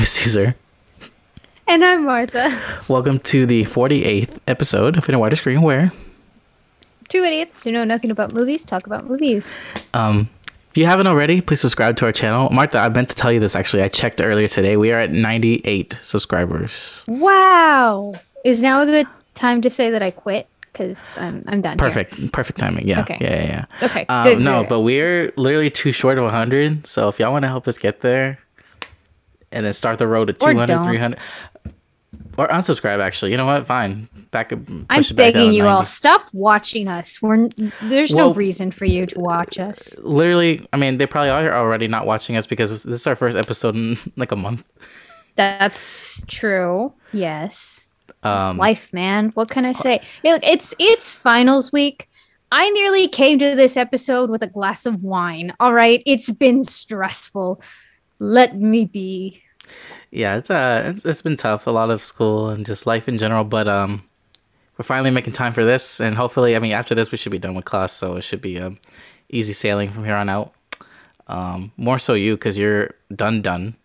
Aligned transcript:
is 0.00 0.08
Caesar. 0.10 0.56
And 1.66 1.84
I'm 1.84 2.04
Martha. 2.04 2.60
Welcome 2.88 3.20
to 3.20 3.46
the 3.46 3.64
48th 3.64 4.38
episode 4.48 4.96
of 4.96 5.08
In 5.08 5.14
a 5.14 5.18
Wider 5.18 5.36
Screen, 5.36 5.62
where 5.62 5.92
Two 7.08 7.24
idiots 7.24 7.62
who 7.64 7.72
know 7.72 7.84
nothing 7.84 8.10
about 8.10 8.32
movies 8.32 8.64
talk 8.64 8.86
about 8.86 9.06
movies. 9.08 9.70
um, 9.94 10.28
if 10.70 10.76
you 10.76 10.86
haven't 10.86 11.08
already, 11.08 11.40
please 11.40 11.60
subscribe 11.60 11.96
to 11.96 12.04
our 12.06 12.12
channel. 12.12 12.48
Martha, 12.50 12.78
I 12.78 12.88
meant 12.88 13.08
to 13.08 13.16
tell 13.16 13.32
you 13.32 13.40
this 13.40 13.56
actually. 13.56 13.82
I 13.82 13.88
checked 13.88 14.20
earlier 14.20 14.46
today. 14.46 14.76
We 14.76 14.92
are 14.92 15.00
at 15.00 15.10
98 15.10 15.98
subscribers. 16.02 17.04
Wow. 17.08 18.12
Is 18.44 18.62
now 18.62 18.80
a 18.82 18.86
good 18.86 19.08
time 19.34 19.60
to 19.62 19.70
say 19.70 19.90
that 19.90 20.02
I 20.02 20.12
quit? 20.12 20.46
Because 20.72 21.18
I'm, 21.18 21.42
I'm 21.48 21.60
done. 21.60 21.76
here. 21.78 21.88
Perfect. 21.88 22.30
Perfect 22.32 22.58
timing. 22.60 22.86
Yeah. 22.86 23.00
Okay. 23.00 23.18
Yeah, 23.20 23.34
yeah, 23.42 23.66
yeah. 23.82 23.86
Okay, 23.88 24.06
Um, 24.08 24.24
good, 24.24 24.38
no, 24.40 24.60
good. 24.62 24.68
but 24.68 24.80
we're 24.82 25.32
literally 25.36 25.70
too 25.70 25.90
short 25.90 26.16
of 26.18 26.24
100. 26.24 26.86
So 26.86 27.08
if 27.08 27.18
y'all 27.18 27.32
want 27.32 27.42
to 27.42 27.48
help 27.48 27.66
us 27.66 27.76
get 27.76 28.02
there 28.02 28.38
and 29.52 29.64
then 29.64 29.72
start 29.72 29.98
the 29.98 30.06
road 30.06 30.26
to 30.26 30.34
Or 30.46 30.52
200, 30.52 30.66
don't. 30.66 30.84
300, 30.84 31.18
or 32.38 32.48
unsubscribe, 32.48 33.00
actually. 33.00 33.32
You 33.32 33.36
know 33.36 33.46
what? 33.46 33.66
Fine. 33.66 34.08
Back 34.30 34.52
up. 34.52 34.60
I'm 34.88 35.02
begging 35.14 35.52
you 35.52 35.66
all, 35.66 35.84
stop 35.84 36.28
watching 36.32 36.88
us. 36.88 37.20
We're 37.20 37.48
there's 37.82 38.14
no 38.14 38.32
reason 38.32 38.70
for 38.70 38.84
you 38.84 39.06
to 39.06 39.18
watch 39.20 39.58
us. 39.58 39.98
Literally, 39.98 40.66
I 40.72 40.76
mean, 40.76 40.98
they 40.98 41.06
probably 41.06 41.30
are 41.30 41.52
already 41.52 41.88
not 41.88 42.06
watching 42.06 42.36
us 42.36 42.46
because 42.46 42.70
this 42.70 42.84
is 42.84 43.06
our 43.06 43.16
first 43.16 43.36
episode 43.36 43.74
in 43.74 43.98
like 44.16 44.32
a 44.32 44.36
month. 44.36 44.64
That's 45.36 46.22
true. 46.26 46.92
Yes. 47.12 47.86
Um, 48.22 48.58
Life, 48.58 48.92
man. 48.92 49.30
What 49.30 49.48
can 49.48 49.64
I 49.64 49.72
say? 49.72 50.00
Look, 50.24 50.42
It's 50.44 50.74
it's 50.78 51.10
finals 51.10 51.72
week. 51.72 52.08
I 52.52 52.68
nearly 52.70 53.06
came 53.06 53.38
to 53.38 53.54
this 53.54 53.76
episode 53.76 54.28
with 54.28 54.42
a 54.42 54.48
glass 54.48 54.84
of 54.84 55.04
wine. 55.04 55.54
All 55.60 55.72
right, 55.72 56.02
it's 56.04 56.30
been 56.30 56.64
stressful. 56.64 57.62
Let 58.20 58.54
me 58.56 58.84
be. 58.84 59.42
yeah, 60.10 60.36
it's 60.36 60.50
uh, 60.50 60.92
it's, 60.94 61.04
it's 61.04 61.22
been 61.22 61.36
tough. 61.36 61.66
A 61.66 61.70
lot 61.70 61.90
of 61.90 62.04
school 62.04 62.50
and 62.50 62.64
just 62.64 62.86
life 62.86 63.08
in 63.08 63.18
general, 63.18 63.44
but 63.44 63.66
um, 63.66 64.04
we're 64.78 64.84
finally 64.84 65.10
making 65.10 65.32
time 65.32 65.52
for 65.52 65.64
this, 65.64 66.00
and 66.00 66.16
hopefully, 66.16 66.54
I 66.54 66.58
mean, 66.58 66.72
after 66.72 66.94
this, 66.94 67.10
we 67.10 67.18
should 67.18 67.32
be 67.32 67.38
done 67.38 67.54
with 67.54 67.64
class, 67.64 67.92
so 67.92 68.16
it 68.16 68.22
should 68.22 68.40
be 68.40 68.58
um, 68.58 68.78
easy 69.30 69.54
sailing 69.54 69.90
from 69.90 70.04
here 70.04 70.14
on 70.14 70.28
out. 70.28 70.54
Um, 71.26 71.72
more 71.76 71.98
so 71.98 72.14
you, 72.14 72.34
because 72.34 72.58
you're 72.58 72.94
done, 73.14 73.40
done. 73.40 73.76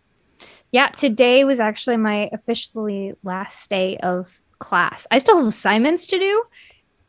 Yeah, 0.72 0.90
today 0.90 1.46
was 1.46 1.60
actually 1.60 1.98
my 1.98 2.30
officially 2.34 3.14
last 3.24 3.70
day 3.70 3.98
of 3.98 4.42
class. 4.60 5.08
I 5.12 5.20
still 5.20 5.38
have 5.38 5.46
assignments 5.46 6.08
to 6.08 6.20
do, 6.20 6.44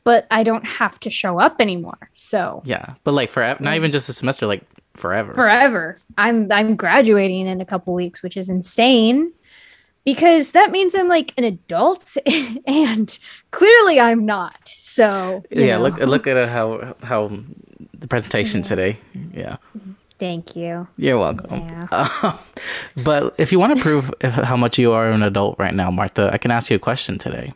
but 0.05 0.27
I 0.31 0.45
don't 0.45 0.65
have 0.65 1.01
to 1.01 1.11
show 1.11 1.41
up 1.41 1.61
anymore. 1.61 2.11
So 2.15 2.63
Yeah, 2.65 2.95
but 3.03 3.13
like 3.13 3.31
for 3.31 3.57
not 3.59 3.75
even 3.75 3.91
just 3.91 4.09
a 4.09 4.13
semester, 4.13 4.47
like 4.47 4.63
forever. 4.97 5.33
forever. 5.33 5.99
I'm 6.19 6.51
I'm 6.51 6.77
graduating 6.77 7.47
in 7.47 7.61
a 7.61 7.65
couple 7.65 7.95
weeks, 7.95 8.23
which 8.23 8.37
is 8.37 8.49
insane 8.49 9.33
because 10.05 10.53
that 10.53 10.71
means 10.71 10.95
I'm 10.95 11.09
like 11.09 11.35
an 11.37 11.45
adult 11.45 12.17
and 12.67 13.19
clearly 13.51 14.01
I'm 14.01 14.25
not. 14.25 14.67
So 14.67 15.45
yeah, 15.51 15.77
know. 15.77 15.83
look 15.83 15.99
look 15.99 16.27
at 16.27 16.49
how 16.49 16.95
how 17.03 17.31
the 17.93 18.09
presentation 18.09 18.63
today. 18.63 18.99
Yeah. 19.33 19.57
Thank 20.19 20.57
you. 20.57 20.89
You're 20.97 21.19
welcome. 21.19 21.61
Yeah. 21.61 21.89
Uh, 21.91 22.39
but 23.05 23.35
if 23.37 23.53
you 23.53 23.59
want 23.59 23.77
to 23.77 23.83
prove 23.83 24.11
how 24.23 24.57
much 24.57 24.79
you 24.79 24.93
are 24.93 25.11
an 25.11 25.23
adult 25.23 25.59
right 25.59 25.75
now, 25.75 25.91
Martha, 25.91 26.31
I 26.33 26.39
can 26.39 26.51
ask 26.51 26.71
you 26.71 26.77
a 26.77 26.81
question 26.81 27.19
today. 27.19 27.53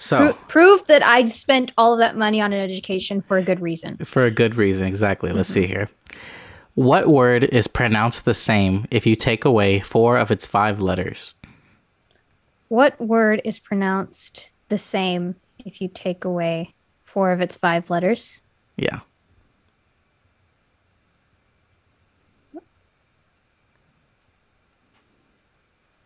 So, 0.00 0.16
Pro- 0.16 0.32
prove 0.48 0.86
that 0.86 1.02
I 1.02 1.26
spent 1.26 1.72
all 1.76 1.92
of 1.92 1.98
that 1.98 2.16
money 2.16 2.40
on 2.40 2.54
an 2.54 2.58
education 2.58 3.20
for 3.20 3.36
a 3.36 3.42
good 3.42 3.60
reason. 3.60 3.98
for 3.98 4.24
a 4.24 4.30
good 4.30 4.54
reason, 4.54 4.86
exactly. 4.86 5.30
Let's 5.30 5.50
see 5.50 5.64
mm-hmm. 5.64 5.72
here. 5.72 5.90
What 6.74 7.08
word 7.08 7.44
is 7.44 7.66
pronounced 7.66 8.24
the 8.24 8.32
same 8.32 8.86
if 8.90 9.04
you 9.04 9.14
take 9.14 9.44
away 9.44 9.80
four 9.80 10.16
of 10.16 10.30
its 10.30 10.46
five 10.46 10.80
letters? 10.80 11.34
What 12.68 12.98
word 12.98 13.42
is 13.44 13.58
pronounced 13.58 14.50
the 14.70 14.78
same 14.78 15.34
if 15.66 15.82
you 15.82 15.88
take 15.88 16.24
away 16.24 16.72
four 17.04 17.30
of 17.30 17.42
its 17.42 17.58
five 17.58 17.90
letters? 17.90 18.40
Yeah. 18.78 19.00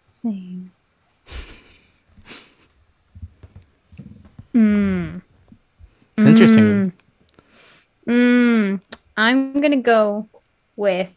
Same. 0.01 0.74
Hmm. 4.55 5.19
It's 6.17 6.27
interesting. 6.27 6.93
Mm, 8.09 8.81
I'm 9.17 9.61
gonna 9.61 9.79
go 9.79 10.29
with 10.77 11.09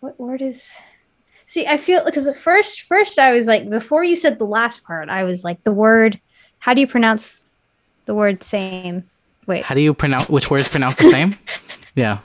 what 0.00 0.20
word 0.20 0.42
is? 0.42 0.76
See, 1.46 1.66
I 1.66 1.78
feel 1.78 2.04
because 2.04 2.26
at 2.26 2.36
first, 2.36 2.82
first 2.82 3.18
I 3.18 3.32
was 3.32 3.46
like, 3.46 3.70
before 3.70 4.04
you 4.04 4.16
said 4.16 4.38
the 4.38 4.44
last 4.44 4.84
part, 4.84 5.08
I 5.08 5.24
was 5.24 5.44
like, 5.44 5.64
the 5.64 5.72
word. 5.72 6.20
How 6.58 6.74
do 6.74 6.80
you 6.80 6.86
pronounce 6.86 7.46
the 8.04 8.14
word 8.14 8.44
same? 8.44 9.08
Wait, 9.46 9.64
How 9.64 9.74
do 9.74 9.80
you 9.80 9.94
pronounce 9.94 10.28
which 10.28 10.50
word 10.50 10.60
is 10.60 10.68
pronounced 10.68 10.98
the 10.98 11.10
same? 11.10 11.38
Yeah. 11.94 12.20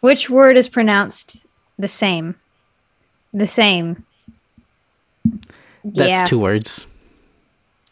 which 0.00 0.28
word 0.28 0.58
is 0.58 0.68
pronounced 0.68 1.46
the 1.78 1.88
same? 1.88 2.34
The 3.32 3.48
same. 3.48 4.04
That's 5.82 6.20
yeah. 6.20 6.24
two 6.24 6.38
words. 6.38 6.86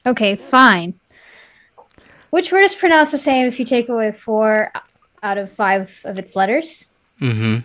Okay, 0.07 0.37
fine. 0.37 0.95
Which 2.31 2.53
word 2.53 2.63
is 2.63 2.75
pronounced 2.75 3.13
the 3.13 3.19
same 3.19 3.47
if 3.47 3.59
you 3.59 3.65
take 3.65 3.89
away 3.89 4.13
four 4.13 4.71
out 5.23 5.39
of 5.39 5.51
five 5.53 6.01
of 6.05 6.19
its 6.19 6.37
letters? 6.37 6.89
Mm-hmm. 7.21 7.59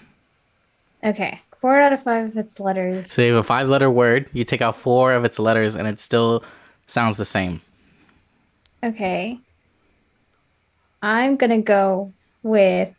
Okay, 1.08 1.42
four 1.58 1.80
out 1.80 1.94
of 1.94 2.04
five 2.04 2.30
of 2.30 2.38
its 2.38 2.60
letters. 2.60 3.12
So 3.12 3.22
you 3.22 3.34
have 3.34 3.44
a 3.44 3.48
five 3.48 3.68
letter 3.68 3.90
word, 3.90 4.30
you 4.34 4.44
take 4.44 4.62
out 4.62 4.76
four 4.76 5.14
of 5.14 5.26
its 5.26 5.40
letters, 5.40 5.76
and 5.76 5.88
it 5.88 6.00
still 6.00 6.44
sounds 6.88 7.18
the 7.18 7.26
same. 7.26 7.62
Okay. 8.84 9.40
I'm 11.04 11.36
gonna 11.36 11.62
go 11.62 12.14
with 12.44 12.94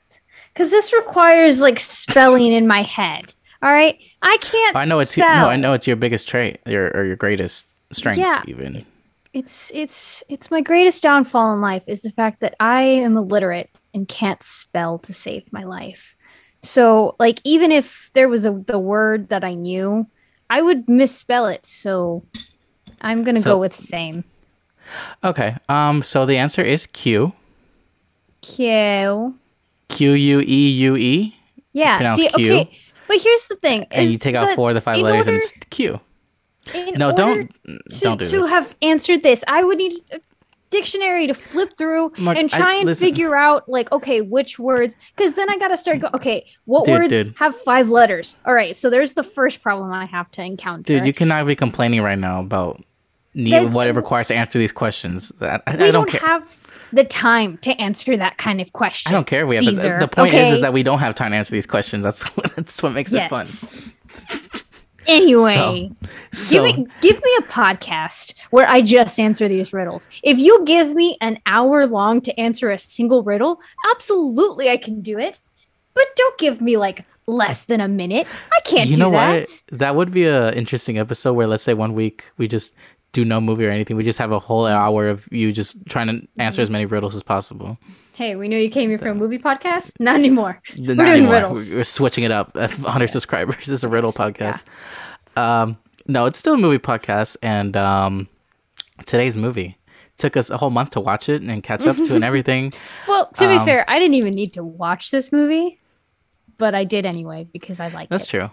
because 0.52 0.70
this 0.70 0.92
requires 0.92 1.60
like 1.60 1.80
spelling 1.80 2.52
in 2.52 2.66
my 2.66 2.82
head. 2.82 3.32
All 3.62 3.72
right, 3.72 3.96
I 4.20 4.36
can't. 4.40 4.76
I 4.76 4.84
know 4.84 4.98
it's 5.00 5.12
spell. 5.12 5.28
your, 5.28 5.36
no, 5.36 5.48
I 5.48 5.56
know 5.56 5.72
it's 5.72 5.86
your 5.86 5.96
biggest 5.96 6.28
trait, 6.28 6.58
your 6.66 6.88
or 6.96 7.04
your 7.04 7.16
greatest 7.16 7.66
strength, 7.92 8.18
Yeah. 8.18 8.42
even. 8.46 8.84
It's 9.32 9.70
it's 9.74 10.22
it's 10.28 10.50
my 10.50 10.60
greatest 10.60 11.02
downfall 11.02 11.54
in 11.54 11.60
life 11.60 11.82
is 11.86 12.02
the 12.02 12.10
fact 12.10 12.40
that 12.40 12.54
I 12.60 12.82
am 12.82 13.16
illiterate 13.16 13.70
and 13.94 14.06
can't 14.06 14.42
spell 14.42 14.98
to 15.00 15.12
save 15.12 15.50
my 15.52 15.64
life. 15.64 16.16
So 16.62 17.16
like 17.18 17.40
even 17.44 17.72
if 17.72 18.10
there 18.12 18.28
was 18.28 18.44
a 18.44 18.52
the 18.52 18.78
word 18.78 19.28
that 19.30 19.42
I 19.42 19.54
knew, 19.54 20.06
I 20.50 20.60
would 20.60 20.88
misspell 20.88 21.46
it. 21.46 21.64
So 21.64 22.24
I'm 23.00 23.22
gonna 23.22 23.40
So- 23.40 23.54
go 23.54 23.58
with 23.58 23.74
same. 23.74 24.24
Okay. 25.24 25.56
Um. 25.68 26.02
So 26.02 26.26
the 26.26 26.36
answer 26.36 26.62
is 26.62 26.86
Q. 26.86 27.32
Q. 28.42 29.38
Q 29.88 30.12
U 30.12 30.40
E 30.40 30.68
U 30.70 30.96
E. 30.96 31.36
Yeah. 31.72 32.16
See, 32.16 32.28
Q. 32.28 32.52
okay. 32.52 32.78
But 33.08 33.20
here's 33.20 33.46
the 33.46 33.56
thing: 33.56 33.86
And 33.90 34.10
you 34.10 34.18
take 34.18 34.34
out 34.34 34.54
four 34.54 34.70
of 34.70 34.74
the 34.74 34.80
five 34.80 34.98
letters, 34.98 35.26
and 35.26 35.36
it's 35.36 35.52
Q. 35.70 36.00
in 36.74 36.94
No, 36.98 37.10
order 37.10 37.16
mm, 37.16 37.16
don't 37.16 37.50
to, 37.90 38.00
don't 38.00 38.18
do 38.18 38.24
to 38.30 38.38
this. 38.42 38.48
have 38.50 38.74
answered 38.82 39.22
this, 39.22 39.42
I 39.48 39.62
would 39.64 39.78
need 39.78 40.00
a 40.12 40.20
dictionary 40.70 41.26
to 41.26 41.34
flip 41.34 41.76
through 41.76 42.12
Mark, 42.16 42.38
and 42.38 42.52
I- 42.54 42.56
try 42.58 42.74
and 42.76 42.86
listen. 42.86 43.06
figure 43.06 43.36
out 43.36 43.68
like 43.68 43.92
okay 43.92 44.22
which 44.22 44.58
words 44.58 44.96
because 45.14 45.34
then 45.34 45.50
I 45.50 45.58
gotta 45.58 45.76
start 45.76 46.00
go 46.00 46.08
okay 46.14 46.46
what 46.64 46.86
Dude, 46.86 46.94
words 46.94 47.08
dude. 47.10 47.34
have 47.36 47.54
five 47.54 47.90
letters 47.90 48.38
all 48.46 48.54
right 48.54 48.74
so 48.74 48.88
there's 48.88 49.12
the 49.12 49.22
first 49.22 49.60
problem 49.62 49.92
I 49.92 50.06
have 50.06 50.30
to 50.30 50.42
encounter 50.42 50.84
Dude, 50.84 51.04
you 51.04 51.12
cannot 51.12 51.46
be 51.46 51.54
complaining 51.54 52.00
right 52.00 52.18
now 52.18 52.40
about 52.40 52.82
need, 53.34 53.52
Then- 53.52 53.72
what 53.72 53.86
it 53.88 53.94
requires 53.96 54.28
to 54.28 54.34
answer 54.34 54.58
these 54.58 54.72
questions. 54.72 55.28
That 55.40 55.62
I, 55.66 55.76
we 55.76 55.84
I 55.84 55.90
don't, 55.90 56.06
don't 56.06 56.10
care. 56.10 56.20
have 56.26 56.58
the 56.90 57.04
time 57.04 57.58
to 57.58 57.78
answer 57.80 58.16
that 58.16 58.38
kind 58.38 58.60
of 58.62 58.72
question 58.72 59.10
I 59.10 59.12
don't 59.14 59.26
care. 59.26 59.46
We 59.46 59.56
have 59.56 59.64
the, 59.66 59.70
Caesar, 59.72 59.98
the 60.00 60.08
point 60.08 60.28
is, 60.28 60.34
okay? 60.40 60.50
is 60.52 60.60
that 60.62 60.72
we 60.72 60.82
don't 60.82 60.98
have 61.00 61.14
time 61.14 61.32
to 61.32 61.36
answer 61.36 61.52
these 61.52 61.66
questions. 61.66 62.02
That's 62.02 62.22
what, 62.36 62.54
that's 62.56 62.82
what 62.82 62.92
makes 62.92 63.12
it 63.12 63.28
fun. 63.28 63.46
Anyway 65.06 65.90
So, 66.32 66.64
Give 66.64 66.76
me 66.76 66.86
give 67.00 67.22
me 67.22 67.30
a 67.38 67.42
podcast 67.42 68.34
where 68.50 68.68
I 68.68 68.80
just 68.80 69.18
answer 69.20 69.48
these 69.48 69.72
riddles. 69.72 70.08
If 70.22 70.38
you 70.38 70.64
give 70.64 70.94
me 70.94 71.16
an 71.20 71.38
hour 71.46 71.86
long 71.86 72.20
to 72.22 72.40
answer 72.40 72.70
a 72.70 72.78
single 72.78 73.22
riddle, 73.22 73.60
absolutely 73.90 74.70
I 74.70 74.76
can 74.76 75.02
do 75.02 75.18
it. 75.18 75.40
But 75.94 76.04
don't 76.16 76.38
give 76.38 76.60
me 76.60 76.76
like 76.76 77.04
less 77.26 77.64
than 77.66 77.80
a 77.80 77.88
minute. 77.88 78.26
I 78.52 78.60
can't 78.64 78.88
you 78.88 78.96
do 78.96 79.02
know 79.02 79.10
that. 79.12 79.40
what? 79.40 79.62
That 79.78 79.94
would 79.96 80.10
be 80.10 80.26
an 80.26 80.54
interesting 80.54 80.98
episode 80.98 81.34
where 81.34 81.46
let's 81.46 81.62
say 81.62 81.74
one 81.74 81.94
week 81.94 82.24
we 82.38 82.48
just 82.48 82.74
do 83.12 83.24
no 83.24 83.40
movie 83.40 83.66
or 83.66 83.70
anything. 83.70 83.96
We 83.96 84.04
just 84.04 84.18
have 84.18 84.32
a 84.32 84.38
whole 84.38 84.66
hour 84.66 85.08
of 85.08 85.28
you 85.30 85.52
just 85.52 85.84
trying 85.86 86.06
to 86.08 86.26
answer 86.38 86.62
as 86.62 86.70
many 86.70 86.86
riddles 86.86 87.14
as 87.14 87.22
possible. 87.22 87.78
Hey, 88.14 88.36
we 88.36 88.46
know 88.48 88.58
you 88.58 88.68
came 88.70 88.90
here 88.90 88.98
for 88.98 89.08
a 89.08 89.14
movie 89.14 89.38
podcast. 89.38 89.94
Not 90.00 90.16
anymore. 90.16 90.60
Not 90.76 90.96
We're 90.98 91.04
doing 91.06 91.08
anymore. 91.10 91.34
riddles. 91.34 91.70
We're 91.70 91.84
switching 91.84 92.24
it 92.24 92.30
up. 92.30 92.54
100 92.54 93.08
subscribers. 93.08 93.68
Is 93.68 93.84
a 93.84 93.88
riddle 93.88 94.12
podcast. 94.12 94.64
Um, 95.36 95.78
no, 96.06 96.26
it's 96.26 96.38
still 96.38 96.54
a 96.54 96.58
movie 96.58 96.78
podcast, 96.78 97.36
and 97.42 97.76
um, 97.76 98.28
today's 99.06 99.36
movie 99.36 99.78
took 100.18 100.36
us 100.36 100.50
a 100.50 100.58
whole 100.58 100.68
month 100.70 100.90
to 100.90 101.00
watch 101.00 101.28
it 101.30 101.40
and 101.42 101.62
catch 101.62 101.86
up 101.86 101.96
to 101.96 102.14
and 102.14 102.22
everything. 102.30 102.72
Well, 103.08 103.26
to 103.36 103.48
be 103.48 103.54
Um, 103.54 103.64
fair, 103.64 103.84
I 103.88 103.98
didn't 103.98 104.14
even 104.14 104.34
need 104.34 104.52
to 104.54 104.62
watch 104.64 105.10
this 105.10 105.32
movie. 105.32 105.78
but 106.58 106.74
I 106.74 106.84
did 106.84 107.06
anyway 107.06 107.48
because 107.52 107.80
I 107.80 107.88
like 107.88 108.08
That's 108.10 108.26
true. 108.26 108.50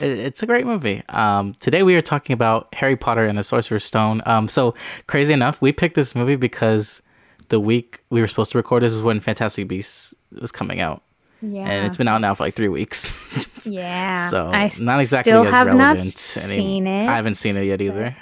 It- 0.00 0.18
It's 0.18 0.42
a 0.42 0.46
great 0.46 0.64
movie. 0.66 1.02
Um, 1.10 1.54
today 1.60 1.82
we 1.82 1.94
are 1.94 2.02
talking 2.02 2.32
about 2.32 2.68
Harry 2.74 2.96
Potter 2.96 3.26
and 3.26 3.36
the 3.38 3.44
Sorcerer's 3.44 3.84
Stone. 3.84 4.22
Um, 4.24 4.48
so 4.48 4.74
crazy 5.06 5.32
enough, 5.34 5.60
we 5.60 5.72
picked 5.72 5.94
this 5.94 6.14
movie 6.14 6.36
because 6.36 7.02
the 7.48 7.60
week 7.60 8.00
we 8.10 8.20
were 8.20 8.26
supposed 8.26 8.52
to 8.52 8.58
record 8.58 8.82
this 8.82 8.94
was 8.94 9.02
when 9.04 9.20
Fantastic 9.20 9.68
Beasts 9.68 10.14
was 10.40 10.50
coming 10.52 10.80
out, 10.80 11.02
Yeah, 11.42 11.68
and 11.68 11.86
it's 11.86 11.96
been 11.96 12.08
out 12.08 12.20
now 12.20 12.34
for 12.34 12.44
like 12.44 12.54
three 12.54 12.68
weeks. 12.68 13.22
Yeah, 13.66 14.28
so 14.28 14.48
I 14.48 14.70
not 14.80 15.00
exactly 15.00 15.32
still 15.32 15.44
as 15.46 15.50
have 15.50 15.66
relevant. 15.68 15.78
not 15.78 15.96
any- 15.96 16.10
seen 16.10 16.86
it. 16.86 17.08
I 17.08 17.16
haven't 17.16 17.36
seen 17.36 17.56
it 17.56 17.64
yet 17.64 17.80
either. 17.80 18.14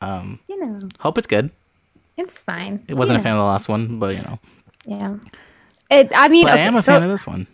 Um, 0.00 0.40
you 0.48 0.58
know, 0.58 0.80
hope 0.98 1.18
it's 1.18 1.28
good. 1.28 1.50
it's 2.16 2.42
fine. 2.42 2.84
It 2.88 2.94
wasn't 2.94 3.18
yeah. 3.18 3.20
a 3.20 3.22
fan 3.22 3.32
of 3.34 3.38
the 3.38 3.44
last 3.44 3.68
one, 3.68 4.00
but 4.00 4.16
you 4.16 4.22
know, 4.22 4.38
Yeah. 4.86 5.14
It, 5.88 6.10
I 6.14 6.26
mean, 6.26 6.46
okay, 6.48 6.54
I 6.62 6.64
am 6.64 6.74
a 6.74 6.82
so 6.82 6.92
fan 6.94 7.04
of 7.04 7.10
this 7.10 7.28
one. 7.28 7.46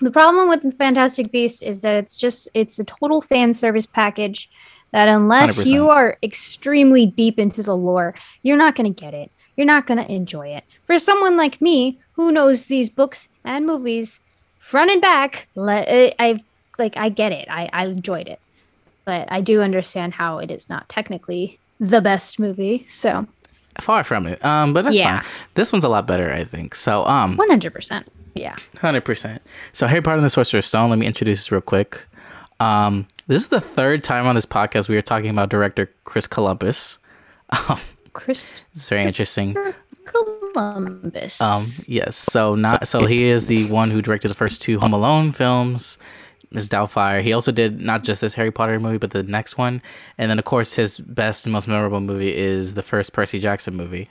the 0.00 0.10
problem 0.10 0.48
with 0.48 0.76
Fantastic 0.76 1.30
Beasts 1.30 1.62
is 1.62 1.82
that 1.82 1.94
it's 1.94 2.16
just 2.16 2.48
it's 2.52 2.80
a 2.80 2.84
total 2.84 3.22
fan 3.22 3.54
service 3.54 3.86
package 3.86 4.50
that 4.90 5.08
unless 5.08 5.62
100%. 5.62 5.66
you 5.66 5.88
are 5.88 6.18
extremely 6.24 7.06
deep 7.06 7.38
into 7.38 7.62
the 7.62 7.76
lore, 7.76 8.12
you're 8.42 8.56
not 8.58 8.74
going 8.74 8.92
to 8.92 9.00
get 9.00 9.14
it. 9.14 9.30
You're 9.56 9.66
not 9.66 9.86
going 9.86 10.04
to 10.04 10.12
enjoy 10.12 10.48
it. 10.48 10.64
For 10.84 10.98
someone 10.98 11.36
like 11.36 11.60
me 11.60 11.98
who 12.12 12.30
knows 12.32 12.66
these 12.66 12.90
books 12.90 13.28
and 13.44 13.66
movies 13.66 14.20
front 14.58 14.90
and 14.90 15.00
back, 15.00 15.48
le- 15.54 16.12
I 16.18 16.40
like 16.78 16.96
I 16.96 17.08
get 17.08 17.32
it. 17.32 17.48
I 17.50 17.68
I 17.72 17.86
enjoyed 17.86 18.28
it. 18.28 18.40
But 19.04 19.28
I 19.30 19.40
do 19.40 19.62
understand 19.62 20.14
how 20.14 20.38
it 20.38 20.50
is 20.50 20.68
not 20.68 20.88
technically 20.88 21.58
the 21.78 22.00
best 22.00 22.38
movie. 22.40 22.86
So, 22.88 23.26
Far 23.80 24.02
from 24.04 24.26
it. 24.26 24.42
Um, 24.44 24.72
but 24.72 24.84
that's 24.84 24.96
Yeah. 24.96 25.20
fine. 25.20 25.30
This 25.54 25.70
one's 25.72 25.84
a 25.84 25.88
lot 25.88 26.06
better, 26.06 26.32
I 26.32 26.44
think. 26.44 26.74
So, 26.74 27.04
um, 27.06 27.36
100%. 27.36 28.04
Yeah. 28.34 28.56
Hundred 28.80 29.04
percent. 29.04 29.42
So 29.72 29.86
Harry 29.86 30.02
Potter 30.02 30.16
and 30.16 30.24
the 30.24 30.30
Sorcerer's 30.30 30.66
Stone. 30.66 30.90
Let 30.90 30.98
me 30.98 31.06
introduce 31.06 31.38
this 31.40 31.52
real 31.52 31.60
quick. 31.62 32.04
Um, 32.60 33.06
this 33.26 33.42
is 33.42 33.48
the 33.48 33.60
third 33.60 34.02
time 34.04 34.26
on 34.26 34.34
this 34.34 34.46
podcast 34.46 34.88
we 34.88 34.96
are 34.96 35.02
talking 35.02 35.30
about 35.30 35.48
director 35.50 35.90
Chris 36.04 36.26
Columbus. 36.26 36.98
Um, 37.68 37.78
Christopher 38.16 38.64
it's 38.74 38.88
very 38.88 39.02
interesting. 39.02 39.56
Columbus. 40.04 41.40
Um, 41.40 41.64
yes. 41.86 42.16
So 42.16 42.54
not 42.54 42.86
so 42.88 43.06
he 43.06 43.26
is 43.28 43.46
the 43.46 43.66
one 43.70 43.90
who 43.90 44.00
directed 44.02 44.28
the 44.28 44.34
first 44.34 44.62
two 44.62 44.78
Home 44.80 44.92
Alone 44.92 45.32
films. 45.32 45.98
Miss 46.52 46.68
Doubtfire. 46.68 47.22
He 47.22 47.32
also 47.32 47.50
did 47.50 47.80
not 47.80 48.04
just 48.04 48.20
this 48.20 48.34
Harry 48.34 48.52
Potter 48.52 48.78
movie, 48.78 48.98
but 48.98 49.10
the 49.10 49.24
next 49.24 49.58
one, 49.58 49.82
and 50.16 50.30
then 50.30 50.38
of 50.38 50.44
course 50.44 50.74
his 50.74 50.96
best 50.98 51.44
and 51.44 51.52
most 51.52 51.66
memorable 51.66 52.00
movie 52.00 52.34
is 52.34 52.74
the 52.74 52.84
first 52.84 53.12
Percy 53.12 53.40
Jackson 53.40 53.74
movie, 53.74 54.08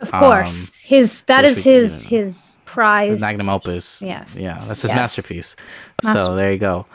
Of 0.00 0.10
course, 0.10 0.78
his 0.80 1.22
that 1.22 1.44
um, 1.44 1.50
is 1.52 1.64
we- 1.64 1.72
his 1.72 2.10
yeah. 2.10 2.18
his 2.18 2.58
prize. 2.64 3.20
magnum 3.20 3.48
opus. 3.48 4.02
Yes. 4.02 4.36
Yeah, 4.36 4.54
that's 4.54 4.82
his 4.82 4.90
Yes. 4.90 4.96
masterpiece. 4.96 5.54
So 6.02 6.34
there 6.34 6.50
you 6.50 6.58
go. 6.58 6.86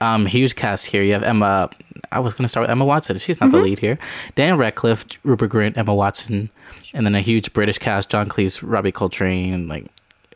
Um, 0.00 0.26
huge 0.26 0.54
cast 0.56 0.86
here. 0.86 1.02
You 1.02 1.12
have 1.14 1.22
Emma. 1.22 1.70
I 2.12 2.20
was 2.20 2.34
gonna 2.34 2.48
start 2.48 2.64
with 2.64 2.70
Emma 2.70 2.84
Watson. 2.84 3.18
She's 3.18 3.40
not 3.40 3.50
the 3.50 3.58
lead 3.58 3.78
here. 3.78 3.98
Daniel 4.34 4.58
Radcliffe, 4.58 5.04
Rupert 5.24 5.50
Grint, 5.50 5.76
Emma 5.76 5.94
Watson, 5.94 6.50
and 6.94 7.06
then 7.06 7.14
a 7.14 7.20
huge 7.20 7.52
British 7.52 7.78
cast: 7.78 8.10
John 8.10 8.28
Cleese, 8.28 8.60
Robbie 8.62 8.92
Coltrane, 8.92 9.68
like 9.68 9.86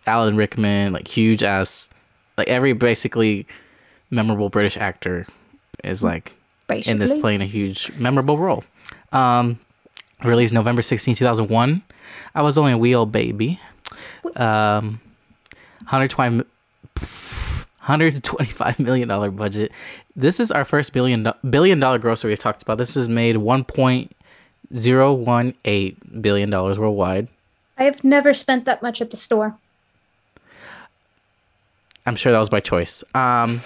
Alan 0.06 0.36
Rickman. 0.36 0.92
Like 0.92 1.08
huge 1.08 1.42
ass. 1.42 1.88
Like 2.38 2.48
every 2.48 2.72
basically 2.72 3.46
memorable 4.10 4.48
British 4.48 4.76
actor 4.76 5.26
is 5.84 6.02
like 6.02 6.34
in 6.88 6.98
this 6.98 7.16
playing 7.18 7.42
a 7.42 7.46
huge 7.46 7.92
memorable 7.96 8.38
role. 8.38 8.64
Um, 9.12 9.58
released 10.24 10.52
November 10.54 10.82
16, 10.82 11.14
2001. 11.16 11.82
I 12.34 12.42
was 12.42 12.56
only 12.56 12.72
a 12.72 12.78
wee 12.78 12.94
old 12.94 13.12
baby. 13.12 13.60
Um, 14.36 15.00
120, 15.88 16.36
mi- 16.38 16.44
125 17.90 18.78
million 18.78 19.08
dollar 19.08 19.30
budget. 19.30 19.72
This 20.14 20.38
is 20.40 20.52
our 20.52 20.64
first 20.64 20.92
billion 20.92 21.32
billion 21.48 21.80
dollar 21.80 21.98
grocery 21.98 22.30
we've 22.30 22.38
talked 22.38 22.62
about. 22.62 22.78
This 22.78 22.94
has 22.94 23.08
made 23.08 23.36
1.018 23.36 26.22
billion 26.22 26.50
dollars 26.50 26.78
worldwide. 26.78 27.28
I 27.76 27.84
have 27.84 28.04
never 28.04 28.32
spent 28.34 28.64
that 28.66 28.82
much 28.82 29.00
at 29.00 29.10
the 29.10 29.16
store. 29.16 29.56
I'm 32.06 32.16
sure 32.16 32.32
that 32.32 32.38
was 32.38 32.48
by 32.48 32.60
choice. 32.60 33.04
Um, 33.14 33.60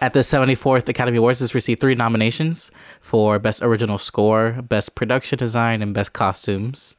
at 0.00 0.12
the 0.12 0.20
74th 0.20 0.88
Academy 0.88 1.18
Awards, 1.18 1.40
this 1.40 1.54
received 1.54 1.80
three 1.80 1.94
nominations 1.94 2.70
for 3.00 3.38
Best 3.38 3.62
Original 3.62 3.98
Score, 3.98 4.62
Best 4.62 4.94
Production 4.94 5.38
Design, 5.38 5.82
and 5.82 5.94
Best 5.94 6.12
Costumes. 6.12 6.96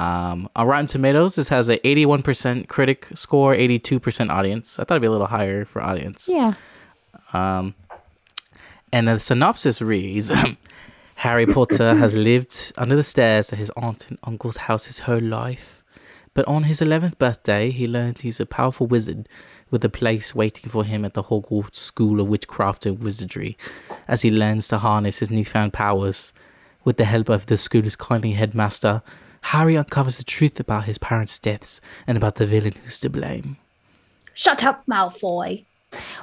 Um, 0.00 0.48
on 0.56 0.66
Rotten 0.66 0.86
Tomatoes, 0.86 1.34
this 1.34 1.50
has 1.50 1.68
a 1.68 1.76
81% 1.78 2.68
critic 2.68 3.08
score, 3.14 3.54
82% 3.54 4.30
audience. 4.30 4.78
I 4.78 4.84
thought 4.84 4.94
it'd 4.94 5.02
be 5.02 5.08
a 5.08 5.10
little 5.10 5.26
higher 5.26 5.66
for 5.66 5.82
audience. 5.82 6.26
Yeah. 6.26 6.54
And 8.92 9.08
the 9.08 9.20
synopsis 9.20 9.82
reads 9.82 10.32
Harry 11.16 11.46
Potter 11.46 11.94
has 11.96 12.14
lived 12.14 12.72
under 12.78 12.96
the 12.96 13.04
stairs 13.04 13.52
at 13.52 13.58
his 13.58 13.70
aunt 13.76 14.08
and 14.08 14.18
uncle's 14.24 14.56
house 14.56 14.86
his 14.86 15.00
whole 15.00 15.20
life. 15.20 15.82
But 16.32 16.48
on 16.48 16.64
his 16.64 16.80
11th 16.80 17.18
birthday, 17.18 17.70
he 17.70 17.86
learned 17.86 18.20
he's 18.20 18.40
a 18.40 18.46
powerful 18.46 18.86
wizard 18.86 19.28
with 19.70 19.84
a 19.84 19.90
place 19.90 20.34
waiting 20.34 20.70
for 20.70 20.84
him 20.84 21.04
at 21.04 21.12
the 21.12 21.24
Hogwarts 21.24 21.76
School 21.76 22.20
of 22.20 22.28
Witchcraft 22.28 22.86
and 22.86 23.00
Wizardry 23.00 23.58
as 24.08 24.22
he 24.22 24.30
learns 24.30 24.66
to 24.68 24.78
harness 24.78 25.18
his 25.18 25.30
newfound 25.30 25.74
powers. 25.74 26.32
With 26.84 26.96
the 26.96 27.04
help 27.04 27.28
of 27.28 27.44
the 27.44 27.58
school's 27.58 27.96
kindly 27.96 28.32
headmaster, 28.32 29.02
Harry 29.42 29.76
uncovers 29.76 30.18
the 30.18 30.24
truth 30.24 30.60
about 30.60 30.84
his 30.84 30.98
parents' 30.98 31.38
deaths 31.38 31.80
and 32.06 32.16
about 32.16 32.36
the 32.36 32.46
villain 32.46 32.74
who's 32.82 32.98
to 32.98 33.10
blame. 33.10 33.56
Shut 34.34 34.64
up, 34.64 34.84
Malfoy. 34.86 35.64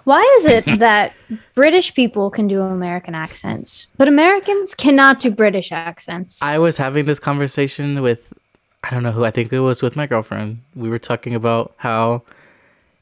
Why 0.05 0.21
is 0.39 0.45
it 0.45 0.65
that 0.79 1.13
British 1.55 1.93
people 1.93 2.29
can 2.29 2.47
do 2.47 2.61
American 2.61 3.15
accents, 3.15 3.87
but 3.97 4.07
Americans 4.07 4.73
cannot 4.73 5.19
do 5.19 5.31
British 5.31 5.71
accents? 5.71 6.41
I 6.41 6.57
was 6.57 6.77
having 6.77 7.05
this 7.05 7.19
conversation 7.19 8.01
with 8.01 8.33
I 8.83 8.91
don't 8.91 9.03
know 9.03 9.11
who 9.11 9.25
I 9.25 9.31
think 9.31 9.51
it 9.51 9.59
was 9.59 9.81
with 9.81 9.95
my 9.95 10.07
girlfriend. 10.07 10.61
We 10.75 10.89
were 10.89 10.99
talking 10.99 11.35
about 11.35 11.73
how 11.77 12.23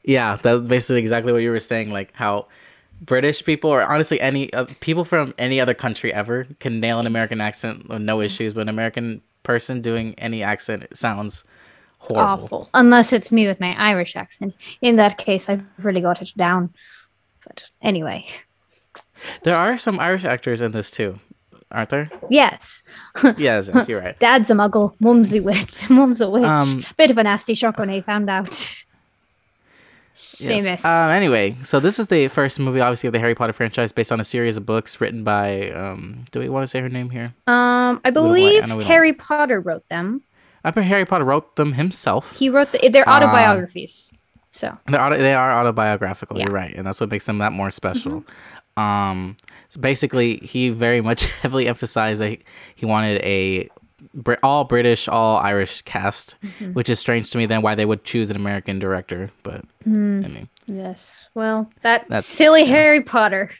yeah, 0.02 0.36
that's 0.36 0.66
basically 0.66 1.00
exactly 1.00 1.32
what 1.32 1.42
you 1.42 1.50
were 1.50 1.60
saying 1.60 1.90
like 1.90 2.12
how 2.14 2.46
British 3.00 3.44
people 3.44 3.70
or 3.70 3.82
honestly 3.82 4.20
any 4.20 4.52
uh, 4.52 4.66
people 4.80 5.04
from 5.04 5.34
any 5.38 5.60
other 5.60 5.74
country 5.74 6.12
ever 6.12 6.46
can 6.60 6.80
nail 6.80 6.98
an 6.98 7.06
American 7.06 7.40
accent 7.40 7.88
with 7.88 8.02
no 8.02 8.20
issues, 8.20 8.54
but 8.54 8.62
an 8.62 8.68
American 8.68 9.22
person 9.46 9.80
doing 9.80 10.14
any 10.18 10.42
accent 10.42 10.82
it 10.82 10.96
sounds 10.96 11.44
horrible. 11.98 12.44
Awful. 12.44 12.70
Unless 12.74 13.12
it's 13.12 13.30
me 13.32 13.46
with 13.46 13.60
my 13.60 13.74
Irish 13.78 14.16
accent. 14.16 14.54
In 14.82 14.96
that 14.96 15.16
case, 15.18 15.48
I've 15.48 15.64
really 15.78 16.00
got 16.00 16.20
it 16.20 16.32
down. 16.36 16.74
But 17.46 17.70
anyway, 17.80 18.24
There 19.44 19.54
are 19.56 19.78
some 19.78 19.98
Irish 20.00 20.24
actors 20.24 20.60
in 20.60 20.72
this 20.72 20.90
too, 20.90 21.18
aren't 21.70 21.90
there? 21.90 22.10
yes. 22.28 22.82
yes, 23.38 23.70
yes, 23.72 23.88
you're 23.88 24.00
right. 24.00 24.18
Dad's 24.18 24.50
a 24.50 24.54
muggle. 24.54 24.94
Mum's 25.00 25.32
a 25.34 25.40
witch. 25.40 25.74
Mum's 25.90 26.20
a 26.20 26.28
witch. 26.28 26.44
Um, 26.44 26.84
Bit 26.98 27.10
of 27.12 27.18
a 27.18 27.22
nasty 27.22 27.54
shock 27.54 27.78
when 27.78 27.88
he 27.88 28.00
found 28.02 28.28
out. 28.28 28.50
Yes. 30.16 30.82
Seamus. 30.82 30.84
Um, 30.84 31.10
anyway, 31.10 31.54
so 31.62 31.78
this 31.78 31.98
is 31.98 32.06
the 32.06 32.28
first 32.28 32.58
movie, 32.58 32.80
obviously, 32.80 33.06
of 33.08 33.12
the 33.12 33.18
Harry 33.18 33.34
Potter 33.34 33.52
franchise, 33.52 33.92
based 33.92 34.10
on 34.10 34.18
a 34.18 34.24
series 34.24 34.56
of 34.56 34.64
books 34.64 35.00
written 35.00 35.24
by. 35.24 35.70
Um, 35.70 36.24
do 36.30 36.38
we 36.40 36.48
want 36.48 36.62
to 36.64 36.66
say 36.68 36.80
her 36.80 36.88
name 36.88 37.10
here? 37.10 37.34
Um, 37.46 38.00
I 38.04 38.10
believe 38.10 38.62
I 38.64 38.66
we 38.74 38.82
don't. 38.82 38.88
Harry 38.88 39.12
Potter 39.12 39.60
wrote 39.60 39.86
them. 39.90 40.22
I 40.64 40.70
bet 40.70 40.84
Harry 40.84 41.04
Potter 41.04 41.24
wrote 41.24 41.56
them 41.56 41.74
himself. 41.74 42.36
He 42.36 42.48
wrote 42.48 42.72
the, 42.72 42.88
their 42.88 43.08
Um, 43.08 43.14
autobiographies. 43.22 44.12
so 44.50 44.76
They're 44.86 45.00
auto, 45.00 45.16
they 45.18 45.34
are 45.34 45.52
autobiographical. 45.60 46.40
You're 46.40 46.50
right, 46.50 46.74
and 46.74 46.86
that's 46.86 47.00
what 47.00 47.10
makes 47.10 47.24
them 47.26 47.38
that 47.38 47.52
more 47.52 47.70
special. 47.70 48.24
Um, 48.76 49.36
so 49.68 49.80
basically, 49.80 50.38
he 50.38 50.70
very 50.70 51.00
much 51.00 51.26
heavily 51.42 51.68
emphasized 51.68 52.20
that 52.20 52.38
he 52.74 52.86
wanted 52.86 53.22
a 53.22 53.68
Brit- 54.14 54.38
all 54.42 54.64
British, 54.64 55.08
all 55.08 55.36
Irish 55.38 55.82
cast, 55.82 56.36
which 56.72 56.88
is 56.88 56.98
strange 56.98 57.30
to 57.30 57.38
me. 57.38 57.46
Then 57.46 57.62
why 57.62 57.74
they 57.74 57.84
would 57.84 58.04
choose 58.04 58.30
an 58.30 58.36
American 58.36 58.78
director, 58.78 59.30
but 59.42 59.64
I 59.84 59.88
mean, 59.88 60.48
yes, 60.66 61.28
well, 61.34 61.70
that 61.82 62.02
That's- 62.08 62.26
silly 62.26 62.64
Harry 62.64 63.02
Potter. 63.02 63.50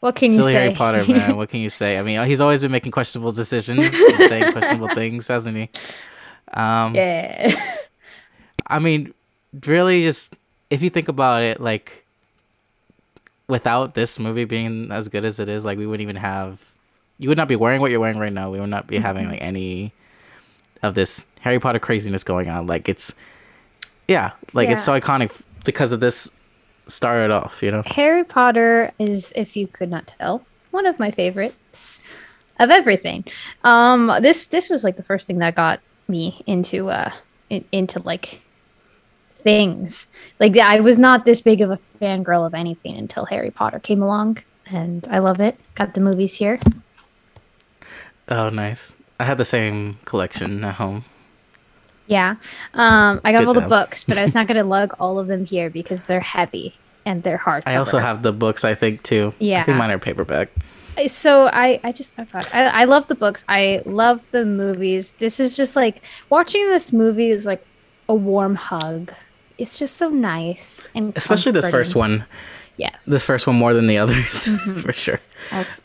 What 0.00 0.14
can 0.14 0.32
you 0.32 0.42
say? 0.42 0.52
Harry 0.52 0.74
Potter, 0.74 1.04
man. 1.12 1.36
what 1.36 1.48
can 1.48 1.60
you 1.60 1.70
say? 1.70 1.98
I 1.98 2.02
mean, 2.02 2.24
he's 2.26 2.40
always 2.40 2.60
been 2.60 2.70
making 2.70 2.92
questionable 2.92 3.32
decisions, 3.32 3.82
and 3.86 4.16
saying 4.28 4.52
questionable 4.52 4.88
things, 4.94 5.26
hasn't 5.26 5.56
he? 5.56 5.70
Um, 6.52 6.94
yeah. 6.94 7.54
I 8.66 8.78
mean, 8.78 9.14
really, 9.64 10.02
just 10.02 10.36
if 10.70 10.82
you 10.82 10.90
think 10.90 11.08
about 11.08 11.42
it, 11.42 11.60
like 11.60 12.04
without 13.48 13.94
this 13.94 14.18
movie 14.18 14.44
being 14.44 14.90
as 14.92 15.08
good 15.08 15.24
as 15.24 15.40
it 15.40 15.48
is, 15.48 15.64
like 15.64 15.78
we 15.78 15.86
wouldn't 15.86 16.02
even 16.02 16.16
have. 16.16 16.60
You 17.18 17.28
would 17.28 17.38
not 17.38 17.48
be 17.48 17.56
wearing 17.56 17.80
what 17.80 17.90
you're 17.90 18.00
wearing 18.00 18.18
right 18.18 18.32
now. 18.32 18.50
We 18.50 18.60
would 18.60 18.68
not 18.68 18.86
be 18.86 18.98
having 18.98 19.28
like 19.28 19.40
any 19.40 19.92
of 20.82 20.94
this 20.94 21.24
Harry 21.40 21.58
Potter 21.58 21.78
craziness 21.78 22.24
going 22.24 22.48
on. 22.48 22.66
Like 22.66 22.88
it's, 22.88 23.14
yeah, 24.06 24.32
like 24.52 24.68
it's 24.68 24.84
so 24.84 24.98
iconic 24.98 25.32
because 25.64 25.92
of 25.92 26.00
this. 26.00 26.30
Started 26.88 27.32
off, 27.32 27.64
you 27.64 27.72
know. 27.72 27.82
Harry 27.84 28.22
Potter 28.22 28.92
is, 29.00 29.32
if 29.34 29.56
you 29.56 29.66
could 29.66 29.90
not 29.90 30.06
tell, 30.06 30.46
one 30.70 30.86
of 30.86 31.00
my 31.00 31.10
favorites 31.10 31.98
of 32.60 32.70
everything. 32.70 33.24
Um, 33.64 34.12
this 34.20 34.46
this 34.46 34.70
was 34.70 34.84
like 34.84 34.96
the 34.96 35.02
first 35.02 35.26
thing 35.26 35.38
that 35.38 35.56
got 35.56 35.80
me 36.06 36.44
into 36.46 36.88
uh 36.88 37.10
in, 37.50 37.64
into 37.72 37.98
like 38.02 38.40
things. 39.42 40.06
Like 40.38 40.56
I 40.58 40.78
was 40.78 40.96
not 40.96 41.24
this 41.24 41.40
big 41.40 41.60
of 41.60 41.72
a 41.72 41.78
fangirl 42.00 42.46
of 42.46 42.54
anything 42.54 42.96
until 42.96 43.24
Harry 43.24 43.50
Potter 43.50 43.80
came 43.80 44.00
along, 44.00 44.38
and 44.66 45.08
I 45.10 45.18
love 45.18 45.40
it. 45.40 45.58
Got 45.74 45.94
the 45.94 46.00
movies 46.00 46.36
here. 46.36 46.60
Oh, 48.28 48.48
nice. 48.48 48.94
I 49.18 49.24
had 49.24 49.38
the 49.38 49.44
same 49.44 49.98
collection 50.04 50.64
at 50.64 50.74
home. 50.74 51.04
Yeah, 52.06 52.36
um, 52.74 53.20
I 53.24 53.32
got 53.32 53.40
Good 53.40 53.48
all 53.48 53.54
the 53.54 53.62
books, 53.62 54.04
but 54.04 54.16
I 54.16 54.22
was 54.22 54.34
not 54.34 54.46
going 54.46 54.56
to 54.62 54.64
lug 54.64 54.94
all 55.00 55.18
of 55.18 55.26
them 55.26 55.44
here 55.44 55.70
because 55.70 56.04
they're 56.04 56.20
heavy 56.20 56.74
and 57.04 57.22
they're 57.22 57.36
hard. 57.36 57.64
I 57.66 57.76
also 57.76 57.98
have 57.98 58.22
the 58.22 58.32
books, 58.32 58.64
I 58.64 58.74
think, 58.74 59.02
too. 59.02 59.34
Yeah. 59.38 59.62
I 59.62 59.64
think 59.64 59.78
mine 59.78 59.90
are 59.90 59.98
paperback. 59.98 60.50
so 61.08 61.48
I 61.52 61.80
I 61.82 61.92
just 61.92 62.18
I 62.18 62.24
thought 62.24 62.52
I, 62.54 62.82
I 62.82 62.84
love 62.84 63.08
the 63.08 63.14
books. 63.14 63.44
I 63.48 63.82
love 63.86 64.26
the 64.30 64.44
movies. 64.44 65.12
This 65.18 65.40
is 65.40 65.56
just 65.56 65.74
like 65.74 66.02
watching 66.30 66.68
this 66.68 66.92
movie 66.92 67.30
is 67.30 67.46
like 67.46 67.64
a 68.08 68.14
warm 68.14 68.54
hug. 68.54 69.12
It's 69.58 69.78
just 69.78 69.96
so 69.96 70.10
nice 70.10 70.86
and 70.94 71.16
Especially 71.16 71.52
this 71.52 71.68
first 71.68 71.94
one. 71.96 72.24
Yes, 72.78 73.06
This 73.06 73.24
first 73.24 73.46
one 73.46 73.56
more 73.56 73.72
than 73.72 73.86
the 73.86 73.96
others, 73.98 74.24
Mm-hmm. 74.48 74.80
for 74.80 74.92
sure. 74.92 75.20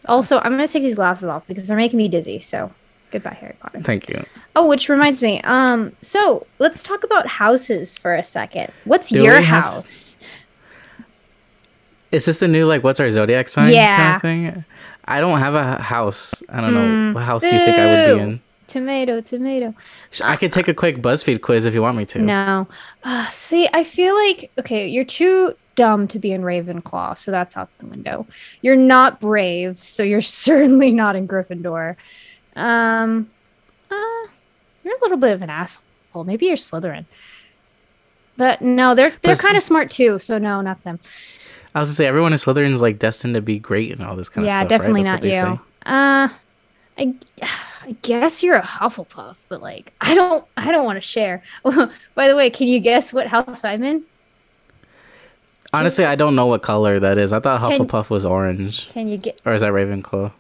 Also, 0.07 0.39
I'm 0.39 0.51
gonna 0.51 0.67
take 0.67 0.83
these 0.83 0.95
glasses 0.95 1.25
off 1.25 1.47
because 1.47 1.67
they're 1.67 1.77
making 1.77 1.97
me 1.97 2.07
dizzy. 2.09 2.39
So 2.41 2.69
goodbye, 3.11 3.37
Harry 3.39 3.55
Potter. 3.61 3.81
Thank 3.81 4.09
you. 4.09 4.25
Oh, 4.55 4.67
which 4.67 4.89
reminds 4.89 5.21
me. 5.21 5.41
Um, 5.43 5.93
so 6.01 6.45
let's 6.59 6.83
talk 6.83 7.03
about 7.05 7.27
houses 7.27 7.97
for 7.97 8.13
a 8.13 8.23
second. 8.23 8.71
What's 8.85 9.09
Do 9.09 9.23
your 9.23 9.39
have 9.41 9.63
to- 9.65 9.71
house? 9.71 10.17
Is 12.11 12.25
this 12.25 12.39
the 12.39 12.47
new, 12.47 12.65
like, 12.65 12.83
what's 12.83 12.99
our 12.99 13.09
zodiac 13.09 13.47
sign 13.47 13.65
kind 13.65 13.75
Yeah. 13.75 14.15
of 14.17 14.21
thing? 14.21 14.65
I 15.05 15.19
don't 15.21 15.39
have 15.39 15.55
a 15.55 15.81
house. 15.81 16.43
I 16.49 16.59
don't 16.61 16.73
know. 16.73 17.13
What 17.13 17.23
house 17.23 17.41
do 17.41 17.47
you 17.49 17.57
think 17.57 17.77
I 17.77 17.85
would 17.85 18.17
be 18.17 18.23
in? 18.23 18.41
Tomato, 18.67 19.21
tomato. 19.21 19.73
I 20.23 20.35
could 20.35 20.51
take 20.51 20.67
a 20.67 20.73
quick 20.73 20.97
BuzzFeed 21.01 21.41
quiz 21.41 21.65
if 21.65 21.73
you 21.73 21.81
want 21.81 21.97
me 21.97 22.05
to. 22.07 22.19
No. 22.19 22.67
Uh, 23.03 23.25
see, 23.27 23.67
I 23.73 23.83
feel 23.83 24.13
like 24.15 24.49
okay, 24.59 24.87
you're 24.87 25.03
too 25.05 25.55
dumb 25.75 26.07
to 26.09 26.19
be 26.19 26.31
in 26.31 26.41
Ravenclaw, 26.41 27.17
so 27.17 27.31
that's 27.31 27.57
out 27.57 27.69
the 27.79 27.85
window. 27.85 28.25
You're 28.61 28.75
not 28.75 29.19
brave, 29.19 29.77
so 29.77 30.03
you're 30.03 30.21
certainly 30.45 30.91
not 30.91 31.15
in 31.15 31.27
Gryffindor. 31.27 31.95
Um, 32.55 33.29
uh, 33.89 34.27
you're 34.83 34.97
a 34.97 35.01
little 35.01 35.17
bit 35.17 35.33
of 35.33 35.41
an 35.41 35.49
asshole. 35.49 36.23
Maybe 36.25 36.47
you're 36.47 36.57
Slytherin. 36.57 37.05
But 38.37 38.61
no, 38.61 38.95
they're 38.95 39.13
they're 39.21 39.35
kind 39.35 39.57
of 39.57 39.63
smart 39.63 39.91
too. 39.91 40.17
So 40.17 40.37
no, 40.37 40.61
not 40.61 40.83
them. 40.83 40.99
I 41.75 41.79
was 41.79 41.89
gonna 41.89 41.95
say 41.95 42.07
everyone 42.07 42.33
in 42.33 42.39
Slytherin 42.39 42.73
is 42.73 42.81
like 42.81 42.97
destined 42.97 43.35
to 43.35 43.41
be 43.41 43.59
great 43.59 43.91
and 43.91 44.03
all 44.03 44.15
this 44.15 44.29
kind 44.29 44.47
yeah, 44.47 44.61
of 44.61 44.61
stuff. 44.61 44.71
Yeah, 44.71 44.77
definitely 44.77 45.03
right? 45.03 45.21
not 45.21 45.23
you. 45.23 45.31
say. 45.31 45.59
Uh, 45.85 46.29
I, 46.97 47.15
I 47.83 47.95
guess 48.01 48.43
you're 48.43 48.57
a 48.57 48.61
Hufflepuff, 48.61 49.37
but 49.49 49.61
like, 49.61 49.93
I 50.01 50.13
don't, 50.13 50.45
I 50.57 50.71
don't 50.71 50.85
want 50.85 50.97
to 50.97 51.01
share. 51.01 51.43
By 51.63 52.27
the 52.27 52.35
way, 52.35 52.49
can 52.49 52.67
you 52.67 52.79
guess 52.79 53.11
what 53.13 53.27
house 53.27 53.63
I'm 53.63 53.83
in? 53.83 54.03
Honestly, 55.73 56.03
I 56.05 56.15
don't 56.15 56.35
know 56.35 56.47
what 56.47 56.61
color 56.61 56.99
that 56.99 57.17
is. 57.17 57.31
I 57.31 57.39
thought 57.39 57.61
Can- 57.61 57.79
Hufflepuff 57.87 58.09
was 58.09 58.25
orange, 58.25 58.89
Can 58.89 59.07
you 59.07 59.17
get? 59.17 59.39
or 59.45 59.53
is 59.53 59.61
that 59.61 59.71
Ravenclaw? 59.71 60.31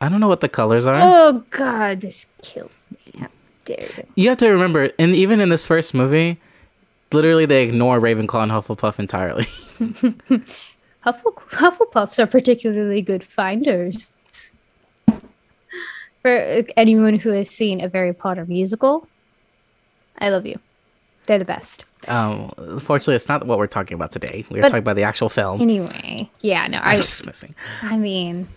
I 0.00 0.08
don't 0.08 0.20
know 0.20 0.28
what 0.28 0.40
the 0.40 0.48
colors 0.48 0.86
are. 0.86 0.94
Oh 0.96 1.42
God, 1.50 2.00
this 2.02 2.26
kills 2.42 2.88
me. 2.92 3.20
How 3.20 3.28
dare 3.64 3.88
you? 3.96 4.04
You 4.14 4.28
have 4.28 4.38
to 4.38 4.48
remember, 4.48 4.90
and 4.98 5.14
even 5.14 5.40
in 5.40 5.48
this 5.48 5.66
first 5.66 5.94
movie, 5.94 6.38
literally 7.12 7.46
they 7.46 7.64
ignore 7.64 7.98
Ravenclaw 8.00 8.42
and 8.44 8.52
Hufflepuff 8.52 8.98
entirely. 8.98 9.46
Huffle, 11.04 11.34
Hufflepuffs 11.50 12.18
are 12.18 12.26
particularly 12.26 13.00
good 13.02 13.24
finders. 13.24 14.12
For 16.22 16.64
anyone 16.76 17.18
who 17.18 17.30
has 17.30 17.48
seen 17.48 17.80
a 17.80 17.88
Harry 17.88 18.12
Potter 18.12 18.44
musical, 18.46 19.08
I 20.18 20.28
love 20.30 20.44
you. 20.44 20.58
They're 21.26 21.38
the 21.38 21.44
best. 21.44 21.84
Um, 22.08 22.52
unfortunately, 22.56 23.16
it's 23.16 23.28
not 23.28 23.46
what 23.46 23.58
we're 23.58 23.66
talking 23.66 23.94
about 23.94 24.12
today. 24.12 24.44
We 24.50 24.60
were 24.60 24.64
talking 24.64 24.78
about 24.78 24.96
the 24.96 25.02
actual 25.02 25.28
film. 25.28 25.60
Anyway, 25.60 26.30
yeah, 26.40 26.66
no, 26.66 26.78
I'm 26.78 26.90
I, 26.90 26.96
just 26.96 27.24
missing. 27.26 27.54
I 27.82 27.96
mean, 27.96 28.48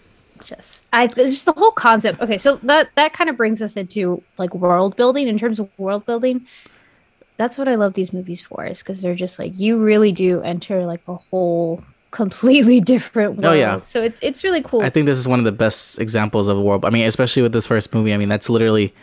just 0.43 0.87
I 0.93 1.07
just 1.07 1.45
the 1.45 1.53
whole 1.53 1.71
concept. 1.71 2.21
Okay, 2.21 2.37
so 2.37 2.57
that 2.63 2.89
that 2.95 3.13
kind 3.13 3.29
of 3.29 3.37
brings 3.37 3.61
us 3.61 3.77
into 3.77 4.23
like 4.37 4.53
world 4.53 4.95
building. 4.95 5.27
In 5.27 5.37
terms 5.37 5.59
of 5.59 5.69
world 5.77 6.05
building, 6.05 6.45
that's 7.37 7.57
what 7.57 7.67
I 7.67 7.75
love 7.75 7.93
these 7.93 8.13
movies 8.13 8.41
for, 8.41 8.65
is 8.65 8.79
because 8.79 9.01
they're 9.01 9.15
just 9.15 9.39
like 9.39 9.59
you 9.59 9.79
really 9.79 10.11
do 10.11 10.41
enter 10.41 10.85
like 10.85 11.01
a 11.07 11.15
whole 11.15 11.83
completely 12.11 12.79
different 12.79 13.37
world. 13.37 13.45
Oh, 13.45 13.53
yeah. 13.53 13.79
So 13.81 14.01
it's 14.01 14.19
it's 14.21 14.43
really 14.43 14.61
cool. 14.61 14.81
I 14.81 14.89
think 14.89 15.05
this 15.05 15.17
is 15.17 15.27
one 15.27 15.39
of 15.39 15.45
the 15.45 15.51
best 15.51 15.99
examples 15.99 16.47
of 16.47 16.57
a 16.57 16.61
world. 16.61 16.85
I 16.85 16.89
mean, 16.89 17.05
especially 17.05 17.41
with 17.41 17.53
this 17.53 17.65
first 17.65 17.93
movie. 17.93 18.13
I 18.13 18.17
mean, 18.17 18.29
that's 18.29 18.49
literally 18.49 18.93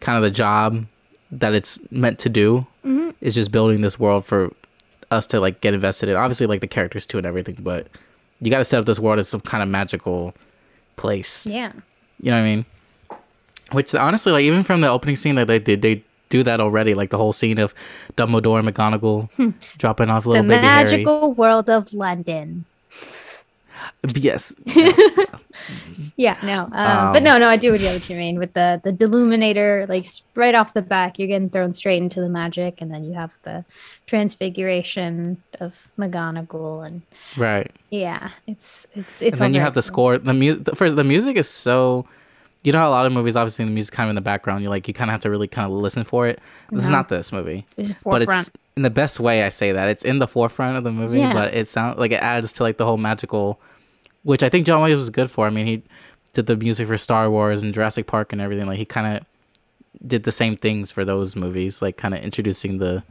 kind 0.00 0.16
of 0.16 0.22
the 0.22 0.30
job 0.30 0.86
that 1.40 1.54
it's 1.54 1.78
meant 1.90 2.18
to 2.20 2.28
do. 2.28 2.66
Mm-hmm. 2.84 3.10
Is 3.20 3.34
just 3.34 3.50
building 3.50 3.80
this 3.80 3.98
world 3.98 4.26
for 4.26 4.52
us 5.10 5.26
to 5.28 5.40
like 5.40 5.60
get 5.60 5.72
invested 5.74 6.08
in. 6.08 6.16
Obviously, 6.16 6.46
like 6.46 6.60
the 6.60 6.66
characters 6.66 7.06
too 7.06 7.18
and 7.18 7.26
everything, 7.26 7.56
but 7.60 7.86
you 8.40 8.50
got 8.50 8.58
to 8.58 8.64
set 8.64 8.78
up 8.80 8.86
this 8.86 8.98
world 8.98 9.18
as 9.18 9.28
some 9.28 9.40
kind 9.40 9.62
of 9.62 9.68
magical 9.68 10.34
place. 10.96 11.46
yeah. 11.46 11.72
You 12.20 12.30
know 12.30 12.38
what 12.38 12.46
I 12.46 12.54
mean? 12.54 12.64
Which 13.72 13.94
honestly, 13.94 14.32
like 14.32 14.44
even 14.44 14.62
from 14.64 14.80
the 14.80 14.88
opening 14.88 15.16
scene 15.16 15.34
that 15.36 15.46
they 15.46 15.58
did, 15.58 15.82
they 15.82 16.02
do 16.28 16.42
that 16.42 16.60
already. 16.60 16.94
Like 16.94 17.10
the 17.10 17.18
whole 17.18 17.32
scene 17.32 17.58
of 17.58 17.74
Dumbledore 18.16 18.58
and 18.58 18.68
McGonagall 18.68 19.54
dropping 19.78 20.10
off 20.10 20.24
Hmm. 20.24 20.30
The 20.30 20.42
little 20.42 20.48
baby 20.48 20.56
The 20.56 20.62
magical 20.62 21.34
world 21.34 21.68
of 21.70 21.92
London. 21.92 22.64
Yes, 24.14 24.54
Yeah, 26.16 26.36
no, 26.42 26.62
um, 26.64 26.70
but 27.12 27.16
Um, 27.18 27.24
no, 27.24 27.38
no, 27.38 27.48
I 27.48 27.56
do 27.56 27.72
what 27.72 27.80
what 27.80 28.10
you 28.10 28.16
mean 28.16 28.38
with 28.38 28.52
the 28.54 28.80
the 28.82 28.92
deluminator. 28.92 29.88
Like 29.88 30.06
right 30.34 30.54
off 30.54 30.74
the 30.74 30.82
back, 30.82 31.18
you're 31.18 31.28
getting 31.28 31.48
thrown 31.50 31.72
straight 31.72 32.02
into 32.02 32.20
the 32.20 32.28
magic, 32.28 32.80
and 32.80 32.92
then 32.92 33.04
you 33.04 33.12
have 33.14 33.34
the 33.42 33.64
transfiguration 34.06 35.42
of 35.60 35.92
McGonagall, 35.98 36.86
and 36.86 37.02
right. 37.36 37.70
yeah, 37.90 38.30
it's 38.46 38.86
it's 38.94 39.22
it's. 39.22 39.38
and 39.38 39.46
then 39.46 39.54
you 39.54 39.60
have 39.60 39.74
the 39.74 39.82
score. 39.82 40.18
The 40.18 40.34
music. 40.34 40.76
First, 40.76 40.96
the 40.96 41.04
music 41.04 41.36
is 41.36 41.48
so. 41.48 42.06
You 42.62 42.72
know, 42.72 42.78
how 42.78 42.88
a 42.88 42.90
lot 42.90 43.04
of 43.04 43.12
movies, 43.12 43.36
obviously, 43.36 43.66
the 43.66 43.70
music 43.70 43.92
kind 43.92 44.06
of 44.06 44.10
in 44.12 44.14
the 44.14 44.22
background. 44.22 44.62
You 44.62 44.70
like, 44.70 44.88
you 44.88 44.94
kind 44.94 45.10
of 45.10 45.12
have 45.12 45.20
to 45.22 45.30
really 45.30 45.46
kind 45.48 45.66
of 45.66 45.72
listen 45.72 46.02
for 46.02 46.26
it. 46.26 46.40
This 46.72 46.84
is 46.84 46.90
not 46.90 47.10
this 47.10 47.30
movie, 47.30 47.66
It's 47.76 47.90
a 47.90 47.96
but 48.02 48.22
it's 48.22 48.50
in 48.74 48.82
the 48.82 48.88
best 48.88 49.20
way. 49.20 49.42
I 49.42 49.50
say 49.50 49.72
that 49.72 49.90
it's 49.90 50.02
in 50.02 50.18
the 50.18 50.26
forefront 50.26 50.78
of 50.78 50.82
the 50.82 50.90
movie, 50.90 51.18
Yeah. 51.18 51.34
but 51.34 51.52
it 51.54 51.68
sounds 51.68 51.98
like 51.98 52.10
it 52.10 52.22
adds 52.22 52.54
to 52.54 52.62
like 52.62 52.78
the 52.78 52.86
whole 52.86 52.96
magical, 52.96 53.60
which 54.24 54.42
I 54.42 54.48
think 54.48 54.66
John 54.66 54.80
Williams 54.80 54.98
was 55.00 55.10
good 55.10 55.30
for. 55.30 55.46
I 55.46 55.50
mean, 55.50 55.66
he 55.66 55.82
did 56.32 56.46
the 56.46 56.56
music 56.56 56.88
for 56.88 56.98
Star 56.98 57.30
Wars 57.30 57.62
and 57.62 57.72
Jurassic 57.72 58.06
Park 58.08 58.32
and 58.32 58.40
everything. 58.42 58.66
Like 58.66 58.78
he 58.78 58.84
kind 58.84 59.16
of 59.16 59.24
did 60.06 60.24
the 60.24 60.32
same 60.32 60.56
things 60.56 60.90
for 60.90 61.04
those 61.04 61.36
movies, 61.36 61.80
like 61.80 61.96
kind 61.96 62.12
of 62.14 62.20
introducing 62.20 62.78
the 62.78 63.02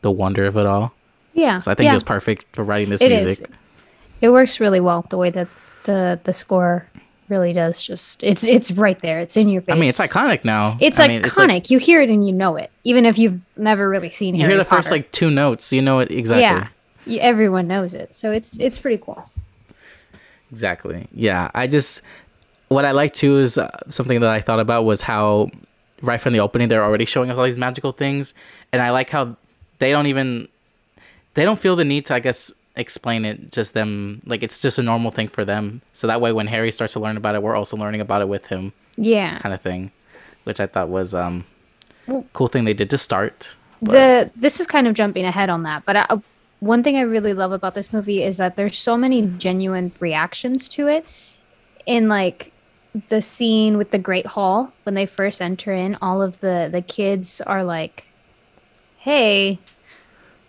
the 0.00 0.10
wonder 0.10 0.44
of 0.46 0.56
it 0.56 0.66
all. 0.66 0.92
yeah, 1.34 1.58
So 1.58 1.70
I 1.70 1.74
think 1.74 1.84
yeah. 1.84 1.90
he 1.92 1.94
was 1.96 2.02
perfect 2.02 2.44
for 2.54 2.62
writing 2.64 2.90
this 2.90 3.00
It 3.00 3.12
is. 3.12 3.24
music. 3.24 3.50
It 4.20 4.30
works 4.30 4.60
really 4.60 4.80
well 4.80 5.04
the 5.10 5.16
way 5.18 5.30
that 5.30 5.48
the 5.84 6.18
the 6.24 6.32
score 6.34 6.86
really 7.28 7.52
does. 7.52 7.82
Just 7.82 8.22
it's 8.22 8.44
it's 8.46 8.70
right 8.70 8.98
there. 9.00 9.18
It's 9.20 9.36
in 9.36 9.48
your 9.48 9.60
face. 9.62 9.74
I 9.74 9.78
mean, 9.78 9.88
it's 9.88 9.98
iconic 9.98 10.44
now. 10.44 10.76
It's 10.80 11.00
I 11.00 11.08
mean, 11.08 11.22
iconic. 11.22 11.48
like- 11.48 11.70
you 11.70 11.78
hear 11.78 12.00
it 12.00 12.08
and 12.10 12.26
you 12.26 12.32
know 12.32 12.56
it, 12.56 12.70
even 12.84 13.04
if 13.06 13.18
you've 13.18 13.40
never 13.58 13.88
really 13.88 14.10
seen. 14.10 14.34
Here. 14.34 14.40
You 14.42 14.44
Harry 14.46 14.54
hear 14.54 14.64
the 14.64 14.68
first 14.68 14.90
like 14.90 15.10
two 15.12 15.30
notes, 15.30 15.72
you 15.72 15.82
know 15.82 15.98
it 16.00 16.10
exactly. 16.10 16.42
yeah, 16.42 16.68
you, 17.06 17.20
everyone 17.20 17.66
knows 17.66 17.92
it. 17.94 18.14
So 18.14 18.30
it's 18.32 18.58
it's 18.58 18.78
pretty 18.78 19.02
cool. 19.02 19.28
Exactly. 20.54 21.08
Yeah. 21.12 21.50
I 21.54 21.66
just 21.66 22.00
what 22.68 22.84
I 22.84 22.92
like 22.92 23.12
too 23.12 23.38
is 23.38 23.58
uh, 23.58 23.70
something 23.88 24.20
that 24.20 24.30
I 24.30 24.40
thought 24.40 24.60
about 24.60 24.84
was 24.84 25.00
how 25.02 25.50
right 26.00 26.20
from 26.20 26.32
the 26.32 26.40
opening 26.40 26.68
they're 26.68 26.84
already 26.84 27.04
showing 27.04 27.30
us 27.30 27.36
all 27.38 27.44
these 27.44 27.58
magical 27.58 27.90
things, 27.92 28.34
and 28.72 28.80
I 28.80 28.90
like 28.90 29.10
how 29.10 29.36
they 29.80 29.90
don't 29.90 30.06
even 30.06 30.48
they 31.34 31.44
don't 31.44 31.58
feel 31.58 31.74
the 31.76 31.84
need 31.84 32.06
to 32.06 32.14
I 32.14 32.20
guess 32.20 32.50
explain 32.76 33.24
it. 33.24 33.50
Just 33.52 33.74
them 33.74 34.22
like 34.26 34.42
it's 34.44 34.60
just 34.60 34.78
a 34.78 34.82
normal 34.82 35.10
thing 35.10 35.28
for 35.28 35.44
them. 35.44 35.82
So 35.92 36.06
that 36.06 36.20
way 36.20 36.32
when 36.32 36.46
Harry 36.46 36.70
starts 36.72 36.92
to 36.94 37.00
learn 37.00 37.16
about 37.16 37.34
it, 37.34 37.42
we're 37.42 37.56
also 37.56 37.76
learning 37.76 38.00
about 38.00 38.22
it 38.22 38.28
with 38.28 38.46
him, 38.46 38.72
Yeah. 38.96 39.36
kind 39.38 39.52
of 39.54 39.60
thing, 39.60 39.90
which 40.44 40.60
I 40.60 40.66
thought 40.66 40.88
was 40.88 41.14
um 41.14 41.44
Well- 42.06 42.24
cool 42.32 42.46
thing 42.48 42.64
they 42.64 42.74
did 42.74 42.90
to 42.90 42.98
start. 42.98 43.56
But- 43.82 43.92
the 43.92 44.30
this 44.36 44.60
is 44.60 44.66
kind 44.66 44.86
of 44.86 44.94
jumping 44.94 45.24
ahead 45.24 45.50
on 45.50 45.64
that, 45.64 45.84
but 45.84 45.96
I, 45.96 46.06
one 46.64 46.82
thing 46.82 46.96
I 46.96 47.02
really 47.02 47.34
love 47.34 47.52
about 47.52 47.74
this 47.74 47.92
movie 47.92 48.22
is 48.22 48.36
that 48.38 48.56
there's 48.56 48.78
so 48.78 48.96
many 48.96 49.22
genuine 49.22 49.92
reactions 50.00 50.68
to 50.70 50.88
it. 50.88 51.06
In 51.86 52.08
like 52.08 52.52
the 53.08 53.20
scene 53.20 53.76
with 53.76 53.90
the 53.90 53.98
Great 53.98 54.26
Hall 54.26 54.72
when 54.84 54.94
they 54.94 55.06
first 55.06 55.42
enter 55.42 55.72
in, 55.72 55.96
all 56.00 56.22
of 56.22 56.40
the 56.40 56.68
the 56.70 56.82
kids 56.82 57.40
are 57.42 57.64
like, 57.64 58.04
"Hey." 58.98 59.58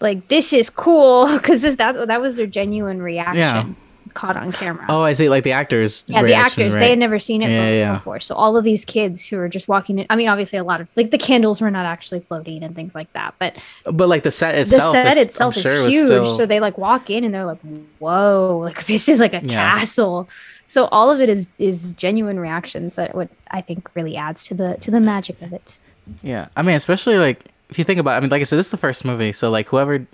Like 0.01 0.27
this 0.27 0.51
is 0.51 0.69
cool 0.69 1.25
because 1.37 1.61
that 1.61 2.07
that 2.07 2.21
was 2.21 2.35
their 2.35 2.47
genuine 2.47 3.01
reaction 3.01 3.77
caught 4.15 4.35
on 4.35 4.51
camera. 4.51 4.85
Oh, 4.89 5.01
I 5.03 5.13
see. 5.13 5.29
Like 5.29 5.43
the 5.43 5.51
actors. 5.51 6.03
Yeah, 6.07 6.23
the 6.23 6.33
actors, 6.33 6.73
right? 6.73 6.79
they 6.79 6.89
had 6.89 6.97
never 6.97 7.19
seen 7.19 7.43
it 7.43 7.49
Yeah, 7.49 7.69
yeah. 7.69 7.93
before. 7.93 8.19
So 8.19 8.33
all 8.33 8.57
of 8.57 8.63
these 8.63 8.83
kids 8.83 9.27
who 9.27 9.37
are 9.37 9.47
just 9.47 9.67
walking 9.67 9.99
in, 9.99 10.07
I 10.09 10.15
mean, 10.15 10.27
obviously 10.27 10.57
a 10.57 10.63
lot 10.63 10.81
of, 10.81 10.87
like 10.95 11.11
the 11.11 11.17
candles 11.19 11.61
were 11.61 11.69
not 11.69 11.85
actually 11.85 12.21
floating 12.21 12.63
and 12.63 12.75
things 12.75 12.95
like 12.95 13.13
that, 13.13 13.35
but 13.37 13.55
But 13.85 14.09
like 14.09 14.23
the 14.23 14.31
set 14.31 14.55
itself. 14.55 14.93
the 14.93 15.03
set 15.03 15.17
is, 15.17 15.27
itself 15.27 15.53
I'm 15.55 15.59
is 15.59 15.63
sure 15.63 15.87
huge. 15.89 16.05
still- 16.07 16.25
So 16.25 16.45
they 16.47 16.59
like 16.59 16.77
walk 16.79 17.11
in 17.11 17.23
and 17.23 17.31
they're 17.33 17.45
like, 17.45 17.59
whoa, 17.99 18.59
like 18.63 18.85
this 18.87 19.07
is 19.07 19.19
like 19.19 19.33
a 19.33 19.41
Yeah. 19.45 19.77
castle. 19.79 20.27
So 20.65 20.85
all 20.85 21.11
of 21.11 21.19
it 21.21 21.29
is, 21.29 21.47
is 21.59 21.91
genuine 21.93 22.39
reactions 22.39 22.95
that 22.95 23.13
what 23.13 23.29
I 23.51 23.61
think 23.61 23.87
really 23.95 24.17
adds 24.17 24.43
to 24.45 24.53
the, 24.55 24.77
to 24.81 24.89
the 24.89 24.99
magic 24.99 25.39
of 25.41 25.53
it. 25.53 25.77
Yeah, 26.23 26.47
I 26.55 26.61
mean, 26.63 26.75
especially 26.75 27.17
like 27.17 27.45
if 27.69 27.77
you 27.77 27.83
think 27.83 27.99
about, 27.99 28.13
it, 28.13 28.17
I 28.17 28.19
mean, 28.21 28.29
like 28.29 28.41
I 28.41 28.43
said, 28.43 28.57
this 28.57 28.67
is 28.67 28.71
the 28.71 28.77
first 28.77 29.05
movie, 29.05 29.31
so 29.31 29.49
like 29.49 29.67
whoever 29.67 30.05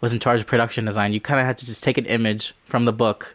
was 0.00 0.12
in 0.12 0.20
charge 0.20 0.40
of 0.40 0.46
production 0.46 0.84
design, 0.84 1.12
you 1.12 1.20
kind 1.20 1.40
of 1.40 1.46
had 1.46 1.58
to 1.58 1.66
just 1.66 1.82
take 1.82 1.98
an 1.98 2.06
image 2.06 2.54
from 2.66 2.84
the 2.84 2.92
book 2.92 3.34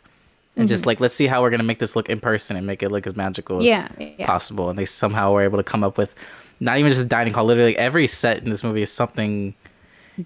and 0.55 0.67
just 0.67 0.85
like 0.85 0.99
let's 0.99 1.15
see 1.15 1.25
how 1.27 1.41
we're 1.41 1.49
gonna 1.49 1.63
make 1.63 1.79
this 1.79 1.95
look 1.95 2.09
in 2.09 2.19
person 2.19 2.55
and 2.55 2.65
make 2.67 2.83
it 2.83 2.89
look 2.89 3.07
as 3.07 3.15
magical 3.15 3.57
as 3.59 3.65
Yeah, 3.65 3.87
yeah. 3.97 4.25
possible. 4.25 4.69
And 4.69 4.77
they 4.77 4.85
somehow 4.85 5.31
were 5.33 5.41
able 5.41 5.57
to 5.57 5.63
come 5.63 5.83
up 5.83 5.97
with 5.97 6.13
not 6.59 6.77
even 6.77 6.89
just 6.89 6.99
the 7.01 7.05
dining 7.05 7.33
hall, 7.33 7.45
literally 7.45 7.75
every 7.77 8.07
set 8.07 8.37
in 8.43 8.49
this 8.49 8.63
movie 8.63 8.81
is 8.83 8.91
something 8.91 9.55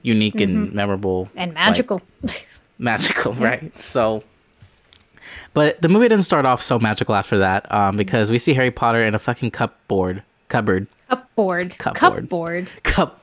unique 0.04 0.40
and 0.42 0.74
memorable 0.74 1.30
and 1.36 1.52
like, 1.52 1.56
magical. 1.56 2.02
magical, 2.78 3.34
right? 3.34 3.76
So, 3.78 4.22
but 5.54 5.82
the 5.82 5.88
movie 5.90 6.08
doesn't 6.10 6.24
start 6.24 6.46
off 6.46 6.62
so 6.62 6.78
magical 6.78 7.16
after 7.16 7.38
that, 7.40 7.72
um, 7.72 7.96
because 7.98 8.30
we 8.30 8.38
see 8.38 8.54
Harry 8.54 8.70
Potter 8.70 9.02
in 9.02 9.16
a 9.16 9.20
fucking 9.20 9.52
cupboard, 9.52 10.24
cupboard, 10.50 10.88
Cupboard. 11.10 11.78
Cupboard. 11.80 12.00
Cupboard. 12.30 12.72
cupboard. 12.84 13.16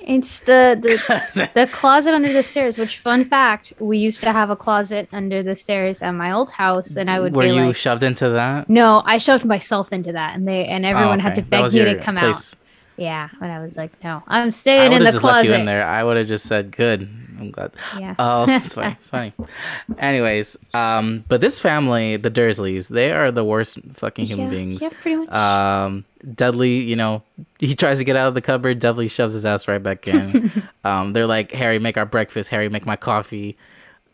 It's 0.00 0.40
the 0.40 0.78
the, 0.80 1.48
the 1.54 1.66
closet 1.66 2.14
under 2.14 2.32
the 2.32 2.42
stairs. 2.42 2.78
Which 2.78 2.98
fun 2.98 3.24
fact, 3.24 3.72
we 3.78 3.98
used 3.98 4.20
to 4.20 4.32
have 4.32 4.50
a 4.50 4.56
closet 4.56 5.08
under 5.12 5.42
the 5.42 5.56
stairs 5.56 6.00
at 6.02 6.12
my 6.12 6.30
old 6.32 6.50
house, 6.52 6.96
and 6.96 7.10
I 7.10 7.18
would 7.20 7.34
Were 7.34 7.44
you 7.44 7.66
like, 7.66 7.76
shoved 7.76 8.02
into 8.02 8.28
that? 8.30 8.68
"No, 8.68 9.02
I 9.04 9.18
shoved 9.18 9.44
myself 9.44 9.92
into 9.92 10.12
that," 10.12 10.34
and 10.36 10.46
they 10.46 10.66
and 10.66 10.84
oh, 10.84 10.88
everyone 10.90 11.18
Oh, 11.20 11.22
had 11.22 11.34
to 11.36 11.42
beg 11.42 11.72
me 11.72 11.84
to 11.84 11.98
come 11.98 12.16
place. 12.16 12.54
out. 12.54 12.58
Yeah, 12.96 13.28
and 13.40 13.50
I 13.50 13.60
was 13.60 13.76
like, 13.76 13.92
"No, 14.04 14.22
I'm 14.28 14.52
staying 14.52 14.92
in 14.92 15.02
the 15.02 15.12
just 15.12 15.24
left 15.24 15.46
you 15.48 15.54
in 15.54 15.64
there. 15.64 15.86
I 15.86 16.04
would 16.04 16.16
have 16.16 16.28
just 16.28 16.46
said, 16.46 16.70
"Good, 16.70 17.08
I'm 17.42 17.50
glad." 17.50 17.72
Yeah. 17.98 18.14
Oh, 18.18 18.46
it's 18.48 18.74
funny. 18.74 18.96
It's 19.00 19.08
funny. 19.08 19.32
Anyways, 19.98 20.56
um, 20.74 21.24
but 21.28 21.40
this 21.40 21.60
family, 21.60 22.16
the 22.16 22.30
Dursleys, 22.30 22.88
they 22.88 23.12
are 23.12 23.30
the 23.30 23.44
worst 23.44 23.78
fucking 23.92 24.26
human 24.26 24.46
yeah, 24.46 24.50
beings. 24.50 24.82
Yeah, 24.82 24.88
pretty 25.00 25.16
much. 25.16 25.32
Um, 25.32 26.04
Dudley, 26.34 26.80
you 26.80 26.96
know, 26.96 27.22
he 27.58 27.74
tries 27.74 27.98
to 27.98 28.04
get 28.04 28.16
out 28.16 28.28
of 28.28 28.34
the 28.34 28.40
cupboard. 28.40 28.78
Dudley 28.78 29.08
shoves 29.08 29.34
his 29.34 29.44
ass 29.44 29.66
right 29.68 29.82
back 29.82 30.06
in. 30.06 30.52
um, 30.84 31.12
they're 31.12 31.26
like, 31.26 31.52
Harry, 31.52 31.78
make 31.78 31.96
our 31.96 32.06
breakfast. 32.06 32.50
Harry, 32.50 32.68
make 32.68 32.86
my 32.86 32.96
coffee. 32.96 33.56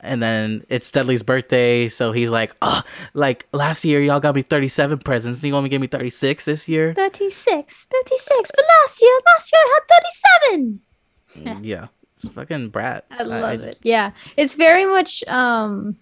And 0.00 0.22
then 0.22 0.64
it's 0.68 0.90
Dudley's 0.90 1.24
birthday, 1.24 1.88
so 1.88 2.12
he's 2.12 2.30
like, 2.30 2.54
"Oh, 2.62 2.82
like 3.14 3.46
last 3.52 3.84
year 3.84 4.00
y'all 4.00 4.20
got 4.20 4.36
me 4.36 4.42
37 4.42 4.98
presents. 4.98 5.40
And 5.40 5.48
you 5.48 5.52
want 5.52 5.64
me 5.64 5.70
to 5.70 5.74
give 5.74 5.80
me 5.80 5.88
36 5.88 6.44
this 6.44 6.68
year?" 6.68 6.94
36, 6.94 7.88
36, 7.90 8.50
but 8.54 8.64
last 8.80 9.02
year, 9.02 9.20
last 9.26 9.52
year 9.52 9.60
I 9.60 9.80
had 9.80 11.42
37. 11.42 11.64
yeah, 11.64 11.88
it's 12.22 12.32
fucking 12.34 12.70
brat. 12.70 13.04
I 13.10 13.22
love 13.22 13.60
it. 13.60 13.78
Yeah, 13.82 14.10
it's 14.36 14.54
very 14.54 14.86
much 14.86 15.22
um 15.28 15.96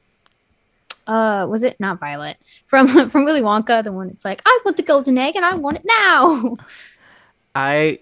uh 1.06 1.46
was 1.48 1.62
it 1.62 1.78
not 1.78 2.00
Violet 2.00 2.36
from 2.66 2.88
from 3.10 3.24
Willy 3.24 3.42
Wonka 3.42 3.84
the 3.84 3.92
one 3.92 4.08
it's 4.08 4.24
like 4.24 4.42
I 4.44 4.60
want 4.64 4.76
the 4.76 4.82
golden 4.82 5.18
egg 5.18 5.36
and 5.36 5.44
I 5.44 5.54
want 5.56 5.78
it 5.78 5.84
now. 5.84 6.56
I 7.54 7.98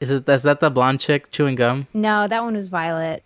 is 0.00 0.10
it 0.10 0.28
is 0.28 0.42
that 0.42 0.60
the 0.60 0.70
blonde 0.70 1.00
chick 1.00 1.30
chewing 1.30 1.54
gum? 1.54 1.86
no, 1.94 2.28
that 2.28 2.42
one 2.42 2.54
was 2.54 2.68
Violet. 2.68 3.22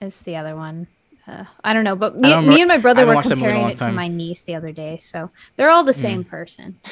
It's 0.00 0.20
the 0.20 0.36
other 0.36 0.56
one. 0.56 0.86
Uh, 1.28 1.44
I 1.64 1.72
don't 1.72 1.82
know, 1.82 1.96
but 1.96 2.16
me, 2.16 2.38
me 2.40 2.60
and 2.60 2.68
my 2.68 2.78
brother 2.78 3.04
were 3.04 3.14
watched 3.14 3.30
that 3.30 3.36
movie 3.36 3.48
in 3.48 3.56
a 3.56 3.58
comparing 3.58 3.72
it 3.72 3.78
to 3.78 3.84
time. 3.84 3.92
Mm. 3.94 3.96
my 3.96 4.08
niece 4.08 4.44
the 4.44 4.54
other 4.54 4.70
day, 4.70 4.96
so 4.98 5.30
they're 5.56 5.70
all 5.70 5.82
the 5.84 5.92
same 5.92 6.24
person. 6.24 6.78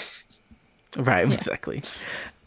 Right, 0.96 1.28
exactly. 1.32 1.82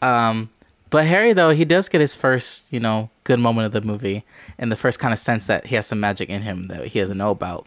Um, 0.00 0.48
but 0.90 1.06
Harry 1.06 1.32
though 1.32 1.50
he 1.50 1.64
does 1.64 1.88
get 1.88 2.00
his 2.00 2.14
first, 2.14 2.64
you 2.70 2.80
know, 2.80 3.10
good 3.24 3.38
moment 3.38 3.66
of 3.66 3.72
the 3.72 3.80
movie, 3.80 4.24
and 4.58 4.70
the 4.72 4.76
first 4.76 4.98
kind 4.98 5.12
of 5.12 5.18
sense 5.18 5.46
that 5.46 5.66
he 5.66 5.74
has 5.74 5.86
some 5.86 6.00
magic 6.00 6.28
in 6.28 6.42
him 6.42 6.68
that 6.68 6.88
he 6.88 7.00
doesn't 7.00 7.18
know 7.18 7.30
about. 7.30 7.66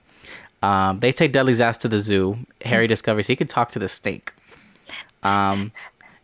Um, 0.64 1.00
they 1.00 1.12
take 1.12 1.32
Dudley's 1.32 1.62
ass 1.62 1.78
to 1.80 1.88
the 1.88 2.00
zoo. 2.00 2.38
Harry 2.64 2.88
discovers 2.88 3.28
he 3.28 3.36
can 3.36 3.48
talk 3.48 3.72
to 3.72 3.80
the 3.80 3.90
snake, 3.90 4.34
um, 5.24 5.72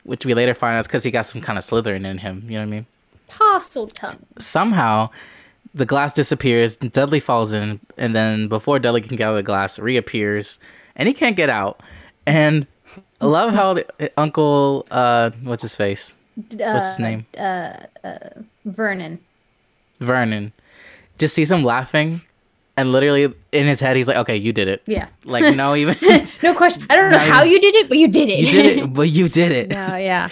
which 0.03 0.25
we 0.25 0.33
later 0.33 0.53
find 0.53 0.75
out 0.75 0.81
is 0.81 0.87
because 0.87 1.03
he 1.03 1.11
got 1.11 1.23
some 1.23 1.41
kind 1.41 1.57
of 1.57 1.63
Slytherin 1.63 2.05
in 2.05 2.19
him. 2.19 2.43
You 2.45 2.53
know 2.53 2.59
what 2.59 2.63
I 2.63 2.65
mean? 2.65 2.85
Parseltongue. 3.29 4.19
Somehow, 4.37 5.09
the 5.73 5.85
glass 5.85 6.13
disappears. 6.13 6.75
Dudley 6.75 7.19
falls 7.19 7.51
in, 7.51 7.79
and 7.97 8.15
then 8.15 8.47
before 8.47 8.79
Dudley 8.79 9.01
can 9.01 9.17
get 9.17 9.25
out 9.25 9.31
of 9.31 9.37
the 9.37 9.43
glass, 9.43 9.79
reappears, 9.79 10.59
and 10.95 11.07
he 11.07 11.13
can't 11.13 11.35
get 11.35 11.49
out. 11.49 11.81
And 12.25 12.67
I 13.19 13.25
love 13.25 13.53
how 13.53 13.73
the, 13.75 14.11
Uncle, 14.17 14.85
uh, 14.91 15.31
what's 15.43 15.63
his 15.63 15.75
face? 15.75 16.13
What's 16.37 16.87
his 16.89 16.99
name? 16.99 17.25
Vernon. 18.65 19.19
Vernon. 19.99 20.53
Just 21.17 21.33
sees 21.33 21.49
him 21.51 21.63
laughing, 21.63 22.21
and 22.75 22.91
literally 22.91 23.33
in 23.51 23.65
his 23.65 23.79
head, 23.79 23.95
he's 23.97 24.07
like, 24.07 24.17
"Okay, 24.17 24.37
you 24.37 24.53
did 24.53 24.67
it." 24.67 24.83
Yeah. 24.85 25.07
Like, 25.25 25.55
no, 25.61 25.75
even 25.75 25.97
No 26.43 26.53
question. 26.53 26.85
I 26.89 26.95
don't 26.95 27.11
know 27.11 27.17
how 27.17 27.43
even- 27.43 27.53
you 27.53 27.59
did 27.61 27.75
it, 27.75 27.89
but 27.89 27.97
you 27.97 28.07
did 28.07 28.29
it. 28.29 28.39
you 28.45 28.51
did 28.51 28.77
it, 28.77 28.93
but 28.93 29.09
you 29.09 29.27
did 29.29 29.51
it. 29.51 29.69
no, 29.69 29.95
yeah. 29.95 30.29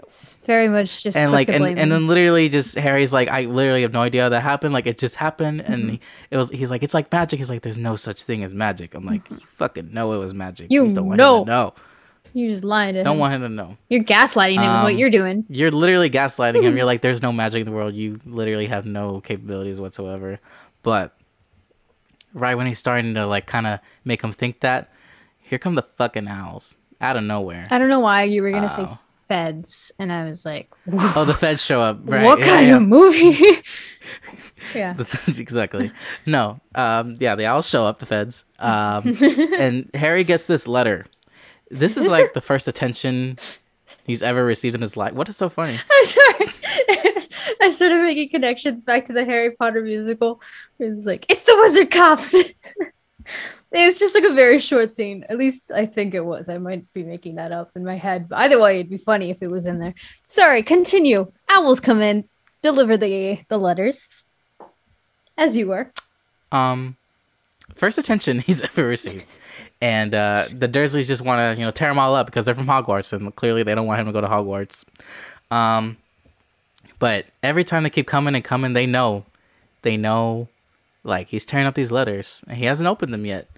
It's 0.00 0.34
very 0.46 0.68
much 0.68 1.02
just 1.02 1.16
and 1.16 1.32
like 1.32 1.48
and, 1.50 1.64
and 1.78 1.90
then 1.92 2.06
literally 2.08 2.48
just 2.50 2.76
harry's 2.76 3.12
like 3.14 3.28
i 3.28 3.42
literally 3.44 3.80
have 3.82 3.92
no 3.92 4.00
idea 4.02 4.24
how 4.24 4.28
that 4.28 4.42
happened 4.42 4.74
like 4.74 4.86
it 4.86 4.98
just 4.98 5.14
happened 5.16 5.60
and 5.62 5.82
Mm-hmm. 5.84 5.90
he, 5.92 6.00
it 6.32 6.36
was 6.36 6.50
he's 6.50 6.68
like 6.70 6.82
it's 6.82 6.92
like 6.94 7.10
magic 7.12 7.38
he's 7.38 7.48
like 7.48 7.62
there's 7.62 7.78
no 7.78 7.94
such 7.96 8.24
thing 8.24 8.42
as 8.44 8.52
magic 8.52 8.94
i'm 8.94 9.06
like 9.06 9.22
you 9.30 9.38
fucking 9.54 9.92
know 9.94 10.12
it 10.12 10.18
was 10.18 10.34
magic 10.34 10.66
Mm-hmm. 10.66 10.74
You 10.74 10.82
just 10.84 10.96
don't 10.96 11.06
want 11.06 11.18
know. 11.18 11.44
him 11.44 11.72
to 12.32 12.38
know 12.38 12.44
you 12.44 12.50
just 12.50 12.64
lied 12.64 12.94
to 12.94 13.00
him. 13.00 13.04
don't 13.04 13.14
him. 13.14 13.20
want 13.20 13.34
him 13.34 13.40
to 13.42 13.48
know 13.48 13.76
You're 13.88 14.04
gaslighting 14.04 14.56
him. 14.56 14.76
is 14.76 14.82
what 14.82 14.92
Um, 14.92 14.98
you're 14.98 15.10
doing. 15.10 15.44
you're 15.48 15.70
literally 15.70 16.10
gaslighting 16.10 16.62
him 16.62 16.76
you're 16.78 16.86
like 16.86 17.00
there's 17.02 17.22
no 17.22 17.32
magic 17.32 17.60
in 17.60 17.66
the 17.66 17.72
world 17.72 17.94
you 17.94 18.20
literally 18.24 18.66
have 18.66 18.86
no 18.86 19.20
capabilities 19.20 19.80
whatsoever 19.80 20.38
but 20.82 21.16
right 22.34 22.54
when 22.54 22.66
he's 22.66 22.78
starting 22.78 23.14
to 23.14 23.26
like 23.26 23.46
kind 23.46 23.66
of 23.66 23.78
make 24.04 24.22
him 24.22 24.32
think 24.32 24.60
that 24.60 24.90
here 25.40 25.58
come 25.58 25.74
the 25.74 25.82
fucking 25.82 26.28
owls 26.28 26.76
out 27.00 27.16
of 27.16 27.22
nowhere 27.24 27.64
I 27.70 27.78
don't 27.78 27.88
know 27.88 28.00
why 28.00 28.24
you 28.24 28.42
were 28.42 28.50
gonna 28.50 28.68
say 28.70 28.82
Oh. 28.88 28.98
feds, 29.28 29.92
and 29.98 30.12
I 30.12 30.24
was 30.28 30.44
like, 30.44 30.68
oh 30.92 31.24
the 31.24 31.32
feds 31.42 31.64
show 31.64 31.80
up 31.80 31.98
right 32.04 32.24
"What 32.24 32.38
yeah, 32.40 32.46
kind 32.46 32.66
yeah. 32.68 32.76
of 32.76 32.82
movie?" 32.82 33.62
yeah. 34.74 34.94
exactly. 35.38 35.90
No. 36.26 36.60
Um, 36.74 37.16
yeah, 37.18 37.34
they 37.34 37.46
all 37.46 37.62
show 37.62 37.86
up, 37.86 37.98
the 37.98 38.04
feds. 38.06 38.44
Um, 38.58 39.16
and 39.58 39.90
Harry 39.94 40.22
gets 40.24 40.44
this 40.44 40.68
letter. 40.68 41.06
This 41.72 41.96
is 41.96 42.06
like 42.06 42.32
the 42.34 42.40
first 42.40 42.68
attention 42.68 43.38
he's 44.04 44.22
ever 44.22 44.44
received 44.44 44.74
in 44.74 44.82
his 44.82 44.96
life. 44.96 45.14
What 45.14 45.28
is 45.28 45.36
so 45.36 45.48
funny? 45.48 45.80
I'm 45.90 46.04
sorry. 46.04 46.46
I 47.60 47.70
started 47.70 48.02
making 48.02 48.28
connections 48.28 48.82
back 48.82 49.06
to 49.06 49.12
the 49.12 49.24
Harry 49.24 49.52
Potter 49.52 49.82
musical. 49.82 50.40
It's 50.78 51.06
like, 51.06 51.26
it's 51.28 51.44
the 51.44 51.56
wizard 51.56 51.90
cops. 51.90 52.34
it's 53.72 53.98
just 53.98 54.14
like 54.14 54.24
a 54.24 54.34
very 54.34 54.60
short 54.60 54.94
scene. 54.94 55.24
At 55.28 55.38
least 55.38 55.72
I 55.74 55.86
think 55.86 56.14
it 56.14 56.24
was. 56.24 56.48
I 56.48 56.58
might 56.58 56.92
be 56.92 57.04
making 57.04 57.36
that 57.36 57.52
up 57.52 57.70
in 57.74 57.84
my 57.84 57.94
head. 57.94 58.28
But 58.28 58.38
either 58.40 58.60
way, 58.60 58.76
it'd 58.76 58.90
be 58.90 58.98
funny 58.98 59.30
if 59.30 59.42
it 59.42 59.50
was 59.50 59.66
in 59.66 59.78
there. 59.78 59.94
Sorry, 60.26 60.62
continue. 60.62 61.32
Owls 61.48 61.80
come 61.80 62.02
in, 62.02 62.28
deliver 62.62 62.96
the 62.96 63.40
the 63.48 63.58
letters. 63.58 64.24
As 65.38 65.56
you 65.56 65.68
were. 65.68 65.90
Um, 66.50 66.96
first 67.74 67.96
attention 67.96 68.40
he's 68.40 68.60
ever 68.62 68.86
received. 68.86 69.32
And 69.82 70.14
uh, 70.14 70.46
the 70.50 70.68
Dursleys 70.68 71.06
just 71.06 71.22
want 71.22 71.40
to, 71.40 71.58
you 71.60 71.66
know, 71.66 71.72
tear 71.72 71.90
him 71.90 71.98
all 71.98 72.14
up 72.14 72.26
because 72.26 72.44
they're 72.44 72.54
from 72.54 72.68
Hogwarts, 72.68 73.12
and 73.12 73.34
clearly 73.36 73.64
they 73.64 73.74
don't 73.74 73.86
want 73.86 74.00
him 74.00 74.06
to 74.06 74.12
go 74.12 74.20
to 74.20 74.28
Hogwarts. 74.28 74.84
Um, 75.50 75.96
but 77.00 77.26
every 77.42 77.64
time 77.64 77.82
they 77.82 77.90
keep 77.90 78.06
coming 78.06 78.34
and 78.36 78.44
coming, 78.44 78.74
they 78.74 78.86
know, 78.86 79.24
they 79.82 79.96
know, 79.96 80.46
like 81.02 81.26
he's 81.28 81.44
tearing 81.44 81.66
up 81.66 81.74
these 81.74 81.90
letters, 81.90 82.44
and 82.46 82.56
he 82.56 82.64
hasn't 82.64 82.86
opened 82.86 83.12
them 83.12 83.26
yet. 83.26 83.48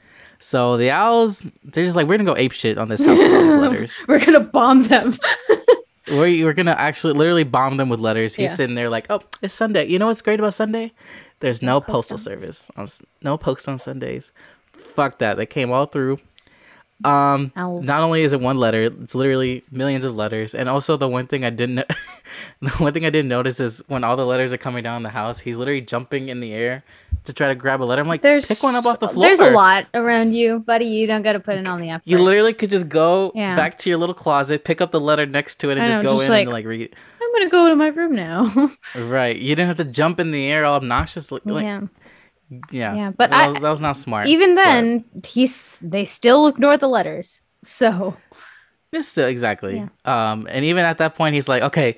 So 0.40 0.78
the 0.78 0.90
owls, 0.90 1.44
they're 1.62 1.84
just 1.84 1.94
like, 1.94 2.06
we're 2.06 2.16
gonna 2.16 2.30
go 2.30 2.36
ape 2.38 2.52
shit 2.52 2.78
on 2.78 2.88
this 2.88 3.02
house 3.02 3.18
with 3.18 3.32
all 3.32 3.42
these 3.42 3.56
letters. 3.56 3.94
We're 4.08 4.24
gonna 4.24 4.40
bomb 4.40 4.82
them. 4.84 5.16
We're, 6.08 6.44
we're 6.44 6.52
gonna 6.52 6.72
actually 6.72 7.14
literally 7.14 7.44
bomb 7.44 7.78
them 7.78 7.88
with 7.88 7.98
letters. 8.00 8.34
He's 8.34 8.50
Yeah. 8.50 8.56
sitting 8.56 8.74
there 8.74 8.90
like, 8.90 9.06
oh, 9.08 9.20
it's 9.40 9.54
Sunday. 9.54 9.86
You 9.88 9.98
know 9.98 10.06
what's 10.08 10.20
great 10.20 10.38
about 10.38 10.52
Sunday? 10.52 10.92
There's 11.40 11.62
no 11.62 11.80
post 11.80 12.10
postal 12.10 12.18
service. 12.18 12.70
On, 12.76 12.86
no 13.22 13.38
post 13.38 13.68
on 13.70 13.78
Sundays. 13.78 14.30
Fuck 14.94 15.18
that. 15.18 15.36
They 15.36 15.46
came 15.46 15.70
all 15.70 15.86
through. 15.86 16.18
Um, 17.04 17.52
Owls. 17.56 17.84
not 17.84 18.02
only 18.02 18.22
is 18.22 18.32
it 18.32 18.40
one 18.40 18.56
letter, 18.56 18.84
it's 18.84 19.14
literally 19.14 19.62
millions 19.70 20.04
of 20.04 20.14
letters. 20.14 20.54
And 20.54 20.68
also 20.68 20.96
the 20.96 21.08
one 21.08 21.26
thing 21.26 21.44
I 21.44 21.50
didn't, 21.50 21.76
the 22.62 22.70
one 22.78 22.92
thing 22.94 23.04
I 23.04 23.10
didn't 23.10 23.28
notice 23.28 23.58
is 23.60 23.82
when 23.88 24.04
all 24.04 24.16
the 24.16 24.24
letters 24.24 24.52
are 24.52 24.56
coming 24.58 24.82
down 24.84 25.02
the 25.02 25.08
house, 25.10 25.38
he's 25.40 25.56
literally 25.56 25.80
jumping 25.80 26.28
in 26.28 26.40
the 26.40 26.52
air 26.54 26.84
to 27.24 27.32
try 27.32 27.48
to 27.48 27.54
grab 27.54 27.82
a 27.82 27.84
letter. 27.84 28.00
I'm 28.00 28.08
like, 28.08 28.22
There's 28.22 28.46
pick 28.46 28.62
one 28.62 28.76
up 28.76 28.86
off 28.86 29.00
the 29.00 29.08
floor. 29.08 29.26
There's 29.26 29.40
a 29.40 29.50
lot 29.50 29.86
around 29.92 30.34
you, 30.34 30.60
buddy. 30.60 30.86
You 30.86 31.06
don't 31.06 31.22
gotta 31.22 31.40
put 31.40 31.56
in 31.56 31.66
all 31.66 31.78
the 31.78 31.90
effort. 31.90 32.06
You 32.06 32.18
literally 32.18 32.54
could 32.54 32.70
just 32.70 32.88
go 32.88 33.32
Yeah. 33.34 33.54
back 33.56 33.76
to 33.78 33.90
your 33.90 33.98
little 33.98 34.14
closet, 34.14 34.64
pick 34.64 34.80
up 34.80 34.90
the 34.92 35.00
letter 35.00 35.26
next 35.26 35.56
to 35.60 35.70
it, 35.70 35.78
and 35.78 35.82
I 35.82 35.88
just 35.88 36.02
know, 36.02 36.10
go 36.10 36.18
just 36.20 36.30
in 36.30 36.34
and 36.36 36.46
like- 36.48 36.54
like 36.64 36.66
read. 36.66 36.94
I'm 37.20 37.32
gonna 37.32 37.50
go 37.50 37.68
to 37.68 37.76
my 37.76 37.88
room 37.88 38.14
now. 38.14 38.70
Right. 38.96 39.36
You 39.36 39.56
didn't 39.56 39.66
have 39.68 39.76
to 39.78 39.84
jump 39.84 40.20
in 40.20 40.30
the 40.30 40.46
air 40.46 40.64
all 40.64 40.76
obnoxiously. 40.80 41.40
Like, 41.44 41.64
yeah. 41.64 41.80
Yeah. 42.70 42.94
Yeah. 42.94 42.94
Yeah, 42.96 43.10
but 43.16 43.30
that, 43.30 43.44
I- 43.44 43.48
was, 43.48 43.60
that 43.62 43.70
was 43.70 43.80
not 43.80 43.96
smart. 43.96 44.26
Even 44.26 44.54
but- 44.54 44.64
then, 44.64 45.04
he's 45.26 45.78
they 45.82 46.04
still 46.06 46.46
ignore 46.48 46.76
the 46.76 46.88
letters. 46.88 47.42
So 47.62 48.16
It's 48.92 49.08
still, 49.08 49.26
exactly. 49.28 49.88
Um, 50.04 50.46
and 50.50 50.64
even 50.64 50.84
at 50.84 50.98
that 50.98 51.14
point, 51.14 51.34
he's 51.34 51.48
like, 51.48 51.62
okay, 51.62 51.96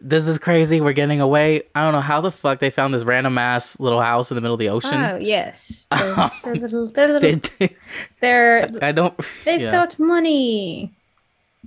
this 0.00 0.26
is 0.28 0.38
crazy. 0.38 0.80
We're 0.80 0.92
getting 0.92 1.20
away. 1.20 1.62
I 1.74 1.82
don't 1.82 1.92
know 1.92 2.00
how 2.00 2.20
the 2.20 2.30
fuck 2.30 2.60
they 2.60 2.70
found 2.70 2.94
this 2.94 3.02
random 3.04 3.36
ass 3.36 3.78
little 3.80 4.00
house 4.00 4.30
in 4.30 4.36
the 4.36 4.40
middle 4.40 4.54
of 4.54 4.60
the 4.60 4.68
ocean. 4.68 4.94
oh 4.94 5.16
yes, 5.16 5.88
they're, 5.96 6.30
they're 6.44 6.54
little, 6.54 6.86
they're 6.86 7.08
little, 7.20 7.40
They- 7.58 7.76
they're 8.20 8.70
I 8.82 8.92
don't. 8.92 9.18
they've 9.44 9.60
yeah. 9.60 9.70
got 9.72 9.98
money. 9.98 10.92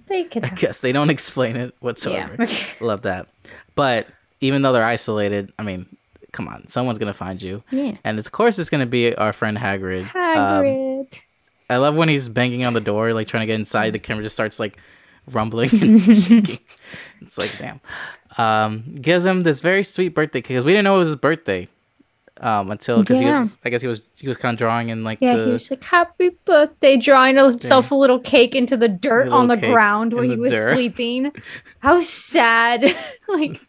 They 0.07 0.23
can. 0.23 0.45
I 0.45 0.49
guess 0.49 0.79
they 0.79 0.91
don't 0.93 1.09
explain 1.17 1.55
it 1.57 1.75
whatsoever. 1.81 2.35
Yeah. 2.39 2.55
Love 2.79 3.01
that. 3.03 3.27
But 3.75 4.07
even 4.39 4.61
though 4.61 4.71
they're 4.73 4.83
isolated, 4.83 5.51
I 5.59 5.63
mean, 5.63 5.85
come 6.31 6.47
on, 6.47 6.67
someone's 6.67 6.97
gonna 6.99 7.13
find 7.13 7.41
you. 7.41 7.63
Yeah. 7.71 7.95
And 8.03 8.17
it's, 8.17 8.27
of 8.27 8.31
course, 8.33 8.57
it's 8.59 8.69
gonna 8.69 8.85
be 8.85 9.15
our 9.15 9.33
friend 9.33 9.57
Hagrid. 9.57 10.03
Um, 10.15 10.63
Hagrid. 10.63 11.21
I 11.69 11.77
love 11.77 11.95
when 11.95 12.09
he's 12.09 12.27
banging 12.29 12.65
on 12.65 12.73
the 12.73 12.81
door, 12.81 13.13
like 13.13 13.27
trying 13.27 13.41
to 13.41 13.47
get 13.47 13.59
inside. 13.59 13.93
The 13.93 13.99
camera 13.99 14.23
just 14.23 14.35
starts 14.35 14.59
like 14.59 14.77
rumbling 15.31 15.69
and 15.81 16.01
shaking. 16.15 16.59
It's 17.21 17.37
like, 17.37 17.55
damn. 17.57 17.79
Um, 18.37 18.97
gives 19.01 19.25
him 19.25 19.43
this 19.43 19.59
very 19.61 19.83
sweet 19.83 20.09
birthday 20.09 20.39
cake 20.41 20.49
because 20.49 20.65
we 20.65 20.71
didn't 20.71 20.85
know 20.85 20.95
it 20.95 20.99
was 20.99 21.07
his 21.09 21.15
birthday 21.17 21.67
um, 22.39 22.71
until 22.71 22.99
because 23.01 23.21
Yeah. 23.21 23.37
he 23.37 23.41
was, 23.43 23.57
I 23.65 23.69
guess 23.69 23.81
he 23.81 23.87
was 23.87 24.01
he 24.15 24.27
was 24.27 24.37
kind 24.37 24.53
of 24.53 24.57
drawing 24.57 24.89
in 24.89 25.03
like 25.03 25.19
yeah, 25.21 25.35
the 25.37 25.45
he 25.45 25.51
was 25.53 25.69
like, 25.69 25.83
"Happy 25.83 26.31
birthday!" 26.45 26.97
Drawing 26.97 27.35
himself 27.37 27.91
a 27.91 27.95
little 27.95 28.19
cake 28.19 28.55
into 28.55 28.75
the 28.77 28.87
dirt 28.89 29.27
on 29.29 29.47
the 29.47 29.57
ground 29.57 30.13
where 30.13 30.23
he 30.23 30.35
was 30.35 30.51
dirt. 30.51 30.73
sleeping. 30.75 31.31
How 31.79 31.99
sad! 32.01 32.95
like, 33.27 33.61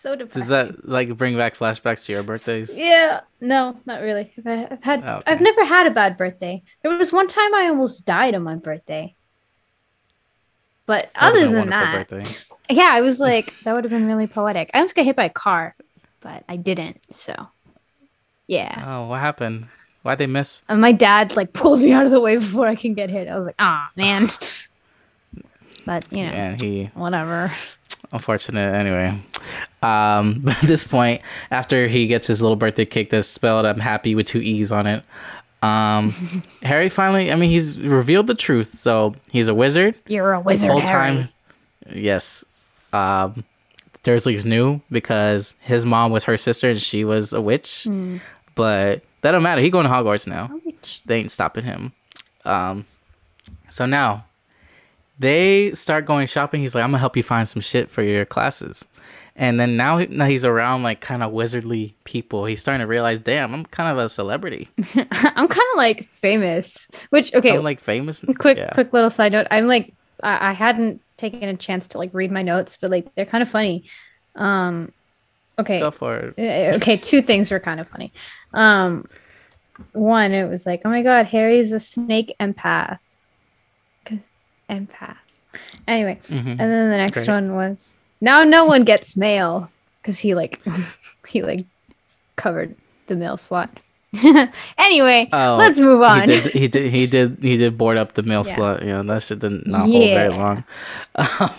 so 0.00 0.14
depressing. 0.16 0.40
Does 0.40 0.48
that 0.48 0.88
like 0.88 1.16
bring 1.16 1.36
back 1.36 1.56
flashbacks 1.56 2.04
to 2.06 2.12
your 2.12 2.22
birthdays? 2.22 2.78
Yeah, 2.78 3.20
no, 3.40 3.76
not 3.86 4.00
really. 4.02 4.32
I've, 4.44 4.72
I've 4.72 4.84
had, 4.84 5.02
Oh, 5.04 5.16
okay. 5.16 5.22
I've 5.32 5.40
never 5.40 5.64
had 5.64 5.86
a 5.86 5.90
bad 5.90 6.16
birthday. 6.16 6.62
There 6.82 6.96
was 6.96 7.12
one 7.12 7.28
time 7.28 7.54
I 7.54 7.68
almost 7.68 8.04
died 8.06 8.34
on 8.34 8.42
my 8.42 8.54
birthday, 8.56 9.14
but 10.86 11.10
That 11.14 11.22
other 11.32 11.48
than 11.50 11.70
that, 11.70 12.08
birthday. 12.08 12.24
yeah, 12.70 12.88
I 12.92 13.00
was 13.00 13.20
like, 13.28 13.54
that 13.64 13.72
would 13.72 13.84
have 13.84 13.90
been 13.90 14.06
really 14.06 14.26
poetic. 14.26 14.70
I 14.74 14.78
almost 14.78 14.94
got 14.94 15.04
hit 15.04 15.16
by 15.16 15.24
a 15.24 15.30
car, 15.30 15.74
but 16.20 16.44
I 16.48 16.56
didn't. 16.56 17.00
So, 17.12 17.34
yeah. 18.46 18.84
Oh, 18.86 19.08
what 19.08 19.20
happened? 19.20 19.68
Why'd 20.02 20.18
they 20.18 20.26
miss? 20.26 20.62
And 20.68 20.80
my 20.80 20.92
dad 20.92 21.36
like 21.36 21.52
pulled 21.60 21.80
me 21.80 21.92
out 21.92 22.06
of 22.06 22.12
the 22.12 22.20
way 22.20 22.36
before 22.36 22.66
I 22.68 22.74
can 22.76 22.94
get 22.94 23.10
hit. 23.10 23.28
I 23.28 23.36
was 23.36 23.46
like, 23.46 23.56
ah, 23.58 23.90
man. 23.96 24.28
but 25.84 26.10
you 26.12 26.24
know, 26.24 26.30
And 26.32 26.62
he 26.62 26.90
whatever. 26.94 27.52
unfortunate 28.12 28.74
anyway 28.74 29.20
um 29.82 30.40
but 30.44 30.56
at 30.56 30.66
this 30.68 30.84
point 30.84 31.20
after 31.50 31.86
he 31.88 32.06
gets 32.06 32.26
his 32.26 32.42
little 32.42 32.56
birthday 32.56 32.84
cake 32.84 33.10
that's 33.10 33.28
spelled 33.28 33.64
i'm 33.66 33.80
happy 33.80 34.14
with 34.14 34.26
two 34.26 34.40
e's 34.40 34.72
on 34.72 34.86
it 34.86 35.02
um 35.62 36.42
harry 36.62 36.88
finally 36.88 37.30
i 37.32 37.34
mean 37.34 37.50
he's 37.50 37.78
revealed 37.80 38.26
the 38.26 38.34
truth 38.34 38.78
so 38.78 39.14
he's 39.30 39.48
a 39.48 39.54
wizard 39.54 39.94
You're 40.06 40.32
a 40.32 40.40
wizard, 40.40 40.70
whole 40.70 40.80
Harry. 40.80 40.90
time 41.14 41.28
yes 41.92 42.44
um 42.92 43.44
dursley's 44.02 44.46
knew 44.46 44.80
because 44.90 45.54
his 45.60 45.84
mom 45.84 46.10
was 46.12 46.24
her 46.24 46.36
sister 46.36 46.68
and 46.70 46.80
she 46.82 47.04
was 47.04 47.32
a 47.32 47.40
witch 47.40 47.84
Hmm. 47.84 48.18
but 48.54 49.02
that 49.22 49.32
don't 49.32 49.42
matter 49.42 49.60
he 49.60 49.70
going 49.70 49.84
to 49.84 49.90
hogwarts 49.92 50.26
now 50.26 50.50
they 51.06 51.18
ain't 51.18 51.32
stopping 51.32 51.64
him. 51.64 51.92
Um, 52.44 52.86
so 53.68 53.84
now 53.84 54.24
they 55.18 55.72
start 55.74 56.06
going 56.06 56.28
shopping. 56.28 56.60
He's 56.60 56.72
like, 56.74 56.84
I'm 56.84 56.90
gonna 56.90 56.98
help 57.00 57.16
you 57.16 57.24
find 57.24 57.48
some 57.48 57.60
shit 57.60 57.90
for 57.90 58.02
your 58.02 58.24
classes. 58.24 58.84
And 59.40 59.58
then 59.60 59.76
now, 59.76 59.98
now 59.98 60.26
he's 60.26 60.44
around 60.44 60.82
like 60.82 61.00
kind 61.00 61.22
of 61.22 61.32
wizardly 61.32 61.94
people. 62.02 62.44
He's 62.44 62.60
starting 62.60 62.80
to 62.80 62.88
realize, 62.88 63.20
damn, 63.20 63.54
I'm 63.54 63.64
kind 63.64 63.88
of 63.90 64.04
a 64.04 64.08
celebrity. 64.08 64.68
I'm 64.96 65.46
kind 65.48 65.68
of 65.72 65.76
like 65.76 66.04
famous. 66.04 66.90
Which 67.10 67.32
okay, 67.32 67.56
I'm 67.56 67.62
like 67.62 67.80
famous. 67.80 68.24
quick 68.38 68.58
Yeah. 68.58 68.70
quick 68.74 68.92
little 68.92 69.10
side 69.10 69.30
note. 69.32 69.46
I'm 69.52 69.68
like 69.68 69.94
I, 70.22 70.50
I 70.50 70.52
hadn't 70.52 71.00
taken 71.16 71.44
a 71.44 71.56
chance 71.56 71.86
to 71.88 71.98
like 71.98 72.10
read 72.12 72.32
my 72.32 72.42
notes, 72.42 72.76
but 72.80 72.90
like 72.90 73.14
they're 73.14 73.26
kind 73.26 73.42
of 73.42 73.48
funny. 73.48 73.84
Um, 74.34 74.92
okay, 75.56 75.78
Go 75.78 75.92
for 75.92 76.16
it. 76.16 76.34
Uh, 76.38 76.76
okay, 76.76 76.96
two 76.96 77.22
things 77.22 77.52
were 77.52 77.60
kind 77.60 77.78
of 77.78 77.86
funny. 77.88 78.12
Um, 78.52 79.06
one, 79.92 80.32
it 80.32 80.48
was 80.48 80.66
like, 80.66 80.82
oh 80.84 80.88
my 80.90 81.04
god, 81.04 81.26
Harry's 81.26 81.70
a 81.70 81.78
snake 81.78 82.34
empath. 82.40 82.98
Cause 84.04 84.26
empath. 84.68 85.16
Anyway, 85.86 86.18
Mhm. 86.28 86.46
and 86.46 86.58
then 86.58 86.90
the 86.90 86.96
next 86.96 87.18
Great. 87.24 87.28
one 87.28 87.54
was 87.54 87.94
now 88.20 88.42
no 88.44 88.64
one 88.64 88.84
gets 88.84 89.16
mail 89.16 89.70
because 90.02 90.18
he 90.18 90.34
like 90.34 90.60
he 91.28 91.42
like 91.42 91.64
covered 92.36 92.74
the 93.06 93.16
mail 93.16 93.36
slot. 93.36 93.70
anyway, 94.78 95.28
Oh, 95.32 95.56
let's 95.58 95.78
move 95.78 96.00
on. 96.00 96.20
He 96.20 96.26
did, 96.26 96.52
he 96.52 96.68
did. 96.68 96.92
He 96.92 97.06
did. 97.06 97.38
He 97.42 97.56
did 97.58 97.76
board 97.76 97.98
up 97.98 98.14
the 98.14 98.22
mail 98.22 98.42
Yeah. 98.46 98.54
slot. 98.54 98.82
Yeah, 98.84 99.02
that 99.02 99.22
shit 99.22 99.38
did 99.40 99.66
not 99.66 99.88
hold 99.88 100.02
very 100.10 100.28
long. 100.30 100.64
Um, 101.14 101.50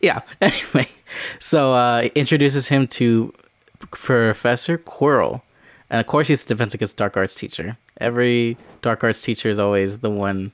yeah. 0.00 0.20
Anyway, 0.40 0.88
so 1.38 1.72
uh, 1.74 2.08
introduces 2.14 2.68
him 2.68 2.86
to 2.88 3.32
Professor 3.90 4.76
Quirrell, 4.78 5.42
and 5.88 6.00
of 6.00 6.06
course 6.06 6.28
he's 6.28 6.44
the 6.44 6.54
defense 6.54 6.74
against 6.74 6.96
dark 6.96 7.16
arts 7.16 7.34
teacher. 7.34 7.76
Every 8.00 8.56
dark 8.82 9.04
arts 9.04 9.22
teacher 9.22 9.48
is 9.48 9.58
always 9.60 10.00
the 10.00 10.10
one. 10.10 10.52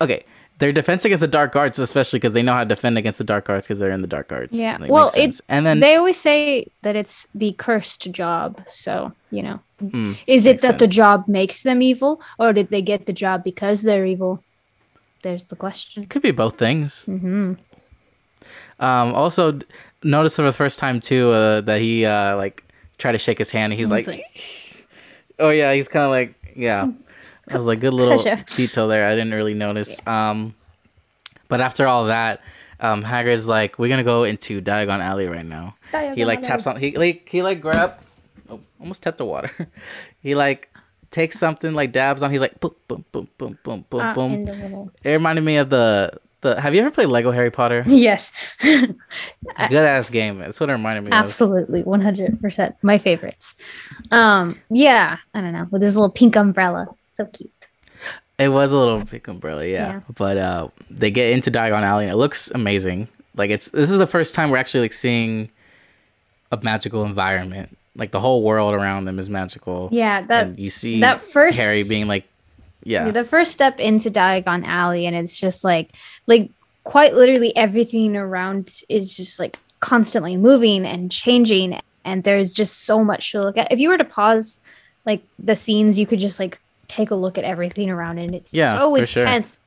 Okay, 0.00 0.24
their 0.64 0.72
defense 0.72 1.04
against 1.04 1.20
the 1.20 1.28
dark 1.28 1.54
arts, 1.56 1.78
especially 1.78 2.18
because 2.18 2.32
they 2.32 2.40
know 2.40 2.54
how 2.54 2.60
to 2.60 2.64
defend 2.64 2.96
against 2.96 3.18
the 3.18 3.24
dark 3.24 3.50
arts 3.50 3.66
because 3.66 3.78
they're 3.78 3.90
in 3.90 4.00
the 4.00 4.06
dark 4.08 4.32
arts. 4.32 4.56
Yeah. 4.56 4.78
Like, 4.80 4.90
well, 4.90 5.12
it's 5.14 5.42
and 5.46 5.66
then 5.66 5.80
they 5.80 5.96
always 5.96 6.16
say 6.16 6.68
that 6.80 6.96
it's 6.96 7.28
the 7.34 7.52
cursed 7.52 8.10
job. 8.12 8.62
So, 8.66 9.12
you 9.30 9.42
know, 9.42 9.60
Hmm, 9.78 10.12
is 10.26 10.46
it 10.46 10.52
makes 10.52 10.62
that 10.62 10.78
the 10.78 10.86
job 10.86 11.28
makes 11.28 11.64
them 11.64 11.82
evil 11.82 12.22
or 12.38 12.54
did 12.54 12.70
they 12.70 12.80
get 12.80 13.04
the 13.04 13.12
job 13.12 13.44
because 13.44 13.82
they're 13.82 14.06
evil? 14.06 14.42
There's 15.20 15.44
the 15.44 15.56
question. 15.56 16.02
it 16.04 16.08
could 16.08 16.22
be 16.22 16.30
both 16.30 16.56
things. 16.58 17.04
hmm 17.04 17.60
Um, 18.80 19.14
also, 19.14 19.58
notice 20.02 20.36
for 20.36 20.42
the 20.48 20.52
first 20.52 20.78
time 20.78 20.98
too 20.98 21.30
uh, 21.32 21.60
that 21.68 21.82
he 21.82 22.06
uh, 22.06 22.36
like 22.40 22.64
tried 22.96 23.12
to 23.12 23.18
shake 23.18 23.36
his 23.36 23.50
hand. 23.50 23.70
And 23.74 23.78
he's 23.78 23.90
like, 23.90 24.08
"Oh 25.38 25.50
yeah," 25.50 25.74
he's 25.74 25.88
kind 25.88 26.04
of 26.06 26.10
like, 26.10 26.32
"Yeah." 26.56 26.88
That 27.46 27.56
was 27.56 27.66
like 27.66 27.80
good 27.80 27.94
little 27.94 28.18
Pleasure. 28.22 28.44
detail 28.56 28.88
there. 28.88 29.06
I 29.06 29.10
didn't 29.14 29.34
really 29.34 29.54
notice. 29.54 30.04
Um, 30.06 30.54
but 31.48 31.60
after 31.60 31.86
all 31.86 32.06
that, 32.06 32.40
um, 32.80 33.02
Hagrid's 33.04 33.46
like, 33.46 33.78
"We're 33.78 33.88
gonna 33.88 34.02
go 34.04 34.24
into 34.24 34.60
Diagon 34.60 35.00
Alley 35.00 35.26
right 35.28 35.44
now." 35.46 35.74
He 36.14 36.24
like 36.24 36.42
taps 36.42 36.66
on. 36.66 36.76
He 36.76 36.96
like 36.96 37.28
he 37.28 37.42
like 37.42 37.60
grab. 37.60 37.94
Oh, 38.48 38.60
almost 38.80 39.02
tapped 39.02 39.18
the 39.18 39.24
water. 39.24 39.50
he 40.20 40.34
like 40.34 40.68
takes 41.10 41.38
something 41.38 41.72
like 41.74 41.92
dabs 41.92 42.22
on. 42.22 42.30
He's 42.30 42.40
like 42.40 42.58
boom 42.60 42.74
boom 42.88 43.04
boom 43.12 43.28
boom 43.38 43.58
boom 43.62 43.84
boom 43.88 44.00
Ah, 44.00 44.14
boom. 44.14 44.90
It 45.04 45.10
reminded 45.10 45.42
me 45.44 45.56
of 45.58 45.70
the 45.70 46.18
the. 46.40 46.60
Have 46.60 46.74
you 46.74 46.80
ever 46.80 46.90
played 46.90 47.08
Lego 47.08 47.30
Harry 47.30 47.50
Potter? 47.50 47.84
yes. 47.86 48.32
Good 48.60 48.96
ass 49.72 50.10
game. 50.10 50.38
That's 50.38 50.58
what 50.60 50.68
it 50.68 50.72
reminded 50.72 51.02
me 51.04 51.08
of. 51.08 51.24
Absolutely. 51.24 51.82
100%. 51.84 52.74
My 52.82 52.98
favorites. 52.98 53.54
Um, 54.10 54.60
yeah, 54.70 55.18
I 55.32 55.40
don't 55.40 55.52
know, 55.52 55.68
with 55.70 55.82
his 55.82 55.94
little 55.96 56.10
pink 56.10 56.36
umbrella. 56.36 56.88
So 57.16 57.26
cute. 57.26 57.50
It 58.38 58.48
was 58.48 58.72
a 58.72 58.76
little 58.76 59.04
big 59.04 59.28
umbrella, 59.28 59.64
yeah. 59.64 59.92
Yeah. 59.92 60.00
But 60.16 60.36
uh, 60.36 60.68
they 60.90 61.10
get 61.10 61.32
into 61.32 61.50
Diagon 61.50 61.82
Alley 61.82 62.04
and 62.04 62.12
it 62.12 62.16
looks 62.16 62.50
amazing. 62.50 63.08
Like 63.36 63.50
it's 63.50 63.68
this 63.68 63.90
is 63.90 63.98
the 63.98 64.06
first 64.06 64.34
time 64.34 64.50
we're 64.50 64.58
actually 64.58 64.82
like 64.82 64.92
seeing 64.92 65.50
a 66.50 66.58
magical 66.62 67.04
environment. 67.04 67.76
Like 67.96 68.10
the 68.10 68.20
whole 68.20 68.42
world 68.42 68.74
around 68.74 69.04
them 69.04 69.18
is 69.18 69.30
magical. 69.30 69.88
Yeah, 69.92 70.22
that 70.22 70.46
and 70.46 70.58
you 70.58 70.70
see 70.70 71.00
that 71.00 71.22
first 71.22 71.58
Harry 71.58 71.84
being 71.84 72.08
like, 72.08 72.24
yeah, 72.82 73.10
the 73.10 73.24
first 73.24 73.52
step 73.52 73.78
into 73.78 74.10
Diagon 74.10 74.66
Alley, 74.66 75.06
and 75.06 75.14
it's 75.14 75.38
just 75.38 75.62
like 75.62 75.90
like 76.26 76.50
quite 76.82 77.14
literally 77.14 77.56
everything 77.56 78.16
around 78.16 78.82
is 78.88 79.16
just 79.16 79.38
like 79.38 79.58
constantly 79.78 80.36
moving 80.36 80.84
and 80.84 81.10
changing, 81.10 81.78
and 82.04 82.24
there's 82.24 82.52
just 82.52 82.80
so 82.82 83.04
much 83.04 83.30
to 83.32 83.42
look 83.42 83.56
at. 83.56 83.70
If 83.70 83.78
you 83.78 83.88
were 83.88 83.98
to 83.98 84.04
pause 84.04 84.58
like 85.06 85.22
the 85.38 85.54
scenes, 85.54 85.98
you 85.98 86.06
could 86.06 86.18
just 86.18 86.40
like 86.40 86.60
take 86.88 87.10
a 87.10 87.14
look 87.14 87.38
at 87.38 87.44
everything 87.44 87.90
around, 87.90 88.18
and 88.18 88.34
it's 88.34 88.52
Yeah, 88.52 88.78
so 88.78 88.94
for 88.94 89.06
sure. 89.06 89.26
intense, 89.26 89.58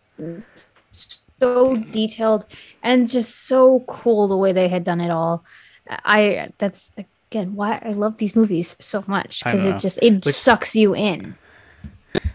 so 1.42 1.76
detailed, 1.92 2.46
and 2.84 3.08
just 3.08 3.48
so 3.48 3.84
cool 3.88 4.28
the 4.28 4.38
way 4.38 4.52
they 4.52 4.68
had 4.68 4.84
done 4.84 5.02
it 5.02 5.12
all. 5.12 5.46
I 5.90 6.50
that's 6.58 6.94
again 7.32 7.56
why 7.56 7.82
I 7.84 7.92
love 7.92 8.18
these 8.18 8.36
movies 8.36 8.76
so 8.80 9.04
much 9.08 9.46
because 9.46 9.66
it 9.66 9.78
just 9.78 10.00
it 10.02 10.26
sucks 10.26 10.76
you 10.76 10.96
in. 10.96 11.38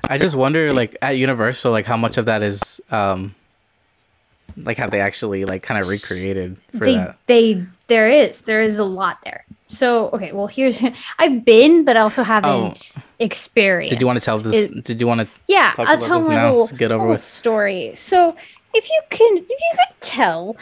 I 0.08 0.18
just 0.18 0.34
wonder 0.34 0.72
like 0.72 0.96
at 1.02 1.12
Universal 1.12 1.72
like 1.72 1.86
how 1.86 1.96
much 1.96 2.16
of 2.18 2.26
that 2.26 2.42
is 2.42 2.80
um 2.90 3.34
like 4.56 4.76
have 4.76 4.90
they 4.90 5.00
actually 5.00 5.44
like 5.44 5.62
kind 5.62 5.80
of 5.80 5.88
recreated 5.88 6.56
for 6.72 6.84
they 6.84 6.94
that. 6.94 7.16
they 7.26 7.66
there 7.92 8.08
is 8.08 8.42
there 8.42 8.62
is 8.62 8.78
a 8.78 8.84
lot 9.00 9.18
there 9.24 9.44
so 9.66 10.08
okay 10.14 10.30
well 10.32 10.46
here's 10.56 10.76
i've 11.22 11.44
been 11.44 11.84
but 11.84 11.94
i 11.96 12.00
also 12.00 12.22
haven't 12.22 12.90
experienced 13.18 13.92
Oh. 13.92 13.94
Did 13.96 14.00
you 14.02 14.06
want 14.06 14.18
to 14.18 14.24
tell 14.24 14.38
this? 14.38 14.56
It- 14.70 14.84
did 14.84 14.98
you 15.00 15.06
want 15.06 15.20
to? 15.22 15.26
yeah 15.48 15.72
talk 15.76 15.88
i'll 15.88 15.96
about 15.96 16.06
tell 16.06 16.18
this 16.20 16.28
my 16.28 16.34
now? 16.36 16.54
little, 16.56 16.76
get 16.76 16.90
over 16.92 16.98
little 17.02 17.10
with. 17.10 17.20
story 17.20 17.92
so 17.94 18.34
if 18.74 18.84
you 18.92 19.00
can 19.10 19.32
if 19.36 19.48
you 19.48 19.70
could 19.78 19.94
tell 20.00 20.56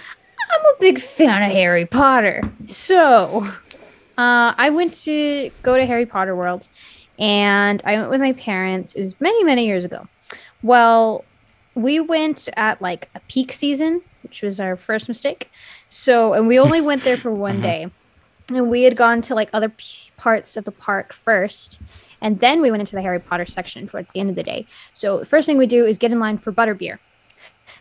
i'm 0.53 0.65
a 0.75 0.75
big 0.81 0.99
fan 1.01 1.43
of 1.47 1.53
harry 1.53 1.87
potter 1.87 2.43
so 2.67 3.47
uh, 4.19 4.49
i 4.65 4.69
went 4.79 4.93
to 4.95 5.51
go 5.63 5.77
to 5.77 5.85
harry 5.87 6.07
potter 6.07 6.35
world 6.35 6.69
and 7.19 7.83
i 7.85 7.93
went 7.99 8.11
with 8.11 8.21
my 8.21 8.33
parents 8.33 8.95
it 8.95 9.01
was 9.01 9.15
many 9.21 9.45
many 9.45 9.65
years 9.67 9.85
ago 9.85 10.07
well 10.63 11.25
we 11.75 12.01
went 12.01 12.49
at 12.57 12.83
like 12.83 13.09
a 13.15 13.21
peak 13.33 13.53
season 13.53 14.03
which 14.25 14.43
was 14.43 14.59
our 14.61 14.75
first 14.77 15.07
mistake 15.09 15.51
so 15.93 16.33
and 16.35 16.47
we 16.47 16.59
only 16.59 16.81
went 16.81 17.03
there 17.03 17.17
for 17.17 17.33
one 17.35 17.59
Mhm. 17.59 17.63
day 17.71 17.91
and 18.49 18.71
we 18.71 18.83
had 18.83 18.97
gone 18.97 19.21
to 19.23 19.35
like 19.35 19.51
other 19.53 19.69
p- 19.69 20.11
parts 20.17 20.57
of 20.57 20.65
the 20.65 20.71
park 20.73 21.13
first 21.13 21.81
and 22.23 22.39
then 22.41 22.61
we 22.63 22.71
went 22.71 22.81
into 22.81 22.95
the 22.97 23.03
harry 23.03 23.19
potter 23.19 23.45
section 23.45 23.87
towards 23.89 24.13
the 24.13 24.21
end 24.21 24.31
of 24.31 24.37
the 24.37 24.43
day 24.45 24.67
so 24.93 25.19
the 25.19 25.27
first 25.27 25.47
thing 25.47 25.59
we 25.59 25.67
do 25.67 25.85
is 25.85 25.99
get 25.99 26.13
in 26.13 26.21
line 26.21 26.39
for 26.39 26.53
butterbeer 26.53 26.99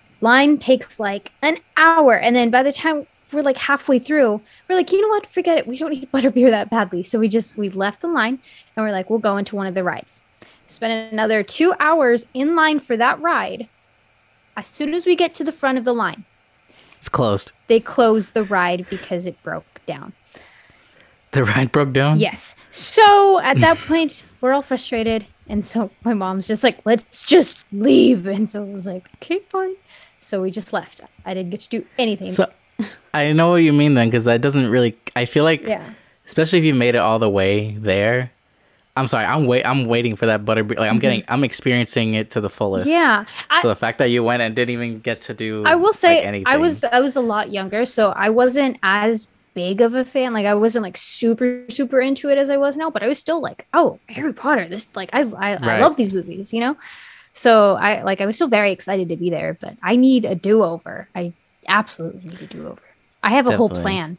this 0.08 0.22
line 0.24 0.58
takes 0.58 1.00
like 1.00 1.32
an 1.44 1.58
hour 1.78 2.18
and 2.18 2.36
then 2.36 2.50
by 2.50 2.64
the 2.64 2.72
time 2.72 3.06
we're 3.32 3.44
like 3.44 3.60
halfway 3.60 4.00
through. 4.00 4.42
We're 4.68 4.76
like, 4.76 4.92
you 4.92 5.00
know 5.04 5.08
what? 5.10 5.28
Forget 5.28 5.60
it. 5.60 5.68
We 5.68 5.78
don't 5.78 5.92
need 5.92 6.12
butterbeer 6.16 6.50
that 6.50 6.72
badly. 6.72 7.04
So 7.04 7.20
we 7.20 7.28
just 7.28 7.60
we 7.60 7.70
left 7.70 8.02
the 8.02 8.08
line 8.08 8.40
and 8.76 8.84
we're 8.84 8.92
like, 8.92 9.08
we'll 9.08 9.20
go 9.20 9.38
into 9.38 9.56
one 9.56 9.68
of 9.68 9.76
the 9.76 9.84
rides. 9.84 10.24
Spend 10.66 11.14
another 11.14 11.44
two 11.44 11.76
hours 11.80 12.26
in 12.34 12.56
line 12.56 12.80
for 12.80 12.98
that 12.98 13.22
ride. 13.22 13.68
As 14.58 14.66
soon 14.66 14.96
as 14.96 15.06
we 15.06 15.16
get 15.16 15.36
to 15.36 15.44
the 15.44 15.52
front 15.52 15.78
of 15.78 15.86
the 15.86 15.94
line, 15.94 16.26
It's 17.00 17.10
closed. 17.10 17.52
they 17.68 17.80
closed 17.80 18.34
the 18.34 18.44
ride 18.44 18.86
because 18.90 19.26
it 19.26 19.42
broke 19.42 19.80
down. 19.86 20.14
The 21.32 21.44
ride 21.44 21.72
broke 21.72 21.94
down. 21.94 22.18
Yes. 22.20 22.56
So 22.72 23.40
at 23.42 23.60
that 23.60 23.78
point, 23.88 24.24
we're 24.42 24.52
all 24.52 24.62
frustrated. 24.62 25.26
And 25.48 25.64
so 25.64 25.92
my 26.04 26.14
mom's 26.14 26.48
just 26.48 26.64
like, 26.64 26.80
let's 26.86 27.26
just 27.26 27.66
leave. 27.72 28.28
And 28.28 28.50
so 28.50 28.64
I 28.64 28.72
was 28.72 28.86
like, 28.86 29.08
okay, 29.16 29.40
fine. 29.50 29.76
So 30.20 30.42
we 30.42 30.52
just 30.52 30.74
left. 30.74 31.02
I 31.26 31.34
didn't 31.34 31.52
get 31.52 31.62
to 31.62 31.70
do 31.70 31.86
anything. 31.98 32.34
So 32.34 32.52
I 33.14 33.32
know 33.32 33.52
what 33.52 33.58
you 33.58 33.74
mean 33.74 33.94
then, 33.94 34.08
because 34.08 34.26
that 34.26 34.42
doesn't 34.42 34.70
really. 34.70 34.98
I 35.16 35.26
feel 35.26 35.44
like, 35.44 35.64
yeah. 35.64 35.94
especially 36.26 36.60
if 36.60 36.66
you 36.66 36.76
made 36.76 36.96
it 36.96 37.00
all 37.00 37.20
the 37.20 37.30
way 37.30 37.72
there. 37.72 38.32
I'm 39.00 39.08
sorry. 39.08 39.26
I'm 39.26 39.46
wait. 39.46 39.66
I'm 39.66 39.86
waiting 39.86 40.16
for 40.16 40.26
that 40.26 40.46
butterbeer. 40.46 40.78
Like 40.78 40.92
I'm 40.92 41.00
getting. 41.00 41.24
I'm 41.28 41.44
experiencing 41.44 42.14
it 42.14 42.32
to 42.32 42.42
the 42.42 42.50
fullest. 42.50 42.88
Mm-hmm. 42.88 42.92
Yeah. 42.92 43.26
I, 43.50 43.62
So 43.62 43.68
the 43.70 43.76
fact 43.76 43.98
that 44.00 44.10
you 44.10 44.24
went 44.24 44.42
and 44.42 44.56
didn't 44.56 44.74
even 44.74 45.00
get 45.00 45.22
to 45.22 45.34
do. 45.34 45.64
I 45.66 45.76
will 45.76 45.88
like, 45.88 45.96
say 45.96 46.22
anything. 46.22 46.48
I 46.48 46.58
was 46.58 46.84
I 46.84 47.00
was 47.00 47.16
a 47.16 47.22
lot 47.22 47.52
younger, 47.52 47.86
so 47.86 48.12
I 48.12 48.30
wasn't 48.30 48.78
as 48.84 49.28
big 49.54 49.82
of 49.82 49.96
a 49.96 50.06
fan. 50.06 50.34
Like 50.34 50.46
I 50.46 50.54
wasn't 50.54 50.84
like 50.84 50.98
super 50.98 51.66
super 51.70 52.02
into 52.02 52.30
it 52.30 52.38
as 52.38 52.50
I 52.50 52.58
was 52.58 52.76
now, 52.76 52.90
but 52.90 53.04
I 53.04 53.08
was 53.08 53.20
still 53.20 53.42
like, 53.42 53.66
oh, 53.74 54.00
Harry 54.10 54.34
Potter. 54.34 54.68
This 54.68 54.88
like 54.96 55.10
I 55.14 55.22
I, 55.22 55.54
I 55.56 55.80
love 55.80 55.96
these 55.96 56.14
movies, 56.14 56.54
you 56.54 56.60
know. 56.60 56.78
So 57.34 57.76
I 57.76 58.02
like 58.04 58.22
I 58.22 58.26
was 58.26 58.36
still 58.36 58.48
very 58.48 58.72
excited 58.72 59.10
to 59.10 59.16
be 59.16 59.30
there, 59.30 59.58
but 59.60 59.78
I 59.82 59.96
need 59.96 60.26
a 60.26 60.36
do 60.36 60.64
over. 60.64 61.08
I 61.16 61.34
absolutely 61.68 62.30
need 62.30 62.42
a 62.42 62.48
do 62.48 62.68
over. 62.68 62.82
I 63.24 63.32
have 63.32 63.48
a 63.48 63.56
whole 63.56 63.70
plan. 63.70 64.18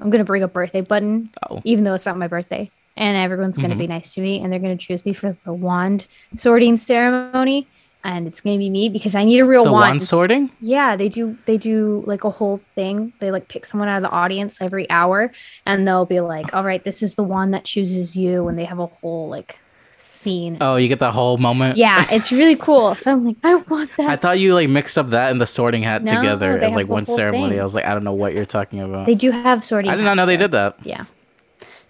I'm 0.00 0.10
gonna 0.10 0.24
bring 0.24 0.42
a 0.42 0.48
birthday 0.48 0.80
button, 0.80 1.30
Oh. 1.50 1.60
even 1.64 1.84
though 1.84 1.94
it's 1.94 2.06
not 2.06 2.16
my 2.16 2.26
birthday, 2.26 2.70
and 3.00 3.16
everyone's 3.16 3.58
gonna 3.58 3.74
Mhm. 3.74 3.78
be 3.86 3.86
nice 3.88 4.14
to 4.14 4.20
me, 4.20 4.40
and 4.40 4.52
they're 4.52 4.60
gonna 4.60 4.76
choose 4.76 5.04
me 5.04 5.12
for 5.12 5.36
the 5.44 5.52
wand 5.52 6.06
sorting 6.36 6.76
ceremony. 6.76 7.66
And 8.02 8.26
it's 8.26 8.40
gonna 8.40 8.56
be 8.56 8.70
me 8.70 8.88
because 8.88 9.14
I 9.14 9.24
need 9.24 9.40
a 9.40 9.44
real 9.44 9.64
the 9.64 9.72
wand. 9.72 9.82
wand 9.98 10.02
sorting. 10.04 10.50
Yeah, 10.62 10.96
they 10.96 11.10
do. 11.10 11.36
They 11.46 11.58
do 11.58 12.02
like 12.06 12.24
a 12.24 12.30
whole 12.30 12.56
thing. 12.74 13.12
They 13.20 13.30
like 13.30 13.48
pick 13.48 13.66
someone 13.66 13.88
out 13.90 13.98
of 13.98 14.02
the 14.08 14.10
audience 14.22 14.56
every 14.62 14.88
hour, 14.88 15.32
and 15.66 15.86
they'll 15.86 16.06
be 16.06 16.20
like, 16.20 16.54
"All 16.54 16.64
right, 16.64 16.82
this 16.82 17.02
is 17.02 17.14
the 17.16 17.22
one 17.24 17.50
that 17.50 17.64
chooses 17.64 18.16
you," 18.16 18.48
and 18.48 18.56
they 18.58 18.64
have 18.64 18.78
a 18.78 18.86
whole 18.86 19.28
like 19.28 19.58
scene. 19.98 20.56
Oh, 20.62 20.76
you 20.76 20.88
get 20.88 20.98
the 20.98 21.12
whole 21.12 21.36
moment. 21.36 21.76
Yeah, 21.76 22.06
it's 22.16 22.32
really 22.32 22.56
cool. 22.56 22.94
So 22.94 23.12
I'm 23.12 23.22
like, 23.24 23.36
I 23.44 23.56
want 23.56 23.90
that. 23.98 24.08
I 24.08 24.16
thought 24.16 24.38
you 24.38 24.54
like 24.54 24.70
mixed 24.70 24.96
up 24.96 25.08
that 25.08 25.30
and 25.30 25.38
the 25.38 25.46
sorting 25.46 25.82
hat 25.82 26.02
No, 26.02 26.10
together 26.16 26.58
as 26.58 26.72
like 26.74 26.88
one 26.88 27.04
ceremony. 27.04 27.50
thing. 27.50 27.60
I 27.60 27.62
was 27.62 27.74
like, 27.74 27.84
I 27.84 27.92
don't 27.92 28.04
know 28.04 28.14
what 28.14 28.32
you're 28.32 28.46
talking 28.46 28.80
about. 28.80 29.06
they 29.06 29.14
do 29.14 29.30
have 29.30 29.62
sorting. 29.62 29.90
I 29.90 29.96
did 29.96 30.04
not 30.04 30.16
know 30.16 30.24
they 30.24 30.38
did 30.38 30.52
that. 30.52 30.76
Yeah, 30.84 31.04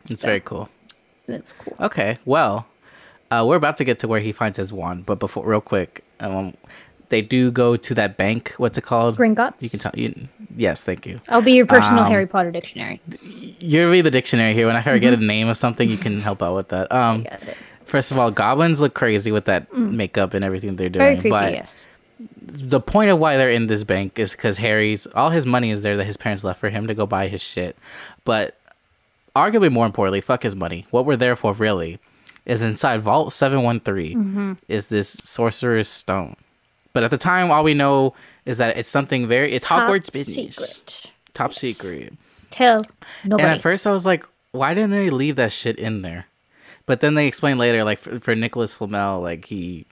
It's 0.03 0.21
So, 0.21 0.27
very 0.27 0.41
cool. 0.41 0.69
That's 1.31 1.53
cool. 1.55 1.75
Okay, 1.81 2.19
well, 2.25 2.67
uh, 3.31 3.45
we're 3.47 3.57
about 3.57 3.77
to 3.79 3.85
get 3.85 3.99
to 4.01 4.09
where 4.09 4.21
he 4.21 4.33
finds 4.33 4.57
his 4.59 4.73
wand, 4.73 5.07
but 5.07 5.19
before, 5.19 5.45
real 5.47 5.61
quick, 5.61 6.05
um, 6.21 6.55
they 7.09 7.23
do 7.23 7.51
go 7.51 7.77
to 7.77 7.95
that 7.95 8.17
bank. 8.17 8.53
What's 8.57 8.77
it 8.79 8.83
called? 8.83 9.17
Gringotts. 9.17 9.63
You 9.63 9.71
can 9.71 9.79
tell. 9.81 9.93
You, 9.95 10.15
yes, 10.57 10.83
thank 10.85 11.07
you. 11.07 11.21
I'll 11.29 11.43
be 11.43 11.53
your 11.53 11.67
personal 11.67 12.05
Um, 12.05 12.11
Harry 12.11 12.27
Potter 12.27 12.51
dictionary. 12.51 13.01
You're 13.59 13.91
read 13.91 14.03
the 14.03 14.11
dictionary 14.11 14.55
here. 14.55 14.67
When 14.67 14.77
I 14.77 14.83
forget 14.83 15.13
a 15.13 15.17
name 15.17 15.49
of 15.49 15.57
something, 15.57 15.89
you 15.91 15.97
can 15.97 16.21
help 16.21 16.43
out 16.43 16.55
with 16.55 16.69
that. 16.69 16.91
Um, 16.93 17.27
first 17.85 18.11
of 18.13 18.19
all, 18.19 18.31
goblins 18.31 18.81
look 18.81 18.95
crazy 18.95 19.33
with 19.33 19.47
that 19.47 19.73
makeup 19.77 20.35
and 20.35 20.45
everything 20.45 20.77
they're 20.77 20.89
Mm. 20.89 20.93
Very 20.93 21.15
doing. 21.17 21.21
creepy. 21.21 21.31
but 21.31 21.53
yes. 21.53 21.85
the 22.47 22.81
point 22.81 23.11
of 23.11 23.19
why 23.19 23.37
they're 23.37 23.51
in 23.51 23.67
this 23.67 23.83
bank 23.83 24.19
is 24.19 24.33
because 24.33 24.59
Harry's 24.59 25.07
all 25.15 25.31
his 25.31 25.47
money 25.47 25.71
is 25.71 25.83
there 25.83 25.97
that 25.97 26.05
his 26.05 26.17
parents 26.17 26.45
left 26.45 26.61
for 26.61 26.71
him 26.71 26.87
to 26.87 26.95
go 26.95 27.07
buy 27.07 27.27
his 27.29 27.43
shit. 27.43 27.77
But 28.25 28.57
arguably 29.37 29.71
more 29.71 29.87
importantly, 29.87 30.21
fuck 30.21 30.43
his 30.43 30.57
money. 30.57 30.87
What 30.91 31.05
we're 31.07 31.17
there 31.17 31.37
for 31.37 31.53
really 31.53 31.99
is 32.47 32.63
inside 32.63 33.03
Vault 33.03 33.33
Seven 33.33 33.63
One 33.63 33.81
Three 33.81 34.15
Mm-hmm. 34.15 34.53
is 34.69 34.87
this 34.89 35.11
sorcerer's 35.25 35.89
stone. 35.89 36.37
But 36.93 37.05
at 37.05 37.11
the 37.11 37.19
time, 37.19 37.51
all 37.51 37.63
we 37.63 37.75
know 37.75 38.15
is 38.45 38.59
that 38.59 38.77
it's 38.77 38.89
something 38.89 39.29
very 39.29 39.53
it's 39.53 39.67
Hogwarts 39.67 40.05
Top 40.07 40.13
business, 40.13 40.57
secret. 40.57 41.11
top 41.35 41.51
Yes. 41.53 41.61
secret. 41.61 42.13
Tell 42.51 42.83
nobody. 43.25 43.45
And 43.45 43.53
at 43.57 43.63
first, 43.63 43.87
I 43.87 43.93
was 43.93 44.05
like, 44.05 44.27
why 44.53 44.75
didn't 44.75 44.91
they 44.91 45.11
leave 45.11 45.37
that 45.37 45.53
shit 45.53 45.79
in 45.79 46.03
there? 46.03 46.27
But 46.87 47.01
then 47.01 47.15
they 47.15 47.29
explain 47.29 47.59
later, 47.59 47.85
like 47.85 48.01
for, 48.01 48.19
for 48.19 48.35
Nicholas 48.35 48.75
Flamel, 48.75 49.21
like 49.21 49.45
he, 49.45 49.87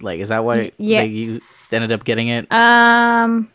like 0.00 0.20
is 0.20 0.28
that 0.28 0.44
why 0.44 0.72
Yeah. 0.76 1.00
they, 1.02 1.06
you 1.06 1.40
ended 1.70 1.92
up 1.92 2.04
getting 2.04 2.28
it? 2.28 2.52
um. 2.52 3.48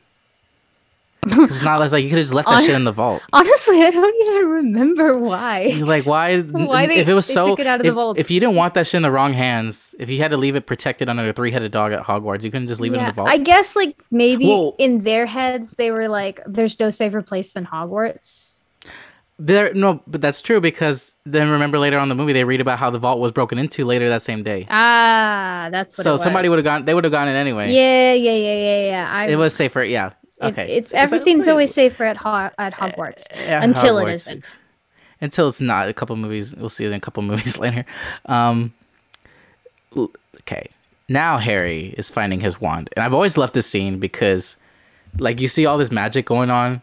It's 1.25 1.61
not 1.61 1.81
it's 1.81 1.91
like 1.91 2.03
you 2.03 2.09
could 2.09 2.19
have 2.19 2.23
just 2.25 2.33
left 2.33 2.47
that 2.47 2.55
Hon- 2.55 2.63
shit 2.65 2.75
in 2.75 2.83
the 2.83 2.91
vault. 2.91 3.21
Honestly, 3.33 3.81
I 3.81 3.89
don't 3.91 4.15
even 4.27 4.49
remember 4.49 5.17
why. 5.17 5.77
Like 5.81 6.05
why? 6.05 6.39
Why 6.41 6.85
they- 6.85 6.97
if 6.97 7.07
it 7.07 7.13
was 7.13 7.27
they 7.27 7.33
so, 7.33 7.47
took 7.47 7.59
it 7.59 7.67
out 7.67 7.79
of 7.79 7.83
the 7.83 7.89
if, 7.89 7.95
vault. 7.95 8.17
if 8.17 8.31
you 8.31 8.39
didn't 8.39 8.55
want 8.55 8.73
that 8.75 8.87
shit 8.87 8.95
in 8.95 9.01
the 9.01 9.11
wrong 9.11 9.33
hands, 9.33 9.95
if 9.99 10.09
you 10.09 10.19
had 10.19 10.31
to 10.31 10.37
leave 10.37 10.55
it 10.55 10.65
protected 10.65 11.09
under 11.09 11.27
a 11.27 11.33
three-headed 11.33 11.71
dog 11.71 11.91
at 11.91 12.03
Hogwarts, 12.03 12.43
you 12.43 12.51
couldn't 12.51 12.67
just 12.67 12.79
leave 12.79 12.93
it 12.93 12.97
in 12.99 13.05
the 13.05 13.11
vault. 13.13 13.29
I 13.29 13.37
guess 13.37 13.75
like 13.75 13.97
maybe 14.11 14.47
Well- 14.47 14.75
in 14.77 15.03
their 15.03 15.25
heads 15.25 15.71
they 15.71 15.91
were 15.91 16.07
like, 16.07 16.39
"There's 16.45 16.79
no 16.79 16.89
safer 16.91 17.21
place 17.21 17.53
than 17.53 17.65
Hogwarts." 17.65 18.61
There, 19.39 19.71
no, 19.75 20.01
but 20.07 20.19
that's 20.19 20.41
true 20.41 20.59
because 20.59 21.13
then 21.23 21.49
remember 21.51 21.77
later 21.77 21.97
on 21.99 22.03
in 22.03 22.09
the 22.09 22.15
movie 22.15 22.33
they 22.33 22.43
read 22.43 22.59
about 22.59 22.79
how 22.79 22.89
the 22.89 22.97
vault 22.97 23.19
was 23.19 23.31
broken 23.31 23.59
into 23.59 23.85
later 23.85 24.09
that 24.09 24.23
same 24.23 24.41
day. 24.41 24.65
Ah, 24.67 25.69
that's 25.71 25.95
what. 25.95 26.03
so 26.05 26.15
it 26.15 26.19
somebody 26.19 26.49
would 26.49 26.55
have 26.57 26.63
gone. 26.65 26.85
They 26.85 26.93
would 26.95 27.03
have 27.03 27.11
gone 27.13 27.27
in 27.27 27.35
anyway. 27.35 27.71
Yeah, 27.71 28.13
yeah, 28.13 28.31
yeah, 28.31 28.53
yeah, 28.55 28.89
yeah. 28.89 29.11
I, 29.13 29.27
It 29.27 29.35
was 29.35 29.53
safer. 29.53 29.83
Yeah. 29.83 30.13
It- 30.41 30.45
Okay. 30.45 30.67
it's 30.77 30.89
Because 30.89 30.93
I 30.93 31.03
was 31.03 31.13
everything's 31.13 31.47
always 31.47 31.73
safer 31.73 32.03
at 32.05 32.17
Ho- 32.17 32.49
at 32.57 32.73
Hogwarts 32.73 33.25
Yeah, 33.35 33.63
until 33.63 33.97
it 33.99 34.05
Hogwarts 34.05 34.13
isn't. 34.13 34.57
Until 35.19 35.47
it's 35.47 35.59
not. 35.61 35.89
A 35.89 35.93
couple 35.93 36.15
movies. 36.15 36.55
We'll 36.55 36.69
see 36.69 36.85
it 36.85 36.89
in 36.89 36.93
a 36.93 36.99
couple 36.99 37.23
movies 37.31 37.57
later. 37.57 37.85
Um, 38.27 38.73
okay. 40.41 40.69
Now 41.09 41.37
Harry 41.37 41.93
is 41.97 42.09
finding 42.09 42.41
his 42.41 42.59
wand, 42.59 42.89
and 42.95 43.03
I've 43.03 43.13
always 43.13 43.37
loved 43.37 43.53
this 43.53 43.65
scene 43.65 43.97
because, 43.97 44.57
like, 45.17 45.39
you 45.39 45.47
see 45.47 45.65
all 45.65 45.77
this 45.77 45.89
magic 45.91 46.25
going 46.25 46.49
on, 46.51 46.81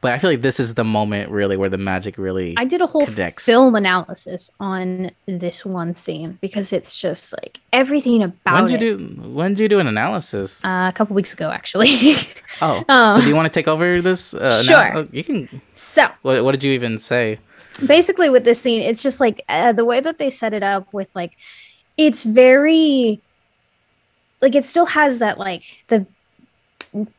but 0.00 0.12
I 0.12 0.18
feel 0.18 0.30
like 0.30 0.42
this 0.42 0.58
is 0.60 0.74
the 0.74 0.84
moment 0.84 1.30
really 1.30 1.56
where 1.56 1.68
the 1.68 1.78
magic 1.78 2.18
really. 2.18 2.54
I 2.56 2.64
did 2.64 2.80
a 2.80 2.86
whole 2.86 3.06
connects. 3.06 3.44
film 3.44 3.74
analysis 3.74 4.50
on 4.60 5.10
this 5.26 5.64
one 5.64 5.94
scene 5.94 6.38
because 6.40 6.72
it's 6.72 6.96
just 6.96 7.32
like 7.32 7.60
everything 7.72 8.22
about 8.22 8.54
when 8.62 8.70
did 8.70 8.80
you 8.82 8.94
it. 8.94 8.98
do? 8.98 9.28
When 9.30 9.54
did 9.54 9.60
you 9.62 9.68
do 9.68 9.78
an 9.78 9.86
analysis? 9.86 10.64
Uh, 10.64 10.86
a 10.88 10.92
couple 10.94 11.14
weeks 11.16 11.32
ago, 11.34 11.50
actually. 11.50 12.14
oh, 12.62 12.84
oh. 12.88 13.16
so 13.16 13.22
do 13.22 13.28
you 13.28 13.36
want 13.36 13.46
to 13.46 13.52
take 13.52 13.68
over 13.68 14.00
this? 14.02 14.34
Uh, 14.34 14.62
Sure. 14.62 14.76
now? 14.76 14.98
Oh, 15.00 15.06
you 15.12 15.24
can. 15.24 15.60
so 15.74 16.08
What, 16.22 16.44
what 16.44 16.52
did 16.52 16.62
you 16.64 16.72
even 16.72 16.98
say? 16.98 17.38
basically 17.86 18.30
with 18.30 18.44
this 18.44 18.58
scene 18.58 18.80
it's 18.80 19.02
just 19.02 19.20
like 19.20 19.44
uh, 19.50 19.70
the 19.70 19.84
way 19.84 20.00
that 20.00 20.16
they 20.16 20.30
set 20.30 20.54
it 20.54 20.62
up 20.62 20.90
with 20.94 21.08
like 21.14 21.32
it's 21.98 22.24
very 22.24 23.20
like 24.40 24.54
it 24.54 24.64
still 24.64 24.86
has 24.86 25.18
that 25.18 25.36
like 25.38 25.84
the 25.88 26.06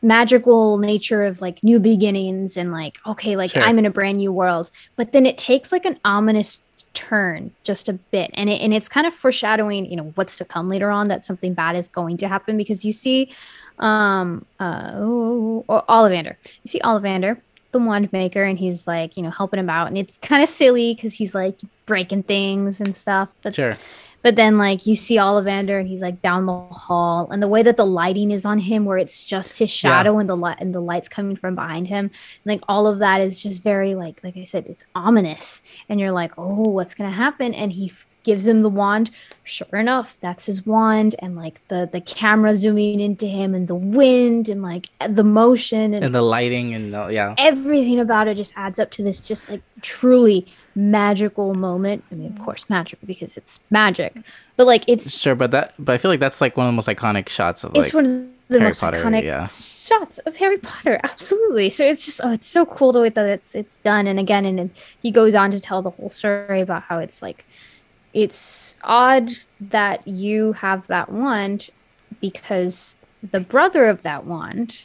magical 0.01 0.77
nature 0.77 1.23
of 1.23 1.41
like 1.41 1.63
new 1.63 1.79
beginnings 1.79 2.57
and 2.57 2.71
like 2.71 2.97
okay 3.05 3.35
like 3.35 3.51
Sure. 3.51 3.63
i'm 3.63 3.77
in 3.79 3.85
a 3.85 3.89
brand 3.91 4.17
new 4.17 4.31
world. 4.31 4.71
But 4.95 5.11
then 5.13 5.25
it 5.25 5.37
takes 5.37 5.71
like 5.71 5.85
an 5.85 5.99
ominous 6.05 6.63
turn 6.93 7.51
just 7.63 7.87
a 7.89 7.93
bit. 7.93 8.31
And 8.33 8.49
it 8.49 8.59
and 8.61 8.73
it's 8.73 8.89
kind 8.89 9.05
of 9.07 9.13
foreshadowing 9.13 9.85
you 9.85 9.95
know 9.97 10.11
what's 10.15 10.37
to 10.37 10.45
come 10.45 10.67
later 10.69 10.89
on 10.89 11.07
that 11.09 11.23
something 11.23 11.53
bad 11.53 11.75
is 11.75 11.87
going 11.87 12.17
to 12.17 12.27
happen. 12.27 12.57
Because 12.57 12.83
you 12.85 12.93
see 12.93 13.31
um 13.79 14.45
uh 14.59 14.91
oh, 14.95 15.65
oh, 15.69 15.83
Ollivander. 15.89 16.35
You 16.63 16.67
see 16.67 16.79
Ollivander 16.79 17.39
the 17.71 17.79
wand 17.79 18.11
maker 18.13 18.43
and 18.43 18.57
he's 18.57 18.87
like 18.87 19.17
you 19.17 19.23
know 19.23 19.29
helping 19.29 19.59
him 19.59 19.69
out. 19.69 19.87
And 19.87 19.97
it's 19.97 20.17
kind 20.17 20.41
of 20.41 20.49
silly 20.49 20.95
because 20.95 21.13
he's 21.13 21.35
like 21.35 21.59
breaking 21.85 22.23
things 22.23 22.81
and 22.81 22.95
stuff. 22.95 23.33
But 23.43 23.55
Sure. 23.55 23.77
But 24.23 24.35
then 24.35 24.57
like 24.57 24.85
you 24.85 24.95
see 24.95 25.15
Ollivander 25.17 25.79
and 25.79 25.87
he's 25.87 26.01
like 26.01 26.21
down 26.21 26.45
the 26.45 26.53
hall 26.57 27.29
and 27.31 27.41
the 27.41 27.47
way 27.47 27.63
that 27.63 27.77
the 27.77 27.85
lighting 27.85 28.31
is 28.31 28.45
on 28.45 28.59
him 28.59 28.83
where 28.85 28.97
it's 28.97 29.23
just 29.23 29.59
his 29.59 29.71
Yeah. 29.83 29.95
shadow 29.95 30.17
and 30.19 30.29
the 30.29 30.35
light 30.35 30.57
and 30.59 30.73
the 30.75 30.81
lights 30.81 31.07
coming 31.07 31.35
from 31.35 31.55
behind 31.55 31.87
him 31.87 32.11
like 32.45 32.61
all 32.67 32.87
of 32.87 32.99
that 32.99 33.21
is 33.21 33.41
just 33.41 33.63
very 33.63 33.95
like 33.95 34.21
like 34.23 34.35
I 34.37 34.43
said 34.43 34.65
it's 34.67 34.83
ominous 34.95 35.61
and 35.89 35.99
you're 35.99 36.11
like 36.11 36.31
oh 36.37 36.63
what's 36.69 36.93
gonna 36.95 37.11
happen 37.11 37.53
and 37.53 37.71
he 37.73 37.85
f- 37.89 38.05
gives 38.23 38.45
him 38.47 38.61
the 38.63 38.69
wand 38.69 39.09
sure 39.43 39.79
enough 39.79 40.17
that's 40.19 40.45
his 40.47 40.65
wand 40.65 41.15
and 41.19 41.35
like 41.35 41.65
the 41.69 41.87
the 41.91 42.01
camera 42.01 42.53
zooming 42.55 42.99
into 42.99 43.25
him 43.27 43.53
and 43.55 43.67
the 43.67 43.75
wind 43.75 44.49
and 44.49 44.61
like 44.61 44.87
the 45.07 45.23
motion 45.23 45.93
and 45.93 46.03
And 46.03 46.13
the 46.15 46.21
lighting 46.21 46.73
and 46.73 46.93
the, 46.93 47.07
yeah. 47.07 47.35
everything 47.37 47.99
about 47.99 48.27
it 48.27 48.35
just 48.35 48.53
adds 48.57 48.79
up 48.79 48.91
to 48.91 49.03
this 49.03 49.25
just 49.25 49.49
like 49.49 49.61
truly 49.81 50.45
magical 50.77 51.55
moment. 51.55 52.03
I 52.11 52.15
mean, 52.15 52.27
of 52.27 52.33
mm. 52.33 52.45
course, 52.45 52.69
magic 52.69 52.99
because 53.03 53.35
it's 53.35 53.59
magic, 53.69 54.15
but 54.55 54.67
like 54.67 54.85
it's 54.87 55.17
Sure, 55.17 55.35
but 55.35 55.51
that 55.51 55.73
but 55.79 55.93
I 55.93 55.97
feel 55.97 56.11
like 56.11 56.19
that's 56.19 56.39
like 56.39 56.55
one 56.55 56.67
of 56.67 56.71
the 56.71 56.75
most 56.75 56.87
iconic 56.87 57.27
shots 57.27 57.63
of 57.63 57.71
it's 57.75 57.87
like 57.87 57.93
one 57.93 58.05
of 58.05 58.27
the 58.49 58.59
Harry 58.59 58.69
most 58.69 58.79
Potter, 58.79 59.03
iconic 59.03 59.23
yeah. 59.23 59.47
shots 59.47 60.19
of 60.19 60.37
Harry 60.37 60.59
Potter. 60.59 60.99
Absolutely. 61.03 61.71
So 61.71 61.83
it's 61.83 62.05
just 62.05 62.21
oh, 62.23 62.31
it's 62.31 62.47
so 62.47 62.65
cool 62.65 62.91
the 62.91 63.01
way 63.01 63.09
that 63.09 63.27
it's 63.27 63.55
it's 63.55 63.79
done. 63.79 64.05
And 64.07 64.19
again, 64.19 64.45
and 64.45 64.59
then 64.59 64.71
he 65.01 65.11
goes 65.11 65.33
on 65.33 65.51
to 65.51 65.59
tell 65.59 65.81
the 65.81 65.89
whole 65.89 66.11
story 66.11 66.61
about 66.61 66.83
how 66.83 66.99
it's 66.99 67.21
like 67.21 67.45
it's 68.13 68.77
odd 68.83 69.31
that 69.59 70.07
you 70.07 70.53
have 70.53 70.87
that 70.87 71.11
wand 71.11 71.69
because 72.21 72.95
the 73.23 73.39
brother 73.39 73.85
of 73.85 74.03
that 74.03 74.25
wand 74.25 74.83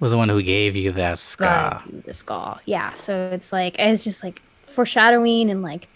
Was 0.00 0.10
the 0.10 0.16
one 0.16 0.28
who 0.28 0.42
gave 0.42 0.74
you 0.74 0.90
that 0.92 1.18
scar. 1.18 1.82
The 2.04 2.14
skull. 2.14 2.60
Yeah. 2.64 2.94
So 2.94 3.30
it's 3.32 3.52
like 3.52 3.76
it's 3.78 4.02
just 4.02 4.24
like 4.24 4.42
foreshadowing 4.78 5.50
and 5.50 5.60
like 5.60 5.88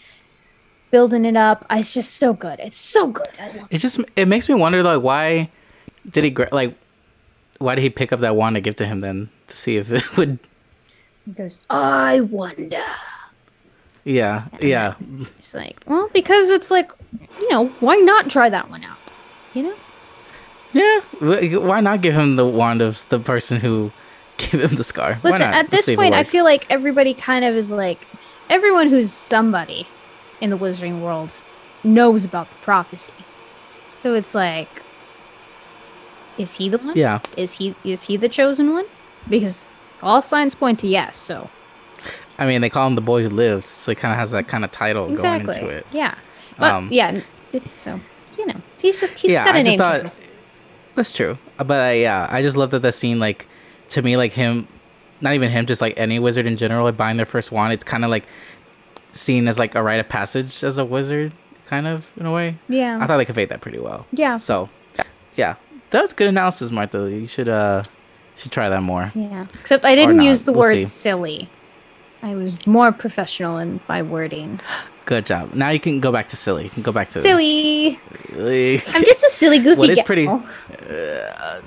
building 0.91 1.25
it 1.25 1.37
up. 1.37 1.65
It's 1.71 1.95
just 1.95 2.17
so 2.17 2.35
good. 2.35 2.59
It's 2.59 2.77
so 2.77 3.07
good. 3.07 3.29
I 3.41 3.47
love 3.57 3.69
It 3.71 3.79
just 3.79 4.01
it 4.17 4.27
makes 4.27 4.49
me 4.49 4.57
wonder 4.57 4.83
like 4.83 5.01
why 5.03 5.49
did 6.11 6.25
he 6.25 6.31
gra- 6.31 6.49
like 6.51 6.75
why 7.59 7.77
did 7.77 7.83
he 7.83 7.91
pick 7.91 8.13
up 8.13 8.19
that 8.21 8.35
wand 8.35 8.57
to 8.57 8.61
give 8.61 8.75
to 8.77 8.87
him 8.87 8.99
then 9.01 9.29
to 9.47 9.57
see 9.57 9.77
if 9.77 9.91
it 9.93 10.17
would 10.17 10.31
it. 10.33 10.39
There's 11.37 11.61
I 11.71 12.21
wonder. 12.23 12.83
yeah 14.05 14.49
yeah 14.61 14.95
It's 15.39 15.55
like, 15.55 15.77
well, 15.87 16.11
because 16.13 16.51
it's 16.51 16.71
like, 16.73 16.91
you 17.41 17.49
know, 17.51 17.69
why 17.79 17.95
not 17.97 18.29
try 18.29 18.49
that 18.51 18.69
one 18.69 18.83
out? 18.83 18.99
You 19.55 19.63
know? 19.65 19.77
yeah 20.73 21.01
why 21.59 21.81
not 21.81 22.01
give 22.01 22.15
him 22.15 22.35
the 22.37 22.47
wand 22.47 22.81
of 22.83 23.07
the 23.11 23.21
person 23.21 23.61
who 23.61 23.93
gave 24.39 24.61
him 24.61 24.75
the 24.75 24.83
scar 24.83 25.21
Listen, 25.23 25.43
at 25.43 25.71
this 25.71 25.87
it 25.87 25.97
point, 25.97 26.15
I 26.15 26.25
feel 26.25 26.45
like 26.45 26.67
everybody 26.71 27.15
kind 27.15 27.45
of 27.45 27.55
is 27.55 27.71
like, 27.71 28.01
everyone 28.53 28.89
who's 28.89 29.13
somebody 29.13 29.87
in 30.41 30.51
the 30.51 30.59
Wizarding 30.59 31.01
world 31.01 31.33
knows 31.83 32.25
about 32.25 32.51
the 32.51 32.57
prophecy. 32.57 33.13
So 33.97 34.15
it's 34.15 34.35
like, 34.35 34.69
is 36.39 36.57
he 36.57 36.69
the 36.69 36.79
one? 36.79 36.97
yeah 36.97 37.21
Is 37.37 37.55
he 37.55 37.75
is 37.85 38.05
he 38.05 38.17
the 38.17 38.29
chosen 38.29 38.73
one? 38.73 38.87
Because 39.29 39.69
all 40.03 40.23
signs 40.23 40.55
point 40.55 40.81
to 40.81 40.87
yes. 40.87 41.17
So 41.19 41.49
I 42.39 42.47
mean 42.47 42.61
they 42.61 42.71
call 42.71 42.87
him 42.89 42.95
the 42.95 43.01
boy 43.13 43.23
who 43.23 43.29
lived 43.31 43.67
so 43.69 43.93
he 43.93 43.97
kind 43.97 44.13
of 44.13 44.19
has 44.19 44.31
that 44.33 44.49
kind 44.49 44.65
of 44.65 44.73
title 44.73 45.11
exactly, 45.11 45.47
going 45.55 45.57
into 45.63 45.69
it 45.79 45.87
yeah. 45.93 46.15
But 46.59 46.73
Um, 46.73 46.89
yeah, 46.91 47.21
it's 47.53 47.73
so 47.81 48.01
you 48.39 48.47
know 48.47 48.61
he's 48.81 49.01
just 49.01 49.15
he's 49.19 49.31
yeah 49.33 49.45
got 49.45 49.55
a 49.55 49.59
I 49.59 49.63
just 49.63 49.79
name. 49.79 49.87
thought 49.87 50.13
that's 50.95 51.13
true 51.13 51.39
but 51.59 51.71
uh, 51.91 51.93
yeah 51.93 52.27
I 52.31 52.43
just 52.43 52.57
love 52.57 52.71
that 52.71 52.81
the 52.83 52.93
scene 52.93 53.19
like 53.21 53.47
to 53.91 54.03
me 54.03 54.17
like 54.17 54.33
him 54.33 54.67
not 55.23 55.33
even 55.35 55.51
him 55.51 55.65
just 55.67 55.81
like 55.81 55.95
any 55.97 56.19
wizard 56.19 56.47
in 56.47 56.57
general 56.57 56.85
like 56.85 56.97
buying 56.97 57.17
their 57.17 57.27
first 57.27 57.51
wand 57.53 57.73
it's 57.73 57.85
kind 57.85 58.05
of 58.05 58.11
like 58.11 58.27
seen 59.13 59.49
as 59.49 59.59
like 59.59 59.75
a 59.75 59.83
rite 59.83 60.01
of 60.01 60.09
passage 60.09 60.63
as 60.65 60.77
a 60.79 60.85
wizard 60.85 61.33
kind 61.67 61.87
of 61.87 62.05
in 62.19 62.27
a 62.27 62.33
way 62.33 62.57
Yeah, 62.69 62.99
I 63.01 63.07
thought 63.07 63.17
they 63.17 63.25
conveyed 63.25 63.49
that 63.51 63.61
pretty 63.61 63.79
well. 63.79 64.07
yeah, 64.13 64.37
So, 64.39 64.69
yeah, 65.37 65.55
that 65.91 66.03
was 66.03 66.13
good 66.13 66.27
analysis, 66.29 66.71
Martha. 66.71 67.09
You 67.11 67.27
should 67.27 67.49
uh, 67.49 67.85
should 68.37 68.53
try 68.53 68.69
that 68.69 68.83
more. 68.83 69.11
yeah. 69.15 69.47
Except 69.61 69.85
I 69.85 69.95
didn't 69.95 70.21
use 70.21 70.45
the 70.45 70.53
We'll 70.53 70.63
word 70.63 70.75
see. 70.75 70.85
silly. 70.87 71.49
I 72.23 72.35
was 72.35 72.55
more 72.67 72.93
professional 72.93 73.59
in 73.59 73.81
my 73.89 74.01
wording. 74.03 74.61
Good 75.07 75.27
job. 75.27 75.55
Now 75.55 75.71
you 75.71 75.81
can 75.81 75.99
go 76.01 76.13
back 76.13 76.29
to 76.29 76.37
silly. 76.37 76.65
You 76.65 76.71
can 76.71 76.83
go 76.83 76.93
back 76.93 77.09
to 77.11 77.21
silly. 77.21 77.99
silly. 78.31 78.81
I'm 78.89 79.05
just 79.05 79.23
a 79.25 79.31
silly 79.31 79.59
goofy. 79.59 79.79
What 79.79 79.91
is 79.91 79.97
gal. 79.99 80.05
pretty- 80.07 80.27
Uh, 80.91 81.61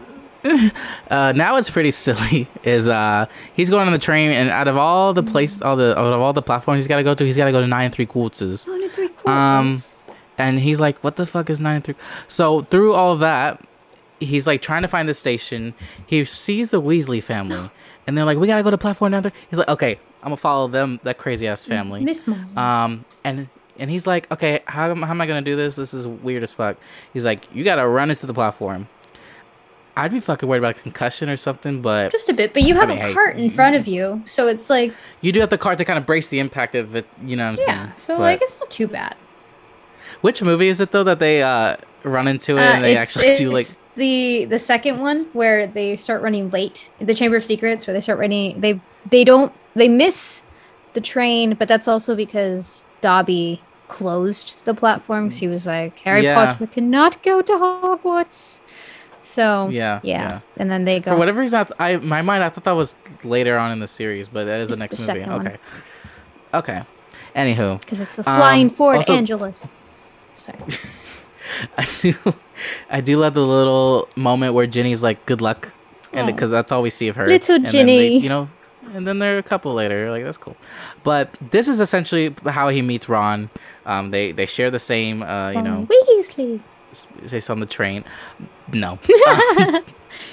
now 1.10 1.58
it's 1.58 1.70
pretty 1.70 1.92
silly. 1.92 2.48
Is 2.64 2.88
uh, 2.88 3.26
he's 3.54 3.70
going 3.70 3.88
on 3.88 3.94
the 3.94 4.00
train, 4.00 4.32
and 4.32 4.50
out 4.50 4.68
of 4.68 4.78
all 4.78 5.14
the 5.14 5.24
place, 5.24 5.62
all 5.62 5.76
the 5.76 5.98
out 5.98 6.14
of 6.14 6.22
all 6.22 6.34
the 6.34 6.42
platforms 6.42 6.84
he's 6.84 6.88
got 6.88 6.98
to 6.98 7.04
go 7.04 7.14
to, 7.16 7.26
he's 7.26 7.38
got 7.38 7.46
to 7.46 7.52
go 7.52 7.62
to 7.62 7.68
nine 7.68 7.86
and 7.86 7.94
three 7.94 8.06
quarters. 8.06 8.68
One 8.68 8.82
and 8.84 8.92
three 8.92 9.10
Um, 9.26 9.82
and 10.38 10.60
he's 10.60 10.80
like, 10.80 11.00
"What 11.04 11.16
the 11.16 11.26
fuck 11.26 11.50
is 11.50 11.60
nine 11.60 11.76
and 11.76 11.84
three? 11.84 11.96
So 12.28 12.62
through 12.64 12.94
all 12.94 13.16
that, 13.18 13.64
he's 14.20 14.48
like 14.48 14.62
trying 14.62 14.82
to 14.84 14.88
find 14.88 15.08
the 15.10 15.14
station. 15.14 15.74
He 16.06 16.24
sees 16.26 16.72
the 16.72 16.82
Weasley 16.82 17.22
family, 17.24 17.70
and 18.08 18.18
they're 18.18 18.26
like, 18.26 18.38
"We 18.38 18.48
gotta 18.48 18.64
go 18.64 18.72
to 18.72 18.78
platform 18.78 19.12
number." 19.12 19.32
He's 19.50 19.60
like, 19.60 19.70
"Okay, 19.70 20.00
I'm 20.22 20.26
gonna 20.30 20.38
follow 20.38 20.68
them, 20.68 21.00
that 21.04 21.18
crazy 21.18 21.48
ass 21.48 21.66
family." 21.66 22.02
Miss. 22.04 22.28
Um, 22.56 23.06
and 23.24 23.48
and 23.78 23.90
he's 23.90 24.06
like, 24.08 24.32
"Okay, 24.32 24.62
how, 24.66 24.90
am- 24.90 25.02
how 25.02 25.12
am 25.12 25.22
I 25.22 25.26
gonna 25.26 25.42
do 25.42 25.56
this? 25.56 25.76
This 25.76 25.94
is 25.94 26.06
weird 26.08 26.44
as 26.44 26.54
fuck." 26.54 26.78
He's 27.14 27.26
like, 27.26 27.48
"You 27.54 27.64
gotta 27.64 27.88
run 27.88 28.10
into 28.10 28.26
the 28.26 28.34
platform." 28.34 28.88
I'd 29.98 30.12
be 30.12 30.20
fucking 30.20 30.48
worried 30.50 30.60
about 30.60 30.78
a 30.78 30.82
concussion 30.82 31.30
or 31.30 31.38
something, 31.38 31.82
but 31.82 32.12
just 32.12 32.28
a 32.30 32.34
bit, 32.34 32.54
but 32.54 32.64
you 32.64 32.76
have 32.76 32.90
mean, 32.90 33.02
a 33.02 33.14
cart 33.14 33.38
in 33.38 33.50
front 33.50 33.76
of 33.78 33.88
you, 33.88 34.22
so 34.26 34.48
it's 34.48 34.70
like 34.70 34.94
you 35.22 35.32
do 35.32 35.40
have 35.40 35.50
the 35.50 35.58
cart 35.58 35.78
to 35.78 35.86
kind 35.86 35.98
of 35.98 36.06
brace 36.06 36.28
the 36.30 36.40
impact 36.40 36.76
of 36.76 36.96
it. 36.96 37.06
You 37.24 37.36
know 37.38 37.46
what 37.46 37.52
I'm 37.52 37.58
saying? 37.58 37.70
yeah. 37.70 37.94
So 37.96 38.16
But- 38.16 38.22
like 38.24 38.42
it's 38.42 38.60
not 38.60 38.70
too 38.70 38.88
bad. 38.88 39.16
which 40.22 40.42
movie 40.42 40.68
is 40.68 40.80
it 40.82 40.92
though 40.92 41.04
that 41.04 41.20
they 41.20 41.42
uh 41.44 41.78
run 42.04 42.28
into 42.28 42.58
it 42.58 42.62
Uh, 42.62 42.64
and 42.76 42.84
they 42.84 42.98
actually 42.98 43.34
do 43.44 43.52
like 43.52 43.68
the 43.96 44.46
the 44.46 44.60
second 44.60 45.00
one 45.00 45.26
where 45.34 45.66
they 45.68 45.96
start 45.96 46.22
running 46.22 46.50
late. 46.50 46.90
The 47.00 47.16
Chamber 47.16 47.38
of 47.38 47.46
Secrets, 47.46 47.88
where 47.88 47.94
they 47.94 48.02
start 48.02 48.20
running. 48.20 48.60
They 48.62 48.82
they 49.10 49.24
don't 49.24 49.54
they 49.76 49.88
miss 49.88 50.44
the 50.94 51.02
train, 51.02 51.56
but 51.56 51.68
that's 51.70 51.88
also 51.88 52.16
because 52.16 52.86
Dobby 53.02 53.62
closed 53.88 54.56
the 54.66 54.74
platform. 54.74 55.30
'cause 55.30 55.38
he 55.40 55.48
was 55.48 55.66
like, 55.68 56.00
Harry 56.00 56.24
Yeah. 56.24 56.36
Potter 56.36 56.68
cannot 56.68 57.22
go 57.24 57.42
to 57.42 57.54
Hogwarts. 57.54 58.60
So 59.26 59.70
Yeah, 59.70 60.00
yeah, 60.04 60.22
yeah. 60.22 60.40
and 60.58 60.70
then 60.70 60.86
they 60.86 61.00
go. 61.00 61.12
For 61.12 61.18
whatever 61.18 61.40
reason, 61.40 61.60
I, 61.60 61.64
th- 61.64 61.80
I 61.80 61.98
my 62.06 62.22
mind 62.22 62.44
I 62.44 62.50
thought 62.50 62.64
that 62.66 62.72
was 62.76 62.96
later 63.24 63.58
on 63.58 63.72
in 63.72 63.80
the 63.80 63.88
series, 63.88 64.28
but 64.28 64.46
that 64.46 64.60
is 64.62 64.70
the 64.70 64.78
next 64.78 64.98
the 64.98 65.14
movie. 65.14 65.30
one. 65.30 65.48
Okay, 65.48 65.58
okay. 66.54 66.82
Anywho, 67.36 67.80
because 67.80 68.00
it's 68.02 68.16
the 68.16 68.30
Um, 68.30 68.36
flying 68.38 68.70
Ford 68.70 68.98
also- 68.98 69.16
Anglia. 69.16 69.54
Sorry. 70.36 70.60
I 71.78 71.88
do, 72.02 72.14
I 72.90 73.02
do 73.02 73.18
love 73.20 73.34
the 73.36 73.46
little 73.46 74.08
moment 74.16 74.54
where 74.54 74.66
Ginny's 74.68 75.04
like, 75.04 75.26
"Good 75.26 75.42
luck," 75.42 75.72
and 76.14 76.28
because 76.28 76.50
that's 76.50 76.72
all 76.72 76.82
we 76.82 76.90
see 76.90 77.08
of 77.08 77.16
her. 77.18 77.28
Little 77.28 77.56
And 77.56 77.66
then 77.66 77.86
they- 77.88 78.10
Ginny. 78.10 78.20
you 78.20 78.30
know, 78.30 78.50
and 78.94 79.06
then 79.08 79.20
they're 79.20 79.38
a 79.38 79.44
couple 79.44 79.74
later. 79.74 80.10
Like 80.12 80.24
that's 80.24 80.38
cool. 80.38 80.56
But 81.04 81.36
this 81.52 81.68
is 81.68 81.80
essentially 81.80 82.34
how 82.46 82.70
he 82.70 82.82
meets 82.82 83.10
Ron. 83.10 83.50
Um, 83.86 84.12
they 84.12 84.32
they 84.32 84.46
share 84.46 84.72
the 84.72 84.80
same, 84.80 85.24
uh, 85.24 85.50
you 85.52 85.62
know, 85.62 85.88
Weasley. 85.90 86.62
S- 86.96 87.08
say 87.42 87.42
on 87.54 87.60
the 87.60 87.66
train. 87.66 88.04
No, 88.74 88.98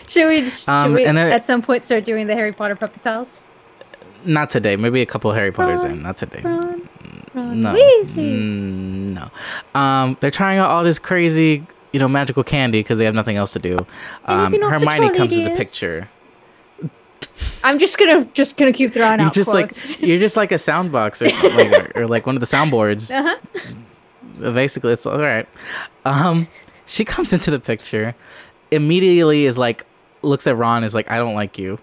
Should 0.09 0.29
we, 0.29 0.44
should 0.48 0.68
Um, 0.68 0.92
we 0.94 1.05
and 1.05 1.16
then- 1.18 1.33
at 1.33 1.44
some 1.44 1.61
point 1.62 1.85
start 1.85 2.05
doing 2.05 2.27
the 2.27 2.35
Harry 2.35 2.53
Potter 2.53 2.77
puppet 2.77 3.03
pals? 3.03 3.42
not 4.25 4.48
today. 4.51 4.77
Maybe 4.77 5.03
a 5.03 5.07
couple 5.07 5.31
of 5.31 5.37
Harry 5.37 5.51
Potters 5.51 5.83
Ron, 5.83 5.92
in. 5.94 6.03
Not 6.03 6.16
today. 6.16 6.40
Ron, 6.44 6.88
Ron 7.35 7.61
No. 7.61 7.72
Mm, 7.75 9.11
no. 9.75 9.81
Um, 9.81 10.16
they're 10.20 10.31
trying 10.31 10.59
out 10.61 10.70
all 10.70 10.85
this 10.85 11.01
crazy, 11.01 11.66
you 11.92 11.98
know, 11.98 12.07
magical 12.07 12.44
candy 12.44 12.81
because 12.81 12.98
they 12.98 13.05
have 13.05 13.14
nothing 13.16 13.37
else 13.37 13.53
to 13.55 13.59
do. 13.59 13.77
Um, 14.27 14.46
Anything 14.46 14.62
off 14.62 14.70
the 14.81 14.87
Hermione 14.90 15.07
trolley, 15.09 15.18
comes 15.18 15.33
into 15.37 15.51
the 15.51 15.57
picture. 15.57 16.09
I'm 17.64 17.79
just 17.81 17.98
gonna 17.98 18.25
just 18.27 18.57
gonna 18.57 18.72
keep 18.72 18.94
throwing 18.94 19.18
You're 19.18 19.27
out 19.29 19.35
just 19.35 19.51
quotes. 19.51 19.96
like 20.01 20.03
you're 20.09 20.18
just 20.18 20.37
like 20.37 20.53
a 20.53 20.59
sound 20.59 20.92
box 20.92 21.20
or 21.22 21.29
something, 21.31 21.70
like, 21.70 21.96
or, 21.96 22.03
or 22.03 22.07
like 22.07 22.27
one 22.27 22.37
of 22.37 22.40
the 22.40 22.46
soundboards. 22.46 23.11
uh-huh. 23.14 24.53
Basically, 24.53 24.92
it's 24.92 25.07
all 25.07 25.18
right. 25.18 25.48
Um, 26.05 26.49
she 26.87 27.05
comes 27.05 27.33
into 27.33 27.51
the 27.51 27.61
picture, 27.61 28.15
immediately 28.71 29.45
is 29.47 29.57
like, 29.59 29.85
looks 30.23 30.47
at 30.47 30.57
Ron, 30.57 30.85
is 30.85 30.95
like, 30.95 31.11
I 31.11 31.19
don't 31.19 31.35
like 31.35 31.59
you. 31.59 31.79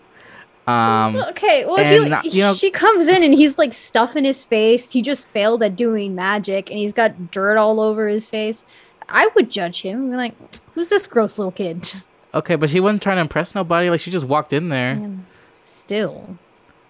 Um, 0.68 1.16
Okay, 1.16 1.66
well, 1.66 1.80
and, 1.80 2.22
he, 2.24 2.38
you 2.38 2.44
know- 2.44 2.54
she 2.54 2.70
comes 2.70 3.08
in 3.08 3.24
and 3.24 3.34
he's 3.34 3.58
like 3.58 3.74
stuffing 3.74 4.24
his 4.24 4.44
face. 4.44 4.92
He 4.92 5.02
just 5.02 5.28
failed 5.30 5.64
at 5.64 5.76
doing 5.76 6.14
magic, 6.16 6.70
and 6.70 6.78
he's 6.78 6.94
got 6.94 7.32
dirt 7.32 7.58
all 7.58 7.80
over 7.80 8.08
his 8.08 8.30
face. 8.30 8.64
I 9.08 9.28
would 9.36 9.50
judge 9.50 9.82
him. 9.82 10.12
Be 10.12 10.16
like, 10.16 10.36
who's 10.76 10.90
this 10.90 11.08
gross 11.08 11.40
little 11.40 11.52
kid? 11.52 11.92
okay, 12.36 12.56
but 12.56 12.70
she 12.70 12.80
wasn't 12.80 13.02
trying 13.02 13.18
to 13.18 13.22
impress 13.22 13.56
nobody. 13.56 13.90
Like 13.90 14.00
she 14.00 14.12
just 14.12 14.26
walked 14.26 14.54
in 14.54 14.70
there. 14.70 14.92
And 14.92 15.26
still, 15.58 16.38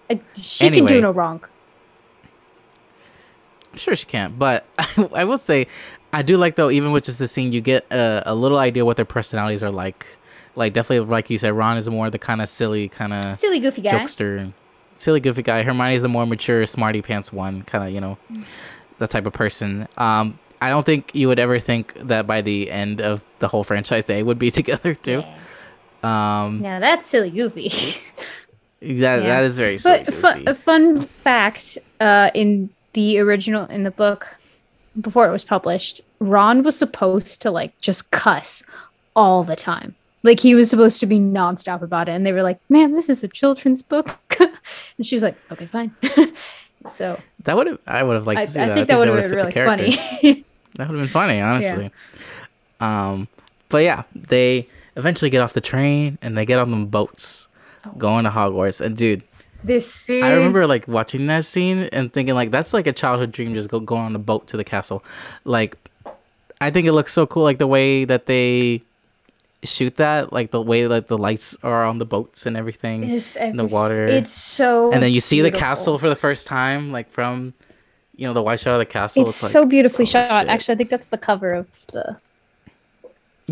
Uh, 0.10 0.16
she 0.36 0.70
can 0.70 0.86
do 0.86 1.00
no 1.00 1.12
wrong. 1.12 1.46
I'm 3.72 3.78
sure 3.78 3.96
she 3.96 4.06
can't, 4.06 4.38
but 4.38 4.66
I, 5.14 5.24
will 5.24 5.38
say, 5.38 5.68
I 6.14 6.22
do 6.22 6.38
like 6.38 6.56
though. 6.56 6.70
Even 6.72 6.92
with 6.92 7.04
just 7.06 7.20
the 7.20 7.28
scene, 7.28 7.54
you 7.54 7.62
get 7.62 7.86
a, 7.92 8.24
a 8.26 8.36
little 8.36 8.58
idea 8.58 8.86
what 8.86 8.96
their 8.98 9.06
personalities 9.06 9.62
are 9.64 9.72
like. 9.72 10.06
Like 10.56 10.74
definitely, 10.74 11.08
like 11.10 11.30
you 11.30 11.38
said, 11.38 11.54
Ron 11.54 11.78
is 11.78 11.88
more 11.90 12.10
the 12.10 12.20
kind 12.20 12.42
of 12.42 12.50
silly, 12.50 12.90
kind 12.90 13.14
of 13.14 13.38
Silly 13.38 13.60
goofy 13.60 13.82
guy. 13.82 13.92
jokester, 13.92 14.52
silly 14.98 15.20
goofy 15.20 15.42
guy. 15.44 15.64
Hermione's 15.64 16.02
the 16.02 16.10
more 16.10 16.26
mature, 16.26 16.66
smarty 16.66 17.02
pants 17.02 17.32
one, 17.32 17.62
kind 17.64 17.88
of 17.88 17.94
you 17.94 18.02
know, 18.02 18.18
that 18.98 19.10
type 19.12 19.26
of 19.26 19.34
person. 19.34 19.88
Um, 19.98 20.40
I 20.62 20.70
don't 20.70 20.86
think 20.86 21.12
you 21.14 21.28
would 21.30 21.40
ever 21.40 21.60
think 21.60 21.94
that 21.96 22.28
by 22.28 22.42
the 22.42 22.70
end 22.70 23.00
of 23.00 23.24
the 23.40 23.48
whole 23.48 23.64
franchise 23.64 24.06
they 24.06 24.24
would 24.24 24.40
be 24.40 24.52
together 24.60 24.94
too. 24.96 25.24
Um, 26.04 26.62
Now 26.62 26.80
that's 26.80 27.06
silly 27.08 27.30
goofy. 27.30 27.70
that 28.82 28.90
Yeah. 28.92 29.20
that 29.20 29.44
is 29.44 29.58
very 29.58 29.78
silly. 29.78 30.04
But 30.06 30.14
fu- 30.14 30.54
fun 30.56 31.02
fact: 31.02 31.78
uh, 32.00 32.32
in 32.34 32.70
the 32.94 33.20
original, 33.20 33.66
in 33.66 33.84
the 33.84 33.92
book, 33.92 34.36
before 35.02 35.28
it 35.28 35.32
was 35.32 35.44
published, 35.44 36.02
Ron 36.20 36.64
was 36.64 36.78
supposed 36.78 37.42
to 37.42 37.52
like 37.52 37.80
just 37.80 38.12
cuss 38.12 38.64
all 39.16 39.44
the 39.44 39.56
time. 39.56 39.96
Like 40.24 40.40
he 40.40 40.54
was 40.56 40.70
supposed 40.70 41.00
to 41.00 41.06
be 41.06 41.20
nonstop 41.20 41.82
about 41.82 42.10
it, 42.10 42.14
and 42.14 42.26
they 42.26 42.34
were 42.34 42.44
like, 42.44 42.60
"Man, 42.70 42.94
this 42.94 43.10
is 43.10 43.24
a 43.24 43.28
children's 43.28 43.82
book," 43.82 44.20
and 44.40 45.06
she 45.06 45.16
was 45.16 45.24
like, 45.24 45.38
"Okay, 45.52 45.66
fine." 45.66 45.96
so 46.90 47.20
that 47.44 47.56
would 47.56 47.68
have 47.68 47.80
I 47.88 48.04
would 48.04 48.16
have 48.16 48.28
liked 48.28 48.42
I, 48.42 48.46
to 48.46 48.52
see 48.52 48.60
I 48.60 48.74
think 48.74 48.88
that 48.90 48.98
would 48.98 49.08
have 49.08 49.18
been 49.18 49.32
really 49.32 49.52
funny. 49.52 50.46
That 50.76 50.88
would 50.88 50.98
have 50.98 51.04
been 51.08 51.12
funny, 51.12 51.42
honestly. 51.42 51.92
Um, 52.80 53.28
but 53.68 53.80
yeah, 53.80 54.04
they 54.16 54.68
eventually 54.96 55.30
get 55.30 55.42
off 55.42 55.52
the 55.52 55.62
train 55.62 56.18
and 56.22 56.38
they 56.38 56.46
get 56.46 56.60
on 56.60 56.72
them 56.72 56.86
boats 56.86 57.48
Oh. 57.86 57.92
going 57.98 58.26
to 58.26 58.32
Hogwarts. 58.32 58.82
And 58.82 58.98
dude, 58.98 59.24
this 59.64 59.92
scene, 59.92 60.24
I 60.24 60.34
remember 60.34 60.66
like 60.68 60.88
watching 60.88 61.28
that 61.28 61.46
scene 61.46 61.90
and 61.92 62.12
thinking 62.12 62.36
like 62.36 62.52
that's 62.52 62.74
like 62.74 62.88
a 62.88 62.94
childhood 62.94 63.32
dream 63.32 63.54
just 63.54 63.70
go 63.70 63.80
going 63.80 64.04
on 64.04 64.16
a 64.16 64.20
boat 64.20 64.48
to 64.48 64.58
the 64.58 64.64
castle. 64.64 65.04
Like 65.44 65.76
I 66.62 66.72
think 66.72 66.88
it 66.88 66.94
looks 66.94 67.14
so 67.14 67.26
cool 67.26 67.44
like 67.44 67.58
the 67.58 67.68
way 67.68 68.06
that 68.06 68.26
they 68.26 68.82
shoot 69.64 69.98
that, 69.98 70.32
like 70.32 70.52
the 70.52 70.62
way 70.62 70.88
like 70.88 71.08
the 71.08 71.18
lights 71.18 71.58
are 71.64 71.86
on 71.86 71.98
the 71.98 72.06
boats 72.06 72.46
and 72.46 72.56
everything 72.56 73.04
It's 73.04 73.36
in 73.36 73.58
the 73.58 73.66
water. 73.66 74.06
It's 74.06 74.32
so. 74.34 74.92
and 74.92 75.02
then 75.04 75.12
you 75.12 75.20
see 75.20 75.42
the 75.42 75.52
castle 75.52 76.00
for 76.00 76.10
the 76.10 76.16
first 76.16 76.48
time, 76.48 76.92
like 76.92 77.10
from 77.12 77.54
you 78.16 78.28
know 78.28 78.34
the 78.34 78.42
white 78.42 78.60
shot 78.60 78.74
of 78.74 78.80
the 78.80 78.86
castle. 78.86 79.28
It's 79.28 79.42
like, 79.42 79.52
so 79.52 79.66
beautifully 79.66 80.06
holy 80.06 80.12
shot. 80.12 80.42
shit. 80.44 80.50
Actually, 80.50 80.74
I 80.74 80.78
think 80.78 80.90
that's 80.90 81.10
the 81.10 81.18
cover 81.18 81.54
of 81.54 81.88
the. 81.88 82.18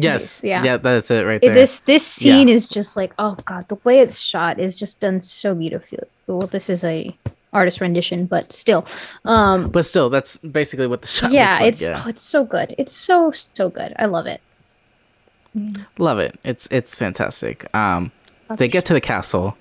Yes, 0.03 0.41
yeah. 0.43 0.63
yeah, 0.63 0.77
that's 0.77 1.11
it 1.11 1.25
right 1.25 1.41
there. 1.41 1.53
this 1.53 1.79
this 1.79 2.21
Yeah. 2.21 2.33
scene 2.33 2.49
is 2.49 2.67
just 2.67 2.95
like 2.95 3.13
oh 3.19 3.35
god, 3.45 3.67
the 3.67 3.75
way 3.83 3.99
it's 3.99 4.19
shot 4.19 4.59
is 4.59 4.75
just 4.75 4.99
done 4.99 5.21
so 5.21 5.53
beautifully. 5.55 5.99
Well, 6.27 6.47
this 6.47 6.69
is 6.69 6.83
a 6.83 7.15
artist 7.53 7.81
rendition, 7.81 8.25
but 8.25 8.51
still, 8.51 8.85
um, 9.25 9.69
but 9.69 9.85
still, 9.85 10.09
that's 10.09 10.37
basically 10.37 10.87
what 10.87 11.01
the 11.01 11.07
shot. 11.07 11.31
yeah, 11.31 11.49
looks 11.51 11.59
like, 11.61 11.69
it's 11.69 11.81
yeah. 11.81 12.03
oh, 12.05 12.09
it's 12.09 12.21
so 12.21 12.43
good. 12.45 12.75
It's 12.77 12.93
so 12.93 13.31
so 13.53 13.69
good. 13.69 13.93
I 13.97 14.05
love 14.05 14.27
it. 14.27 14.41
Love 15.97 16.19
it. 16.19 16.39
It's 16.43 16.67
it's 16.69 16.93
fantastic. 16.93 17.73
Um, 17.75 18.11
they 18.57 18.67
get 18.67 18.85
to 18.85 18.93
the 18.93 19.01
castle, 19.01 19.57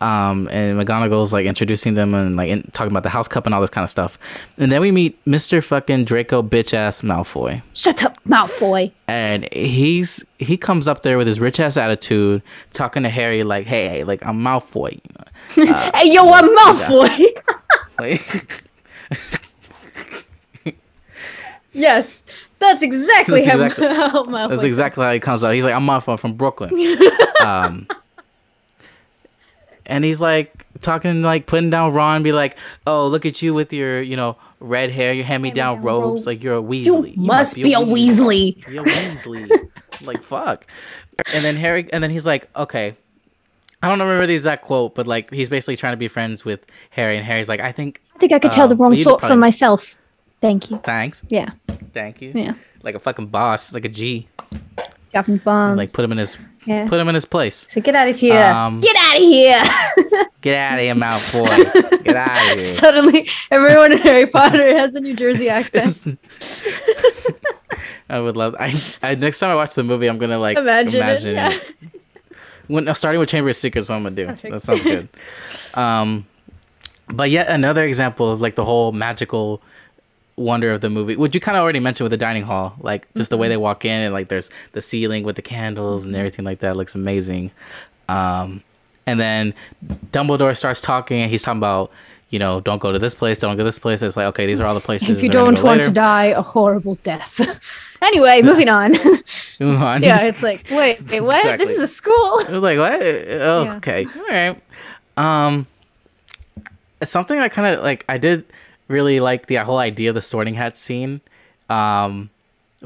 um, 0.00 0.48
and 0.50 0.78
McGonagall's 0.80 1.32
like 1.32 1.46
introducing 1.46 1.94
them 1.94 2.14
and 2.14 2.36
like 2.36 2.48
in, 2.50 2.62
talking 2.72 2.90
about 2.90 3.02
the 3.02 3.08
house 3.08 3.28
cup 3.28 3.46
and 3.46 3.54
all 3.54 3.60
this 3.60 3.70
kind 3.70 3.84
of 3.84 3.90
stuff, 3.90 4.18
and 4.58 4.70
then 4.70 4.80
we 4.80 4.90
meet 4.90 5.18
Mister 5.26 5.62
fucking 5.62 6.04
Draco 6.04 6.42
bitch 6.42 6.74
ass 6.74 7.02
Malfoy, 7.02 7.62
Shut 7.74 8.04
up, 8.04 8.22
Malfoy. 8.24 8.92
and 9.08 9.48
he's 9.52 10.24
he 10.38 10.56
comes 10.56 10.88
up 10.88 11.02
there 11.02 11.18
with 11.18 11.26
his 11.26 11.40
rich 11.40 11.60
ass 11.60 11.76
attitude, 11.76 12.42
talking 12.72 13.02
to 13.02 13.08
Harry 13.08 13.42
like, 13.42 13.66
hey, 13.66 13.88
hey 13.88 14.04
like 14.04 14.24
I'm 14.24 14.40
Malfoy, 14.42 15.00
hey, 15.54 16.12
yo, 16.12 16.30
I'm 16.30 16.48
Malfoy. 16.56 17.42
like, 17.98 18.62
yes, 21.72 22.22
that's 22.58 22.82
exactly 22.82 23.42
That's 23.42 23.76
how 23.78 24.24
Malfoy. 24.24 24.48
that's 24.48 24.62
exactly 24.64 25.04
how 25.04 25.12
he 25.12 25.20
comes 25.20 25.44
out. 25.44 25.54
He's 25.54 25.64
like, 25.64 25.74
I'm 25.74 25.86
Malfoy 25.86 26.18
from 26.18 26.34
Brooklyn, 26.34 26.72
um, 27.44 27.86
and 29.86 30.04
he's 30.04 30.20
like 30.20 30.66
talking 30.80 31.22
like 31.22 31.46
putting 31.46 31.70
down 31.70 31.92
Ron, 31.92 32.22
be 32.22 32.32
like, 32.32 32.56
oh, 32.86 33.06
look 33.06 33.24
at 33.26 33.40
you 33.42 33.54
with 33.54 33.72
your 33.72 34.02
you 34.02 34.16
know 34.16 34.36
red 34.60 34.90
hair, 34.90 35.12
your 35.12 35.24
hand 35.24 35.42
me 35.42 35.50
down 35.50 35.76
Hand-me-down 35.76 35.84
robes, 35.84 36.10
robes. 36.20 36.26
like 36.26 36.42
you're 36.42 36.58
a 36.58 36.62
Weasley. 36.62 36.84
You 36.84 36.94
Weasley. 36.96 37.16
must 37.16 37.54
be 37.54 37.72
a 37.74 37.78
Weasley. 37.78 38.68
You're 38.68 38.82
a 38.82 38.86
Weasley. 38.86 39.70
like 40.02 40.22
fuck. 40.22 40.66
And 41.34 41.44
then 41.44 41.56
Harry, 41.56 41.88
and 41.92 42.02
then 42.04 42.10
he's 42.10 42.26
like, 42.26 42.48
okay. 42.54 42.94
I 43.82 43.88
don't 43.88 44.00
remember 44.00 44.26
the 44.26 44.34
exact 44.34 44.64
quote, 44.64 44.94
but 44.94 45.06
like 45.06 45.30
he's 45.30 45.48
basically 45.50 45.76
trying 45.76 45.92
to 45.92 45.96
be 45.98 46.08
friends 46.08 46.44
with 46.44 46.64
Harry, 46.90 47.16
and 47.16 47.24
Harry's 47.24 47.48
like, 47.48 47.60
I 47.60 47.72
think 47.72 48.00
I 48.14 48.18
think 48.18 48.32
I 48.32 48.38
could 48.38 48.50
tell 48.52 48.66
the 48.68 48.74
Um, 48.74 48.80
wrong 48.80 48.96
sort 48.96 49.18
probably- 49.20 49.34
from 49.34 49.40
myself. 49.40 49.98
Thank 50.40 50.70
you. 50.70 50.78
thanks, 50.78 51.24
Yeah, 51.28 51.50
thank 51.94 52.20
you, 52.20 52.32
yeah. 52.34 52.54
like 52.82 52.94
a 52.94 52.98
fucking 52.98 53.28
boss, 53.28 53.72
like 53.72 53.84
a 53.86 53.88
G, 53.88 54.28
Dropping 55.16 55.38
bombs. 55.38 55.78
like 55.78 55.92
put 55.94 56.04
him 56.04 56.12
in 56.12 56.18
his 56.18 56.36
yeah. 56.66 56.86
put 56.86 57.00
him 57.00 57.08
in 57.08 57.14
his 57.14 57.24
place. 57.24 57.56
so 57.56 57.80
get 57.80 57.94
out 57.96 58.06
of 58.06 58.16
here. 58.16 58.36
Um, 58.38 58.80
get 58.80 58.94
out 58.98 59.16
of 59.16 59.22
here. 59.22 59.62
Get 60.42 60.58
out 60.58 60.74
of 60.74 60.80
here, 60.84 60.94
Malfoy. 60.94 62.04
Get 62.04 62.14
out 62.16 62.52
of 62.52 62.58
here. 62.58 62.68
Suddenly, 62.68 63.28
everyone 63.50 63.92
in 63.92 63.98
Harry 63.98 64.26
Potter 64.26 64.76
has 64.76 64.94
a 64.94 65.00
New 65.00 65.14
Jersey 65.14 65.48
accent. 65.58 66.18
I 68.08 68.20
would 68.20 68.36
love. 68.36 68.54
I, 68.60 68.72
I 69.02 69.14
next 69.14 69.40
time 69.40 69.50
I 69.50 69.54
watch 69.54 69.74
the 69.74 69.82
movie, 69.82 70.06
I'm 70.06 70.18
gonna 70.18 70.38
like 70.38 70.58
Imagine, 70.58 71.00
imagine, 71.00 71.30
it. 71.30 71.34
Yeah. 71.34 71.52
it. 71.52 72.00
When 72.68 72.94
starting 72.94 73.18
with 73.18 73.28
Chamber 73.30 73.48
of 73.50 73.56
Secrets, 73.56 73.88
what 73.88 73.96
I'm 73.96 74.02
gonna 74.02 74.14
do. 74.14 74.26
Perfect. 74.26 74.52
That 74.52 74.62
sounds 74.62 74.84
good. 74.84 75.08
um, 75.74 76.26
but 77.08 77.30
yet 77.30 77.48
another 77.48 77.84
example 77.84 78.30
of 78.30 78.40
like 78.40 78.54
the 78.54 78.64
whole 78.64 78.92
magical 78.92 79.62
wonder 80.36 80.70
of 80.70 80.80
the 80.82 80.90
movie, 80.90 81.16
which 81.16 81.34
you 81.34 81.40
kind 81.40 81.56
of 81.56 81.62
already 81.62 81.80
mentioned 81.80 82.04
with 82.04 82.10
the 82.12 82.16
dining 82.18 82.42
hall, 82.44 82.76
like 82.80 83.06
just 83.14 83.30
the 83.30 83.36
way 83.36 83.46
Mm-hmm. 83.46 83.52
they 83.52 83.56
walk 83.56 83.84
in 83.84 84.00
and 84.02 84.12
like 84.14 84.28
there's 84.28 84.50
the 84.72 84.80
ceiling 84.80 85.24
with 85.24 85.36
the 85.36 85.42
candles 85.42 86.04
and 86.06 86.14
everything 86.14 86.44
like 86.44 86.58
that 86.60 86.76
looks 86.76 86.94
amazing. 86.94 87.50
Um, 88.08 88.62
and 89.06 89.18
then 89.20 89.54
Dumbledore 90.12 90.56
starts 90.56 90.80
talking 90.80 91.20
and 91.22 91.30
he's 91.30 91.42
talking 91.42 91.58
about. 91.58 91.90
You 92.28 92.40
know, 92.40 92.58
don't 92.58 92.80
go 92.80 92.90
to 92.90 92.98
this 92.98 93.14
place. 93.14 93.38
Don't 93.38 93.54
go 93.54 93.58
to 93.58 93.64
this 93.64 93.78
place. 93.78 94.02
It's 94.02 94.16
like, 94.16 94.26
okay, 94.26 94.46
these 94.46 94.60
are 94.60 94.66
all 94.66 94.74
the 94.74 94.80
places. 94.90 95.10
If 95.10 95.22
you 95.22 95.28
don't 95.30 95.54
want 95.62 95.78
later. 95.78 95.84
to 95.84 95.90
die 95.94 96.24
a 96.24 96.42
horrible 96.42 96.96
death. 97.04 97.38
anyway, 98.02 98.42
moving 98.42 98.68
on. 98.68 98.92
Move 99.60 99.80
on. 99.80 100.02
yeah, 100.02 100.24
it's 100.24 100.42
like, 100.42 100.66
wait, 100.68 101.00
wait, 101.08 101.20
what? 101.20 101.36
Exactly. 101.38 101.66
This 101.66 101.76
is 101.76 101.82
a 101.82 101.86
school. 101.86 102.40
I 102.48 102.50
was 102.50 102.62
like, 102.64 102.78
what? 102.80 103.00
Oh, 103.00 103.62
Yeah. 103.62 103.76
okay. 103.76 104.06
All 104.16 104.26
right. 104.26 104.60
Um, 105.16 105.68
something 107.04 107.38
I 107.38 107.48
kind 107.48 107.76
of 107.76 107.84
like, 107.84 108.04
I 108.08 108.18
did 108.18 108.44
really 108.88 109.20
like 109.20 109.46
the 109.46 109.56
whole 109.56 109.78
idea 109.78 110.10
of 110.10 110.14
the 110.14 110.22
sorting 110.22 110.54
hat 110.54 110.76
scene. 110.76 111.20
Um, 111.68 112.30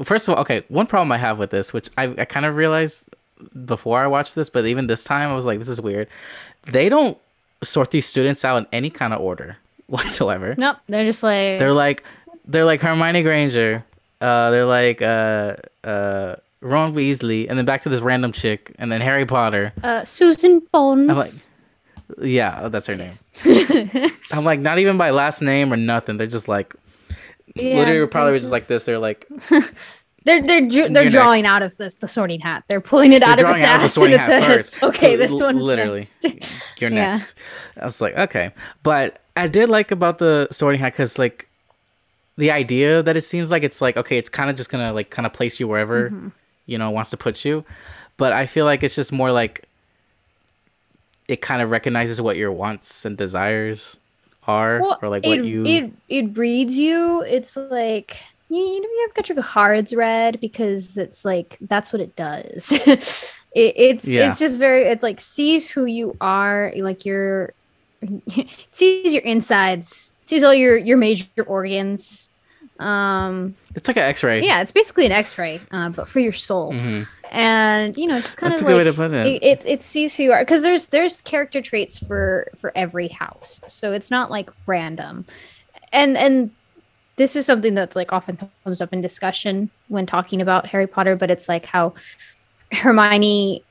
first 0.03 0.27
of 0.27 0.35
all, 0.35 0.41
okay, 0.41 0.63
one 0.67 0.87
problem 0.87 1.11
I 1.11 1.17
have 1.17 1.37
with 1.37 1.51
this, 1.51 1.73
which 1.73 1.89
I, 1.97 2.05
I 2.17 2.25
kind 2.25 2.45
of 2.45 2.55
realized 2.55 3.05
before 3.65 4.01
I 4.03 4.07
watched 4.07 4.35
this, 4.35 4.49
but 4.49 4.65
even 4.65 4.87
this 4.87 5.03
time, 5.03 5.29
I 5.29 5.33
was 5.35 5.45
like, 5.45 5.59
this 5.59 5.67
is 5.69 5.81
weird. 5.81 6.07
They 6.65 6.89
don't 6.89 7.17
sort 7.63 7.91
these 7.91 8.05
students 8.05 8.43
out 8.45 8.57
in 8.57 8.67
any 8.71 8.89
kind 8.89 9.13
of 9.13 9.21
order 9.21 9.57
whatsoever. 9.87 10.55
Nope, 10.57 10.77
they're 10.87 11.05
just 11.05 11.23
like, 11.23 11.59
They're 11.59 11.73
like, 11.73 12.03
they're 12.45 12.65
like 12.65 12.81
Hermione 12.81 13.23
Granger. 13.23 13.83
Uh, 14.19 14.51
they're 14.51 14.65
like 14.65 15.01
uh, 15.01 15.55
uh, 15.83 16.35
Ron 16.61 16.93
Weasley, 16.93 17.47
and 17.49 17.57
then 17.57 17.65
back 17.65 17.81
to 17.81 17.89
this 17.89 18.01
random 18.01 18.31
chick, 18.31 18.75
and 18.77 18.91
then 18.91 19.01
Harry 19.01 19.25
Potter. 19.25 19.73
uh, 19.83 20.03
Susan 20.03 20.59
Bones. 20.71 21.47
Yeah, 22.21 22.69
that's 22.69 22.87
her 22.87 22.95
name. 22.95 23.11
I'm 24.31 24.43
like, 24.45 24.59
not 24.59 24.79
even 24.79 24.97
by 24.97 25.09
last 25.11 25.41
name 25.41 25.71
or 25.71 25.77
nothing. 25.77 26.17
They're 26.17 26.27
just 26.27 26.47
like, 26.47 26.75
Yeah, 27.55 27.75
literally, 27.77 28.07
probably 28.07 28.31
they're 28.33 28.39
just 28.39 28.51
like 28.51 28.67
this. 28.67 28.83
They're 28.85 28.99
like, 28.99 29.27
They're 30.23 30.41
they're 30.45 30.67
dr- 30.69 30.93
they're 30.93 31.09
drawing 31.09 31.41
next. 31.43 31.51
out 31.51 31.61
of 31.63 31.77
the, 31.77 31.97
the 31.99 32.07
sorting 32.07 32.41
hat. 32.41 32.63
They're 32.67 32.79
pulling 32.79 33.11
it 33.13 33.23
out 33.23 33.39
of 33.39 33.45
its 33.49 33.49
out 33.49 33.55
of 33.55 33.81
the 33.81 33.85
ass 33.85 33.93
sorting 33.93 34.13
and 34.19 34.21
hat 34.21 34.51
it 34.51 34.55
first. 34.69 34.83
"Okay, 34.83 35.15
this 35.15 35.31
one 35.31 35.57
literally. 35.57 36.01
next." 36.23 36.23
you're 36.79 36.91
Yeah. 36.91 37.11
next. 37.13 37.33
I 37.75 37.85
was 37.85 37.99
like, 38.01 38.15
okay, 38.15 38.51
but 38.83 39.19
I 39.35 39.47
did 39.47 39.69
like 39.69 39.89
about 39.89 40.19
the 40.19 40.47
sorting 40.51 40.79
hat 40.79 40.93
because 40.93 41.17
like 41.17 41.49
the 42.37 42.51
idea 42.51 43.01
that 43.01 43.17
it 43.17 43.21
seems 43.21 43.49
like 43.49 43.63
it's 43.63 43.81
like 43.81 43.97
okay, 43.97 44.19
it's 44.19 44.29
kind 44.29 44.51
of 44.51 44.55
just 44.55 44.69
gonna 44.69 44.93
like 44.93 45.09
kind 45.09 45.25
of 45.25 45.33
place 45.33 45.59
you 45.59 45.67
wherever 45.67 46.11
Mm-hmm. 46.11 46.27
you 46.67 46.77
know 46.77 46.91
wants 46.91 47.09
to 47.09 47.17
put 47.17 47.43
you, 47.43 47.65
but 48.17 48.31
I 48.31 48.45
feel 48.45 48.65
like 48.65 48.83
it's 48.83 48.93
just 48.93 49.11
more 49.11 49.31
like 49.31 49.65
it 51.31 51.39
kind 51.41 51.61
of 51.61 51.69
recognizes 51.71 52.19
what 52.19 52.35
your 52.35 52.51
wants 52.51 53.05
and 53.05 53.17
desires 53.17 53.97
are, 54.47 54.81
Well, 54.81 54.99
or 55.01 55.07
like 55.09 55.25
it, 55.25 55.29
what 55.29 55.45
you. 55.45 55.63
it 55.65 55.91
it 56.09 56.37
reads 56.37 56.77
you. 56.77 57.21
It's 57.23 57.55
like 57.55 58.17
you 58.49 58.57
you 58.59 58.81
you've 58.99 59.13
got 59.13 59.29
your 59.29 59.41
cards 59.41 59.93
read 59.95 60.39
because 60.41 60.97
it's 60.97 61.23
like 61.23 61.57
that's 61.61 61.93
what 61.93 62.01
it 62.01 62.15
does. 62.15 62.71
it, 62.85 63.29
it's 63.55 64.05
Yeah. 64.05 64.29
it's 64.29 64.39
just 64.39 64.59
very 64.59 64.83
it 64.87 65.01
like 65.01 65.21
sees 65.21 65.69
who 65.69 65.85
you 65.85 66.17
are 66.19 66.73
like 66.77 67.05
your 67.05 67.53
sees 68.71 69.13
your 69.13 69.23
insides 69.23 70.13
sees 70.25 70.43
all 70.43 70.53
your 70.53 70.75
your 70.77 70.97
major 70.97 71.27
organs. 71.47 72.29
Um 72.79 73.55
it's 73.75 73.87
like 73.87 73.97
an 73.97 74.03
X-ray. 74.03 74.41
yeah, 74.43 74.61
it's 74.61 74.71
basically 74.71 75.05
an 75.05 75.11
X-ray, 75.11 75.61
uh, 75.71 75.89
but 75.89 76.07
for 76.07 76.19
your 76.19 76.33
soul. 76.33 76.73
Mhm. 76.73 77.07
And 77.31 77.97
you 77.97 78.07
know 78.07 78.19
just 78.19 78.37
kind 78.37 78.51
That's 78.51 78.61
of 78.61 78.67
a 78.67 78.71
good 78.71 78.77
like 78.77 78.85
way 78.85 78.91
to 78.91 78.97
put 78.97 79.11
it. 79.13 79.43
it, 79.43 79.61
it, 79.65 79.83
sees 79.83 80.15
who 80.15 80.23
you 80.23 80.31
are. 80.31 80.41
Because 80.41 80.63
there's 80.63 80.87
there's 80.87 81.21
character 81.21 81.61
traits 81.61 81.99
for 81.99 82.49
for 82.57 82.71
every 82.75 83.07
house. 83.07 83.61
So 83.67 83.91
it's 83.91 84.11
not 84.11 84.29
like 84.29 84.49
random. 84.67 85.25
And 85.91 86.17
and 86.17 86.51
this 87.15 87.35
is 87.35 87.45
something 87.45 87.75
that 87.75 87.95
like 87.95 88.11
often 88.13 88.37
comes 88.63 88.81
up 88.81 88.93
in 88.93 89.01
discussion 89.01 89.69
when 89.89 90.05
talking 90.07 90.41
about 90.41 90.65
harry 90.65 90.87
potter 90.87 91.15
but 91.15 91.29
it's 91.29 91.47
like 91.47 91.65
how 91.65 91.93
hermione 92.71 93.63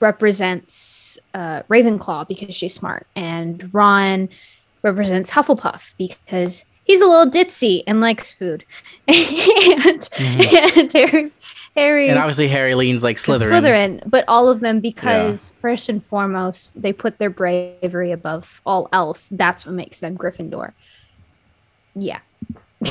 represents 0.00 1.18
uh, 1.34 1.62
ravenclaw 1.62 2.28
because 2.28 2.54
she's 2.54 2.74
smart 2.74 3.06
and 3.16 3.72
ron 3.74 4.28
represents 4.82 5.30
hufflepuff 5.30 5.92
because 5.98 6.64
he's 6.84 7.00
a 7.00 7.06
little 7.06 7.30
ditzy 7.30 7.82
and 7.86 8.00
likes 8.00 8.34
food. 8.34 8.64
And, 9.08 10.08
and 10.20 10.92
harry 10.92 11.30
harry. 11.78 12.08
And 12.08 12.18
obviously 12.18 12.48
Harry 12.48 12.74
leans 12.74 13.02
like 13.02 13.16
Slytherin. 13.16 13.50
Slytherin, 13.50 14.02
but 14.06 14.24
all 14.28 14.48
of 14.48 14.60
them 14.60 14.80
because 14.80 15.50
first 15.50 15.88
and 15.88 16.04
foremost 16.04 16.80
they 16.80 16.92
put 16.92 17.18
their 17.18 17.30
bravery 17.30 18.12
above 18.12 18.60
all 18.66 18.88
else. 18.92 19.28
That's 19.30 19.64
what 19.64 19.74
makes 19.74 20.00
them 20.00 20.16
Gryffindor. 20.18 20.72
Yeah. 21.94 22.20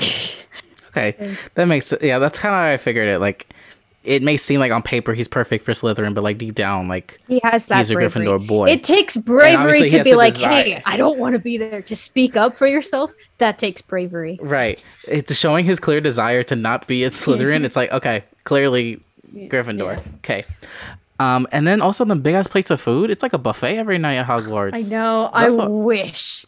Okay, 0.91 1.13
Mm. 1.19 1.37
that 1.53 1.65
makes 1.67 1.93
yeah. 2.01 2.17
That's 2.17 2.39
kind 2.39 2.55
of 2.55 2.59
how 2.59 2.71
I 2.73 2.77
figured 2.77 3.07
it. 3.07 3.19
Like, 3.19 3.53
it 4.07 4.23
may 4.23 4.37
seem 4.37 4.59
like 4.61 4.71
on 4.71 4.81
paper 4.81 5.13
he's 5.13 5.27
perfect 5.27 5.65
for 5.65 5.73
Slytherin, 5.73 6.13
but 6.13 6.23
like 6.23 6.37
deep 6.37 6.55
down, 6.55 6.87
like 6.87 7.19
He 7.27 7.41
has 7.43 7.67
that 7.67 7.77
He's 7.77 7.91
a. 7.91 7.95
Gryffindor 7.95 8.47
boy. 8.47 8.67
It 8.69 8.83
takes 8.83 9.17
bravery 9.17 9.89
to 9.89 10.03
be 10.03 10.15
like, 10.15 10.35
desire. 10.35 10.63
"Hey, 10.63 10.81
I 10.85 10.95
don't 10.95 11.19
want 11.19 11.33
to 11.33 11.39
be 11.39 11.57
there." 11.57 11.81
To 11.81 11.95
speak 11.95 12.37
up 12.37 12.55
for 12.55 12.65
yourself, 12.67 13.11
that 13.37 13.59
takes 13.59 13.81
bravery. 13.81 14.39
right, 14.41 14.81
it's 15.07 15.35
showing 15.35 15.65
his 15.65 15.79
clear 15.79 15.99
desire 15.99 16.41
to 16.43 16.55
not 16.55 16.87
be 16.87 17.03
at 17.03 17.11
Slytherin. 17.11 17.65
it's 17.65 17.75
like 17.75 17.91
okay, 17.91 18.23
clearly 18.45 19.01
Gryffindor. 19.35 20.01
Okay, 20.17 20.45
um, 21.19 21.45
and 21.51 21.67
then 21.67 21.81
also 21.81 22.05
the 22.05 22.15
big 22.15 22.33
ass 22.35 22.47
plates 22.47 22.71
of 22.71 22.79
food. 22.79 23.11
It's 23.11 23.21
like 23.21 23.33
a 23.33 23.37
buffet 23.37 23.77
every 23.77 23.97
night 23.97 24.15
at 24.15 24.25
Hogwarts. 24.27 24.73
I 24.73 24.81
know. 24.81 25.29
That's 25.33 25.53
I 25.53 25.55
what- 25.57 25.69
wish 25.69 26.45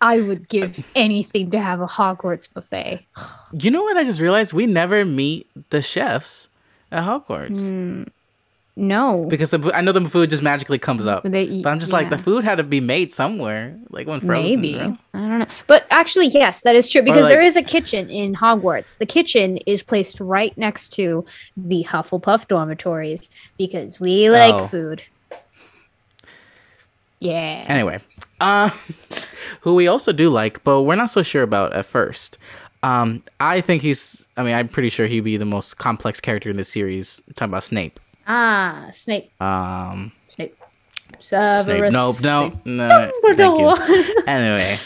I 0.00 0.20
would 0.20 0.48
give 0.48 0.88
anything 0.94 1.50
to 1.50 1.58
have 1.60 1.80
a 1.80 1.86
Hogwarts 1.86 2.48
buffet. 2.52 3.04
You 3.52 3.70
know 3.72 3.82
what 3.82 3.96
I 3.96 4.04
just 4.04 4.20
realized? 4.20 4.52
We 4.52 4.66
never 4.66 5.04
meet 5.04 5.48
the 5.70 5.82
chefs 5.82 6.48
at 6.92 7.04
Hogwarts. 7.04 7.58
Hmm. 7.58 8.04
No. 8.74 9.26
Because 9.28 9.50
the 9.50 9.70
I 9.74 9.82
know 9.82 9.92
the 9.92 10.08
food 10.08 10.30
just 10.30 10.42
magically 10.42 10.78
comes 10.78 11.06
up. 11.06 11.24
They 11.24 11.60
but 11.60 11.68
I'm 11.68 11.78
just 11.78 11.92
like 11.92 12.08
the 12.08 12.16
food 12.16 12.42
had 12.42 12.54
to 12.56 12.62
be 12.62 12.80
made 12.80 13.12
somewhere, 13.12 13.76
like 13.90 14.06
when 14.06 14.20
frozen. 14.20 14.62
Maybe. 14.62 14.78
I 14.78 14.88
don't 15.12 15.38
know. 15.40 15.46
But 15.66 15.84
actually, 15.90 16.28
yes, 16.28 16.62
that 16.62 16.74
is 16.74 16.88
true 16.88 17.02
because 17.02 17.24
like- 17.24 17.32
there 17.32 17.42
is 17.42 17.54
a 17.56 17.62
kitchen 17.62 18.08
in 18.08 18.34
Hogwarts. 18.34 18.96
The 18.96 19.04
kitchen 19.04 19.58
is 19.66 19.82
placed 19.82 20.20
right 20.20 20.56
next 20.56 20.88
to 20.94 21.22
the 21.54 21.84
Hufflepuff 21.84 22.48
dormitories 22.48 23.28
because 23.58 24.00
we 24.00 24.30
like 24.30 24.54
Oh. 24.54 24.66
food. 24.68 25.02
Yeah. 27.20 27.64
Anyway, 27.68 28.00
uh, 28.40 28.70
who 29.60 29.74
we 29.74 29.86
also 29.86 30.12
do 30.12 30.28
like, 30.28 30.64
but 30.64 30.82
we're 30.82 30.96
not 30.96 31.10
so 31.10 31.22
sure 31.22 31.42
about 31.42 31.72
at 31.72 31.86
first. 31.86 32.38
Um, 32.82 33.22
I 33.40 33.60
think 33.60 33.82
he's. 33.82 34.26
I 34.36 34.42
mean, 34.42 34.54
I'm 34.54 34.68
pretty 34.68 34.88
sure 34.88 35.06
he'd 35.06 35.20
be 35.20 35.36
the 35.36 35.44
most 35.44 35.78
complex 35.78 36.20
character 36.20 36.50
in 36.50 36.56
the 36.56 36.64
series. 36.64 37.20
I'm 37.28 37.34
talking 37.34 37.50
about 37.52 37.64
Snape. 37.64 38.00
Ah, 38.26 38.88
Snape. 38.92 39.30
Um, 39.40 40.12
Snape. 40.28 40.56
Snape. 41.20 41.20
Severus 41.20 41.92
Nope. 41.92 42.16
No. 42.22 42.50
Snape. 42.64 43.38
No. 43.38 43.76
You. 43.86 44.04
Anyway, 44.26 44.76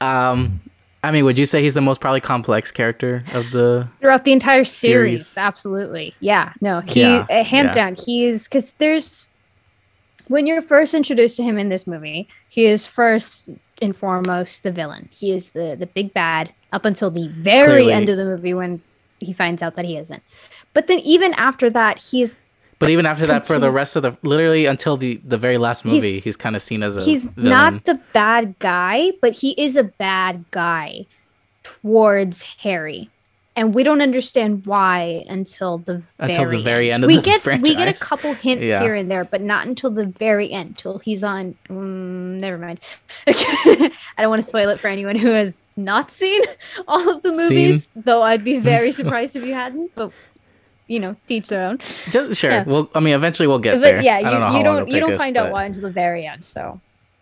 um, 0.00 0.60
I 1.04 1.10
mean, 1.10 1.24
would 1.24 1.38
you 1.38 1.46
say 1.46 1.62
he's 1.62 1.74
the 1.74 1.80
most 1.80 2.00
probably 2.00 2.20
complex 2.20 2.70
character 2.70 3.24
of 3.34 3.50
the? 3.50 3.88
Throughout 4.00 4.24
the 4.24 4.32
entire 4.32 4.64
series, 4.64 5.26
Series. 5.26 5.38
absolutely. 5.38 6.14
Yeah. 6.20 6.52
No, 6.60 6.80
he 6.80 7.00
Yeah, 7.00 7.26
uh, 7.28 7.44
hands 7.44 7.68
yeah. 7.70 7.74
down. 7.74 7.96
He's 7.96 8.44
because 8.44 8.72
there's 8.78 9.28
when 10.28 10.46
you're 10.46 10.62
first 10.62 10.94
introduced 10.94 11.36
to 11.38 11.42
him 11.42 11.58
in 11.58 11.68
this 11.68 11.86
movie, 11.86 12.28
he 12.48 12.66
is 12.66 12.86
first 12.86 13.50
and 13.82 13.94
foremost 13.96 14.62
the 14.62 14.72
villain. 14.72 15.08
He 15.12 15.32
is 15.32 15.50
the 15.50 15.76
the 15.78 15.86
big 15.86 16.14
bad 16.14 16.54
up 16.72 16.84
until 16.84 17.10
the 17.10 17.28
very 17.28 17.66
Clearly. 17.82 17.92
end 17.92 18.08
of 18.08 18.16
the 18.16 18.24
movie 18.24 18.54
when 18.54 18.80
he 19.20 19.32
finds 19.32 19.62
out 19.62 19.76
that 19.76 19.84
he 19.84 19.96
isn't. 19.96 20.22
But 20.74 20.86
then 20.86 21.00
even 21.00 21.34
after 21.34 21.68
that, 21.70 21.98
he's 21.98 22.36
But 22.78 22.90
even 22.90 23.06
after 23.06 23.26
that, 23.26 23.46
for 23.46 23.58
the 23.58 23.70
rest 23.70 23.94
of 23.96 24.02
the 24.02 24.16
literally 24.22 24.66
until 24.66 24.96
the 24.96 25.20
the 25.24 25.38
very 25.38 25.58
last 25.58 25.84
movie, 25.84 26.14
he's, 26.14 26.24
He's- 26.24 26.36
kind 26.36 26.56
of 26.56 26.62
seen 26.62 26.82
as 26.82 26.96
a 26.96 27.02
he's 27.04 27.24
villain. 27.26 27.50
not 27.50 27.84
the 27.84 28.00
bad 28.12 28.58
guy, 28.58 29.12
but 29.20 29.32
he 29.34 29.50
is 29.52 29.76
a 29.76 29.84
bad 29.84 30.44
guy 30.50 31.06
towards 31.62 32.42
Harry. 32.42 33.10
And 33.54 33.74
we 33.74 33.82
don't 33.82 34.00
understand 34.00 34.64
why 34.64 35.24
until 35.28 35.78
the 35.78 36.02
very 36.18 36.32
Until 36.32 36.50
the 36.50 36.62
very 36.62 36.90
end 36.90 37.04
of 37.04 37.08
we 37.08 37.16
the 37.16 37.22
get 37.22 37.44
we 37.44 37.74
get 37.74 37.86
a 37.86 37.92
couple 38.04 38.32
hints 38.32 38.64
Yeah. 38.64 38.80
here 38.82 38.94
and 38.94 39.10
there, 39.10 39.24
but 39.24 39.42
not 39.42 39.66
until 39.66 39.90
the 39.90 40.06
very 40.06 40.50
end. 40.50 40.78
Till 40.78 40.98
he's 40.98 41.22
on. 41.22 41.54
Mm, 41.68 42.40
never 42.40 42.56
mind. 42.56 42.80
I 43.26 43.92
don't 44.18 44.30
want 44.30 44.42
to 44.42 44.48
spoil 44.48 44.70
it 44.70 44.80
for 44.80 44.88
anyone 44.88 45.16
who 45.16 45.32
has 45.32 45.60
not 45.76 46.10
seen 46.10 46.40
all 46.88 47.10
of 47.10 47.22
the 47.22 47.32
movies. 47.32 47.90
Though 47.94 48.22
I'd 48.22 48.42
be 48.42 48.58
very 48.58 48.90
surprised 49.00 49.36
if 49.36 49.44
you 49.44 49.52
hadn't. 49.52 49.92
But 49.94 50.12
you 50.86 50.98
know, 51.00 51.16
teach 51.26 51.48
their 51.48 51.62
own. 51.62 51.78
Just, 51.78 52.40
sure. 52.40 52.50
Yeah. 52.50 52.64
Well, 52.64 52.90
I 52.94 53.00
mean, 53.00 53.14
eventually 53.14 53.46
we'll 53.46 53.58
get 53.58 53.74
but 53.74 53.80
there. 53.82 54.02
yeah, 54.02 54.16
I 54.16 54.18
you, 54.18 54.30
don't 54.30 54.56
you 54.56 54.64
don't 54.64 54.90
you 54.90 55.00
don't 55.00 55.12
us, 55.12 55.18
find 55.20 55.36
out 55.36 55.52
why 55.52 55.64
until 55.66 55.82
the 55.82 55.90
very 55.90 56.26
end. 56.26 56.42
So 56.42 56.80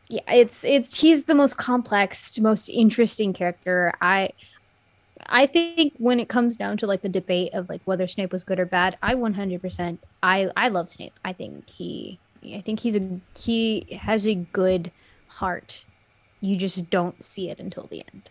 yeah, 0.09 0.22
it's 0.28 0.62
it's 0.64 1.01
he's 1.01 1.24
the 1.24 1.35
most 1.35 1.57
complex, 1.57 2.39
most 2.39 2.68
interesting 2.68 3.33
character. 3.33 3.93
I 4.01 4.31
I 5.31 5.47
think 5.47 5.95
when 5.99 6.18
it 6.18 6.28
comes 6.28 6.57
down 6.57 6.76
to 6.78 6.87
like 6.87 7.03
the 7.03 7.09
debate 7.09 7.55
of 7.55 7.68
like 7.68 7.81
whether 7.85 8.09
Snape 8.09 8.33
was 8.33 8.45
good 8.45 8.59
or 8.59 8.66
bad, 8.66 8.99
I 9.03 9.14
100% 9.14 9.99
I 10.22 10.51
I 10.57 10.68
love 10.68 10.91
Snape. 10.91 11.18
I 11.24 11.33
think 11.33 11.68
he 11.68 12.18
I 12.45 12.61
think 12.61 12.81
he's 12.81 12.97
a 12.97 13.20
he 13.39 13.87
has 14.01 14.26
a 14.26 14.35
good 14.35 14.91
heart. 15.28 15.85
You 16.41 16.57
just 16.57 16.91
don't 16.91 17.22
see 17.22 17.51
it 17.51 17.61
until 17.61 17.85
the 17.85 18.03
end. 18.12 18.31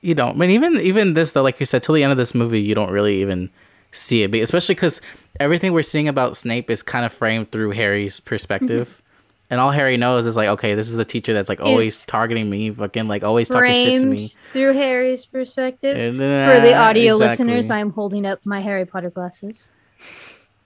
You 0.00 0.14
don't. 0.14 0.36
I 0.36 0.38
mean, 0.38 0.50
even 0.50 0.80
even 0.80 1.14
this 1.14 1.32
though, 1.32 1.42
like 1.42 1.60
you 1.60 1.66
said, 1.66 1.82
till 1.82 1.94
the 1.94 2.02
end 2.02 2.12
of 2.12 2.18
this 2.18 2.34
movie, 2.34 2.60
you 2.60 2.74
don't 2.74 2.90
really 2.90 3.20
even 3.20 3.50
see 3.92 4.22
it, 4.22 4.34
especially 4.34 4.74
because 4.74 5.00
everything 5.40 5.72
we're 5.72 5.82
seeing 5.82 6.08
about 6.08 6.36
Snape 6.36 6.70
is 6.70 6.82
kind 6.82 7.06
of 7.06 7.12
framed 7.12 7.50
through 7.50 7.70
Harry's 7.70 8.20
perspective. 8.20 9.02
And 9.48 9.60
all 9.60 9.70
Harry 9.70 9.96
knows 9.96 10.26
is 10.26 10.34
like, 10.34 10.48
okay, 10.48 10.74
this 10.74 10.88
is 10.88 10.96
the 10.96 11.04
teacher 11.04 11.32
that's 11.32 11.48
like 11.48 11.60
always 11.60 12.04
targeting 12.04 12.50
me, 12.50 12.70
fucking 12.70 13.06
like 13.06 13.22
always 13.22 13.48
talking 13.48 13.72
shit 13.72 14.00
to 14.00 14.06
me. 14.06 14.30
Through 14.52 14.72
Harry's 14.72 15.24
perspective. 15.24 15.96
And, 15.96 16.16
For 16.16 16.60
the 16.60 16.74
uh, 16.74 16.82
audio 16.82 17.14
exactly. 17.14 17.46
listeners, 17.46 17.70
I'm 17.70 17.90
holding 17.90 18.26
up 18.26 18.44
my 18.44 18.60
Harry 18.60 18.84
Potter 18.84 19.10
glasses. 19.10 19.70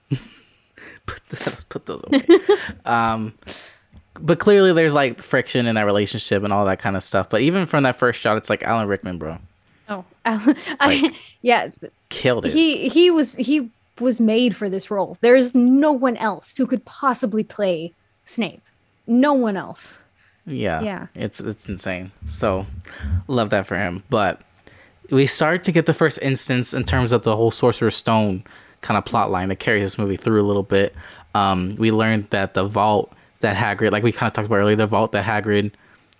put 1.05 1.25
those, 1.29 1.63
put 1.65 1.85
those 1.85 2.01
away. 2.07 2.25
um, 2.85 3.33
but 4.19 4.39
clearly, 4.39 4.73
there's 4.73 4.95
like 4.95 5.21
friction 5.21 5.67
in 5.67 5.75
that 5.75 5.85
relationship 5.85 6.43
and 6.43 6.51
all 6.51 6.65
that 6.65 6.79
kind 6.79 6.95
of 6.95 7.03
stuff. 7.03 7.29
But 7.29 7.41
even 7.41 7.67
from 7.67 7.83
that 7.83 7.97
first 7.97 8.19
shot, 8.19 8.37
it's 8.37 8.49
like 8.49 8.63
Alan 8.63 8.87
Rickman, 8.87 9.19
bro, 9.19 9.37
Oh, 9.89 10.05
I, 10.25 11.13
yeah. 11.41 11.69
killed 12.09 12.45
it. 12.45 12.53
He 12.53 12.89
he 12.89 13.11
was 13.11 13.35
he 13.35 13.69
was 13.99 14.19
made 14.19 14.55
for 14.55 14.69
this 14.69 14.89
role. 14.89 15.17
There 15.21 15.35
is 15.35 15.53
no 15.53 15.91
one 15.91 16.17
else 16.17 16.55
who 16.55 16.65
could 16.65 16.85
possibly 16.85 17.43
play 17.43 17.93
Snape. 18.25 18.61
No 19.11 19.33
one 19.33 19.57
else. 19.57 20.05
Yeah. 20.45 20.81
Yeah. 20.81 21.07
It's 21.15 21.39
it's 21.41 21.67
insane. 21.67 22.11
So 22.27 22.65
love 23.27 23.49
that 23.49 23.67
for 23.67 23.77
him. 23.77 24.03
But 24.09 24.41
we 25.09 25.25
start 25.25 25.63
to 25.65 25.71
get 25.71 25.85
the 25.85 25.93
first 25.93 26.19
instance 26.21 26.73
in 26.73 26.85
terms 26.85 27.11
of 27.11 27.23
the 27.23 27.35
whole 27.35 27.51
Sorcerer's 27.51 27.95
Stone 27.95 28.45
kind 28.79 28.97
of 28.97 29.03
plot 29.03 29.29
line 29.29 29.49
that 29.49 29.57
carries 29.57 29.83
this 29.83 29.97
movie 29.97 30.15
through 30.15 30.41
a 30.41 30.47
little 30.47 30.63
bit. 30.63 30.95
Um, 31.35 31.75
we 31.77 31.91
learned 31.91 32.27
that 32.29 32.53
the 32.53 32.63
vault 32.63 33.13
that 33.41 33.57
Hagrid, 33.57 33.91
like 33.91 34.03
we 34.03 34.11
kind 34.11 34.27
of 34.29 34.33
talked 34.33 34.45
about 34.45 34.55
earlier, 34.55 34.75
the 34.77 34.87
vault 34.87 35.11
that 35.11 35.25
Hagrid 35.25 35.71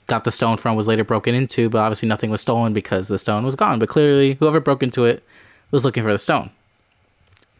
got 0.08 0.26
the 0.26 0.32
stone 0.32 0.58
from 0.58 0.76
was 0.76 0.88
later 0.88 1.06
broken 1.06 1.34
into, 1.34 1.70
but 1.70 1.80
obviously 1.80 2.10
nothing 2.10 2.30
was 2.30 2.42
stolen 2.42 2.74
because 2.74 3.08
the 3.08 3.18
stone 3.18 3.46
was 3.46 3.56
gone. 3.56 3.80
But 3.80 3.88
clearly, 3.88 4.34
whoever 4.34 4.60
broke 4.60 4.84
into 4.84 5.06
it 5.06 5.24
was 5.72 5.86
looking 5.86 6.04
for 6.04 6.12
the 6.12 6.18
stone. 6.18 6.50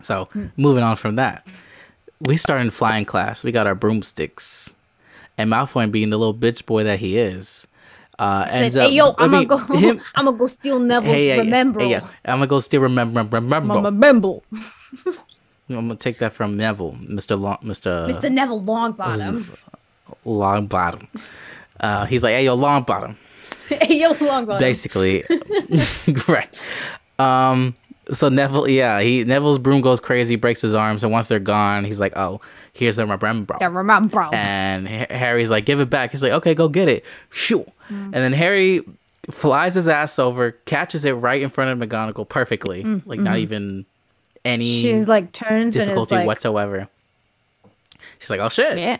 So 0.02 0.28
moving 0.58 0.84
on 0.84 0.98
from 0.98 1.16
that, 1.16 1.48
we 2.20 2.36
start 2.36 2.62
in 2.62 2.72
flying 2.72 3.06
class. 3.06 3.44
We 3.44 3.52
got 3.52 3.68
our 3.68 3.76
broomsticks, 3.76 4.74
and 5.38 5.52
Malfoy, 5.52 5.92
being 5.92 6.10
the 6.10 6.18
little 6.18 6.34
bitch 6.36 6.66
boy 6.66 6.84
that 6.84 7.00
he 7.00 7.18
is, 7.18 7.68
uh, 8.20 8.46
Said, 8.48 8.62
ends 8.64 8.76
hey 8.76 8.86
up. 8.86 8.92
yo, 8.92 9.06
I 9.18 9.24
I'm 9.26 9.32
gonna 9.32 9.46
go. 9.46 9.58
him- 9.78 10.02
I'm 10.16 10.26
gonna 10.26 10.38
go 10.38 10.48
steal 10.48 10.80
Neville's 10.80 11.16
hey, 11.16 11.40
Remembrall. 11.40 11.82
hey, 11.82 11.90
yeah, 11.92 12.00
I'm 12.26 12.38
gonna 12.38 12.48
go 12.48 12.60
steal 12.60 12.82
remember, 12.82 13.24
remember. 13.24 13.82
Remember. 13.82 14.40
I'm 15.70 15.76
gonna 15.88 15.96
take 16.00 16.18
that 16.20 16.34
from 16.34 16.58
Neville, 16.58 16.96
Mister 17.02 17.36
Long, 17.36 17.58
Mister 17.64 18.08
Mr. 18.10 18.32
Neville 18.32 18.62
Longbottom. 18.62 19.46
Longbottom. 20.26 21.08
Uh, 21.80 22.06
he's 22.06 22.22
like, 22.24 22.34
hey 22.36 22.46
yo, 22.46 22.56
Longbottom. 22.58 23.16
hey 23.70 24.00
yo, 24.02 24.12
Longbottom. 24.12 24.60
basically 24.60 25.24
right 26.28 26.50
um 27.20 27.74
so 28.14 28.30
neville 28.30 28.68
yeah 28.70 29.00
he 29.00 29.24
neville's 29.24 29.58
broom 29.58 29.82
goes 29.82 30.00
crazy 30.00 30.36
breaks 30.36 30.62
his 30.62 30.76
arms 30.76 31.04
and 31.04 31.12
once 31.12 31.28
they're 31.28 31.40
gone 31.40 31.86
he's 31.86 32.00
like 32.00 32.14
oh 32.16 32.42
here's 32.74 32.96
the 32.96 33.04
Remembrall 33.06 33.60
The 33.60 33.66
Remembrall. 33.66 34.34
and 34.34 34.88
harry's 34.88 35.50
like 35.50 35.66
give 35.66 35.80
it 35.80 35.90
back. 35.90 36.12
He's 36.12 36.22
like 36.24 36.34
okay 36.34 36.54
go 36.54 36.68
get 36.68 36.88
it. 36.90 37.06
Shoo. 37.30 37.64
Mm. 37.90 38.06
and 38.06 38.14
then 38.14 38.34
harry 38.34 38.84
flies 39.30 39.76
his 39.76 39.88
ass 39.88 40.18
over 40.20 40.52
catches 40.66 41.06
it 41.06 41.12
right 41.14 41.42
in 41.42 41.50
front 41.50 41.82
of 41.82 41.90
mcgonagall 41.90 42.28
perfectly. 42.28 42.84
Like 43.06 43.20
not 43.20 43.38
even 43.38 43.86
any 44.44 44.82
She's 44.82 45.08
like 45.08 45.32
turns 45.32 45.74
difficulty 45.76 46.16
like, 46.16 46.28
whatsoever. 46.28 46.88
She's 48.20 48.30
like 48.30 48.40
oh 48.40 48.50
shit. 48.50 48.78
Yeah. 48.78 48.98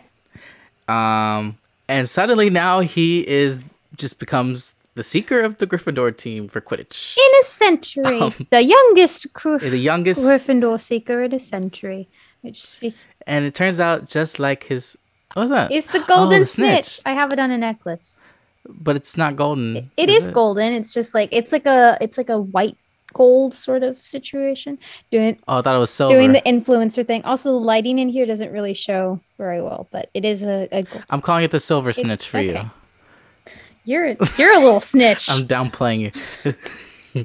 um, 0.88 1.58
and 1.88 2.08
suddenly 2.08 2.50
now 2.50 2.80
he 2.80 3.26
is 3.26 3.60
just 3.96 4.18
becomes 4.18 4.71
the 4.94 5.02
seeker 5.04 5.40
of 5.40 5.58
the 5.58 5.66
Gryffindor 5.66 6.16
team 6.16 6.48
for 6.48 6.60
Quidditch. 6.60 7.16
In 7.16 7.40
a 7.40 7.44
century, 7.44 8.20
Um, 8.20 8.34
the 8.50 8.62
youngest 8.62 9.32
crew, 9.32 9.58
The 9.76 9.78
youngest, 9.78 10.20
Gryffindor 10.24 10.80
seeker 10.80 11.22
in 11.22 11.32
a 11.34 11.38
century. 11.40 12.08
Which 12.42 12.60
speak- 12.62 12.94
and 13.26 13.44
it 13.44 13.54
turns 13.54 13.78
out 13.80 14.08
just 14.08 14.38
like 14.38 14.64
his. 14.64 14.96
What's 15.34 15.50
that? 15.50 15.70
It's 15.72 15.86
the 15.88 16.00
golden 16.00 16.42
Oh, 16.42 16.44
the 16.44 16.46
snitch. 16.46 17.00
I 17.06 17.12
have 17.12 17.32
it 17.32 17.38
on 17.38 17.50
a 17.50 17.56
necklace. 17.58 18.20
but 18.68 18.96
it's 18.96 19.16
not 19.16 19.34
golden. 19.36 19.90
It 19.96 20.08
is 20.10 20.28
golden. 20.28 20.72
It's 20.72 20.92
just 20.92 21.14
like 21.14 21.28
it's 21.32 21.52
like 21.52 21.66
a 21.66 21.96
it's 22.00 22.18
like 22.18 22.28
a 22.30 22.38
white 22.38 22.76
gold 23.14 23.54
sort 23.54 23.82
of 23.82 23.98
situation. 24.00 24.78
Doing 25.10 25.38
Oh, 25.48 25.58
I 25.58 25.62
thought 25.62 25.74
it 25.76 25.78
was 25.78 25.90
silver. 25.90 26.12
doing 26.14 26.32
the 26.32 26.42
influencer 26.42 27.06
thing. 27.06 27.24
Also, 27.24 27.50
the 27.52 27.56
lighting 27.64 27.98
in 27.98 28.08
here 28.08 28.26
doesn't 28.26 28.52
really 28.52 28.74
show 28.74 29.20
very 29.38 29.62
well, 29.62 29.86
but 29.90 30.10
it 30.14 30.24
is 30.24 30.44
a. 30.44 30.68
I'm 31.10 31.20
calling 31.22 31.44
it 31.44 31.50
the 31.50 31.60
silver 31.60 31.92
snitch 31.92 32.28
for 32.28 32.38
okay. 32.38 32.52
you. 32.62 32.70
You're 33.84 34.16
you're 34.38 34.52
a 34.54 34.58
little 34.60 34.80
snitch. 34.92 35.28
I'm 35.30 35.46
downplaying 35.46 36.00
you. 37.14 37.24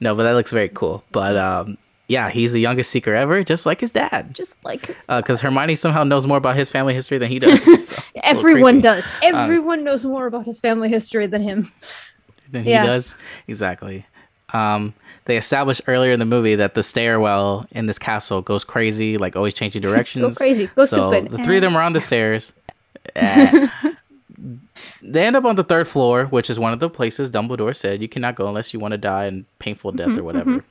no, 0.00 0.14
but 0.14 0.22
that 0.24 0.32
looks 0.32 0.52
very 0.52 0.68
cool. 0.68 1.02
But 1.12 1.36
um, 1.36 1.78
yeah, 2.08 2.30
he's 2.30 2.52
the 2.52 2.60
youngest 2.60 2.90
seeker 2.90 3.14
ever, 3.14 3.42
just 3.42 3.66
like 3.66 3.80
his 3.80 3.90
dad. 3.90 4.34
just 4.34 4.56
like 4.64 4.86
his- 4.86 5.06
Because 5.06 5.40
Hermione 5.40 5.74
somehow 5.76 6.04
knows 6.04 6.26
more 6.26 6.36
about 6.38 6.56
his 6.56 6.70
family 6.70 6.94
history 6.94 7.18
than 7.18 7.30
he 7.30 7.38
does. 7.40 7.62
So, 7.64 7.72
it's 7.74 7.92
a 7.98 8.02
little 8.34 8.40
everyone 8.40 8.80
does. 8.80 9.10
Everyone 9.22 9.84
knows 9.84 10.04
more 10.04 10.26
about 10.26 10.44
his 10.46 10.60
family 10.60 10.88
history 10.88 11.26
than 11.26 11.42
him. 11.42 11.72
than 12.50 12.64
Yeah. 12.64 12.82
he 12.82 12.86
does. 12.86 13.14
Exactly. 13.48 14.06
Um, 14.52 14.92
they 15.24 15.38
established 15.38 15.80
earlier 15.86 16.12
in 16.12 16.18
the 16.18 16.26
movie 16.26 16.56
that 16.56 16.74
the 16.74 16.82
stairwell 16.82 17.66
in 17.70 17.86
this 17.86 17.98
castle 17.98 18.42
goes 18.42 18.64
crazy, 18.64 19.16
like 19.16 19.34
always 19.34 19.54
changing 19.54 19.80
directions. 19.80 20.24
Go 20.24 20.34
crazy. 20.34 20.66
Go 20.76 20.84
so 20.84 21.10
stupid. 21.10 21.30
the 21.32 21.42
three 21.42 21.56
of 21.56 21.62
them 21.62 21.74
are 21.76 21.82
on 21.82 21.92
the 21.94 22.00
stairs. 22.02 22.52
Eh. 23.16 23.68
They 25.02 25.24
end 25.26 25.36
up 25.36 25.44
on 25.44 25.56
the 25.56 25.64
third 25.64 25.86
floor, 25.88 26.26
which 26.26 26.48
is 26.50 26.58
one 26.58 26.72
of 26.72 26.80
the 26.80 26.88
places 26.90 27.30
Dumbledore 27.30 27.74
said 27.74 28.00
you 28.02 28.08
cannot 28.08 28.34
go 28.36 28.46
unless 28.48 28.72
you 28.74 28.80
want 28.80 28.92
to 28.92 28.98
die 28.98 29.26
in 29.26 29.46
painful 29.58 29.92
death 29.92 30.08
Mm-hmm, 30.08 30.18
or 30.18 30.22
whatever. 30.24 30.64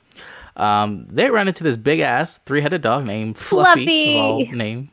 Um, 0.56 1.06
they 1.08 1.30
run 1.30 1.48
into 1.48 1.64
this 1.64 1.76
big 1.76 2.00
ass 2.00 2.38
three 2.44 2.60
headed 2.60 2.82
dog 2.82 3.06
named 3.06 3.38
Fluffy. 3.38 3.84
Fluffy! 3.84 4.18
all 4.18 4.56
name. 4.56 4.90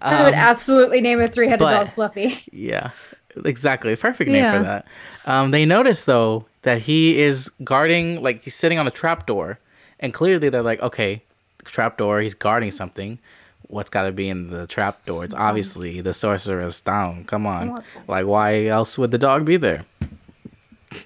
I 0.00 0.22
would 0.22 0.34
Um, 0.34 0.34
absolutely 0.34 1.00
name 1.00 1.20
a 1.20 1.26
three-headed 1.26 1.60
dog 1.60 1.92
Fluffy. 1.92 2.38
Yeah, 2.52 2.90
exactly. 3.44 3.94
Perfect 3.96 4.30
name 4.30 4.42
Yeah. 4.44 4.56
for 4.58 4.62
that. 4.64 4.86
Um, 5.26 5.50
they 5.50 5.64
notice 5.64 6.04
though 6.04 6.46
that 6.62 6.82
he 6.82 7.18
is 7.20 7.50
guarding, 7.64 8.22
like 8.22 8.42
he's 8.42 8.54
sitting 8.54 8.78
on 8.78 8.86
a 8.86 8.90
trapdoor, 8.92 9.58
and 10.00 10.12
clearly 10.14 10.48
they're 10.48 10.62
like, 10.62 10.80
okay, 10.82 11.22
trapdoor. 11.64 12.20
He's 12.20 12.34
guarding 12.34 12.70
something. 12.70 13.18
What's 13.68 13.90
got 13.90 14.02
to 14.04 14.12
be 14.12 14.28
in 14.28 14.50
the 14.50 14.66
trap 14.66 15.04
door. 15.04 15.24
It's 15.24 15.34
obviously 15.34 16.00
the 16.00 16.12
sorcerer's 16.14 16.76
stone. 16.76 17.24
Come 17.24 17.46
on, 17.46 17.84
like 18.06 18.26
why 18.26 18.66
else 18.66 18.96
would 18.98 19.10
the 19.10 19.18
dog 19.18 19.44
be 19.44 19.56
there? 19.56 19.84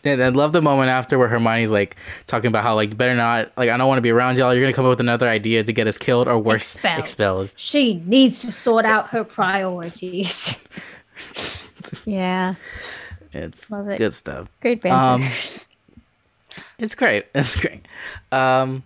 And 0.05 0.23
I 0.23 0.29
love 0.29 0.53
the 0.53 0.63
moment 0.63 0.91
after 0.91 1.19
where 1.19 1.27
Hermione's 1.27 1.73
like 1.73 1.97
talking 2.29 2.47
about 2.47 2.63
how 2.63 2.77
like 2.77 2.97
better 2.97 3.17
not 3.17 3.51
like 3.57 3.69
I 3.69 3.77
don't 3.77 3.89
want 3.89 3.99
to 3.99 4.03
be 4.03 4.11
around 4.11 4.39
y'all. 4.39 4.55
You're 4.55 4.63
gonna 4.63 4.73
come 4.73 4.85
up 4.85 4.91
with 4.91 5.01
another 5.01 5.29
idea 5.29 5.65
to 5.65 5.73
get 5.73 5.89
us 5.89 5.99
killed 5.99 6.29
or 6.29 6.39
worse 6.39 6.77
Expelled. 6.77 7.01
expelled. 7.01 7.51
She 7.57 7.95
needs 8.07 8.43
to 8.43 8.53
sort 8.53 8.85
out 8.85 9.09
her 9.09 9.25
priorities. 9.25 10.55
yeah, 12.05 12.55
It's 13.33 13.71
Love 13.73 13.89
it. 13.89 13.99
good 13.99 14.15
stuff. 14.15 14.49
great 14.61 14.83
banter. 14.83 15.25
Um, 15.25 15.31
It's 16.79 16.95
great. 16.95 17.27
It's 17.35 17.59
great. 17.61 17.87
Um, 18.31 18.83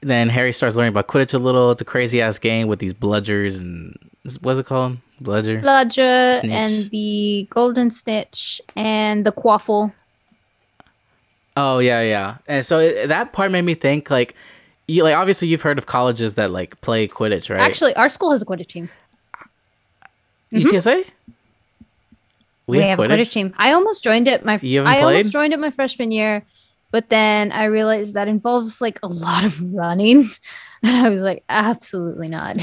then 0.00 0.28
Harry 0.28 0.52
starts 0.52 0.76
learning 0.76 0.90
about 0.90 1.08
Quidditch 1.08 1.34
a 1.34 1.38
little. 1.38 1.70
It's 1.70 1.82
a 1.82 1.84
crazy 1.84 2.20
ass 2.20 2.38
game 2.38 2.68
with 2.68 2.78
these 2.78 2.94
bludgers 2.94 3.60
and 3.60 3.96
what's 4.40 4.58
it 4.58 4.66
called? 4.66 4.98
Bludger. 5.20 5.60
Bludger 5.60 6.40
Snitch. 6.40 6.52
and 6.52 6.90
the 6.90 7.46
Golden 7.50 7.90
Snitch 7.90 8.60
and 8.74 9.24
the 9.24 9.32
Quaffle. 9.32 9.92
Oh 11.56 11.78
yeah, 11.78 12.02
yeah. 12.02 12.36
And 12.46 12.66
so 12.66 12.80
it, 12.80 13.08
that 13.08 13.32
part 13.32 13.50
made 13.50 13.62
me 13.62 13.74
think 13.74 14.10
like, 14.10 14.34
you 14.86 15.02
like 15.02 15.14
obviously 15.14 15.48
you've 15.48 15.62
heard 15.62 15.78
of 15.78 15.86
colleges 15.86 16.34
that 16.34 16.50
like 16.50 16.80
play 16.82 17.08
Quidditch, 17.08 17.48
right? 17.48 17.60
Actually, 17.60 17.94
our 17.96 18.08
school 18.08 18.30
has 18.32 18.42
a 18.42 18.46
Quidditch 18.46 18.68
team. 18.68 18.90
UTSA. 20.52 21.00
Mm-hmm. 21.00 21.10
We, 22.66 22.78
have, 22.80 22.98
a 22.98 23.02
Quidditch 23.02 23.32
team. 23.32 23.54
I 23.56 23.72
almost 23.72 24.02
joined 24.02 24.28
it 24.28 24.44
my 24.44 24.58
You 24.60 24.80
haven't 24.80 24.92
I 24.92 25.02
almost 25.02 25.32
joined 25.32 25.52
it 25.52 25.60
my 25.60 25.70
freshman 25.70 26.10
year, 26.10 26.44
but 26.96 27.10
then 27.10 27.52
I 27.52 27.64
realized 27.64 28.14
that 28.14 28.26
involves 28.26 28.80
like 28.80 28.98
a 29.02 29.06
lot 29.06 29.44
of 29.44 29.60
running. 29.60 30.30
And 30.82 31.06
I 31.06 31.10
was 31.10 31.20
like, 31.20 31.42
absolutely 31.48 32.28
not. 32.28 32.58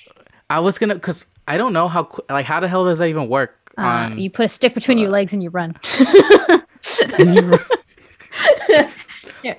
I 0.50 0.60
was 0.60 0.78
gonna 0.78 0.94
because 0.94 1.26
I 1.48 1.56
don't 1.56 1.72
know 1.72 1.88
how 1.88 2.08
like 2.28 2.46
how 2.46 2.60
the 2.60 2.68
hell 2.68 2.84
does 2.84 2.98
that 2.98 3.06
even 3.06 3.28
work? 3.28 3.72
Uh, 3.78 3.82
on 3.82 4.18
you 4.18 4.30
put 4.30 4.44
a 4.44 4.48
stick 4.48 4.74
between 4.74 4.98
your 4.98 5.08
legs 5.08 5.32
and 5.32 5.42
you 5.42 5.50
run. 5.50 5.74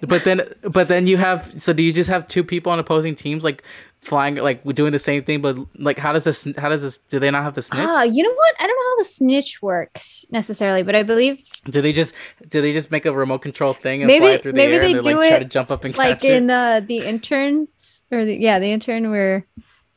But 0.01 0.23
then, 0.23 0.41
but 0.63 0.87
then 0.87 1.07
you 1.07 1.17
have. 1.17 1.53
So 1.57 1.73
do 1.73 1.83
you 1.83 1.91
just 1.91 2.09
have 2.09 2.27
two 2.27 2.43
people 2.43 2.71
on 2.71 2.79
opposing 2.79 3.15
teams, 3.15 3.43
like 3.43 3.63
flying, 4.05 4.35
like 4.35 4.63
we're 4.63 4.73
doing 4.73 4.91
the 4.91 4.99
same 4.99 5.23
thing? 5.23 5.41
But 5.41 5.57
like, 5.77 5.97
how 5.97 6.13
does 6.13 6.23
this? 6.23 6.47
How 6.57 6.69
does 6.69 6.81
this? 6.81 6.97
Do 6.97 7.19
they 7.19 7.31
not 7.31 7.43
have 7.43 7.55
the 7.55 7.61
snitch? 7.61 7.87
Ah, 7.87 8.03
you 8.03 8.23
know 8.23 8.33
what? 8.33 8.55
I 8.59 8.67
don't 8.67 8.75
know 8.75 8.89
how 8.91 8.97
the 8.97 9.05
snitch 9.05 9.61
works 9.61 10.25
necessarily, 10.31 10.83
but 10.83 10.95
I 10.95 11.03
believe 11.03 11.43
do 11.65 11.81
they 11.81 11.93
just? 11.93 12.13
Do 12.47 12.61
they 12.61 12.71
just 12.71 12.91
make 12.91 13.05
a 13.05 13.13
remote 13.13 13.39
control 13.39 13.73
thing 13.73 14.01
and 14.01 14.11
fly 14.11 14.19
maybe 14.19 14.41
through 14.41 14.51
the 14.53 14.57
maybe 14.57 14.75
air 14.75 14.81
they 14.81 14.93
and 14.93 15.03
do 15.03 15.15
like 15.15 15.25
it 15.25 15.29
try 15.29 15.39
to 15.39 15.45
jump 15.45 15.71
up 15.71 15.83
and 15.83 15.97
like 15.97 16.23
in 16.23 16.49
uh, 16.49 16.81
the 16.85 16.99
interns 16.99 18.03
or 18.11 18.25
the 18.25 18.35
yeah 18.35 18.59
the 18.59 18.71
intern 18.71 19.09
where 19.09 19.45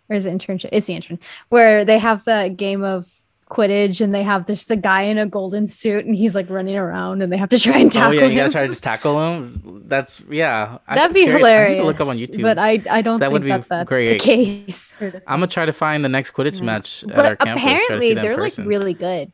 or 0.09 0.16
is 0.16 0.26
it 0.26 0.32
internship? 0.32 0.70
It's 0.72 0.86
the 0.86 0.94
intern 0.94 1.18
where 1.50 1.84
they 1.84 1.98
have 1.98 2.24
the 2.24 2.52
game 2.56 2.82
of 2.82 3.11
Quidditch 3.49 4.01
and 4.01 4.14
they 4.14 4.22
have 4.22 4.46
this 4.46 4.64
the 4.66 4.76
guy 4.76 5.03
in 5.03 5.18
a 5.18 5.26
golden 5.26 5.66
suit 5.68 6.05
and 6.05 6.14
he's 6.14 6.34
like 6.34 6.49
running 6.51 6.76
around 6.76 7.22
and 7.22 7.32
they 7.32 7.36
have 7.36 7.49
to 7.51 7.59
try 7.59 7.78
and 7.78 7.90
tackle 7.92 8.12
him. 8.12 8.18
Oh 8.18 8.20
tackle 8.20 8.28
yeah, 8.28 8.32
you 8.32 8.36
gotta 8.36 8.46
him. 8.46 8.53
try 8.53 8.62
to 8.62 8.68
just 8.68 8.82
tackle 8.82 9.20
him. 9.22 9.82
That's 9.86 10.20
yeah. 10.30 10.78
I'm 10.86 10.96
That'd 10.96 11.14
be 11.14 11.24
curious. 11.24 11.34
I 11.46 11.49
need 11.49 11.55
hilarious. 11.55 11.78
to 11.80 11.84
look 11.86 12.01
up 12.01 12.09
on 12.09 12.16
YouTube. 12.16 12.42
But 12.42 12.59
I 12.59 12.82
I 12.90 13.03
don't 13.03 13.20
That 13.20 13.26
think 13.26 13.32
would 13.32 13.42
be 13.42 13.49
that 13.51 13.68
that's 13.68 13.88
great. 13.88 14.12
the 14.12 14.18
case. 14.24 14.94
For 14.99 15.11
this 15.11 15.24
I'm 15.28 15.38
gonna 15.40 15.46
try 15.49 15.64
to 15.66 15.72
find 15.72 16.05
the 16.05 16.09
next 16.09 16.32
Quidditch 16.32 16.61
match 16.62 17.05
at 17.05 17.11
our 17.18 17.36
but 17.36 17.38
campus. 17.40 17.62
try 17.62 17.72
to 17.72 17.74
apparently 17.76 18.09
see 18.09 18.14
that 18.14 18.24
in 18.24 18.30
they're 18.32 18.40
like 18.40 18.57
really 18.59 18.94
good. 18.94 19.32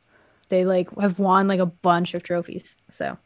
They 0.49 0.65
like 0.65 0.89
have 0.99 1.19
won 1.19 1.49
like 1.49 1.61
a 1.61 1.67
bunch 1.67 2.15
of 2.15 2.23
trophies. 2.23 2.77
So 2.91 3.19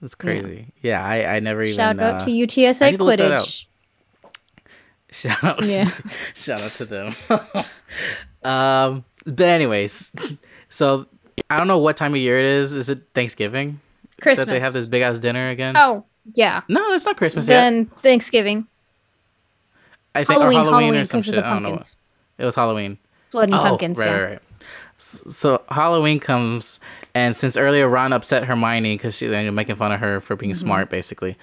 that's 0.00 0.14
crazy. 0.14 0.72
Yeah, 0.82 1.04
I 1.04 1.36
I 1.36 1.40
never 1.40 1.62
even 1.62 1.76
shout 1.76 1.98
out 2.00 2.22
uh, 2.22 2.24
to 2.24 2.30
I 2.30 2.34
UTSA 2.34 2.90
need 2.92 2.96
to 2.98 3.04
look 3.04 3.18
that 3.18 3.32
out. 3.32 3.42
Quidditch. 3.42 3.66
Shout 5.12 5.42
out, 5.42 5.64
Yeah. 5.64 5.90
shout 6.36 6.60
out 6.62 6.70
to 6.70 6.84
them. 6.84 7.14
um, 8.44 9.04
but 9.30 9.46
anyways, 9.46 10.12
so 10.68 11.06
I 11.48 11.56
don't 11.58 11.66
know 11.68 11.78
what 11.78 11.96
time 11.96 12.12
of 12.14 12.20
year 12.20 12.38
it 12.38 12.44
is. 12.46 12.72
Is 12.72 12.88
it 12.88 13.02
Thanksgiving 13.14 13.80
Christmas. 14.20 14.46
that 14.46 14.52
they 14.52 14.60
have 14.60 14.72
this 14.72 14.86
big 14.86 15.02
ass 15.02 15.18
dinner 15.18 15.48
again? 15.50 15.74
Oh 15.76 16.04
yeah. 16.34 16.62
no, 16.68 16.92
it's 16.92 17.04
not 17.06 17.16
Christmas 17.16 17.48
yet. 17.48 17.56
Then 17.60 17.86
Thanksgiving, 18.02 18.66
I 20.14 20.24
think 20.24 20.38
Halloween, 20.40 20.58
or 20.58 20.64
Halloween, 20.64 20.82
Halloween 20.82 21.00
or 21.00 21.04
some 21.04 21.22
shit. 21.22 21.38
I 21.38 21.52
don't 21.54 21.62
know. 21.62 21.70
What. 21.72 21.94
It 22.38 22.44
was 22.44 22.54
Halloween. 22.54 22.98
floating 23.28 23.54
oh, 23.54 23.62
pumpkins. 23.62 23.98
right, 23.98 24.06
yeah. 24.06 24.12
right, 24.12 24.30
right. 24.30 24.42
So 24.98 25.62
Halloween 25.70 26.20
comes, 26.20 26.78
and 27.14 27.34
since 27.34 27.56
earlier 27.56 27.88
Ron 27.88 28.12
upset 28.12 28.44
Hermione 28.44 28.94
because 28.96 29.16
she 29.16 29.26
then 29.28 29.54
making 29.54 29.76
fun 29.76 29.92
of 29.92 30.00
her 30.00 30.20
for 30.20 30.36
being 30.36 30.52
smart, 30.54 30.90
basically. 30.90 31.36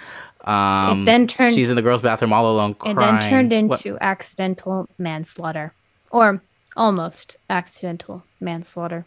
Um, 0.43 0.53
Mm-hmm. 0.53 1.05
then 1.05 1.27
turned- 1.27 1.53
She's 1.53 1.69
in 1.69 1.75
the 1.75 1.81
girls' 1.81 2.01
bathroom 2.01 2.31
all 2.33 2.49
alone, 2.51 2.73
crying. 2.75 2.97
and 2.97 3.21
then 3.21 3.29
turned 3.49 3.69
What- 3.69 3.83
into 3.85 3.97
accidental 4.01 4.87
manslaughter, 4.97 5.73
or 6.11 6.41
almost 6.77 7.37
accidental 7.49 8.23
manslaughter. 8.39 9.05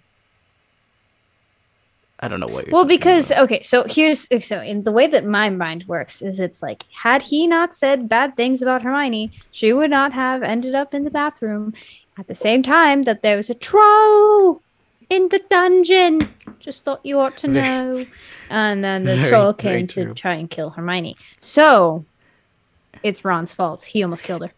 I 2.22 2.28
don't 2.28 2.40
know 2.40 2.52
what 2.52 2.66
you're. 2.66 2.74
Well, 2.74 2.84
because 2.84 3.30
about. 3.30 3.44
okay, 3.44 3.62
so 3.62 3.84
here's 3.88 4.28
so 4.46 4.60
in 4.60 4.82
the 4.84 4.92
way 4.92 5.06
that 5.06 5.24
my 5.24 5.48
mind 5.48 5.84
works 5.88 6.20
is 6.20 6.38
it's 6.38 6.62
like 6.62 6.84
had 6.92 7.22
he 7.22 7.46
not 7.46 7.74
said 7.74 8.10
bad 8.10 8.36
things 8.36 8.60
about 8.60 8.82
Hermione, 8.82 9.30
she 9.52 9.72
would 9.72 9.90
not 9.90 10.12
have 10.12 10.42
ended 10.42 10.74
up 10.74 10.92
in 10.92 11.04
the 11.04 11.10
bathroom 11.10 11.72
at 12.18 12.26
the 12.26 12.34
same 12.34 12.62
time 12.62 13.02
that 13.02 13.22
there 13.22 13.38
was 13.38 13.48
a 13.48 13.54
troll 13.54 14.60
in 15.08 15.28
the 15.30 15.40
dungeon. 15.48 16.28
Just 16.58 16.84
thought 16.84 17.00
you 17.04 17.18
ought 17.18 17.38
to 17.38 17.48
know. 17.48 18.04
And 18.50 18.84
then 18.84 19.04
the 19.04 19.16
very- 19.16 19.28
troll 19.30 19.54
came 19.54 19.86
to 19.88 20.12
try 20.12 20.34
and 20.34 20.50
kill 20.50 20.70
Hermione. 20.70 21.16
So 21.38 22.04
it's 23.02 23.24
Ron's 23.24 23.54
fault. 23.54 23.82
He 23.84 24.02
almost 24.02 24.24
killed 24.24 24.42
her. 24.42 24.52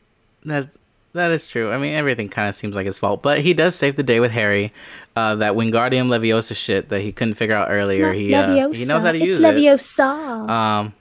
That 0.44 0.70
that 1.14 1.30
is 1.30 1.46
true. 1.46 1.70
I 1.72 1.78
mean, 1.78 1.94
everything 1.94 2.28
kind 2.28 2.48
of 2.48 2.54
seems 2.54 2.74
like 2.76 2.86
his 2.86 2.98
fault, 2.98 3.22
but 3.22 3.40
he 3.40 3.52
does 3.54 3.74
save 3.74 3.96
the 3.96 4.02
day 4.02 4.20
with 4.20 4.30
Harry. 4.32 4.72
Uh, 5.14 5.34
that 5.36 5.52
Wingardium 5.54 6.08
Leviosa 6.08 6.56
shit 6.56 6.88
that 6.88 7.00
he 7.02 7.12
couldn't 7.12 7.34
figure 7.34 7.54
out 7.54 7.68
earlier. 7.70 8.10
It's 8.12 8.18
He 8.18 8.34
uh, 8.34 8.70
he 8.70 8.84
knows 8.86 9.02
how 9.02 9.12
to 9.12 9.18
Leviosa, 9.18 9.24
use 9.24 9.40
it's 9.40 9.44
it. 9.44 9.54
Leviosa. 9.56 10.48
Um, 10.48 10.94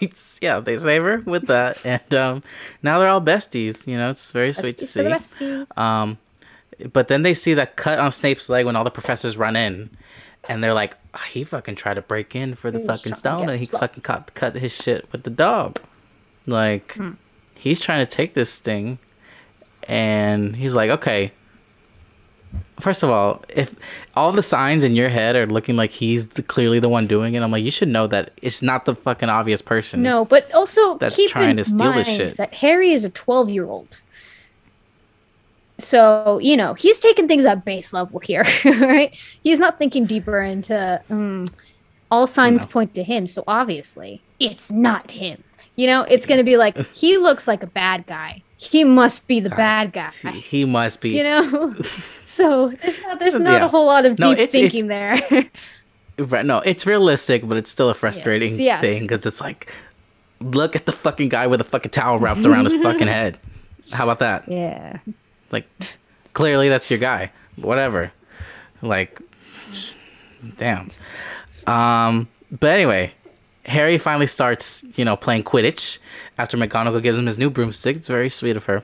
it's- 0.00 0.38
yeah, 0.42 0.60
they 0.60 0.78
save 0.78 1.02
her 1.02 1.18
with 1.26 1.46
that, 1.48 1.84
and 1.84 2.14
um, 2.14 2.42
now 2.82 2.98
they're 2.98 3.08
all 3.08 3.20
besties. 3.20 3.86
You 3.86 3.96
know, 3.98 4.10
it's 4.10 4.32
very 4.32 4.52
sweet 4.52 4.78
to 4.78 4.84
Besties 4.86 5.36
the 5.38 5.66
see. 5.66 5.80
Um, 5.80 6.18
but 6.92 7.08
then 7.08 7.22
they 7.22 7.34
see 7.34 7.54
that 7.54 7.76
cut 7.76 7.98
on 7.98 8.10
Snape's 8.10 8.48
leg 8.48 8.64
when 8.66 8.74
all 8.74 8.84
the 8.84 8.90
professors 8.90 9.36
run 9.36 9.54
in, 9.54 9.90
and 10.48 10.64
they're 10.64 10.72
like, 10.74 10.96
"Ah, 11.14 11.26
"He 11.30 11.44
fucking 11.44 11.76
tried 11.76 11.94
to 11.94 12.02
break 12.02 12.34
in 12.34 12.54
for 12.54 12.70
the 12.70 12.78
He's 12.78 12.86
fucking 12.88 13.14
stone, 13.14 13.48
and 13.50 13.60
he 13.60 13.66
fucking 13.66 14.02
cut 14.02 14.32
cut 14.34 14.54
his 14.56 14.72
shit 14.72 15.06
with 15.12 15.22
the 15.24 15.30
dog." 15.30 15.78
Like, 16.46 16.92
Hmm. 16.94 17.10
He's 17.60 17.78
trying 17.80 18.04
to 18.04 18.10
take 18.10 18.34
this 18.34 18.58
thing, 18.58 18.98
and 19.88 20.56
he's 20.56 20.74
like, 20.74 20.90
"Okay." 20.90 21.32
First 22.80 23.02
of 23.02 23.10
all, 23.10 23.44
if 23.48 23.74
all 24.16 24.32
the 24.32 24.42
signs 24.42 24.82
in 24.84 24.96
your 24.96 25.10
head 25.10 25.36
are 25.36 25.46
looking 25.46 25.76
like 25.76 25.90
he's 25.90 26.28
the, 26.28 26.42
clearly 26.42 26.80
the 26.80 26.88
one 26.88 27.06
doing 27.06 27.34
it, 27.34 27.42
I'm 27.42 27.50
like, 27.52 27.62
you 27.62 27.70
should 27.70 27.88
know 27.88 28.06
that 28.08 28.32
it's 28.40 28.62
not 28.62 28.86
the 28.86 28.94
fucking 28.94 29.28
obvious 29.28 29.60
person. 29.60 30.02
No, 30.02 30.24
but 30.24 30.52
also 30.54 30.96
that's 30.96 31.14
keep 31.14 31.30
trying 31.30 31.50
in 31.50 31.56
to 31.58 31.64
steal 31.64 31.76
mind 31.76 32.00
this 32.00 32.06
shit. 32.08 32.36
that 32.38 32.54
Harry 32.54 32.90
is 32.92 33.04
a 33.04 33.10
12 33.10 33.50
year 33.50 33.66
old. 33.66 34.00
So, 35.78 36.38
you 36.42 36.56
know, 36.56 36.74
he's 36.74 36.98
taking 36.98 37.28
things 37.28 37.44
at 37.44 37.64
base 37.64 37.92
level 37.92 38.18
here, 38.20 38.44
right? 38.64 39.14
He's 39.42 39.58
not 39.58 39.78
thinking 39.78 40.04
deeper 40.06 40.40
into 40.40 41.00
mm, 41.10 41.50
all 42.10 42.26
signs 42.26 42.62
No. 42.62 42.66
point 42.66 42.94
to 42.94 43.02
him. 43.02 43.26
So 43.26 43.44
obviously, 43.46 44.22
it's 44.38 44.70
not 44.72 45.12
him. 45.12 45.42
You 45.80 45.86
know, 45.86 46.02
it's 46.02 46.26
going 46.26 46.36
to 46.36 46.44
be 46.44 46.58
like, 46.58 46.76
he 46.94 47.16
looks 47.16 47.48
like 47.48 47.62
a 47.62 47.66
bad 47.66 48.06
guy. 48.06 48.42
He 48.58 48.84
must 48.84 49.26
be 49.26 49.40
the 49.40 49.48
bad 49.48 49.94
guy. 49.94 50.10
He, 50.32 50.66
must 50.66 51.00
be. 51.00 51.16
You 51.16 51.24
know? 51.24 51.74
so 52.26 52.68
there's 52.68 53.00
not, 53.00 53.18
there's 53.18 53.38
not 53.38 53.60
Yeah. 53.60 53.64
a 53.64 53.68
whole 53.68 53.86
lot 53.86 54.04
of 54.04 54.16
deep 54.16 54.20
No, 54.20 54.32
it's- 54.32 54.52
thinking 54.52 54.88
there. 54.88 55.18
Right, 56.18 56.44
no, 56.44 56.58
it's 56.58 56.84
realistic, 56.84 57.48
but 57.48 57.56
it's 57.56 57.70
still 57.70 57.88
a 57.88 57.94
frustrating 57.94 58.50
Yes, 58.50 58.60
yes. 58.60 58.80
thing 58.82 59.02
because 59.06 59.24
it's 59.24 59.40
like, 59.40 59.72
look 60.42 60.76
at 60.76 60.84
the 60.84 60.92
fucking 60.92 61.30
guy 61.30 61.46
with 61.46 61.62
a 61.62 61.64
fucking 61.64 61.92
towel 61.92 62.18
wrapped 62.18 62.44
around 62.44 62.64
his 62.70 62.74
fucking 62.82 63.06
head. 63.06 63.38
How 63.90 64.04
about 64.04 64.18
that? 64.18 64.46
yeah. 64.46 64.98
Like, 65.50 65.66
clearly 66.34 66.68
that's 66.68 66.90
your 66.90 66.98
guy. 66.98 67.32
Whatever. 67.56 68.12
Like, 68.82 69.18
damn. 70.58 70.90
Um, 71.66 72.28
but 72.50 72.68
anyway, 72.68 73.12
Harry 73.70 73.98
finally 73.98 74.26
starts, 74.26 74.82
you 74.96 75.04
know, 75.04 75.16
playing 75.16 75.44
Quidditch 75.44 75.98
after 76.38 76.56
McGonagall 76.56 77.02
gives 77.02 77.16
him 77.16 77.26
his 77.26 77.38
new 77.38 77.50
broomstick. 77.50 77.96
It's 77.96 78.08
very 78.08 78.28
sweet 78.28 78.56
of 78.56 78.64
her. 78.64 78.82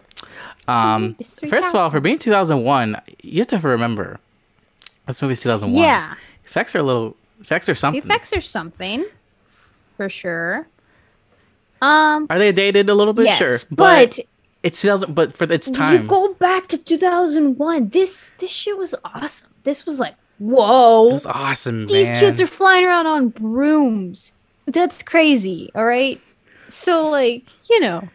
Um, 0.68 1.16
first 1.48 1.70
of 1.70 1.74
all, 1.74 1.90
for 1.90 2.00
being 2.00 2.18
2001, 2.18 3.00
you 3.22 3.40
have 3.40 3.48
to 3.48 3.58
remember 3.58 4.18
this 5.06 5.20
movie's 5.20 5.40
2001. 5.40 5.82
Yeah. 5.82 6.14
effects 6.44 6.74
are 6.74 6.78
a 6.78 6.82
little 6.82 7.16
effects 7.40 7.68
are 7.68 7.72
The 7.72 7.76
something. 7.78 8.02
effects 8.02 8.32
are 8.32 8.40
something. 8.40 9.04
for 9.96 10.08
sure. 10.08 10.66
Um, 11.82 12.26
Are 12.30 12.38
they 12.38 12.52
dated 12.52 12.88
a 12.88 12.94
little 12.94 13.12
bit? 13.12 13.26
yes, 13.26 13.38
sure, 13.38 13.58
but, 13.70 14.18
it's 14.62 14.80
2000. 14.80 15.14
But 15.14 15.32
for 15.34 15.44
its 15.52 15.70
time. 15.70 16.02
you 16.02 16.08
go 16.08 16.32
back 16.34 16.68
to 16.68 16.78
2001. 16.78 17.90
This 17.90 18.32
this 18.38 18.50
shit 18.50 18.78
was 18.78 18.94
awesome. 19.04 19.48
This 19.64 19.84
was 19.84 20.00
like, 20.00 20.14
whoa, 20.38 21.10
it 21.10 21.12
was 21.12 21.26
awesome. 21.26 21.86
these 21.86 22.08
man. 22.08 22.16
kids 22.18 22.40
are 22.40 22.46
flying 22.46 22.84
around 22.86 23.06
on 23.06 23.28
brooms. 23.28 24.32
That's 24.66 25.02
crazy. 25.02 25.70
All 25.74 25.84
right. 25.86 26.20
So 26.68 27.08
like, 27.08 27.44
you 27.70 27.80
know, 27.80 28.08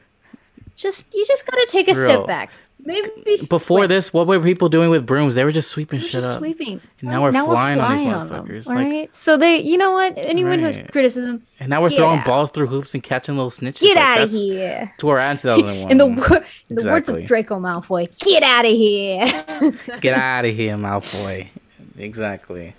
just 0.76 1.14
you 1.14 1.26
just 1.26 1.46
gotta 1.46 1.68
take 1.70 1.88
a 1.90 1.94
Bro. 1.94 2.04
step 2.04 2.28
back. 2.28 2.52
Maybe 2.84 3.10
before 3.48 3.82
wait, 3.82 3.88
this. 3.88 4.12
What 4.12 4.26
were 4.26 4.40
people 4.40 4.68
doing 4.68 4.90
with 4.90 5.06
brooms? 5.06 5.36
They 5.36 5.44
were 5.44 5.52
just 5.52 5.70
sweeping 5.70 6.00
we're 6.00 6.04
shit 6.04 6.12
just 6.14 6.28
up. 6.30 6.40
sweeping. 6.40 6.82
And 7.02 7.10
now 7.12 7.22
we're 7.22 7.32
flying 7.32 7.80
on 7.80 7.92
these 7.92 8.02
them, 8.02 8.28
motherfuckers, 8.30 8.66
like- 8.66 8.76
right. 8.76 9.16
So 9.16 9.38
they, 9.38 9.60
you 9.60 9.78
know 9.78 9.92
what? 9.92 10.16
Anyone 10.18 10.58
who 10.58 10.66
has 10.66 10.80
criticism, 10.92 11.44
And 11.60 11.70
now 11.70 11.80
we're 11.84 11.92
throwing 11.92 12.20
out. 12.22 12.26
balls 12.26 12.50
through 12.50 12.66
hoops 12.68 12.96
and 12.96 13.04
catching 13.04 13.36
little 13.36 13.52
snitches. 13.52 13.82
get 13.82 13.98
like, 13.98 14.04
out 14.04 14.22
of 14.22 14.32
here. 14.32 14.92
To 14.98 15.06
we're 15.06 15.20
in 15.20 15.38
2001. 15.38 15.92
In 15.92 15.98
the 16.00 16.08
wor- 16.08 16.44
in 16.72 16.76
the 16.76 16.90
words 16.90 17.08
of 17.08 17.24
Draco 17.24 17.60
Malfoy, 17.60 18.08
get 18.18 18.42
out 18.42 18.66
of 18.66 18.72
here. 18.72 19.28
Get 20.02 20.16
out 20.16 20.46
of 20.46 20.56
here, 20.56 20.76
Malfoy. 20.76 21.50
Exactly. 22.00 22.74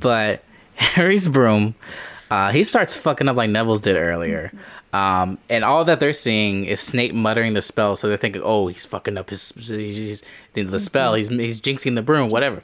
But 0.00 0.42
Harry's 0.76 1.28
broom, 1.28 1.74
uh, 2.32 2.50
he 2.50 2.64
starts 2.64 2.96
fucking 2.96 3.28
up 3.28 3.36
like 3.36 3.50
Neville's 3.50 3.80
did 3.80 3.96
earlier. 3.96 4.50
Um, 4.94 5.38
and 5.50 5.64
all 5.64 5.84
that 5.84 6.00
they're 6.00 6.12
seeing 6.14 6.64
is 6.64 6.80
Snape 6.80 7.14
muttering 7.14 7.52
the 7.54 7.62
spell, 7.62 7.94
so 7.96 8.08
they're 8.08 8.16
thinking, 8.16 8.42
"Oh, 8.44 8.68
he's 8.68 8.84
fucking 8.86 9.18
up 9.18 9.28
his, 9.30 9.50
he's, 9.56 10.22
the 10.54 10.78
spell. 10.78 11.14
He's 11.14 11.28
he's 11.28 11.60
jinxing 11.60 11.94
the 11.94 12.02
broom, 12.02 12.30
whatever." 12.30 12.62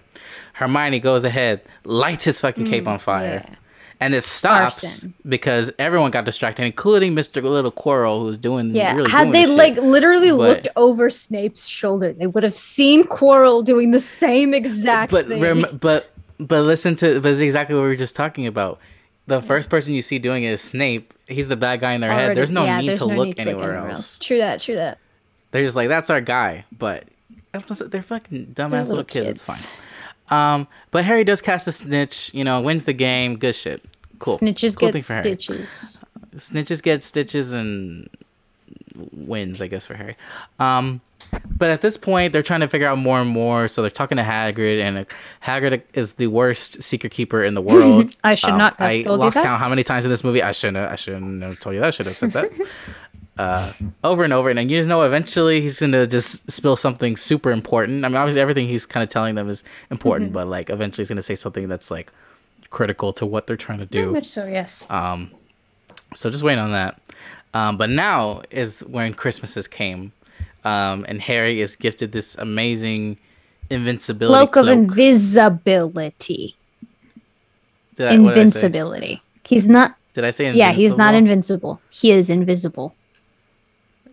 Hermione 0.55 1.01
goes 1.01 1.25
ahead, 1.25 1.61
lights 1.85 2.25
his 2.25 2.41
fucking 2.41 2.67
cape 2.67 2.87
on 2.89 2.99
fire, 2.99 3.45
yeah. 3.47 3.55
and 4.01 4.15
it 4.15 4.25
stops 4.25 4.83
Arson. 4.85 5.15
because 5.27 5.71
everyone 5.79 6.11
got 6.11 6.25
distracted, 6.25 6.65
including 6.65 7.15
Mister 7.15 7.41
Little 7.43 7.73
Quirrell, 7.73 8.21
who's 8.23 8.37
doing 8.39 8.75
yeah. 8.75 8.95
really 8.97 9.11
Had 9.11 9.25
doing 9.25 9.33
they 9.33 9.47
like 9.47 9.75
shit. 9.77 9.85
literally 9.85 10.31
But- 10.31 10.37
looked 10.39 10.69
over 10.77 11.09
Snape's 11.11 11.67
shoulder, 11.67 12.13
they 12.13 12.27
would 12.27 12.43
have 12.43 12.55
seen 12.55 13.05
Quirrell 13.05 13.65
doing 13.65 13.91
the 13.93 14.01
same 14.01 14.53
exact 14.53 15.13
but 15.13 15.29
thing. 15.29 15.41
rem- 15.41 15.79
but 15.81 16.11
but 16.39 16.63
listen 16.63 16.97
to 16.97 17.21
but 17.21 17.31
it's 17.33 17.41
exactly 17.41 17.75
what 17.75 17.83
we 17.83 17.89
were 17.89 17.97
just 17.97 18.17
talking 18.17 18.47
about. 18.47 18.79
The 19.29 19.43
first 19.43 19.69
person 19.69 19.93
you 19.93 20.01
see 20.01 20.19
doing 20.19 20.43
it 20.45 20.49
is 20.53 20.63
Snape. 20.63 21.13
He's 21.27 21.49
the 21.49 21.57
bad 21.57 21.81
guy 21.81 21.93
in 21.93 22.01
their 22.01 22.11
head. 22.13 22.35
There's 22.35 22.51
no 22.51 22.65
yeah, 22.65 22.81
need 22.81 22.89
there's 22.89 23.01
to 23.01 23.07
no 23.07 23.15
look 23.15 23.27
need 23.27 23.37
to 23.37 23.43
anywhere 23.43 23.77
else. 23.77 24.19
True 24.19 24.39
that. 24.39 24.63
True 24.63 24.75
that. 24.77 24.99
They're 25.51 25.65
just 25.65 25.77
like 25.77 25.89
that's 25.89 26.09
our 26.09 26.23
guy, 26.23 26.65
but 26.77 27.05
they're 27.53 28.03
fucking 28.03 28.55
dumbass 28.55 28.71
They're 28.71 28.85
little, 28.85 29.05
kids. 29.05 29.43
It's 29.43 29.67
fine. 29.67 29.75
Um, 30.31 30.69
but 30.91 31.05
Harry 31.05 31.25
does 31.25 31.43
cast 31.43 31.69
a 31.69 31.73
snitch. 31.73 32.31
You 32.33 32.43
know, 32.43 32.63
wins 32.63 32.85
the 32.85 32.95
game. 32.95 33.37
Good 33.37 33.55
shit. 33.55 33.83
Cool. 34.19 34.39
Snitches 34.39 34.79
Cool 34.79 34.93
get 34.93 35.05
for 35.05 35.13
Harry. 35.13 35.23
stitches. 35.23 35.99
Snitches 36.37 36.83
get 36.83 37.03
stitches 37.03 37.53
and 37.53 38.09
wins, 39.13 39.61
I 39.61 39.67
guess, 39.67 39.85
for 39.85 39.95
Harry. 39.95 40.17
Um, 40.59 41.03
but 41.51 41.71
at 41.71 41.81
this 41.81 41.97
point, 41.97 42.33
they're 42.33 42.43
trying 42.43 42.61
to 42.61 42.69
figure 42.69 42.87
out 42.87 42.99
more 42.99 43.21
and 43.21 43.29
more. 43.31 43.69
So 43.69 43.83
they're 43.83 43.91
talking 43.91 44.17
to 44.17 44.23
Hagrid, 44.25 44.81
and 44.81 44.99
uh, 44.99 45.05
Hagrid 45.45 45.83
is 45.95 46.15
the 46.15 46.29
worst 46.29 46.83
secret 46.83 47.11
keeper 47.13 47.43
in 47.45 47.55
the 47.55 47.63
world. 47.63 48.17
I 48.25 48.35
should 48.35 48.51
Um, 48.51 48.59
not 48.59 48.77
have 48.79 48.89
I 48.89 49.03
lost 49.07 49.37
count 49.37 49.61
how 49.61 49.69
many 49.69 49.83
times 49.85 50.05
in 50.05 50.11
this 50.11 50.23
movie 50.25 50.43
I 50.43 50.53
shouldn't. 50.53 50.77
Have, 50.79 50.93
I 50.93 50.97
shouldn't 50.97 51.43
have 51.43 51.59
told 51.61 51.75
you 51.75 51.81
that. 51.81 51.89
I 51.89 51.91
should 51.91 52.07
have 52.07 52.17
said 52.17 52.31
that. 52.33 52.53
uh, 53.39 53.73
over 54.05 54.25
and 54.25 54.33
over, 54.33 54.49
and 54.51 54.59
then 54.59 54.69
you 54.69 54.83
know 54.85 55.03
eventually 55.03 55.61
he's 55.61 55.81
gonna 55.81 56.07
just 56.07 56.51
spill 56.51 56.77
something 56.77 57.17
super 57.17 57.51
important. 57.51 58.05
I 58.05 58.09
mean, 58.09 58.17
obviously 58.17 58.41
everything 58.41 58.69
he's 58.69 58.87
kind 58.87 59.03
of 59.03 59.09
telling 59.11 59.35
them 59.35 59.49
is 59.49 59.65
important, 59.91 60.29
Mm-hmm. 60.31 60.35
but 60.35 60.47
like 60.49 60.71
eventually 60.71 61.03
he's 61.03 61.09
gonna 61.09 61.23
say 61.23 61.35
something 61.35 61.69
that's 61.69 61.91
like 61.91 62.13
critical 62.71 63.13
to 63.15 63.25
what 63.27 63.47
they're 63.47 63.57
trying 63.57 63.79
to 63.79 63.87
Very 63.87 64.05
do. 64.07 64.13
much 64.13 64.27
so. 64.27 64.45
Yes. 64.47 64.85
Um, 64.91 65.31
so 66.15 66.31
just 66.31 66.43
waiting 66.43 66.63
on 66.63 66.73
that. 66.73 67.01
Um, 67.55 67.77
but 67.79 67.89
now 67.91 68.43
is 68.51 68.81
when 68.81 69.15
Christmases 69.15 69.67
came, 69.67 70.13
um, 70.65 71.05
and 71.09 71.21
Harry 71.23 71.61
is 71.61 71.77
gifted 71.77 72.13
this 72.13 72.37
amazing 72.37 73.19
invincibility 73.71 74.35
Cloak 74.39 74.53
cloak. 74.53 74.67
of 74.67 74.73
invisibility. 74.73 76.57
I, 77.99 78.03
what 78.03 78.09
did 78.09 78.11
I 78.11 78.17
say? 78.17 78.41
Invincibility. 78.43 79.23
He's 79.45 79.69
not. 79.69 79.97
Did 80.15 80.25
I 80.25 80.31
say 80.31 80.53
Yeah, 80.53 80.73
he's 80.73 80.97
not 80.97 81.15
invincible? 81.15 81.81
invincible. 81.81 81.81
He 81.91 82.13
is 82.13 82.31
invisible. 82.31 82.95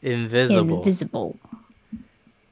invisible. 0.02 0.80
Invisible. 0.82 1.39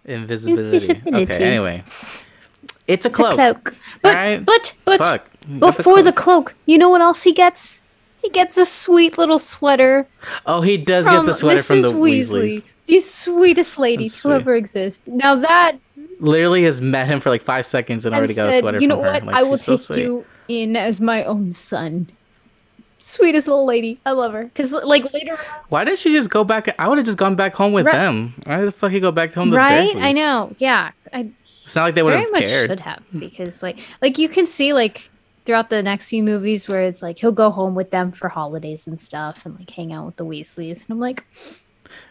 Invisibility. 0.05 0.65
Invisibility. 0.67 1.33
Okay. 1.33 1.43
Anyway, 1.43 1.83
it's 1.85 2.73
a 2.85 2.87
It's 2.87 3.05
a 3.05 3.09
cloak. 3.09 3.33
cloak. 3.35 3.75
But 4.01 4.15
Alright. 4.15 4.45
but 4.45 4.73
but 4.85 4.99
Fuck. 4.99 5.29
Before 5.59 6.01
the 6.01 6.11
cloak. 6.13 6.47
cloak, 6.47 6.55
you 6.65 6.77
know 6.77 6.89
what 6.89 7.01
else 7.01 7.23
he 7.23 7.33
gets? 7.33 7.81
He 8.21 8.29
gets 8.29 8.57
a 8.57 8.65
sweet 8.65 9.17
little 9.17 9.39
sweater 9.39 10.07
Oh, 10.45 10.61
he 10.61 10.77
does 10.77 11.05
get 11.05 11.25
the 11.25 11.33
sweater 11.33 11.59
Mrs. 11.59 11.65
from 11.67 11.81
the 11.81 11.91
Weasley. 11.91 12.63
The 12.85 12.99
sweetest 12.99 13.77
lady 13.79 14.05
That's 14.07 14.21
to 14.23 14.31
ever 14.31 14.55
exist. 14.55 15.07
Now 15.07 15.35
that 15.35 15.77
Literally 16.19 16.63
has 16.63 16.79
met 16.81 17.07
him 17.07 17.19
for 17.19 17.29
like 17.29 17.41
five 17.41 17.65
seconds 17.65 18.05
and 18.05 18.13
and 18.13 18.19
already 18.19 18.33
got 18.33 18.53
a 18.53 18.59
sweater 18.59 18.79
you 18.79 18.87
know 18.87 18.97
what? 18.97 19.23
Like, 19.23 19.35
I 19.35 19.43
will 19.43 19.57
so 19.57 19.77
take 19.77 19.97
you 19.97 20.25
in 20.47 20.75
as 20.75 20.99
my 21.01 21.23
own 21.23 21.53
son. 21.53 22.09
Sweetest 22.99 23.47
little 23.47 23.65
lady. 23.65 23.99
I 24.05 24.11
love 24.11 24.31
her. 24.31 24.45
Because 24.45 24.71
like 24.71 25.11
later 25.13 25.33
on, 25.33 25.39
Why 25.69 25.83
didn't 25.83 25.99
she 25.99 26.13
just 26.13 26.29
go 26.29 26.43
back? 26.45 26.73
I 26.79 26.87
would 26.87 26.97
have 26.97 27.05
just 27.05 27.17
gone 27.17 27.35
back 27.35 27.53
home 27.53 27.73
with 27.73 27.85
Right. 27.85 27.93
them. 27.93 28.33
Why 28.45 28.61
the 28.63 28.71
fuck 28.71 28.93
you 28.93 29.01
go 29.01 29.11
back 29.11 29.33
home 29.33 29.51
right? 29.51 29.93
the 29.93 29.99
I 29.99 30.13
know. 30.13 30.53
Yeah. 30.57 30.91
I 31.11 31.29
It's 31.65 31.75
not 31.75 31.83
like 31.83 31.95
they 31.95 32.03
would 32.03 32.13
have 32.13 32.31
much 32.31 32.45
cared. 32.45 32.69
should 32.69 32.79
have 32.79 33.03
because 33.17 33.61
like 33.61 33.79
like 34.01 34.17
you 34.17 34.29
can 34.29 34.47
see 34.47 34.71
like 34.71 35.09
throughout 35.45 35.69
the 35.69 35.83
next 35.83 36.07
few 36.07 36.23
movies 36.23 36.69
where 36.69 36.83
it's 36.83 37.01
like 37.01 37.19
he'll 37.19 37.33
go 37.33 37.49
home 37.49 37.75
with 37.75 37.91
them 37.91 38.13
for 38.13 38.29
holidays 38.29 38.87
and 38.87 39.01
stuff 39.01 39.45
and 39.45 39.55
like 39.59 39.69
hang 39.69 39.91
out 39.91 40.05
with 40.05 40.15
the 40.15 40.25
Weasleys 40.25 40.83
and 40.85 40.91
I'm 40.91 40.99
like 40.99 41.25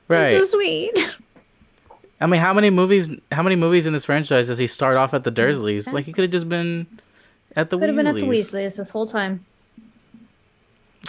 Right. 0.08 0.30
so 0.30 0.42
sweet. 0.42 0.92
I 2.20 2.26
mean, 2.26 2.40
how 2.40 2.54
many 2.54 2.70
movies? 2.70 3.10
How 3.32 3.42
many 3.42 3.56
movies 3.56 3.86
in 3.86 3.92
this 3.92 4.04
franchise 4.04 4.46
does 4.46 4.58
he 4.58 4.66
start 4.68 4.96
off 4.96 5.12
at 5.12 5.24
the 5.24 5.32
Dursleys? 5.32 5.92
Like 5.92 6.04
he 6.04 6.12
could 6.12 6.22
have 6.22 6.30
just 6.30 6.48
been 6.48 6.86
at 7.56 7.70
the 7.70 7.76
Weasleys. 7.76 7.80
Could 7.80 7.88
have 7.88 7.96
been 7.96 8.06
at 8.06 8.14
the 8.14 8.22
Weasleys. 8.22 8.76
This 8.76 8.90
whole 8.90 9.06
time. 9.06 9.44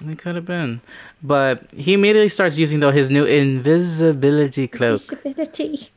It 0.08 0.18
could 0.18 0.36
have 0.36 0.46
been, 0.46 0.82
but 1.22 1.72
he 1.72 1.94
immediately 1.94 2.30
starts 2.30 2.58
using 2.58 2.80
though 2.80 2.92
his 2.92 3.12
new 3.12 3.26
invisibility 3.26 4.68
cloak. 4.68 5.00
Visibility. 5.00 5.90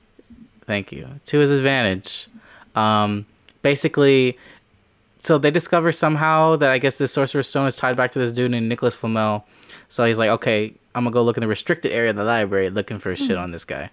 Thank 0.66 0.92
you. 0.92 1.09
To 1.24 1.38
his 1.38 1.51
advantage. 1.51 2.28
Um, 2.74 3.24
basically, 3.62 4.36
so 5.18 5.38
they 5.38 5.51
discover 5.51 5.92
somehow 5.92 6.57
that 6.57 6.70
I 6.70 6.78
guess 6.78 6.99
the 6.99 7.09
Sorcerer's 7.09 7.49
Stone 7.49 7.68
is 7.68 7.76
tied 7.76 7.97
back 7.97 8.12
to 8.12 8.18
this 8.18 8.32
dude 8.32 8.51
named 8.51 8.68
Nicholas 8.68 8.94
Flamel. 8.94 9.47
So 9.88 10.05
he's 10.05 10.18
like, 10.18 10.30
okay, 10.30 10.74
I'm 10.97 11.05
gonna 11.05 11.12
go 11.12 11.22
look 11.22 11.36
in 11.36 11.42
the 11.42 11.47
restricted 11.49 11.92
area 11.92 12.11
of 12.11 12.16
the 12.16 12.24
library 12.24 12.70
looking 12.70 12.99
for 12.99 13.14
shit 13.14 13.36
on 13.36 13.53
this 13.53 13.64
guy. 13.64 13.90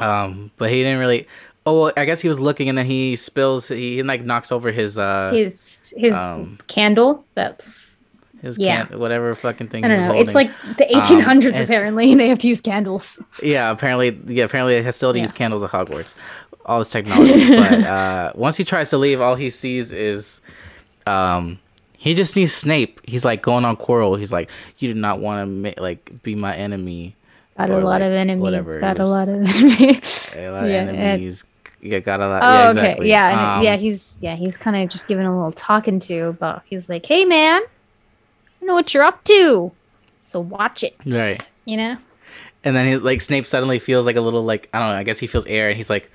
Um, 0.00 0.50
but 0.56 0.70
he 0.70 0.82
didn't 0.82 0.98
really. 0.98 1.28
Oh, 1.64 1.80
well, 1.82 1.92
I 1.96 2.04
guess 2.06 2.20
he 2.20 2.28
was 2.28 2.40
looking, 2.40 2.68
and 2.68 2.76
then 2.76 2.86
he 2.86 3.14
spills. 3.14 3.68
He, 3.68 3.96
he 3.96 4.02
like 4.02 4.24
knocks 4.24 4.50
over 4.50 4.72
his 4.72 4.98
uh 4.98 5.30
His 5.32 5.94
his 5.96 6.14
Um, 6.14 6.58
candle. 6.66 7.24
That's 7.34 8.08
his 8.40 8.58
yeah. 8.58 8.86
can 8.86 8.98
whatever 8.98 9.32
fucking 9.36 9.68
thing. 9.68 9.84
I 9.84 9.88
don't 9.88 9.98
was 9.98 10.06
know. 10.06 10.14
It's 10.20 10.34
like 10.34 10.50
the 10.78 10.86
1800s 10.86 11.44
it's- 11.46 11.68
apparently, 11.70 12.10
and 12.10 12.20
they 12.20 12.28
have 12.28 12.38
to 12.40 12.48
use 12.48 12.60
candles. 12.60 13.20
Yeah, 13.44 13.70
apparently, 13.70 14.18
yeah, 14.26 14.44
apparently 14.44 14.80
they 14.80 14.90
still 14.90 15.14
Yeah. 15.14 15.22
use 15.22 15.30
candles 15.30 15.62
at 15.62 15.70
Hogwarts. 15.70 16.16
All 16.66 16.78
this 16.80 16.90
technology, 16.90 17.48
but 17.54 17.84
uh, 17.84 18.32
once 18.34 18.56
he 18.56 18.64
tries 18.64 18.90
to 18.90 18.98
leave, 18.98 19.20
all 19.20 19.34
he 19.36 19.50
sees 19.50 19.92
is, 19.92 20.40
um, 21.06 21.58
he 22.02 22.14
just 22.14 22.34
needs 22.34 22.52
Snape. 22.52 23.00
He's 23.04 23.24
like 23.24 23.42
going 23.42 23.64
on 23.64 23.76
Quirrell. 23.76 24.18
He's 24.18 24.32
like, 24.32 24.50
you 24.78 24.92
do 24.92 24.98
not 25.00 25.20
want 25.20 25.42
to 25.42 25.46
ma- 25.46 25.80
like 25.82 26.20
be 26.24 26.34
my 26.34 26.52
enemy. 26.56 27.14
Got 27.56 27.70
a 27.70 27.74
lot 27.76 27.84
like, 27.84 28.02
of 28.02 28.12
enemies. 28.12 28.42
whatever 28.42 28.80
Got 28.80 28.98
a 28.98 29.06
lot 29.06 29.28
of 29.28 29.34
enemies. 29.36 30.28
A 30.36 30.50
lot 30.50 30.64
of 30.64 30.70
Yeah, 30.70 30.80
and- 30.82 30.96
enemies. 30.96 31.44
Yeah, 31.80 31.98
got 32.00 32.20
a 32.20 32.26
lot. 32.28 32.42
Oh, 32.42 32.46
yeah, 32.46 32.60
okay. 32.62 32.70
exactly. 32.70 33.08
Yeah, 33.08 33.28
and 33.30 33.40
Um, 33.58 33.62
yeah. 33.64 33.76
He's 33.76 34.18
yeah. 34.20 34.34
He's 34.36 34.56
kind 34.56 34.76
of 34.76 34.88
just 34.88 35.06
giving 35.06 35.26
a 35.26 35.34
little 35.36 35.52
talking 35.52 35.98
to 36.00 36.36
but 36.38 36.62
He's 36.64 36.88
like, 36.88 37.04
"Hey, 37.06 37.24
man, 37.24 37.60
I 38.60 38.64
know 38.64 38.74
what 38.74 38.94
you're 38.94 39.02
up 39.02 39.22
to, 39.24 39.72
so 40.24 40.40
watch 40.40 40.82
it." 40.84 40.94
Right. 41.06 41.44
You 41.64 41.76
know. 41.76 41.96
And 42.64 42.74
then 42.76 42.86
he 42.86 42.96
like 42.96 43.20
Snape 43.20 43.46
suddenly 43.46 43.78
feels 43.80 44.06
like 44.06 44.14
a 44.16 44.20
little 44.20 44.44
like 44.44 44.68
I 44.72 44.78
don't 44.78 44.90
know. 44.90 44.96
I 44.96 45.02
guess 45.02 45.18
he 45.18 45.26
feels 45.28 45.46
air, 45.46 45.68
and 45.68 45.76
he's 45.76 45.90
like, 45.90 46.10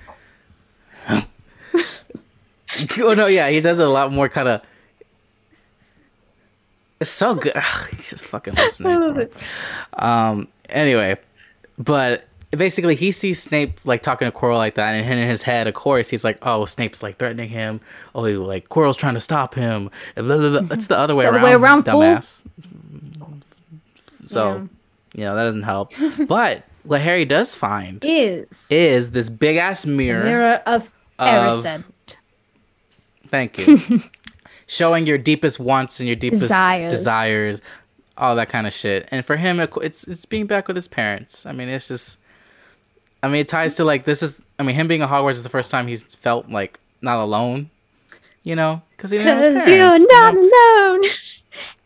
oh 1.08 3.14
no, 3.14 3.26
yeah, 3.26 3.48
he 3.50 3.60
does 3.60 3.78
it 3.78 3.86
a 3.86 3.90
lot 3.90 4.12
more 4.12 4.28
kind 4.28 4.48
of. 4.48 4.60
It's 7.00 7.10
so 7.10 7.34
good. 7.34 7.52
Ugh, 7.54 7.88
he's 7.96 8.10
just 8.10 8.24
fucking. 8.24 8.54
I 8.58 8.96
love 8.96 9.18
it. 9.18 9.32
Um. 9.94 10.48
Anyway, 10.68 11.16
but 11.78 12.24
basically, 12.50 12.94
he 12.96 13.12
sees 13.12 13.40
Snape 13.42 13.78
like 13.84 14.02
talking 14.02 14.30
to 14.30 14.36
Quirrell 14.36 14.56
like 14.56 14.74
that, 14.74 14.94
and 14.94 15.18
in 15.20 15.28
his 15.28 15.42
head, 15.42 15.66
of 15.68 15.74
course, 15.74 16.08
he's 16.10 16.24
like, 16.24 16.38
"Oh, 16.42 16.64
Snape's 16.64 17.02
like 17.02 17.18
threatening 17.18 17.48
him. 17.50 17.80
Oh, 18.14 18.24
he, 18.24 18.34
like 18.34 18.68
Quirrell's 18.68 18.96
trying 18.96 19.14
to 19.14 19.20
stop 19.20 19.54
him." 19.54 19.90
And 20.16 20.26
blah, 20.26 20.36
blah, 20.38 20.60
blah. 20.60 20.68
It's 20.74 20.88
the 20.88 20.98
other 20.98 21.14
way 21.14 21.24
around, 21.26 21.36
other 21.36 21.44
way 21.44 21.52
around, 21.54 21.84
fool. 21.84 22.00
dumbass. 22.00 22.42
So, 24.26 24.68
you 25.14 25.24
know 25.24 25.34
that 25.36 25.44
doesn't 25.44 25.62
help. 25.62 25.92
but 26.28 26.64
what 26.82 27.00
Harry 27.00 27.24
does 27.24 27.54
find 27.54 28.04
Is 28.04 28.66
is 28.70 29.10
this 29.12 29.28
big 29.30 29.56
ass 29.56 29.86
mirror. 29.86 30.24
mirror 30.24 30.62
of 30.66 30.90
Of- 31.18 31.64
Erised. 31.64 31.84
Thank 33.28 33.58
you. 33.58 34.00
Showing 34.68 35.06
your 35.06 35.18
deepest 35.18 35.58
wants 35.58 35.98
and 35.98 36.06
your 36.06 36.14
deepest 36.14 36.42
Desires. 36.42 36.92
desires. 36.92 37.62
all 38.16 38.36
that 38.36 38.48
kind 38.50 38.66
of 38.66 38.72
shit. 38.72 39.08
And 39.10 39.24
for 39.26 39.36
him, 39.36 39.58
it's 39.60 40.04
it's 40.06 40.24
being 40.26 40.46
back 40.46 40.68
with 40.68 40.76
his 40.76 40.86
parents. 40.88 41.44
I 41.46 41.52
mean, 41.52 41.68
it's 41.68 41.88
just. 41.88 42.18
I 43.22 43.26
mean, 43.28 43.40
it 43.40 43.48
ties 43.48 43.74
to 43.76 43.84
like 43.84 44.04
this 44.04 44.22
is. 44.22 44.40
I 44.58 44.62
mean, 44.62 44.76
him 44.76 44.86
being 44.86 45.02
a 45.02 45.06
Hogwarts 45.08 45.32
is 45.32 45.42
the 45.42 45.48
first 45.48 45.70
time 45.70 45.88
he's 45.88 46.02
felt 46.02 46.48
like 46.50 46.78
not 47.02 47.18
alone. 47.18 47.70
You 48.44 48.56
know, 48.56 48.80
because 48.96 49.10
he 49.10 49.18
didn't 49.18 49.42
have 49.42 49.44
his 49.44 49.64
Because 49.64 49.68
you're 49.68 49.76
parents, 49.76 50.06
you 50.12 50.20
know? 50.20 50.94
alone. 50.94 51.02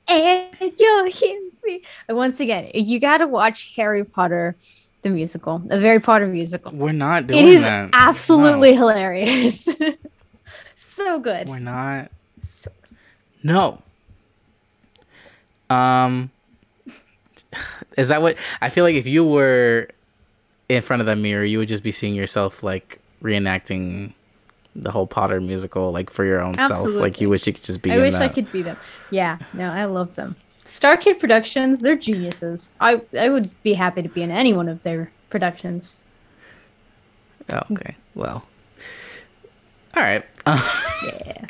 And 0.09 0.72
you're 0.78 1.07
here. 1.07 1.41
me. 1.64 1.83
Once 2.11 2.39
again, 2.41 2.70
you 2.74 2.99
got 3.01 3.18
to 3.18 3.26
watch 3.26 3.72
Harry 3.76 4.05
Potter, 4.05 4.57
the 5.03 5.09
musical, 5.11 5.59
the 5.61 5.80
Harry 5.80 6.01
Potter 6.01 6.26
musical. 6.26 6.72
We're 6.72 6.93
not 6.93 7.24
It 7.24 7.28
doing 7.28 7.49
is 7.49 7.62
that. 7.62 7.91
absolutely 7.93 8.74
hilarious. 8.74 9.68
so 10.74 11.18
good. 11.20 11.47
No, 11.47 11.53
we're 11.53 11.59
not. 11.61 12.11
No. 13.43 13.82
Um 15.70 16.30
is 17.97 18.09
that 18.09 18.22
what 18.22 18.36
I 18.61 18.70
feel 18.70 18.84
like 18.84 18.95
if 18.97 19.07
you 19.07 19.24
were 19.24 19.88
in 20.68 20.82
front 20.82 21.01
of 21.01 21.07
that 21.07 21.16
mirror, 21.16 21.45
you 21.45 21.59
would 21.59 21.68
just 21.68 21.82
be 21.82 21.93
seeing 21.93 22.14
yourself 22.14 22.62
like 22.62 22.99
reenacting 23.22 24.12
the 24.74 24.90
whole 24.90 25.07
Potter 25.07 25.40
musical 25.40 25.93
like 25.93 26.09
for 26.11 26.24
your 26.24 26.40
own 26.40 26.55
self. 26.57 26.88
Like 26.88 27.20
you 27.20 27.28
wish 27.28 27.47
you 27.47 27.53
could 27.53 27.62
just 27.64 27.82
be 27.82 27.90
I 27.90 27.97
in 27.97 28.01
wish 28.03 28.12
that. 28.14 28.22
I 28.22 28.28
could 28.28 28.51
be 28.51 28.62
them. 28.62 28.76
Yeah, 29.11 29.38
no, 29.53 29.70
I 29.70 29.84
love 29.84 30.14
them. 30.14 30.36
StarKid 30.64 31.18
Productions, 31.20 31.80
they're 31.80 31.97
geniuses. 31.97 32.72
I 32.80 33.03
I 33.18 33.28
would 33.28 33.51
be 33.62 33.74
happy 33.74 34.01
to 34.03 34.09
be 34.09 34.22
in 34.22 34.30
any 34.30 34.53
one 34.53 34.68
of 34.68 34.82
their 34.82 35.11
productions. 35.28 35.97
Okay. 37.51 37.97
Well. 38.14 38.47
All 39.97 40.03
right. 40.03 40.24
Yeah. 41.05 41.47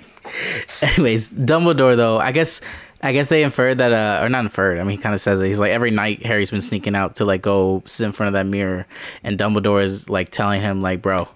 Anyways, 0.83 1.31
Dumbledore 1.31 1.97
though, 1.97 2.19
I 2.19 2.33
guess 2.33 2.61
I 3.03 3.13
guess 3.13 3.29
they 3.29 3.43
inferred 3.43 3.79
that 3.79 3.93
uh 3.93 4.25
or 4.25 4.29
not 4.29 4.45
inferred, 4.45 4.79
I 4.79 4.83
mean 4.83 4.97
he 4.97 5.03
kinda 5.03 5.19
says 5.19 5.41
it. 5.41 5.47
He's 5.47 5.59
like 5.59 5.71
every 5.73 5.91
night 5.91 6.25
Harry's 6.25 6.51
been 6.51 6.61
sneaking 6.63 6.95
out 6.95 7.17
to 7.17 7.25
like 7.25 7.43
go 7.43 7.83
sit 7.87 8.05
in 8.07 8.13
front 8.13 8.29
of 8.29 8.33
that 8.35 8.47
mirror 8.47 8.87
and 9.25 9.39
Dumbledore 9.39 9.83
is 9.83 10.09
like 10.09 10.31
telling 10.31 10.61
him 10.61 10.83
like, 10.83 11.03
bro, 11.03 11.29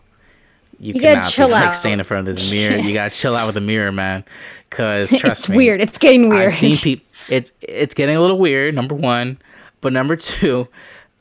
you, 0.79 0.95
You 0.95 1.01
gotta 1.01 1.17
cannot 1.17 1.31
chill 1.31 1.47
be 1.49 1.53
like 1.53 1.65
out." 1.69 1.75
staying 1.77 1.99
in 1.99 2.05
front 2.05 2.29
of 2.29 2.35
this 2.37 2.51
mirror. 2.51 2.77
You 2.77 2.93
gotta 2.95 3.15
chill 3.15 3.35
out 3.35 3.47
with 3.47 3.55
the 3.55 3.61
mirror, 3.61 3.93
man. 3.93 4.25
Cause 4.71 5.11
trust 5.19 5.45
it's 5.45 5.49
me. 5.49 5.57
weird. 5.57 5.81
It's 5.81 5.99
getting 5.99 6.29
weird. 6.29 6.47
I've 6.53 6.53
seen 6.59 6.75
people 6.83 7.07
it's 7.29 7.51
it's 7.61 7.95
getting 7.95 8.17
a 8.17 8.21
little 8.21 8.39
weird, 8.39 8.75
number 8.75 8.95
one. 8.95 9.39
But 9.81 9.93
number 9.93 10.17
two, 10.17 10.69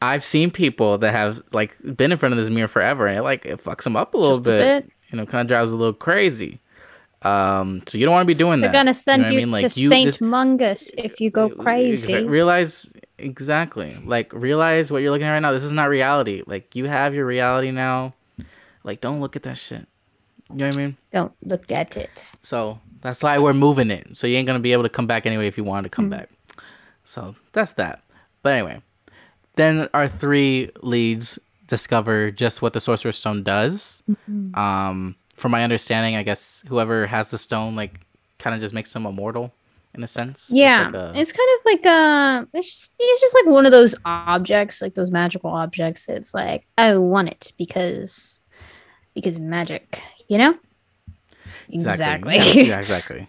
I've 0.02 0.24
seen 0.26 0.52
people 0.52 0.98
that 1.00 1.12
have 1.12 1.42
like 1.52 1.76
been 1.96 2.12
in 2.12 2.18
front 2.18 2.34
of 2.34 2.38
this 2.38 2.50
mirror 2.50 2.68
forever 2.68 3.08
and 3.08 3.18
it 3.18 3.22
like 3.24 3.46
it 3.46 3.64
fucks 3.64 3.84
them 3.84 3.96
up 3.96 4.14
a 4.14 4.18
little 4.18 4.34
Just 4.34 4.42
a 4.42 4.44
bit. 4.44 4.84
bit. 4.86 4.92
You 5.12 5.18
know, 5.18 5.26
kind 5.26 5.42
of 5.42 5.48
drives 5.48 5.72
a 5.72 5.76
little 5.78 5.94
crazy. 5.94 6.60
Um, 7.26 7.82
so 7.88 7.98
you 7.98 8.06
don't 8.06 8.14
want 8.14 8.24
to 8.24 8.28
be 8.28 8.38
doing 8.38 8.62
that. 8.62 8.68
They're 8.72 8.82
gonna 8.82 8.94
send 8.94 9.24
know 9.24 9.26
what 9.28 9.32
I 9.32 9.34
you, 9.34 9.40
mean? 9.40 9.52
Like, 9.52 9.74
to 9.74 9.80
you- 9.80 9.90
Saint 9.90 10.06
this- 10.06 10.22
Mungo's 10.22 10.92
if 10.98 11.20
you 11.20 11.32
go 11.32 11.50
crazy. 11.50 12.14
Exa- 12.14 12.30
realize 12.30 12.92
exactly. 13.18 13.98
Like 14.06 14.32
realize 14.34 14.92
what 14.92 15.02
you're 15.02 15.12
looking 15.12 15.26
at 15.28 15.32
right 15.32 15.40
now. 15.40 15.52
This 15.52 15.64
is 15.64 15.72
not 15.74 15.90
reality. 15.90 16.44
Like 16.46 16.76
you 16.76 16.86
have 16.86 17.16
your 17.16 17.26
reality 17.26 17.72
now. 17.72 18.14
Like 18.84 19.02
don't 19.02 19.22
look 19.22 19.36
at 19.36 19.44
that 19.44 19.58
shit. 19.58 19.88
You 20.52 20.58
know 20.58 20.68
what 20.68 20.76
I 20.76 20.78
mean? 20.78 20.98
Don't 21.12 21.32
look 21.44 21.72
at 21.72 21.98
it. 21.98 22.32
So 22.42 22.80
that's 23.02 23.24
why 23.24 23.40
we're 23.40 23.54
moving 23.54 23.90
it. 23.90 24.08
So 24.14 24.28
you 24.28 24.38
ain't 24.38 24.46
gonna 24.46 24.60
be 24.60 24.74
able 24.74 24.84
to 24.84 24.90
come 24.90 25.08
back 25.08 25.26
anyway 25.26 25.48
if 25.48 25.58
you 25.58 25.64
wanted 25.64 25.84
to 25.84 25.96
come 25.96 26.10
back. 26.10 26.30
So 27.06 27.36
that's 27.54 27.72
that. 27.74 28.04
But 28.44 28.54
anyway, 28.54 28.82
then 29.56 29.90
our 29.96 30.08
three 30.08 30.70
leads 30.84 31.40
discover 31.68 32.30
just 32.30 32.62
what 32.62 32.74
the 32.74 32.80
Sorcerer's 32.80 33.18
Stone 33.18 33.42
does. 33.42 34.04
Um, 34.54 35.16
from 35.36 35.52
my 35.52 35.64
understanding, 35.64 36.16
I 36.16 36.24
guess 36.24 36.64
whoever 36.68 37.06
has 37.08 37.28
the 37.30 37.38
stone 37.38 37.76
like 37.76 38.00
kind 38.40 38.54
of 38.56 38.62
just 38.62 38.74
makes 38.74 38.92
them 38.94 39.06
immortal 39.06 39.54
in 39.94 40.04
a 40.04 40.08
sense. 40.08 40.50
It's 40.50 40.52
Yeah, 40.52 40.86
like 40.86 40.94
a- 40.94 41.14
it's 41.16 41.32
kind 41.32 41.50
of 41.60 41.66
like 41.66 41.86
uh 41.86 42.46
it's 42.54 42.70
just 42.72 42.94
it's 43.00 43.22
just 43.22 43.36
like 43.36 43.46
one 43.46 43.66
of 43.66 43.72
those 43.72 43.96
objects, 44.06 44.82
like 44.82 44.94
those 44.96 45.12
magical 45.12 45.50
objects. 45.52 46.08
It's 46.10 46.34
like 46.34 46.66
I 46.78 46.98
want 46.98 47.30
it 47.30 47.52
because 47.58 48.42
because 49.14 49.40
magic, 49.40 50.02
you 50.28 50.38
know? 50.38 50.58
Exactly. 51.70 52.36
Yeah, 52.38 52.44
yeah, 52.44 52.78
exactly. 52.80 53.28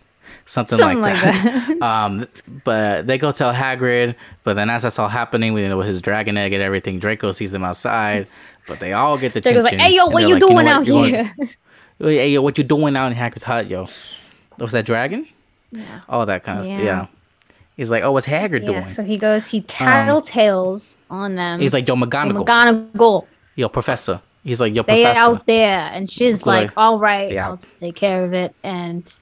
Something, 0.49 0.79
Something 0.79 1.01
like, 1.01 1.15
like 1.15 1.23
that. 1.25 1.67
that. 1.69 1.83
um, 1.83 2.29
but 2.65 3.07
they 3.09 3.19
go 3.19 3.33
tell 3.33 3.53
Hagrid. 3.53 4.15
But 4.45 4.55
then 4.55 4.71
as 4.71 4.83
that's 4.83 4.99
all 4.99 5.09
happening, 5.09 5.55
we 5.55 5.67
know 5.67 5.77
with 5.79 5.87
his 5.89 6.01
dragon 6.01 6.37
egg 6.39 6.53
and 6.53 6.63
everything, 6.63 7.01
Draco 7.01 7.33
sees 7.33 7.51
them 7.51 7.65
outside. 7.65 8.29
But 8.69 8.79
they 8.79 8.93
all 8.93 9.19
get 9.19 9.35
the 9.35 9.41
Draco's 9.41 9.65
like, 9.65 9.75
"Hey 9.79 9.97
yo, 9.97 10.07
what 10.07 10.23
you 10.23 10.35
know 10.35 10.39
doing 10.41 10.55
what? 10.55 10.67
out 10.67 10.87
You're 10.87 11.11
going- 11.11 11.15
here?" 11.15 11.33
Hey 11.99 12.31
yo, 12.31 12.43
what 12.43 12.59
you 12.59 12.65
doing 12.65 12.97
out 12.97 13.11
in 13.11 13.17
Hagrid's 13.19 13.45
hut, 13.45 13.69
yo? 13.69 13.87
Was 14.59 14.73
that 14.73 14.85
dragon? 14.87 15.27
Yeah. 15.71 16.01
All 16.09 16.27
that 16.27 16.45
kind 16.45 16.59
of 16.59 16.65
stuff. 16.67 16.79
Yeah. 16.79 16.85
Yeah. 16.85 17.07
He's 17.77 17.91
like, 17.91 18.03
oh, 18.03 18.13
what's 18.13 18.27
Hagrid 18.27 18.61
yeah. 18.63 18.67
doing? 18.67 18.89
So 18.89 19.03
he 19.05 19.19
goes, 19.19 19.49
he 19.49 19.59
um, 19.59 19.65
tattletales 19.65 20.95
on 21.11 21.35
them. 21.35 21.61
He's 21.61 21.75
like, 21.75 21.87
yo, 21.87 21.95
"Oh, 21.95 21.97
McGonagall, 21.99 22.45
McGonagall. 22.47 23.27
yo, 23.55 23.69
professor. 23.69 24.23
He's 24.45 24.61
like, 24.61 24.75
yo, 24.75 24.83
They 24.83 25.03
professor. 25.05 25.21
out 25.21 25.47
there, 25.47 25.91
and 25.93 26.09
she's 26.09 26.39
Good. 26.43 26.47
like, 26.47 26.71
"All 26.77 26.99
right, 26.99 27.33
Yeah. 27.33 27.49
I'll 27.49 27.61
take 27.81 27.97
care 27.97 28.25
of 28.25 28.33
it." 28.33 28.55
And 28.63 29.13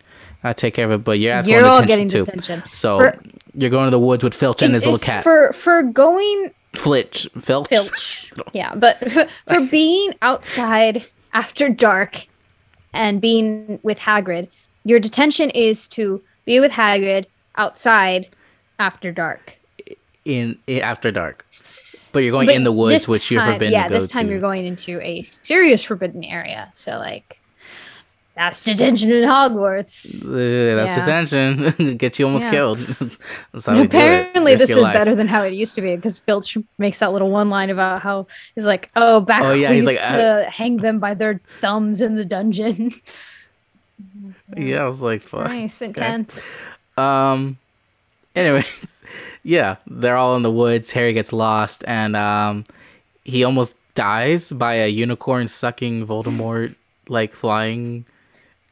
I 0.44 0.52
take 0.52 0.74
care 0.74 0.84
of 0.84 0.90
it, 0.92 1.02
but 1.04 1.18
your 1.18 1.32
ass 1.32 1.48
you're 1.48 1.64
all 1.64 1.84
getting 1.84 2.08
too. 2.08 2.24
detention. 2.26 2.62
So 2.72 2.98
For- 2.98 3.18
you're 3.54 3.70
going 3.70 3.86
to 3.86 3.90
the 3.90 3.98
woods 3.98 4.22
with 4.22 4.34
Filch 4.34 4.62
and 4.62 4.74
his 4.74 4.84
little 4.84 4.98
cat, 4.98 5.24
for 5.24 5.52
for 5.52 5.82
going 5.82 6.50
Flitch, 6.74 7.28
Filch. 7.40 7.68
filch. 7.68 8.32
Yeah, 8.52 8.74
but 8.74 8.98
for, 9.10 9.26
for 9.48 9.60
being 9.66 10.12
outside 10.22 11.06
after 11.32 11.68
dark 11.70 12.26
and 12.94 13.20
being 13.20 13.78
with 13.82 13.98
Hagrid, 13.98 14.48
your 14.84 15.00
detention 15.00 15.50
is 15.50 15.88
to 15.88 16.22
be 16.44 16.60
with 16.60 16.72
Hagrid 16.72 17.26
outside 17.56 18.28
after 18.78 19.12
dark. 19.12 19.58
in, 20.24 20.58
in 20.66 20.80
after 20.80 21.10
dark. 21.10 21.44
But 22.12 22.20
you're 22.20 22.32
going 22.32 22.46
But 22.46 22.56
in 22.56 22.64
the 22.64 22.72
woods, 22.72 23.06
which 23.06 23.30
you're 23.30 23.42
time- 23.42 23.54
forbidden 23.54 23.72
Yeah, 23.74 23.88
this 23.88 24.08
time 24.08 24.26
to. 24.26 24.32
you're 24.32 24.40
going 24.40 24.64
into 24.66 25.00
a 25.02 25.22
serious 25.22 25.84
forbidden 25.84 26.24
area. 26.24 26.70
So 26.72 26.98
like, 26.98 27.40
that's 28.36 28.64
detention 28.64 29.10
in 29.12 29.24
Hogwarts. 29.28 30.24
Uh, 30.24 30.76
that's 30.76 30.96
Yeah. 30.96 31.04
detention. 31.04 31.96
Get 31.98 32.18
you 32.18 32.26
almost 32.26 32.44
Yeah. 32.44 32.50
killed. 32.50 32.78
that's 33.52 33.66
how 33.66 33.72
we 33.72 33.78
do 33.78 33.82
it. 33.82 33.86
Apparently, 33.94 34.54
this 34.56 34.70
is 34.70 34.76
life. 34.78 34.92
better 34.92 35.14
than 35.14 35.28
how 35.28 35.42
it 35.44 35.52
used 35.52 35.74
to 35.76 35.82
be 35.82 35.94
because 35.94 36.18
Filch 36.18 36.58
makes 36.78 36.98
that 36.98 37.12
little 37.12 37.30
one 37.30 37.48
line 37.50 37.70
about 37.70 38.02
how 38.02 38.26
he's 38.54 38.66
like, 38.66 38.90
"Oh, 38.96 39.20
back 39.20 39.42
Oh, 39.44 39.52
yeah, 39.52 39.68
we 39.70 39.76
he's 39.76 39.84
used 39.84 40.00
like, 40.00 40.08
to 40.10 40.46
hang 40.50 40.78
them 40.78 40.98
by 40.98 41.14
their 41.14 41.40
thumbs 41.60 42.00
in 42.00 42.16
the 42.16 42.24
dungeon." 42.24 42.92
Yeah, 44.56 44.82
I 44.82 44.86
was 44.86 45.00
like, 45.00 45.22
fuck. 45.22 45.48
nice, 45.48 45.80
intense. 45.82 46.64
Um. 46.96 47.58
Anyways, 48.36 48.66
yeah, 49.44 49.76
they're 49.86 50.16
all 50.16 50.36
in 50.36 50.42
the 50.42 50.50
woods. 50.50 50.90
Harry 50.92 51.12
gets 51.12 51.32
lost, 51.32 51.84
and 51.86 52.16
um, 52.16 52.64
he 53.24 53.44
almost 53.44 53.76
dies 53.94 54.50
by 54.52 54.74
a 54.74 54.88
unicorn 54.88 55.46
sucking 55.48 56.06
Voldemort, 56.06 56.74
like 57.08 57.32
flying. 57.32 58.04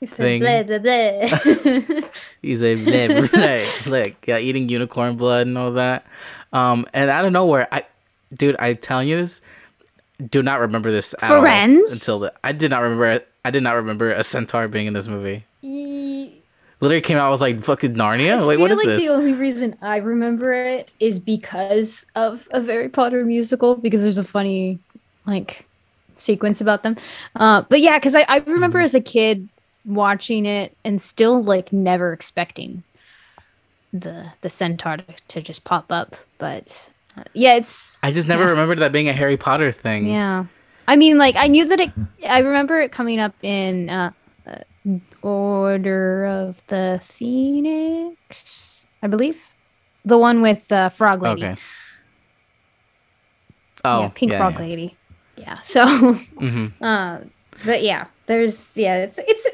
He 0.03 0.07
said, 0.07 0.41
blah, 0.41 0.63
blah, 0.65 0.79
blah. 0.81 2.09
He's 2.43 2.61
a 2.61 2.75
like, 2.75 3.87
like 3.87 4.27
yeah, 4.27 4.39
eating 4.39 4.69
unicorn 4.69 5.17
blood 5.17 5.47
and 5.47 5.57
all 5.57 5.71
that. 5.75 6.05
Um, 6.53 6.87
and 6.93 7.09
out 7.09 7.25
of 7.25 7.31
nowhere, 7.31 7.69
I, 7.71 7.85
dude, 8.35 8.57
I 8.59 8.75
telling 8.75 9.07
you 9.07 9.17
this, 9.17 9.41
do 10.29 10.43
not 10.43 10.59
remember 10.59 10.91
this 10.91 11.15
at 11.23 11.31
all 11.31 11.41
Friends? 11.41 11.93
until 11.93 12.19
the. 12.19 12.33
I 12.43 12.51
did 12.51 12.71
not 12.73 12.81
remember. 12.81 13.21
I 13.45 13.51
did 13.53 13.63
not 13.63 13.77
remember 13.77 14.11
a 14.11 14.25
centaur 14.25 14.67
being 14.67 14.89
in 14.89 14.93
this 14.93 15.07
movie. 15.07 15.45
Ye- 15.61 16.35
Literally 16.81 17.01
came 17.01 17.17
out. 17.17 17.29
I 17.29 17.31
was 17.31 17.41
like, 17.41 17.63
"Fucking 17.63 17.95
Narnia! 17.95 18.41
I 18.43 18.45
Wait, 18.47 18.59
what 18.59 18.71
feel 18.71 18.77
like 18.79 18.87
this?" 18.87 19.03
the 19.05 19.09
only 19.15 19.35
reason 19.35 19.77
I 19.83 19.99
remember 19.99 20.53
it 20.53 20.91
is 20.99 21.21
because 21.21 22.07
of 22.17 22.49
a 22.51 22.61
Harry 22.61 22.89
Potter 22.89 23.25
musical 23.25 23.77
because 23.77 24.03
there's 24.03 24.19
a 24.19 24.25
funny 24.25 24.81
like 25.25 25.65
sequence 26.17 26.61
about 26.61 26.83
them. 26.83 26.97
Uh, 27.37 27.63
but 27.69 27.79
yeah, 27.81 27.99
because 27.99 28.17
I, 28.17 28.25
I 28.29 28.39
remember 28.39 28.79
Mm-hmm. 28.81 28.85
as 28.87 28.95
a 28.97 29.01
kid 29.01 29.49
watching 29.85 30.47
it 30.47 30.77
and 30.85 31.01
still 31.01 31.43
like 31.43 31.73
never 31.73 32.13
expecting 32.13 32.83
the 33.93 34.27
the 34.41 34.51
centaur 34.51 34.97
to, 34.99 35.15
to 35.29 35.43
just 35.43 35.65
pop 35.65 35.87
up. 35.91 36.17
But 36.39 36.91
uh, 37.17 37.25
yeah, 37.35 37.57
it's 37.57 38.03
I 38.03 38.11
just 38.13 38.29
never 38.29 38.45
yeah. 38.45 38.51
remembered 38.51 38.79
that 38.79 38.93
being 38.93 39.09
a 39.09 39.13
Harry 39.13 39.37
Potter 39.37 39.73
thing. 39.73 40.07
Yeah. 40.07 40.47
I 40.89 40.97
mean, 40.97 41.17
like, 41.17 41.37
I 41.37 41.47
knew 41.47 41.65
that 41.67 41.81
it, 41.81 41.91
I 42.29 42.41
remember 42.41 42.81
it 42.81 42.91
coming 42.91 43.21
up 43.21 43.35
in 43.43 43.89
uh, 43.89 44.11
uh, 44.47 44.59
Order 45.23 46.27
of 46.27 46.61
the 46.67 47.01
Phoenix, 47.05 48.85
I 49.03 49.07
believe. 49.07 49.41
The 50.05 50.19
one 50.19 50.43
with 50.43 50.67
the 50.67 50.93
Frog 50.95 51.23
Lady. 51.23 51.45
Okay. 51.45 51.61
Oh, 53.85 54.03
yeah, 54.03 54.11
Pink 54.15 54.33
yeah, 54.33 54.39
Frog. 54.39 54.59
Lady. 54.59 54.97
Yeah. 55.37 55.61
So, 55.61 55.85
Mhm. 56.41 56.73
But 57.65 57.83
yeah, 57.83 58.07
there's, 58.27 58.71
yeah, 58.75 58.97
it's, 58.97 59.19
it's, 59.27 59.47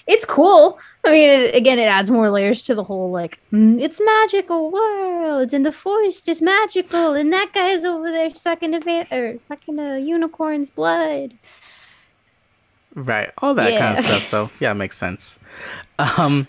it's 0.06 0.24
cool. 0.24 0.78
I 1.04 1.12
mean, 1.12 1.28
it, 1.28 1.54
again, 1.54 1.78
it 1.78 1.84
adds 1.84 2.10
more 2.10 2.30
layers 2.30 2.64
to 2.64 2.74
the 2.74 2.84
whole, 2.84 3.10
like, 3.10 3.40
mm, 3.52 3.80
it's 3.80 4.00
magical 4.04 4.70
worlds 4.70 5.52
and 5.52 5.64
the 5.64 5.72
forest 5.72 6.28
is 6.28 6.42
magical 6.42 7.14
and 7.14 7.32
that 7.32 7.52
guy's 7.52 7.84
over 7.84 8.10
there 8.10 8.30
sucking 8.30 8.74
a, 8.74 8.80
va- 8.80 9.06
or 9.10 9.36
sucking 9.44 9.78
a 9.78 9.98
unicorn's 9.98 10.70
blood. 10.70 11.34
Right. 12.94 13.30
All 13.38 13.54
that 13.54 13.78
kind 13.78 13.98
of 13.98 14.04
stuff. 14.04 14.24
So 14.24 14.50
yeah, 14.58 14.70
it 14.70 14.74
makes 14.74 14.96
sense. 14.96 15.38
Um 15.98 16.46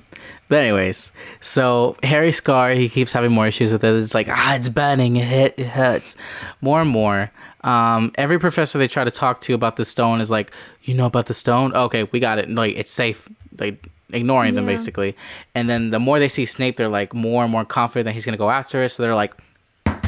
but 0.50 0.60
anyways, 0.60 1.12
so 1.42 1.98
Harry 2.04 2.32
Scar, 2.32 2.72
he 2.72 2.88
keeps 2.88 3.12
having 3.12 3.34
more 3.34 3.48
issues 3.48 3.72
with 3.72 3.84
it. 3.84 3.94
It's 3.96 4.14
like, 4.14 4.30
ah, 4.30 4.56
it's 4.56 4.70
burning, 4.70 5.18
it 5.18 5.26
hit, 5.26 5.56
it 5.58 5.68
hurts. 5.68 6.16
More 6.62 6.82
and 6.82 6.90
more. 6.90 7.32
Um, 7.68 8.12
every 8.16 8.40
professor 8.40 8.78
they 8.78 8.88
try 8.88 9.04
to 9.04 9.12
talk 9.12 9.42
to 9.42 9.54
about 9.54 9.76
the 9.76 9.84
stone 9.86 10.22
is 10.22 10.32
like, 10.32 10.52
you 10.84 10.94
know 10.94 11.06
about 11.06 11.26
the 11.26 11.34
stone? 11.34 11.74
Okay, 11.74 12.04
we 12.12 12.20
got 12.20 12.40
it. 12.40 12.50
Like 12.50 12.76
it's 12.78 12.92
safe. 12.92 13.28
Like 13.60 13.90
ignoring 14.14 14.56
them 14.56 14.66
basically. 14.66 15.16
And 15.54 15.70
then 15.70 15.90
the 15.90 16.00
more 16.00 16.18
they 16.18 16.30
see 16.30 16.46
Snape, 16.46 16.78
they're 16.78 16.88
like 16.88 17.14
more 17.14 17.44
and 17.44 17.52
more 17.52 17.66
confident 17.66 18.06
that 18.06 18.14
he's 18.14 18.26
gonna 18.26 18.38
go 18.38 18.50
after 18.50 18.84
it. 18.84 18.90
So 18.90 19.04
they're 19.04 19.16
like, 19.16 19.34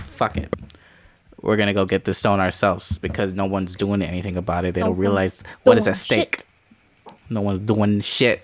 fuck 0.06 0.38
it. 0.38 0.54
We're 1.42 1.58
gonna 1.58 1.74
go 1.74 1.86
get 1.86 2.06
the 2.06 2.14
stone 2.14 2.40
ourselves 2.40 2.98
because 2.98 3.34
no 3.34 3.46
one's 3.46 3.76
doing 3.76 4.02
anything 4.02 4.38
about 4.38 4.64
it. 4.66 4.74
They 4.74 4.82
No 4.82 4.88
don't 4.88 4.98
realize 4.98 5.44
what 5.64 5.78
is 5.78 5.88
at 5.88 5.98
stake. 5.98 6.46
shit. 7.08 7.16
No 7.30 7.42
one's 7.42 7.60
doing 7.60 8.00
shit. 8.02 8.42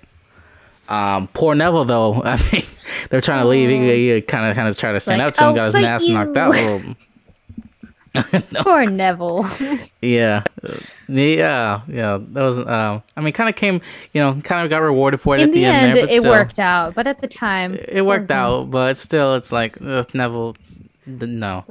Um, 0.90 1.28
poor 1.30 1.56
Neville 1.56 1.86
though. 1.86 2.22
I 2.24 2.36
mean, 2.52 2.66
they're 3.10 3.22
trying 3.22 3.42
to 3.44 3.48
leave. 3.48 3.70
He, 3.70 4.22
kind 4.24 4.46
of 4.50 4.56
kind 4.56 4.68
of 4.68 4.78
trying 4.78 4.92
to 4.94 4.98
It's 4.98 5.06
stand 5.06 5.20
like, 5.20 5.30
up 5.30 5.34
to 5.36 5.50
him. 5.50 5.56
Got 5.56 5.66
his 5.74 5.76
ass 5.76 6.08
knocked 6.08 6.36
you." 6.36 6.42
out. 6.42 6.96
Well, 8.52 8.64
Poor 8.64 8.86
Neville. 8.86 9.46
yeah, 10.02 10.44
yeah, 11.08 11.82
yeah. 11.88 12.20
That 12.22 12.42
was. 12.42 12.60
Um, 12.60 13.04
I 13.16 13.22
mean, 13.22 13.34
kind 13.34 13.50
of 13.50 13.56
came. 13.56 13.82
You 14.14 14.22
know, 14.22 14.42
kind 14.44 14.64
of 14.64 14.70
got 14.70 14.80
rewarded 14.80 15.22
for 15.22 15.36
it 15.36 15.42
In 15.42 15.50
at 15.50 15.54
the, 15.54 15.60
the, 15.62 15.66
end. 15.66 15.76
end, 15.78 15.96
there, 15.96 16.04
but 16.06 16.12
it 16.14 16.20
still, 16.22 16.32
worked 16.32 16.60
out, 16.60 16.96
but 16.96 17.08
at 17.08 17.20
the 17.22 17.28
time, 17.28 17.76
It 17.88 18.06
worked 18.06 18.32
him. 18.32 18.38
out, 18.38 18.72
but 18.72 18.98
still, 18.98 19.36
it's 19.36 19.52
like 19.52 19.78
ugh, 19.82 20.08
Neville. 20.14 20.56
No. 21.06 21.66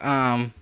Um. 0.00 0.52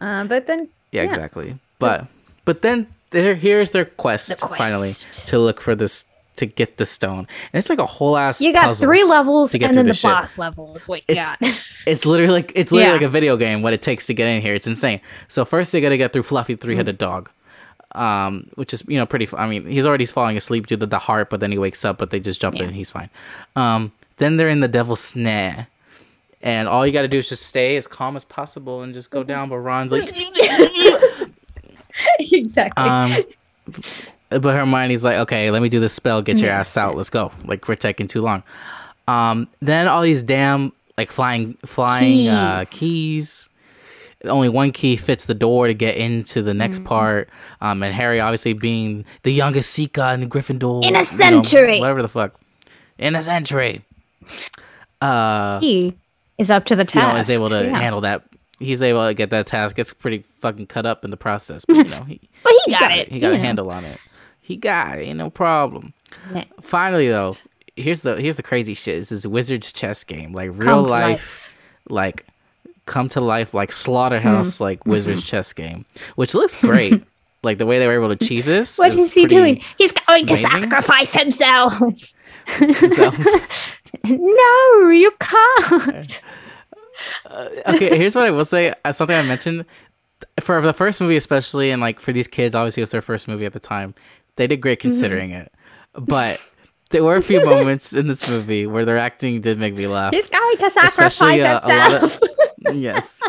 Uh, 0.00 0.24
but 0.24 0.46
then, 0.46 0.68
Yeah, 0.92 1.02
Yeah. 1.02 1.08
exactly. 1.08 1.58
But 1.78 2.06
but 2.44 2.62
then 2.62 2.86
there 3.10 3.34
here's 3.34 3.70
their 3.72 3.84
quest, 3.84 4.28
The 4.28 4.36
finally 4.48 4.92
to 5.26 5.38
look 5.38 5.60
for 5.60 5.74
this 5.74 6.04
to 6.36 6.46
get 6.46 6.76
the 6.78 6.86
stone. 6.86 7.20
And 7.52 7.58
it's 7.58 7.68
like 7.70 7.78
a 7.78 7.86
whole 7.86 8.16
ass 8.16 8.40
you 8.40 8.52
got 8.52 8.74
three 8.76 9.04
levels, 9.04 9.54
and 9.54 9.62
then 9.76 9.86
the 9.86 9.94
shit. 9.94 10.10
boss 10.10 10.36
level 10.38 10.76
is 10.76 10.86
what 10.88 10.98
you 11.08 11.16
It's- 11.16 11.30
got. 11.30 11.38
It's 11.86 12.06
literally 12.06 12.32
like 12.32 12.52
it's 12.54 12.72
literally 12.72 12.88
Yeah. 12.90 12.96
like 12.98 13.06
a 13.06 13.08
video 13.10 13.36
game 13.36 13.60
what 13.62 13.72
it 13.74 13.82
takes 13.82 14.06
to 14.06 14.14
get 14.14 14.26
in 14.26 14.40
here. 14.42 14.54
It's 14.54 14.66
insane. 14.66 15.00
So 15.28 15.44
first 15.44 15.70
they 15.72 15.80
got 15.82 15.90
to 15.90 15.98
get 15.98 16.12
through 16.12 16.22
Fluffy 16.24 16.56
Mm. 16.56 16.60
three-headed 16.60 16.96
dog. 16.98 17.30
Um, 17.94 18.48
which 18.56 18.72
is 18.74 18.82
you 18.88 18.98
know 18.98 19.06
pretty. 19.06 19.28
I 19.36 19.46
mean, 19.46 19.66
he's 19.66 19.86
already 19.86 20.04
falling 20.06 20.36
asleep 20.36 20.66
due 20.66 20.76
to 20.78 20.86
the 20.86 20.98
heart, 20.98 21.30
but 21.30 21.38
then 21.40 21.52
he 21.52 21.58
wakes 21.58 21.84
up. 21.84 21.98
But 21.98 22.10
they 22.10 22.18
just 22.18 22.40
jump 22.40 22.56
in, 22.56 22.62
Yeah. 22.62 22.66
and 22.68 22.74
he's 22.74 22.90
fine. 22.90 23.08
Um, 23.54 23.92
then 24.16 24.36
they're 24.36 24.48
in 24.48 24.58
the 24.60 24.66
Devil's 24.66 25.00
Snare, 25.00 25.68
and 26.42 26.66
all 26.66 26.84
you 26.84 26.92
got 26.92 27.02
to 27.02 27.08
do 27.08 27.18
is 27.18 27.28
just 27.28 27.44
stay 27.46 27.76
as 27.76 27.86
calm 27.86 28.16
as 28.16 28.24
possible 28.24 28.82
and 28.82 28.92
just 28.94 29.10
go 29.12 29.20
Mm-hmm. 29.20 29.28
down. 29.28 29.48
But 29.50 29.58
Ron's 29.58 29.92
like, 29.96 30.10
exactly. 32.18 32.84
Um, 32.84 33.24
but 34.30 34.42
Hermione's 34.54 35.04
like, 35.04 35.16
okay, 35.18 35.50
let 35.50 35.62
me 35.62 35.68
do 35.68 35.80
this 35.80 35.92
spell. 35.92 36.22
Get 36.22 36.38
your 36.38 36.50
ass 36.50 36.76
out. 36.76 36.96
Let's 36.96 37.10
go. 37.10 37.32
Like 37.44 37.66
we're 37.68 37.76
taking 37.76 38.06
too 38.06 38.22
long. 38.22 38.42
Um, 39.06 39.48
then 39.60 39.86
all 39.88 40.02
these 40.02 40.22
damn 40.22 40.72
like 40.96 41.10
flying 41.10 41.54
flying 41.66 42.28
uh, 42.28 42.60
Keys. 42.70 42.70
keys. 42.70 43.48
Only 44.24 44.48
one 44.48 44.72
key 44.72 44.96
fits 44.96 45.26
the 45.26 45.34
door 45.34 45.66
to 45.66 45.74
get 45.74 45.96
into 45.96 46.40
the 46.40 46.54
next 46.54 46.76
Mm-hmm. 46.78 46.86
part. 46.86 47.28
Um, 47.60 47.82
and 47.82 47.94
Harry 47.94 48.20
obviously 48.20 48.54
being 48.54 49.04
the 49.22 49.30
youngest 49.32 49.70
Seeker 49.70 50.02
in 50.14 50.20
the 50.20 50.26
Gryffindor. 50.26 50.78
In 50.82 50.84
a 50.84 50.86
you 50.86 50.92
know, 50.92 51.02
century. 51.02 51.78
whatever 51.80 52.00
the 52.00 52.08
fuck. 52.08 52.40
In 52.96 53.14
a 53.14 53.22
century. 53.22 53.84
Uh, 55.00 55.60
he 55.60 55.94
is 56.38 56.50
up 56.50 56.64
to 56.66 56.76
the 56.76 56.82
you 56.82 56.86
task. 56.86 57.12
know, 57.14 57.20
is 57.20 57.30
able 57.30 57.50
to 57.50 57.64
Yeah. 57.64 57.78
handle 57.78 58.00
that. 58.02 58.22
He's 58.58 58.82
able 58.82 59.06
to 59.06 59.12
get 59.14 59.30
that 59.30 59.46
task. 59.46 59.76
Gets 59.76 59.92
pretty 59.92 60.24
fucking 60.40 60.66
cut 60.68 60.86
up 60.86 61.04
in 61.04 61.10
the 61.10 61.16
process, 61.16 61.64
but 61.66 61.76
you 61.76 61.84
know, 61.84 62.04
he, 62.04 62.20
But 62.42 62.52
he 62.64 62.72
got, 62.72 62.96
it. 62.96 63.08
He 63.12 63.18
got 63.20 63.28
you 63.28 63.34
a 63.34 63.38
handle 63.38 63.70
on 63.70 63.84
it. 63.84 63.98
He 64.46 64.56
got 64.56 64.98
it. 64.98 65.02
Ain't 65.04 65.16
no 65.16 65.30
problem. 65.30 65.94
Next. 66.30 66.52
Finally, 66.60 67.08
though, 67.08 67.32
here's 67.76 68.02
the 68.02 68.16
here's 68.16 68.36
the 68.36 68.42
crazy 68.42 68.74
shit. 68.74 69.00
This 69.00 69.10
is 69.10 69.26
Wizard's 69.26 69.72
chess 69.72 70.04
game, 70.04 70.34
like 70.34 70.50
real 70.52 70.84
to 70.84 70.90
life, 70.90 71.54
like 71.88 72.26
come 72.84 73.08
to 73.08 73.20
life, 73.22 73.54
like 73.54 73.72
slaughterhouse, 73.72 74.56
Mm-hmm. 74.56 74.64
like 74.64 74.84
Wizard's 74.86 75.22
chess 75.22 75.54
game, 75.54 75.86
which 76.16 76.34
looks 76.34 76.56
great. 76.56 77.02
like 77.42 77.56
the 77.56 77.64
way 77.64 77.78
they 77.78 77.86
were 77.86 77.94
able 77.94 78.14
to 78.14 78.22
achieve 78.22 78.44
this. 78.44 78.76
What 78.76 78.92
is 78.94 79.14
he 79.14 79.24
doing? 79.24 79.62
He's 79.78 79.92
going 79.92 80.26
to 80.26 80.36
sacrifice 80.36 81.14
himself. 81.14 81.72
So, 82.58 83.10
no, 84.04 84.88
you 84.90 85.10
can't. 85.18 86.22
okay, 87.66 87.96
here's 87.96 88.14
what 88.14 88.24
I 88.26 88.30
will 88.30 88.44
say. 88.44 88.74
uh, 88.84 88.92
Something 88.92 89.16
I 89.16 89.22
mentioned 89.22 89.64
for 90.40 90.60
the 90.60 90.72
first 90.72 91.00
movie, 91.00 91.16
especially, 91.16 91.70
and 91.70 91.80
like 91.80 92.00
for 92.00 92.12
these 92.12 92.26
kids, 92.28 92.54
obviously 92.54 92.80
it 92.80 92.84
was 92.84 92.90
their 92.90 93.02
first 93.02 93.28
movie 93.28 93.46
at 93.46 93.52
the 93.52 93.60
time. 93.60 93.94
They 94.36 94.46
did 94.46 94.60
great 94.60 94.80
considering 94.80 95.30
it, 95.30 95.52
but 95.94 96.40
there 96.90 97.04
were 97.04 97.16
a 97.16 97.22
few 97.22 97.44
moments 97.44 97.92
in 97.92 98.06
this 98.08 98.28
movie 98.28 98.66
where 98.66 98.84
their 98.84 98.98
acting 98.98 99.40
did 99.40 99.58
make 99.58 99.74
me 99.74 99.86
laugh. 99.86 100.12
He's 100.12 100.28
going 100.30 100.56
to 100.58 100.70
sacrifice 100.70 101.42
uh, 101.42 101.60
himself. 101.60 102.22
of- 102.22 102.28
yes, 102.74 103.20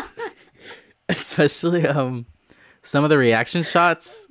especially 1.08 1.86
um 1.86 2.26
some 2.82 3.04
of 3.04 3.10
the 3.10 3.18
reaction 3.18 3.62
shots. 3.62 4.26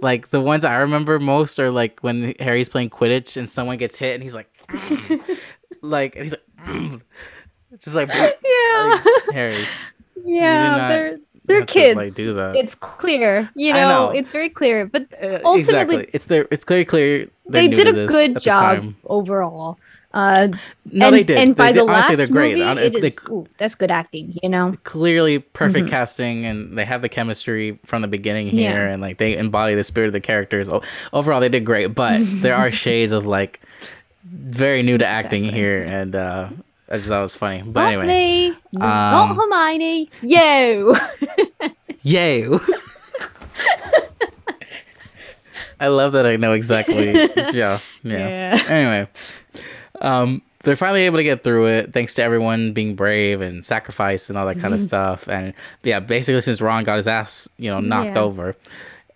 Like 0.00 0.30
the 0.30 0.40
ones 0.40 0.64
I 0.64 0.76
remember 0.76 1.18
most 1.18 1.58
are 1.58 1.70
like 1.70 2.00
when 2.00 2.34
Harry's 2.38 2.68
playing 2.68 2.90
Quidditch 2.90 3.36
and 3.36 3.48
someone 3.48 3.78
gets 3.78 3.98
hit 3.98 4.14
and 4.14 4.22
he's 4.22 4.34
like, 4.34 4.48
like 5.82 6.14
and 6.14 6.22
he's 6.24 6.32
like, 6.32 7.02
just 7.80 7.96
like, 7.96 8.08
yeah, 8.08 8.32
like, 9.04 9.34
Harry. 9.34 9.64
yeah, 10.24 11.16
they're 11.48 11.56
they're 11.56 11.60
have 11.60 11.66
to, 11.66 11.72
kids. 11.72 11.96
like, 11.96 12.14
do 12.14 12.34
that. 12.34 12.54
It's 12.56 12.74
clear, 12.76 13.50
you 13.56 13.72
know, 13.72 13.88
know. 13.88 14.10
it's 14.10 14.30
very 14.30 14.48
clear. 14.50 14.86
But 14.86 15.06
Uh, 15.20 15.40
Ultimately, 15.44 15.58
exactly. 15.60 16.10
It's 16.12 16.24
their. 16.26 16.46
It's 16.50 16.64
clear. 16.64 16.84
Clear. 16.84 17.28
they 17.48 17.66
did 17.68 17.88
a 17.88 18.06
good 18.06 18.34
the 18.36 18.40
job 18.40 18.94
overall. 19.04 19.78
Uh, 20.14 20.48
No, 20.90 21.06
and, 21.08 21.14
they 21.16 21.22
did. 21.22 21.38
And 21.38 21.48
They 21.50 21.52
by 21.54 21.72
did- 21.72 21.80
the 21.80 21.90
honestly, 21.92 22.16
last 22.16 22.16
they're 22.16 22.26
great. 22.34 22.56
movie, 22.58 22.80
it 22.86 22.92
they- 23.02 23.08
is 23.08 23.18
ooh, 23.28 23.46
that's 23.58 23.74
good 23.74 23.90
acting. 23.90 24.38
You 24.42 24.48
know, 24.48 24.74
Clearly, 24.84 25.38
perfect 25.38 25.88
casting, 25.90 26.46
and 26.46 26.78
they 26.78 26.86
have 26.86 27.02
the 27.02 27.10
chemistry 27.10 27.78
from 27.84 28.00
the 28.00 28.08
beginning 28.08 28.48
here, 28.48 28.70
Mm-hmm. 28.72 28.78
Yeah. 28.86 28.92
and 28.94 29.02
like 29.02 29.18
they 29.18 29.36
embody 29.36 29.74
the 29.74 29.84
spirit 29.84 30.06
of 30.06 30.12
the 30.14 30.20
characters. 30.20 30.68
Overall, 31.12 31.40
they 31.40 31.50
did 31.50 31.64
great, 31.66 31.94
but 31.94 32.20
there 32.40 32.54
are 32.56 32.70
shades 32.84 33.12
of 33.12 33.26
like 33.26 33.60
very 34.24 34.82
new 34.82 34.96
to 34.98 35.06
acting 35.06 35.44
here, 35.44 35.82
and 35.82 36.14
uh, 36.16 36.48
I 36.90 36.96
just 36.96 37.08
thought 37.08 37.18
it 37.18 37.22
was 37.22 37.34
funny. 37.34 37.62
But 37.62 37.82
not 37.82 37.92
anyway, 37.92 38.06
me, 38.06 38.56
not 38.72 39.30
um, 39.30 39.36
Hermione. 39.36 40.10
You. 40.22 40.96
you. 42.02 42.60
I 45.80 45.88
love 45.88 46.12
that 46.12 46.26
I 46.26 46.36
know 46.36 46.52
exactly. 46.54 47.12
yeah, 47.14 47.50
yeah. 47.52 47.78
Yeah. 48.02 48.62
Anyway, 48.68 49.08
um, 50.00 50.42
they're 50.64 50.76
finally 50.76 51.02
able 51.02 51.18
to 51.18 51.24
get 51.24 51.44
through 51.44 51.66
it 51.66 51.92
thanks 51.92 52.14
to 52.14 52.22
everyone 52.22 52.72
being 52.72 52.96
brave 52.96 53.40
and 53.40 53.64
sacrifice 53.64 54.28
and 54.28 54.36
all 54.36 54.46
that 54.46 54.58
kind 54.58 54.74
of 54.74 54.82
stuff. 54.82 55.28
And 55.28 55.54
yeah, 55.84 56.00
basically 56.00 56.40
since 56.40 56.60
Ron 56.60 56.82
got 56.84 56.96
his 56.96 57.06
ass, 57.06 57.48
you 57.58 57.70
know, 57.70 57.78
knocked 57.80 58.16
Yeah. 58.16 58.22
over, 58.22 58.56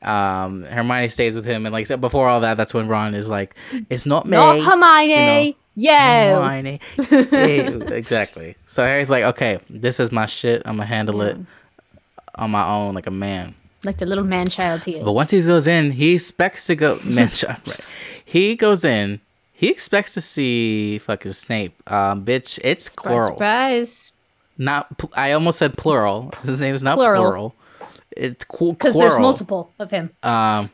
um, 0.02 0.62
Hermione 0.64 1.08
stays 1.08 1.34
with 1.34 1.44
him. 1.44 1.66
And 1.66 1.72
like 1.72 1.82
I 1.82 1.84
said 1.84 2.00
before 2.00 2.28
all 2.28 2.40
that, 2.40 2.56
that's 2.56 2.72
when 2.74 2.86
Ron 2.86 3.14
is 3.16 3.28
like, 3.28 3.56
"It's 3.90 4.06
not 4.06 4.26
me." 4.26 4.32
Not 4.36 4.60
Hermione. 4.60 5.46
You. 5.48 5.54
Hermione. 5.76 6.80
Ew, 7.10 7.80
exactly. 7.88 8.56
So 8.66 8.84
Harry's 8.84 9.10
like, 9.10 9.24
"Okay, 9.24 9.58
this 9.70 9.98
is 10.00 10.12
my 10.12 10.26
shit. 10.26 10.62
I'm 10.64 10.76
gonna 10.76 10.86
handle 10.86 11.22
it 11.22 11.36
on 12.34 12.50
my 12.50 12.66
own, 12.66 12.94
like 12.94 13.06
a 13.06 13.10
man." 13.12 13.54
Like 13.84 13.98
the 13.98 14.06
little 14.06 14.24
man 14.24 14.46
child 14.48 14.84
he 14.84 14.96
is. 14.96 15.04
But 15.04 15.12
once 15.14 15.30
he 15.32 15.40
goes 15.40 15.66
in, 15.66 15.90
he 15.92 16.14
expects 16.14 16.66
to 16.66 16.76
go. 16.76 17.00
Man, 17.04 17.28
child. 17.30 17.58
right. 17.66 17.80
He 18.24 18.54
goes 18.54 18.84
in. 18.84 19.20
He 19.52 19.68
expects 19.68 20.12
to 20.14 20.20
see 20.20 20.98
fucking 20.98 21.32
Snape. 21.32 21.74
Um, 21.90 22.24
bitch, 22.24 22.58
it's 22.62 22.84
surprise, 22.86 23.22
Quirrell. 23.22 23.26
surprise. 23.34 24.12
Not. 24.58 24.98
pl- 24.98 25.10
I 25.14 25.32
almost 25.32 25.58
said 25.58 25.76
plural. 25.76 26.32
His 26.44 26.60
name 26.60 26.74
is 26.76 26.82
not 26.82 26.96
plural. 26.96 27.22
plural. 27.22 27.54
It's 28.16 28.44
qu- 28.44 28.72
Because 28.72 28.94
there's 28.94 29.18
multiple 29.18 29.72
of 29.80 29.90
him. 29.90 30.10
Um, 30.22 30.70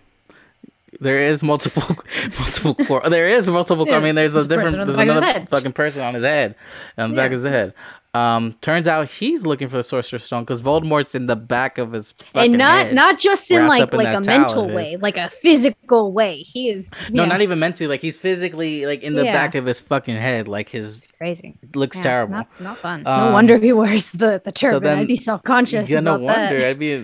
there 1.00 1.28
is 1.28 1.42
multiple, 1.42 1.82
multiple. 2.38 2.74
Quirrell. 2.74 3.10
There 3.10 3.28
is 3.28 3.48
multiple. 3.48 3.86
I 3.92 4.00
mean, 4.00 4.14
there's 4.14 4.34
a 4.34 4.42
there's 4.44 4.46
a 4.46 4.48
person 4.48 4.78
different. 4.78 4.90
the 4.90 4.96
There's 4.96 4.96
back 4.96 5.08
of 5.08 5.14
his 5.14 5.22
another 5.22 5.46
fucking 5.46 5.72
person 5.72 6.02
on 6.02 6.14
his 6.14 6.24
head, 6.24 6.54
on 6.96 7.10
the 7.10 7.16
back 7.16 7.26
of 7.26 7.32
his 7.42 7.44
head. 7.44 7.74
Um, 8.18 8.54
turns 8.60 8.88
out 8.88 9.08
he's 9.10 9.44
looking 9.46 9.68
for 9.68 9.76
the 9.76 9.82
Sorcerer's 9.82 10.24
Stone 10.24 10.42
because 10.44 10.60
Voldemort's 10.62 11.14
in 11.14 11.26
the 11.26 11.36
back 11.36 11.78
of 11.78 11.92
his 11.92 12.12
fucking 12.12 12.52
and 12.52 12.58
not 12.58 12.86
head. 12.86 12.94
not 12.94 13.18
just 13.18 13.50
in 13.50 13.66
like 13.66 13.92
in 13.92 13.98
like 13.98 14.16
a 14.16 14.20
mental 14.26 14.68
way, 14.68 14.96
like 14.96 15.16
a 15.16 15.28
physical 15.28 16.12
way. 16.12 16.38
He 16.42 16.70
is 16.70 16.90
No, 17.10 17.22
yeah, 17.22 17.28
not 17.28 17.40
even 17.42 17.58
mentally. 17.58 17.86
Like 17.88 18.02
he's 18.02 18.18
physically 18.18 18.86
like 18.86 19.02
in 19.02 19.14
the 19.14 19.24
Yeah. 19.24 19.32
back 19.32 19.54
of 19.54 19.66
his 19.66 19.80
fucking 19.80 20.16
head. 20.16 20.48
Like 20.48 20.68
his 20.70 21.06
crazy. 21.18 21.56
looks 21.74 21.96
Yeah, 21.98 22.02
terrible. 22.02 22.34
Not, 22.34 22.60
not 22.60 22.78
fun. 22.78 23.06
Um, 23.06 23.20
no 23.26 23.32
wonder 23.32 23.58
he 23.58 23.72
wears 23.72 24.10
the 24.12 24.40
the 24.44 24.52
turban. 24.52 24.82
then- 24.82 24.98
I'd 24.98 25.06
be 25.08 25.16
self 25.16 25.42
conscious. 25.42 25.88
yeah, 25.90 26.00
no 26.00 26.18
wonder. 26.18 26.58
That. 26.58 26.68
I'd 26.70 26.78
be 26.78 26.94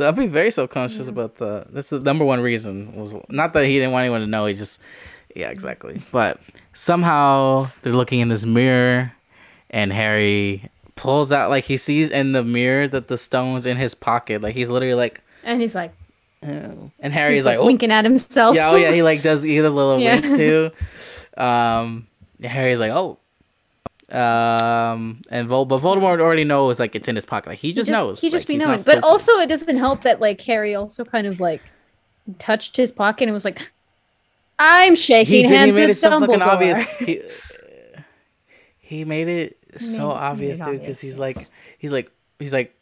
I'd 0.00 0.16
be 0.16 0.26
very 0.26 0.50
self 0.50 0.70
conscious 0.70 1.06
about 1.08 1.36
the. 1.36 1.66
That's 1.70 1.90
the 1.90 2.00
number 2.00 2.24
one 2.24 2.40
reason 2.40 2.94
was 2.94 3.14
not 3.28 3.52
that 3.52 3.64
he 3.66 3.74
didn't 3.74 3.92
want 3.92 4.02
anyone 4.04 4.20
to 4.22 4.26
know. 4.26 4.46
He 4.46 4.54
just 4.54 4.80
yeah, 5.34 5.50
exactly. 5.50 6.00
But 6.12 6.40
somehow 6.72 7.68
they're 7.82 7.92
looking 7.92 8.20
in 8.20 8.28
this 8.28 8.46
mirror, 8.46 9.12
and 9.70 9.92
Harry 9.92 10.70
pulls 10.94 11.30
out 11.32 11.50
like 11.50 11.64
he 11.64 11.76
sees 11.76 12.10
in 12.10 12.32
the 12.32 12.42
mirror 12.42 12.88
that 12.88 13.08
the 13.08 13.18
stone's 13.18 13.66
in 13.66 13.76
his 13.76 13.94
pocket. 13.94 14.42
Like 14.42 14.54
he's 14.54 14.70
literally 14.70 14.94
like 14.94 15.22
And 15.44 15.60
he's 15.60 15.74
like, 15.74 15.92
oh. 16.42 16.90
and 17.00 17.12
Harry's 17.12 17.44
like, 17.44 17.58
like, 17.58 17.62
oh, 17.64 17.66
winking 17.66 17.90
at 17.90 18.04
himself. 18.04 18.56
yeah, 18.56 18.70
oh 18.70 18.76
yeah, 18.76 18.92
he 18.92 19.02
like 19.02 19.22
does 19.22 19.42
he 19.42 19.56
does 19.58 19.72
a 19.72 19.76
little 19.76 20.00
Yeah. 20.00 20.20
wink 20.20 20.36
too. 20.36 20.70
Um, 21.36 22.06
Harry's 22.42 22.80
like, 22.80 22.92
oh, 22.92 23.18
um, 24.10 25.22
and 25.30 25.48
Vol- 25.48 25.64
but 25.64 25.80
Voldemort 25.80 26.20
already 26.20 26.44
knows 26.44 26.78
like 26.78 26.94
it's 26.94 27.08
in 27.08 27.16
his 27.16 27.24
pocket. 27.24 27.50
Like 27.50 27.58
he 27.58 27.68
he 27.68 27.74
just, 27.74 27.88
just 27.88 27.92
knows. 27.92 28.20
He 28.20 28.30
just 28.30 28.42
like, 28.48 28.58
be 28.58 28.64
knowing. 28.64 28.80
But 28.84 29.02
also, 29.02 29.32
it 29.38 29.48
doesn't 29.48 29.76
help 29.76 30.02
that 30.02 30.20
like 30.20 30.40
Harry 30.42 30.74
also 30.74 31.04
kind 31.04 31.26
of 31.26 31.40
like 31.40 31.60
touched 32.38 32.76
his 32.76 32.92
pocket 32.92 33.24
and 33.24 33.34
was 33.34 33.44
like, 33.44 33.70
"I'm 34.58 34.94
shaking. 34.94 35.48
He 35.48 35.54
hands 35.54 35.74
with 35.76 35.90
Dumbledore." 35.90 36.40
obvious. 36.40 36.78
He, 36.98 37.20
he 38.86 39.04
made 39.04 39.26
it 39.26 39.58
so 39.78 40.08
made 40.08 40.14
obvious, 40.14 40.58
dude. 40.60 40.80
Because 40.80 41.00
he's 41.00 41.18
like, 41.18 41.36
he's 41.78 41.92
like, 41.92 42.12
he's 42.38 42.52
like. 42.52 42.72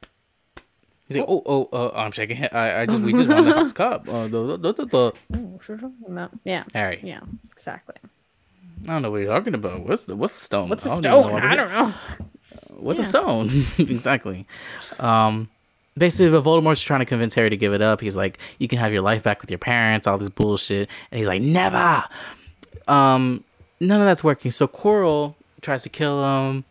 He's 1.09 1.19
like, 1.19 1.27
oh, 1.29 1.43
oh, 1.45 1.69
uh, 1.71 1.93
I'm 1.95 2.13
shaking. 2.13 2.39
hand. 2.39 2.51
I, 2.53 2.81
I 2.81 2.87
just, 2.87 3.01
we 3.03 3.13
just 3.13 3.29
won 3.29 3.45
the 3.45 3.53
House 3.53 3.75
Cup. 3.75 4.09
Uh, 4.09 4.27
the, 4.27 4.57
the, 4.57 4.73
the, 4.73 4.87
the. 4.87 4.97
Oh, 4.97 5.13
what 5.39 5.69
you're 5.69 5.77
talking 5.77 5.97
about. 6.07 6.31
Yeah, 6.45 6.65
Harry, 6.73 7.01
yeah, 7.03 7.21
exactly. 7.53 7.97
I 8.85 8.87
don't 8.87 9.03
know 9.03 9.11
what 9.11 9.19
you're 9.19 9.35
talking 9.35 9.55
about. 9.55 9.87
What's 9.87 10.07
the, 10.07 10.17
what's 10.17 10.35
the 10.35 10.45
stone? 10.45 10.71
What's 10.71 10.87
a 10.87 10.91
I 10.91 11.01
don't 11.01 11.05
even 11.05 11.11
know 11.11 11.21
stone? 11.21 11.33
what 11.33 11.45
I 11.45 11.57
don't 11.57 11.73
know. 11.73 11.95
What's 12.79 12.99
a 13.01 13.05
stone? 13.05 13.67
exactly. 13.79 14.47
Um, 14.99 15.51
basically, 15.97 16.31
but 16.31 16.43
Voldemort's 16.45 16.81
trying 16.81 17.01
to 17.01 17.07
convince 17.07 17.35
Harry 17.35 17.51
to 17.51 17.57
give 17.57 17.75
it 17.75 17.83
up. 17.83 18.01
He's 18.01 18.17
like, 18.17 18.39
"You 18.59 18.69
can 18.69 18.79
have 18.79 18.93
your 18.93 19.03
life 19.03 19.23
back 19.23 19.43
with 19.43 19.51
your 19.51 19.59
parents." 19.59 20.07
All 20.07 20.17
this 20.17 20.31
bullshit, 20.31 20.89
and 21.11 21.19
he's 21.19 21.29
like, 21.29 21.43
"Never." 21.43 22.05
Um, 22.89 23.45
none 23.79 24.01
of 24.01 24.07
that's 24.07 24.25
working. 24.25 24.51
So 24.51 24.67
Quirrell 24.67 25.35
tries 25.65 25.83
to 25.83 25.89
kill 25.89 26.23
him, 26.23 26.65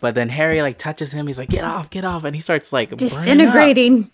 but 0.00 0.14
then 0.14 0.28
Harry 0.28 0.60
like 0.62 0.76
touches 0.78 1.12
him. 1.12 1.26
He's 1.26 1.38
like, 1.38 1.48
"Get 1.48 1.64
off, 1.64 1.88
get 1.90 2.04
off!" 2.04 2.24
And 2.24 2.34
he 2.34 2.40
starts 2.42 2.72
like 2.72 2.94
Disintegrating. 2.96 4.10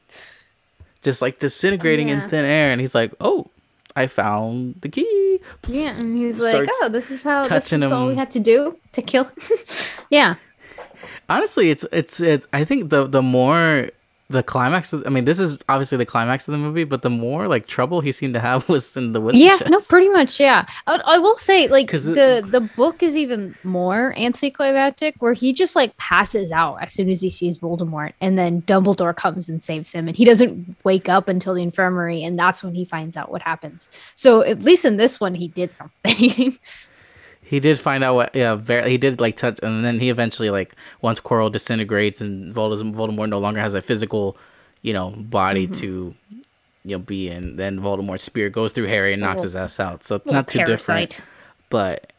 just 1.03 1.23
like 1.23 1.39
disintegrating 1.39 2.09
Yeah. 2.09 2.25
in 2.25 2.31
thin 2.31 2.45
air. 2.45 2.71
And 2.71 2.81
he's 2.81 2.95
like, 2.95 3.13
"Oh, 3.21 3.49
I 3.97 4.07
found 4.07 4.77
the 4.83 4.89
key." 4.89 5.41
Yeah, 5.69 5.97
and 5.99 6.17
he's 6.17 6.39
was 6.39 6.53
like, 6.53 6.69
"Oh, 6.83 6.89
this 6.89 7.11
is 7.11 7.23
how 7.23 7.41
this 7.43 7.49
touching 7.49 7.83
is 7.83 7.91
all 7.93 8.07
we 8.09 8.15
had 8.15 8.31
to 8.33 8.41
do 8.41 8.77
to 8.93 9.03
kill." 9.03 9.31
yeah, 10.11 10.35
honestly 11.29 11.71
it's 11.71 11.85
it's 11.91 12.21
it's 12.21 12.47
i 12.53 12.63
think 12.65 12.91
the 12.91 13.05
the 13.07 13.21
more 13.23 13.89
the 14.29 14.43
climax 14.43 14.93
of, 14.93 15.07
i 15.07 15.09
mean 15.09 15.25
this 15.25 15.39
is 15.39 15.57
obviously 15.69 15.97
the 15.97 16.05
climax 16.05 16.49
of 16.49 16.53
the 16.53 16.59
movie 16.59 16.83
but 16.83 17.03
the 17.03 17.11
more 17.11 17.47
like 17.47 17.67
trouble 17.69 18.01
he 18.01 18.11
seemed 18.11 18.35
to 18.35 18.41
have 18.41 18.69
was 18.75 18.97
in 18.97 19.13
the 19.13 19.21
witness 19.21 19.43
yeah, 19.43 19.57
no, 19.69 19.79
pretty 19.81 20.09
much, 20.09 20.41
yeah. 20.41 20.67
I, 20.87 21.01
I 21.05 21.19
will 21.19 21.37
say, 21.37 21.69
like 21.69 21.91
the 21.91 22.39
it- 22.39 22.51
the 22.51 22.61
book 22.61 23.03
is 23.03 23.17
even 23.17 23.55
more 23.63 24.13
anticlimactic, 24.17 25.15
where 25.21 25.33
he 25.33 25.53
just 25.53 25.77
like 25.77 25.97
passes 25.97 26.51
out 26.53 26.77
as 26.83 26.93
soon 26.93 27.09
as 27.09 27.21
he 27.21 27.31
sees 27.31 27.59
Voldemort, 27.59 28.13
and 28.21 28.39
then 28.39 28.63
Dumbledore 28.63 29.15
comes 29.15 29.49
and 29.49 29.63
saves 29.63 29.93
him, 29.93 30.09
and 30.09 30.17
he 30.17 30.25
doesn't 30.25 30.77
wake 30.85 31.09
up 31.09 31.29
until 31.29 31.55
the 31.55 31.63
infirmary, 31.63 32.23
and 32.25 32.39
that's 32.39 32.63
when 32.65 32.75
he 32.75 32.85
finds 32.85 33.17
out 33.17 33.31
what 33.31 33.43
happens. 33.43 33.91
So 34.15 34.43
at 34.43 34.63
least 34.63 34.85
in 34.85 34.97
this 34.97 35.21
one, 35.21 35.35
he 35.35 35.49
did 35.49 35.73
something. 35.73 36.59
he 37.47 37.61
did 37.61 37.79
find 37.81 38.03
out 38.05 38.15
what 38.15 38.35
yeah 38.35 38.59
he 38.87 38.99
did 38.99 39.21
like 39.21 39.37
touch 39.37 39.59
and 39.63 39.85
then 39.85 40.01
he 40.01 40.11
eventually 40.11 40.51
like 40.51 40.75
once 41.01 41.21
Quirrell 41.21 41.51
disintegrates 41.51 42.21
and 42.21 42.55
Voldemort, 42.55 42.95
Voldemort 42.95 43.29
no 43.29 43.39
longer 43.39 43.61
has 43.61 43.73
a 43.75 43.81
physical 43.83 44.37
you 44.83 44.93
know 44.93 45.11
body 45.11 45.67
Mm-hmm. 45.67 45.75
to 45.81 46.15
you 46.85 46.97
know 46.97 46.99
be 46.99 47.29
in 47.29 47.57
then 47.57 47.81
Voldemort's 47.81 48.23
spear 48.25 48.51
goes 48.51 48.73
through 48.73 48.87
Harry 48.87 49.13
and 49.13 49.23
knocks 49.23 49.43
Little- 49.43 49.63
his 49.63 49.79
ass 49.79 49.81
out 49.81 50.05
so 50.05 50.17
it's 50.17 50.27
not 50.27 50.49
too 50.49 50.59
different 50.61 50.87
parasite. 51.17 51.21
but 51.71 52.13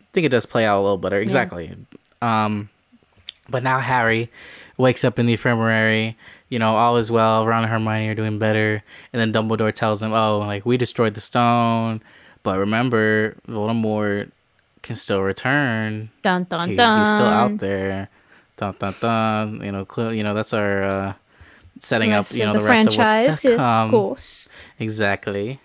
I 0.00 0.10
think 0.12 0.24
it 0.26 0.30
does 0.30 0.46
play 0.46 0.64
out 0.64 0.80
a 0.80 0.82
little 0.82 0.96
better. 0.98 1.20
Exactly. 1.20 1.70
Um, 2.22 2.70
but 3.48 3.62
now 3.62 3.78
Harry 3.78 4.30
wakes 4.78 5.04
up 5.04 5.18
in 5.18 5.26
the 5.26 5.32
infirmary. 5.32 6.16
You 6.48 6.58
know, 6.58 6.74
all 6.74 6.96
is 6.96 7.10
well. 7.10 7.46
Ron 7.46 7.62
and 7.64 7.70
Hermione 7.70 8.08
are 8.08 8.14
doing 8.14 8.38
better, 8.38 8.82
and 9.12 9.20
then 9.20 9.32
Dumbledore 9.34 9.72
tells 9.72 10.02
him, 10.02 10.12
"Oh, 10.14 10.38
like 10.38 10.64
we 10.64 10.76
destroyed 10.78 11.12
the 11.14 11.20
stone, 11.20 12.00
but 12.42 12.58
remember, 12.58 13.36
Voldemort 13.46 14.30
can 14.88 14.96
still 14.96 15.22
return. 15.22 16.10
Dun 16.22 16.44
dun 16.44 16.70
He- 16.70 16.76
dun. 16.76 17.04
he's 17.04 17.14
still 17.14 17.28
out 17.28 17.58
there. 17.58 18.08
Dun 18.56 18.74
dun 18.78 18.94
dun. 19.00 19.60
You 19.62 19.70
know, 19.70 19.86
cl- 19.86 20.12
you 20.12 20.24
know 20.24 20.34
that's 20.34 20.52
our 20.52 20.82
uh, 20.82 21.12
setting 21.80 22.12
up. 22.12 22.26
You 22.32 22.46
know, 22.46 22.54
the, 22.54 22.58
the, 22.58 22.64
rest 22.64 22.88
of 22.88 22.94
franchise, 22.94 23.26
what's 23.26 23.42
to 23.42 23.50
yes, 23.50 23.60
of 23.60 23.90
course. 23.90 24.48
Exactly. 24.80 25.60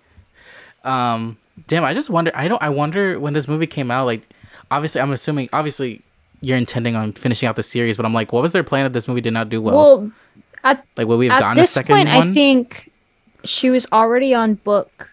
Um, 0.84 1.38
damn, 1.68 1.86
I 1.86 1.94
just 1.94 2.10
wonder. 2.10 2.32
I 2.36 2.48
don't. 2.48 2.62
I 2.62 2.70
wonder 2.70 3.18
when 3.20 3.34
this 3.34 3.48
movie 3.48 3.66
came 3.66 3.90
out. 3.90 4.06
Like, 4.06 4.28
obviously, 4.70 5.02
I'm 5.02 5.12
assuming. 5.12 5.50
Obviously, 5.54 6.02
you're 6.42 6.58
intending 6.58 6.96
on 6.96 7.14
finishing 7.14 7.48
out 7.48 7.56
the 7.56 7.64
series, 7.64 7.96
but 7.96 8.06
I'm 8.06 8.14
like, 8.14 8.34
what 8.34 8.44
was 8.44 8.52
their 8.52 8.64
plan 8.64 8.86
if 8.86 8.92
this 8.92 9.08
movie 9.08 9.22
did 9.22 9.34
not 9.34 9.48
do 9.48 9.62
well? 9.62 9.76
Well, 9.76 10.12
at 10.66 10.86
like, 10.98 11.08
would 11.08 11.18
we 11.18 11.30
have 11.30 11.40
gotten 11.40 11.58
a 11.58 11.62
this 11.62 11.72
second 11.72 11.96
point, 11.96 12.10
one? 12.10 12.30
I 12.30 12.34
think 12.34 12.92
she 13.46 13.70
was 13.70 13.88
already 13.94 14.34
on 14.34 14.56
book. 14.56 15.10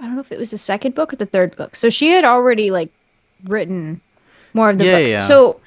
I 0.00 0.04
don't 0.06 0.14
know 0.14 0.20
if 0.20 0.32
it 0.32 0.38
was 0.38 0.50
the 0.50 0.58
second 0.58 0.94
book 0.94 1.12
or 1.12 1.16
the 1.16 1.26
third 1.26 1.56
book. 1.56 1.76
So 1.76 1.88
she 1.90 2.08
had 2.10 2.24
already 2.24 2.70
like 2.70 2.90
written 3.44 4.00
more 4.54 4.70
of 4.70 4.78
the 4.78 4.84
Yeah, 4.86 4.98
books. 4.98 5.10
yeah. 5.10 5.20
So 5.20 5.60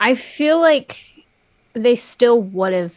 I 0.00 0.14
feel 0.14 0.60
like 0.60 1.04
they 1.74 1.96
still 1.96 2.40
would 2.40 2.72
have 2.72 2.94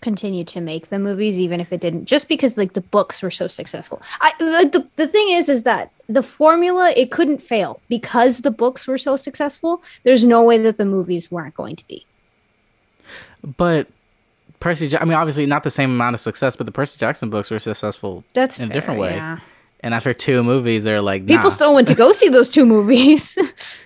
continued 0.00 0.46
to 0.48 0.60
make 0.60 0.90
the 0.90 0.98
movies 0.98 1.38
even 1.40 1.60
if 1.60 1.72
it 1.72 1.80
didn't 1.80 2.04
just 2.04 2.28
because 2.28 2.58
like 2.58 2.74
the 2.74 2.80
books 2.82 3.22
were 3.22 3.30
so 3.30 3.48
successful. 3.48 4.02
I 4.20 4.32
like 4.40 4.72
the, 4.72 4.86
the 4.96 5.06
thing 5.08 5.30
is 5.30 5.48
is 5.48 5.62
that 5.62 5.90
the 6.10 6.22
formula 6.22 6.92
it 6.94 7.10
couldn't 7.10 7.40
fail 7.40 7.80
because 7.88 8.42
the 8.42 8.50
books 8.50 8.86
were 8.86 8.98
so 8.98 9.16
successful. 9.16 9.82
There's 10.02 10.22
no 10.24 10.42
way 10.44 10.58
that 10.58 10.76
the 10.76 10.84
movies 10.84 11.30
weren't 11.30 11.54
going 11.54 11.76
to 11.76 11.86
be. 11.88 12.04
but 13.56 13.86
Percy, 14.60 14.96
I 14.96 15.04
mean, 15.04 15.12
obviously, 15.14 15.44
not 15.44 15.62
the 15.62 15.70
same 15.70 15.90
amount 15.90 16.14
of 16.14 16.20
success, 16.20 16.56
but 16.56 16.64
the 16.66 16.72
Percy 16.72 16.98
Jackson 16.98 17.28
books 17.28 17.50
were 17.50 17.58
successful 17.58 18.24
That's 18.32 18.58
in 18.58 18.70
a 18.70 18.72
different 18.72 18.98
way. 19.00 19.14
yeah. 19.14 19.40
And 19.84 19.92
after 19.92 20.14
two 20.14 20.42
movies, 20.42 20.82
they're 20.82 21.02
like, 21.02 21.26
People 21.26 21.50
still 21.50 21.74
went 21.74 21.86
to 21.88 21.94
go 21.94 22.10
see 22.12 22.28
those 22.30 22.48
two 22.50 22.66
movies. 22.66 23.38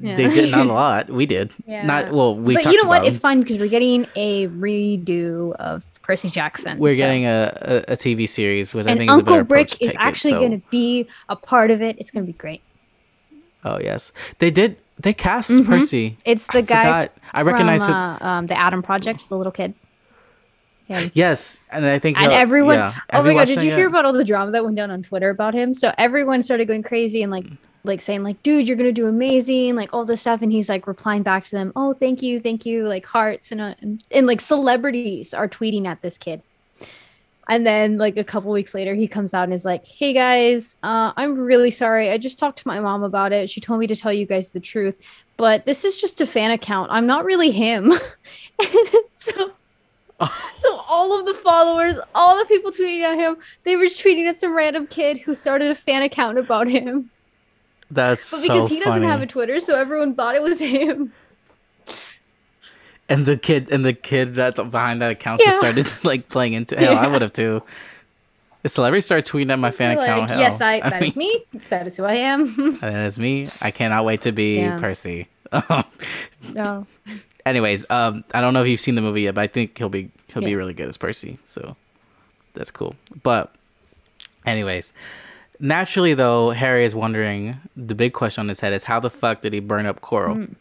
Yeah. 0.00 0.16
they 0.16 0.28
did 0.30 0.50
not 0.50 0.66
a 0.68 0.72
lot. 0.72 1.10
We 1.10 1.26
did. 1.26 1.52
Yeah. 1.66 1.84
Not 1.84 2.12
well. 2.14 2.34
We 2.34 2.54
but 2.54 2.64
you 2.64 2.82
know 2.82 2.88
what? 2.88 2.98
about 3.00 3.08
It's 3.08 3.18
them. 3.18 3.22
fine 3.22 3.40
because 3.40 3.58
we're 3.58 3.68
getting 3.68 4.06
a 4.16 4.46
redo 4.48 5.52
of 5.56 5.84
Percy 6.00 6.30
Jackson. 6.30 6.78
We're 6.78 6.92
so- 6.92 6.96
getting 6.98 7.26
a, 7.26 7.84
a, 7.86 7.92
a 7.92 7.96
TV 7.98 8.26
series, 8.26 8.74
which 8.74 8.86
I 8.86 8.92
and 8.92 8.98
think 9.00 9.10
is 9.10 9.14
a 9.14 9.18
Uncle 9.18 9.36
better 9.36 9.54
Rick 9.54 9.72
is 9.72 9.78
take 9.78 9.88
it, 9.90 9.96
actually 9.98 10.30
so- 10.30 10.38
going 10.40 10.52
to 10.62 10.66
be 10.70 11.06
a 11.28 11.36
part 11.36 11.70
of 11.70 11.82
it. 11.82 11.96
It's 11.98 12.10
going 12.10 12.24
to 12.24 12.32
be 12.32 12.38
great. 12.38 12.62
Oh 13.62 13.78
yes, 13.78 14.12
they 14.38 14.50
did. 14.50 14.78
They 14.98 15.12
cast 15.12 15.50
Mhm. 15.50 15.66
Percy. 15.66 16.16
It's 16.24 16.46
the 16.46 16.58
I 16.58 16.62
guy 16.62 16.82
forgot. 16.84 17.12
I 17.34 17.42
recognize 17.42 17.84
from 17.84 17.92
who. 17.92 17.98
uh, 18.00 18.18
um, 18.22 18.46
the 18.46 18.58
Adam 18.58 18.82
Project, 18.82 19.28
the 19.28 19.36
little 19.36 19.52
kid. 19.52 19.74
Yeah. 20.90 21.08
Yes, 21.14 21.60
and 21.70 21.86
I 21.86 22.00
think 22.00 22.20
And 22.20 22.32
everyone, 22.32 22.74
yeah. 22.74 22.96
oh 23.12 23.22
my 23.22 23.32
god, 23.32 23.46
did 23.46 23.62
you 23.62 23.68
yet? 23.68 23.78
hear 23.78 23.86
about 23.86 24.04
all 24.04 24.12
the 24.12 24.24
drama 24.24 24.50
that 24.50 24.64
went 24.64 24.76
down 24.76 24.90
on 24.90 25.04
Twitter 25.04 25.30
about 25.30 25.54
him? 25.54 25.72
So 25.72 25.94
everyone 25.98 26.42
started 26.42 26.66
going 26.66 26.82
crazy 26.82 27.22
and 27.22 27.30
like, 27.30 27.46
like 27.84 28.00
saying 28.00 28.24
like, 28.24 28.42
dude, 28.42 28.66
you're 28.66 28.76
gonna 28.76 28.90
do 28.90 29.06
amazing, 29.06 29.76
like 29.76 29.94
all 29.94 30.04
this 30.04 30.22
stuff, 30.22 30.42
and 30.42 30.50
he's 30.50 30.68
like 30.68 30.88
replying 30.88 31.22
back 31.22 31.44
to 31.44 31.52
them, 31.52 31.72
oh, 31.76 31.94
thank 31.94 32.22
you, 32.22 32.40
thank 32.40 32.66
you, 32.66 32.88
like 32.88 33.06
hearts 33.06 33.52
and 33.52 33.60
uh, 33.60 33.74
and, 33.80 34.04
and 34.10 34.26
like 34.26 34.40
celebrities 34.40 35.32
are 35.32 35.48
tweeting 35.48 35.86
at 35.86 36.02
this 36.02 36.18
kid. 36.18 36.42
And 37.48 37.64
then 37.64 37.96
like 37.96 38.16
a 38.16 38.24
couple 38.24 38.50
weeks 38.50 38.74
later, 38.74 38.96
he 38.96 39.06
comes 39.06 39.32
out 39.32 39.44
and 39.44 39.52
is 39.54 39.64
like, 39.64 39.86
"Hey 39.86 40.12
guys, 40.12 40.76
uh, 40.82 41.12
I'm 41.16 41.38
really 41.38 41.70
sorry. 41.70 42.10
I 42.10 42.18
just 42.18 42.36
talked 42.36 42.58
to 42.58 42.68
my 42.68 42.80
mom 42.80 43.04
about 43.04 43.32
it. 43.32 43.48
She 43.48 43.60
told 43.60 43.78
me 43.78 43.86
to 43.86 43.94
tell 43.94 44.12
you 44.12 44.26
guys 44.26 44.50
the 44.50 44.58
truth, 44.60 44.96
but 45.36 45.66
this 45.66 45.84
is 45.84 46.00
just 46.00 46.20
a 46.20 46.26
fan 46.26 46.50
account. 46.50 46.90
I'm 46.90 47.06
not 47.06 47.24
really 47.24 47.52
him." 47.52 47.92
so 49.14 49.52
so 50.56 50.76
all 50.88 51.18
of 51.18 51.26
the 51.26 51.34
followers, 51.34 51.96
all 52.14 52.38
the 52.38 52.44
people 52.44 52.70
tweeting 52.70 53.02
at 53.02 53.18
him, 53.18 53.36
they 53.64 53.76
were 53.76 53.84
tweeting 53.84 54.28
at 54.28 54.38
some 54.38 54.54
random 54.56 54.86
kid 54.86 55.18
who 55.18 55.34
started 55.34 55.70
a 55.70 55.74
fan 55.74 56.02
account 56.02 56.38
about 56.38 56.66
him. 56.68 57.10
That's 57.90 58.30
But 58.30 58.42
because 58.42 58.68
so 58.68 58.74
he 58.74 58.78
doesn't 58.80 58.92
funny. 59.02 59.06
have 59.06 59.22
a 59.22 59.26
Twitter, 59.26 59.58
so 59.60 59.76
everyone 59.78 60.14
thought 60.14 60.34
it 60.34 60.42
was 60.42 60.60
him. 60.60 61.12
and 63.08 63.26
the 63.26 63.36
kid 63.36 63.68
and 63.72 63.84
the 63.84 63.92
kid 63.92 64.34
that's 64.34 64.60
behind 64.60 65.02
that 65.02 65.10
account 65.12 65.40
just 65.40 65.58
started 65.58 65.88
like 66.04 66.28
playing 66.28 66.52
into. 66.52 66.76
Hell, 66.78 66.96
I 66.96 67.06
would 67.06 67.22
have 67.22 67.32
too. 67.32 67.62
If 68.62 68.72
celebrities 68.72 69.06
started 69.06 69.24
tweeting 69.24 69.50
at 69.50 69.58
my 69.58 69.70
fan 69.70 69.96
Like, 69.96 70.04
account, 70.06 70.30
hell, 70.30 70.38
yes, 70.38 70.60
I. 70.60 70.80
That 70.80 71.02
is 71.02 71.16
mean, 71.16 71.32
me. 71.52 71.60
That 71.70 71.86
is 71.86 71.96
who 71.96 72.04
I 72.04 72.14
am. 72.14 72.76
That 72.80 73.06
is 73.06 73.18
me. 73.18 73.48
I 73.62 73.70
cannot 73.70 74.04
wait 74.04 74.20
to 74.22 74.32
be 74.32 74.58
Yeah. 74.58 74.78
Percy. 74.78 75.28
no. 76.52 76.86
Anyways, 77.50 77.84
um, 77.90 78.24
I 78.32 78.40
don't 78.40 78.54
know 78.54 78.62
if 78.62 78.68
you've 78.68 78.80
seen 78.80 78.94
the 78.94 79.02
movie 79.02 79.22
yet, 79.22 79.34
but 79.34 79.42
I 79.42 79.46
think 79.48 79.76
he'll 79.76 79.88
be 79.88 80.10
he'll 80.28 80.42
be 80.42 80.54
really 80.56 80.72
good 80.74 80.88
as 80.88 80.96
Percy. 80.96 81.38
So 81.44 81.76
that's 82.54 82.70
cool. 82.70 82.94
But 83.22 83.52
anyways, 84.46 84.92
naturally 85.58 86.14
though, 86.14 86.50
Harry 86.50 86.84
is 86.84 86.94
wondering. 86.94 87.58
The 87.76 87.94
big 87.94 88.12
question 88.12 88.42
on 88.42 88.48
his 88.48 88.60
head 88.60 88.72
is 88.72 88.84
how 88.84 89.00
the 89.00 89.10
fuck 89.10 89.40
did 89.40 89.52
he 89.52 89.60
burn 89.60 89.86
up 89.86 90.00
Quirrell? 90.00 90.54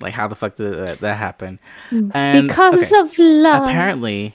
Like 0.00 0.14
how 0.14 0.28
the 0.28 0.36
fuck 0.36 0.54
did 0.56 0.74
that, 0.74 1.00
that 1.00 1.16
happen? 1.16 1.58
And 1.90 2.12
Mm. 2.12 2.42
because 2.48 2.92
okay, 2.92 3.00
of 3.00 3.18
love. 3.18 3.64
apparently 3.64 4.32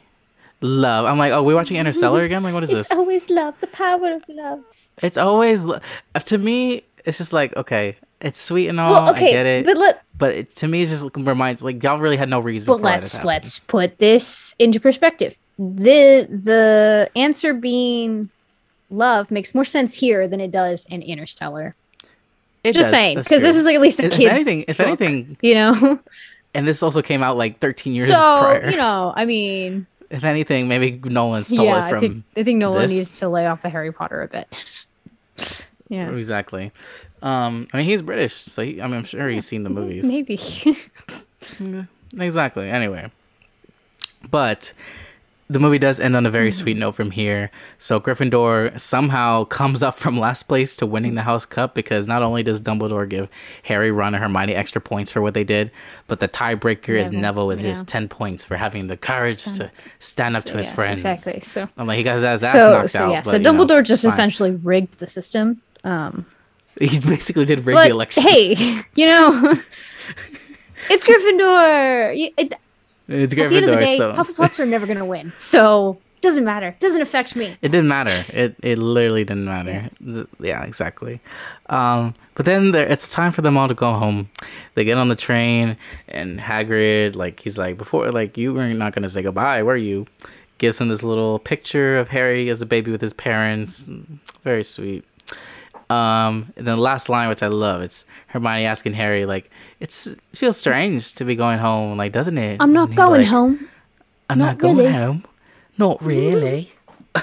love. 0.62 1.06
I'm 1.06 1.18
like, 1.18 1.32
oh, 1.32 1.42
we're 1.44 1.56
watching 1.56 1.78
Interstellar 1.78 2.24
again. 2.24 2.44
Like, 2.44 2.54
what 2.54 2.64
is 2.64 2.70
it's 2.72 2.90
this? 2.90 2.98
always 2.98 3.30
love. 3.30 3.56
The 3.62 3.68
power 3.68 4.14
of 4.14 4.24
love. 4.28 4.62
It's 5.02 5.18
always 5.18 5.64
lo- 5.64 5.80
to 6.26 6.38
me. 6.38 6.84
It's 7.06 7.18
just 7.18 7.32
like 7.34 7.56
okay, 7.56 7.96
it's 8.24 8.42
sweet 8.42 8.70
and 8.70 8.80
all. 8.80 8.92
well, 8.92 9.10
okay, 9.12 9.28
I 9.28 9.32
get 9.32 9.46
it, 9.46 9.66
but 9.66 9.78
let 9.78 10.04
but 10.18 10.34
it, 10.34 10.56
to 10.58 10.68
me, 10.68 10.82
it's 10.82 10.90
just 10.90 11.16
reminds 11.16 11.62
like 11.62 11.84
y'all 11.84 12.00
really 12.00 12.18
had 12.18 12.30
no 12.30 12.40
reason. 12.40 12.74
but 12.74 12.82
let's 12.82 13.24
let's 13.24 13.60
put 13.60 14.00
this 14.00 14.56
into 14.58 14.80
perspective. 14.80 15.38
the 15.60 16.28
the 16.30 17.10
answer 17.16 17.54
being 17.54 18.30
love 18.90 19.30
makes 19.30 19.54
more 19.54 19.66
sense 19.66 19.94
here 19.94 20.28
than 20.28 20.40
it 20.40 20.52
does 20.52 20.86
in 20.86 21.02
Interstellar. 21.02 21.76
It 22.64 22.74
Just 22.74 22.86
does, 22.86 22.92
saying, 22.92 23.18
because 23.18 23.42
this 23.42 23.58
is 23.58 23.66
like 23.66 23.76
at 23.76 23.82
least 23.82 24.00
a 24.00 24.06
if 24.06 24.14
kid's 24.14 24.32
anything, 24.32 24.66
if 24.70 24.78
book, 24.78 24.88
anything, 24.88 25.36
you 25.42 25.54
know. 25.54 26.00
and 26.54 26.66
this 26.66 26.82
also 26.82 27.02
came 27.02 27.22
out 27.22 27.36
like 27.36 27.60
13 27.60 27.94
years 27.94 28.08
so 28.10 28.16
prior. 28.16 28.70
you 28.70 28.78
know, 28.78 29.12
I 29.14 29.26
mean, 29.26 29.86
if 30.10 30.24
anything, 30.24 30.70
maybe 30.70 30.92
Nolan 31.04 31.44
stole 31.44 31.66
yeah, 31.66 31.86
it 31.86 31.90
from 31.90 31.98
I 31.98 32.02
think 32.02 32.24
I 32.38 32.44
think 32.44 32.60
Nolan 32.60 32.84
this. 32.84 32.92
needs 32.92 33.20
to 33.20 33.28
lay 33.28 33.48
off 33.48 33.62
the 33.64 33.70
Harry 33.70 33.92
Potter 33.92 34.22
a 34.22 34.28
bit. 34.30 34.86
yeah, 35.90 36.10
exactly. 36.12 36.72
Um, 37.24 37.68
I 37.74 37.78
mean, 37.78 37.86
he's 37.88 38.02
British, 38.04 38.34
so 38.36 38.64
he, 38.64 38.80
I 38.82 38.86
mean, 38.88 38.98
I'm 38.98 39.04
sure 39.06 39.28
he's 39.30 39.46
seen 39.48 39.64
the 39.64 39.70
movies. 39.72 40.06
maybe. 40.06 40.38
Exactly. 42.18 42.70
Anyway, 42.70 43.10
but 44.30 44.72
the 45.50 45.60
movie 45.60 45.80
does 45.80 46.00
end 46.00 46.16
on 46.16 46.26
a 46.26 46.30
very 46.30 46.50
Mm-hmm. 46.50 46.62
sweet 46.64 46.78
note 46.78 46.92
from 46.94 47.10
here. 47.12 47.50
So 47.80 48.00
Gryffindor 48.00 48.80
somehow 48.80 49.44
comes 49.60 49.82
up 49.82 49.98
from 49.98 50.20
last 50.20 50.44
place 50.44 50.76
to 50.78 50.86
winning 50.86 51.16
the 51.16 51.24
House 51.24 51.46
Cup 51.46 51.74
because 51.74 52.08
not 52.08 52.22
only 52.22 52.44
does 52.44 52.62
Dumbledore 52.62 53.10
give 53.10 53.30
Harry, 53.64 53.92
Ron, 53.92 54.14
and 54.14 54.24
Hermione 54.24 54.54
extra 54.54 54.80
points 54.80 55.12
for 55.12 55.22
what 55.24 55.34
they 55.34 55.44
did, 55.44 55.72
but 56.08 56.20
the 56.20 56.28
tiebreaker 56.30 56.90
is 56.90 57.08
Neville, 57.08 57.22
Neville 57.22 57.48
with 57.48 57.60
his 57.60 57.84
ten 57.84 58.08
points 58.08 58.46
for 58.46 58.58
having 58.58 58.88
the 58.88 58.98
courage 58.98 59.40
Stand- 59.40 59.58
to 59.58 59.72
stand 60.00 60.36
up 60.36 60.44
So, 60.44 60.52
to 60.52 60.58
his 60.58 60.68
yes, 60.68 60.76
friends. 60.76 60.92
exactly. 61.06 61.42
So 61.42 61.68
I'm 61.78 61.88
like, 61.88 61.98
he 61.98 62.04
got 62.04 62.16
his 62.16 62.24
ass 62.24 62.52
so 62.52 62.60
knocked 62.80 62.92
so 62.92 63.06
out. 63.06 63.12
yeah. 63.12 63.22
but, 63.22 63.30
So 63.32 63.38
you 63.38 63.40
know, 63.44 63.54
Dumbledore 63.54 63.84
just 63.84 64.04
fine. 64.04 64.12
essentially 64.14 64.52
rigged 64.52 65.00
the 65.00 65.08
system. 65.08 65.62
Um, 65.84 66.26
he 66.80 67.00
basically 67.00 67.46
did 67.46 67.66
rig 67.66 67.76
but 67.76 67.86
the 67.86 67.92
election. 67.92 68.24
hey, 68.24 68.54
you 68.96 69.06
know, 69.08 69.54
it's 70.90 71.06
Gryffindor. 71.06 72.32
It- 72.38 72.54
it's 73.10 73.34
At 73.34 73.50
the 73.50 73.56
end 73.58 73.66
of 73.66 73.72
the 73.72 73.78
Gryffindor, 73.78 73.80
day, 73.80 73.98
so 73.98 74.14
Hufflepuffs 74.14 74.60
are 74.62 74.66
never 74.66 74.88
gonna 74.88 75.06
win. 75.06 75.34
So 75.36 75.98
doesn't 76.22 76.46
matter. 76.46 76.70
It 76.70 76.80
Doesn't 76.80 77.02
affect 77.02 77.36
me. 77.36 77.48
It 77.62 77.68
didn't 77.70 77.90
matter. 77.90 78.24
It 78.34 78.56
it 78.64 78.78
literally 78.78 79.26
didn't 79.26 79.44
matter. 79.44 79.90
Yeah, 80.40 80.64
exactly. 80.64 81.20
Um, 81.70 82.14
but 82.36 82.46
then 82.46 82.72
there, 82.72 82.88
it's 82.88 83.10
time 83.12 83.34
for 83.34 83.42
them 83.42 83.58
all 83.58 83.68
to 83.68 83.74
go 83.74 83.92
home. 83.94 84.30
They 84.76 84.86
get 84.86 84.98
on 84.98 85.10
the 85.10 85.16
train, 85.18 85.76
and 86.08 86.40
Hagrid, 86.40 87.16
like 87.18 87.42
he's 87.42 87.58
like, 87.58 87.78
before, 87.78 88.10
like 88.12 88.38
you 88.38 88.54
were 88.54 88.74
not 88.74 88.94
gonna 88.94 89.10
say 89.10 89.22
goodbye, 89.22 89.62
were 89.64 89.76
you? 89.76 90.08
Gives 90.58 90.80
him 90.80 90.88
this 90.88 91.04
little 91.04 91.40
picture 91.40 91.98
of 91.98 92.08
Harry 92.08 92.50
as 92.50 92.62
a 92.62 92.66
baby 92.66 92.90
with 92.90 93.02
his 93.02 93.12
parents. 93.14 93.86
Very 94.46 94.64
sweet. 94.64 95.04
Um, 95.90 96.54
and 96.56 96.66
then 96.68 96.76
the 96.76 96.82
last 96.82 97.10
line, 97.10 97.30
which 97.30 97.44
I 97.44 97.48
love, 97.48 97.82
it's 97.82 98.06
Hermione 98.28 98.66
asking 98.66 98.94
Harry, 98.94 99.26
like, 99.26 99.50
"It's 99.80 100.10
feels 100.34 100.58
strange 100.58 101.14
to 101.16 101.26
be 101.26 101.36
going 101.36 101.60
home, 101.60 101.98
like, 101.98 102.12
doesn't 102.12 102.38
it?" 102.38 102.58
I'm 102.60 102.74
not 102.74 102.96
going 102.96 103.22
like, 103.22 103.30
home. 103.30 103.68
I'm 104.30 104.40
not, 104.40 104.46
Not 104.46 104.58
going 104.58 104.78
really." 104.78 104.92
home. 104.92 105.26
Not 105.78 106.04
really. 106.04 106.72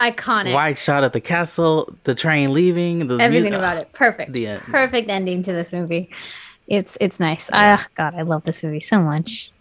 Iconic. 0.00 0.54
wide 0.54 0.78
shot 0.78 1.04
of 1.04 1.12
the 1.12 1.20
castle, 1.20 1.94
the 2.04 2.14
train 2.14 2.54
leaving, 2.54 3.06
the 3.08 3.18
Everything 3.18 3.52
mu- 3.52 3.58
about 3.58 3.76
it. 3.76 3.92
Perfect. 3.92 4.32
The 4.32 4.46
end. 4.46 4.62
Perfect 4.62 5.10
ending 5.10 5.42
to 5.42 5.52
this 5.52 5.72
movie. 5.72 6.10
It's 6.66 6.96
it's 7.00 7.20
nice. 7.20 7.50
Ah, 7.52 7.86
God, 7.96 8.14
I 8.14 8.22
love 8.22 8.44
this 8.44 8.62
movie 8.62 8.80
so 8.80 9.00
much. 9.00 9.52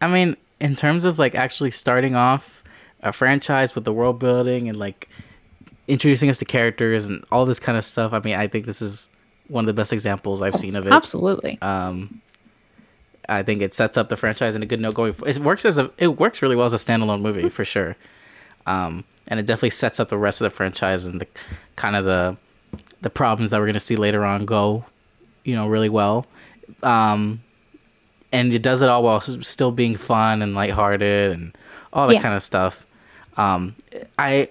I 0.00 0.08
mean, 0.08 0.36
in 0.60 0.74
terms 0.74 1.04
of 1.04 1.18
like 1.18 1.34
actually 1.34 1.70
starting 1.70 2.14
off 2.14 2.62
a 3.02 3.12
franchise 3.12 3.74
with 3.74 3.84
the 3.84 3.92
world 3.92 4.18
building 4.18 4.68
and 4.68 4.78
like 4.78 5.08
introducing 5.88 6.30
us 6.30 6.38
to 6.38 6.44
characters 6.44 7.06
and 7.06 7.24
all 7.32 7.44
this 7.46 7.58
kind 7.58 7.76
of 7.76 7.84
stuff, 7.84 8.12
I 8.12 8.20
mean, 8.20 8.34
I 8.36 8.46
think 8.46 8.66
this 8.66 8.80
is 8.82 9.08
one 9.48 9.64
of 9.64 9.66
the 9.66 9.72
best 9.72 9.92
examples 9.92 10.42
I've 10.42 10.54
seen 10.56 10.76
of 10.76 10.86
it. 10.86 10.92
Absolutely. 10.92 11.58
Um, 11.62 12.20
I 13.28 13.42
think 13.42 13.60
it 13.62 13.74
sets 13.74 13.96
up 13.98 14.08
the 14.08 14.16
franchise 14.16 14.54
in 14.54 14.62
a 14.62 14.66
good 14.66 14.80
note 14.80 14.94
going. 14.94 15.14
It 15.26 15.38
works 15.38 15.64
as 15.64 15.76
a 15.78 15.90
it 15.98 16.18
works 16.18 16.40
really 16.42 16.56
well 16.56 16.66
as 16.66 16.72
a 16.72 16.76
standalone 16.76 17.20
movie 17.20 17.48
for 17.48 17.64
sure, 17.64 17.96
um, 18.66 19.04
and 19.26 19.38
it 19.40 19.44
definitely 19.46 19.70
sets 19.70 19.98
up 20.00 20.08
the 20.08 20.16
rest 20.16 20.40
of 20.40 20.44
the 20.46 20.50
franchise 20.56 21.04
and 21.04 21.20
the 21.20 21.26
kind 21.76 21.94
of 21.96 22.04
the 22.06 22.36
the 23.02 23.10
problems 23.10 23.50
that 23.50 23.60
we're 23.60 23.66
gonna 23.66 23.80
see 23.80 23.96
later 23.96 24.24
on 24.24 24.44
go, 24.46 24.84
you 25.44 25.54
know, 25.54 25.66
really 25.68 25.90
well. 25.90 26.26
Um, 26.82 27.42
and 28.32 28.52
it 28.54 28.62
does 28.62 28.82
it 28.82 28.88
all 28.88 29.02
while 29.02 29.20
still 29.20 29.72
being 29.72 29.96
fun 29.96 30.40
and 30.42 30.54
lighthearted 30.54 31.32
and 31.32 31.56
all 31.92 32.08
that 32.08 32.14
Yeah. 32.14 32.22
kind 32.22 32.34
of 32.34 32.42
stuff. 32.42 32.86
Um, 33.36 33.74
I 34.18 34.48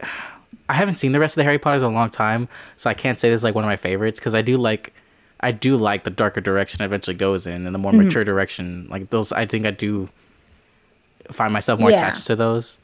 I 0.70 0.74
haven't 0.74 0.96
seen 0.96 1.12
the 1.14 1.20
rest 1.20 1.34
of 1.34 1.38
the 1.38 1.44
Harry 1.44 1.58
Potters 1.60 1.82
in 1.84 1.90
a 1.90 1.94
long 1.94 2.10
time, 2.10 2.48
so 2.76 2.90
I 2.90 2.94
can't 2.94 3.18
say 3.20 3.30
this 3.30 3.40
is 3.40 3.44
like 3.44 3.56
one 3.56 3.64
of 3.64 3.68
my 3.70 3.78
favorites 3.78 4.20
because 4.20 4.36
I 4.36 4.42
do 4.42 4.58
like 4.58 4.94
I 5.40 5.52
do 5.52 5.78
like 5.78 6.04
the 6.04 6.10
darker 6.10 6.42
direction 6.42 6.82
it 6.82 6.86
eventually 6.86 7.16
goes 7.16 7.46
in 7.48 7.66
and 7.66 7.74
the 7.74 7.80
more 7.80 7.92
Mm-hmm. 7.92 8.06
mature 8.06 8.24
direction. 8.24 8.88
Like 8.90 9.10
those, 9.12 9.32
I 9.32 9.46
think 9.46 9.66
I 9.66 9.72
do 9.72 10.10
find 11.32 11.54
myself 11.54 11.80
more 11.80 11.92
Yeah. 11.92 11.98
attached 11.98 12.26
to 12.28 12.36
those. 12.36 12.80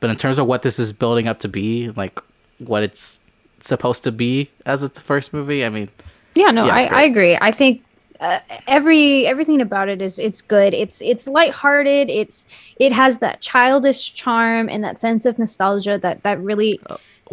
But 0.00 0.10
in 0.10 0.16
terms 0.16 0.38
of 0.38 0.46
what 0.46 0.62
this 0.62 0.78
is 0.78 0.92
building 0.92 1.28
up 1.28 1.38
to 1.40 1.48
be, 1.48 1.90
like 1.90 2.18
what 2.58 2.82
it's 2.82 3.20
supposed 3.60 4.02
to 4.04 4.12
be 4.12 4.50
as 4.66 4.82
its 4.82 4.98
first 4.98 5.32
movie, 5.32 5.64
I 5.64 5.68
mean, 5.68 5.88
Yeah, 6.34 6.50
no, 6.50 6.66
Yeah, 6.66 6.74
I, 6.74 6.82
I 6.86 7.02
agree. 7.02 7.38
I 7.40 7.52
think 7.52 7.82
uh, 8.20 8.38
every 8.66 9.26
everything 9.26 9.60
about 9.60 9.88
it 9.88 10.00
is 10.02 10.18
it's 10.18 10.42
good. 10.42 10.74
It's 10.74 11.00
it's 11.02 11.26
lighthearted. 11.28 12.08
It's 12.10 12.46
it 12.80 12.92
has 12.92 13.18
that 13.18 13.40
childish 13.40 14.12
charm 14.14 14.68
and 14.68 14.82
that 14.84 14.98
sense 15.00 15.24
of 15.24 15.38
nostalgia 15.38 15.98
that 15.98 16.22
that 16.24 16.40
really 16.40 16.80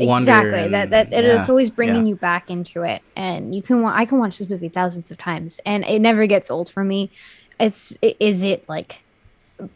wonder 0.08 0.32
exactly 0.32 0.64
and- 0.66 0.74
that 0.74 0.90
that 0.92 1.14
it- 1.14 1.26
yeah, 1.26 1.40
it's 1.40 1.50
always 1.50 1.70
bringing 1.70 2.06
yeah. 2.06 2.12
you 2.12 2.16
back 2.16 2.50
into 2.50 2.84
it. 2.84 3.02
And 3.16 3.54
you 3.54 3.62
can 3.62 3.82
wa- 3.82 3.94
I 3.96 4.06
can 4.06 4.20
watch 4.20 4.38
this 4.40 4.50
movie 4.50 4.70
thousands 4.70 5.12
of 5.12 5.18
times 5.18 5.60
and 5.66 5.84
it 5.86 6.00
never 6.00 6.26
gets 6.28 6.50
old 6.52 6.70
for 6.70 6.84
me. 6.84 7.10
It's 7.60 7.98
is 8.02 8.44
it 8.44 8.68
like 8.70 9.02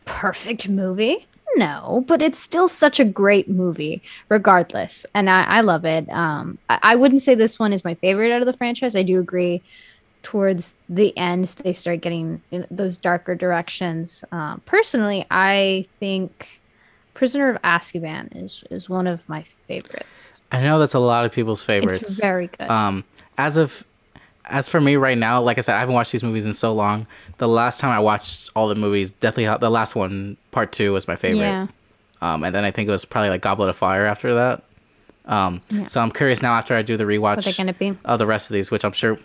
perfect 0.06 0.70
movie? 0.70 1.28
No, 1.56 2.04
but 2.08 2.22
it's 2.22 2.40
still 2.40 2.68
such 2.68 3.00
a 3.00 3.06
great 3.06 3.48
movie, 3.48 4.02
regardless, 4.28 5.06
and 5.14 5.30
I, 5.30 5.44
I 5.44 5.62
love 5.62 5.86
it. 5.86 6.10
Um, 6.10 6.58
I, 6.68 6.80
I 6.82 6.96
wouldn't 6.96 7.22
say 7.22 7.36
this 7.36 7.60
one 7.60 7.74
is 7.74 7.84
my 7.84 7.94
favorite 7.94 8.32
out 8.32 8.42
of 8.42 8.48
the 8.48 8.54
franchise. 8.54 8.96
I 8.96 9.04
do 9.04 9.20
agree 9.20 9.62
towards 10.24 10.74
the 10.90 11.16
end 11.16 11.48
they 11.64 11.74
start 11.74 12.02
getting 12.02 12.42
those 12.72 12.98
darker 12.98 13.36
directions. 13.36 14.24
Um, 14.32 14.62
personally, 14.66 15.28
I 15.30 15.86
think 16.00 16.62
Prisoner 17.14 17.50
of 17.50 17.62
Azkaban 17.62 18.36
is 18.36 18.64
is 18.70 18.90
one 18.90 19.08
of 19.08 19.28
my 19.30 19.44
favorites. 19.68 20.32
I 20.52 20.62
know 20.62 20.80
that's 20.80 20.94
a 20.94 21.00
lot 21.00 21.26
of 21.26 21.32
people's 21.32 21.64
favorites. 21.64 22.02
It's 22.04 22.20
very 22.20 22.48
good. 22.48 22.70
Um, 22.70 23.04
as 23.38 23.58
of 23.58 23.84
as 24.46 24.68
for 24.68 24.82
me 24.82 24.96
right 24.98 25.18
now, 25.18 25.42
like 25.42 25.58
I 25.58 25.62
said, 25.62 25.76
I 25.76 25.80
haven't 25.80 25.96
watched 25.96 26.12
these 26.12 26.24
movies 26.24 26.46
in 26.46 26.54
so 26.54 26.74
long. 26.74 27.08
The 27.38 27.48
last 27.48 27.80
time 27.80 27.92
I 27.92 28.00
watched 28.00 28.50
all 28.56 28.68
the 28.68 28.76
movies, 28.76 29.10
definitely 29.12 29.58
the 29.60 29.70
last 29.72 29.96
one, 29.96 30.38
part 30.52 30.72
two, 30.74 30.92
was 30.92 31.08
my 31.08 31.16
favorite. 31.16 31.40
yeah, 31.48 31.68
Um, 32.22 32.44
and 32.44 32.54
then 32.54 32.66
I 32.66 32.72
think 32.72 32.90
it 32.90 32.92
was 32.92 33.06
probably 33.06 33.30
like 33.30 33.42
Goblet 33.42 33.70
of 33.70 33.78
Fire 33.78 34.06
after 34.06 34.34
that. 34.36 34.64
Um, 35.26 35.62
Yeah. 35.70 35.88
so 35.88 36.02
I'm 36.02 36.12
curious 36.12 36.42
now 36.42 36.54
after 36.56 36.76
I 36.76 36.82
do 36.82 36.98
the 36.98 37.06
what 37.06 37.10
they're 37.42 37.54
rewatch 37.54 37.58
gonna 37.58 37.74
be. 37.74 37.98
of 38.04 38.20
the 38.20 38.28
rest 38.28 38.50
of 38.50 38.54
these, 38.54 38.70
which 38.70 38.84
I'm 38.84 38.92
sure, 38.92 39.18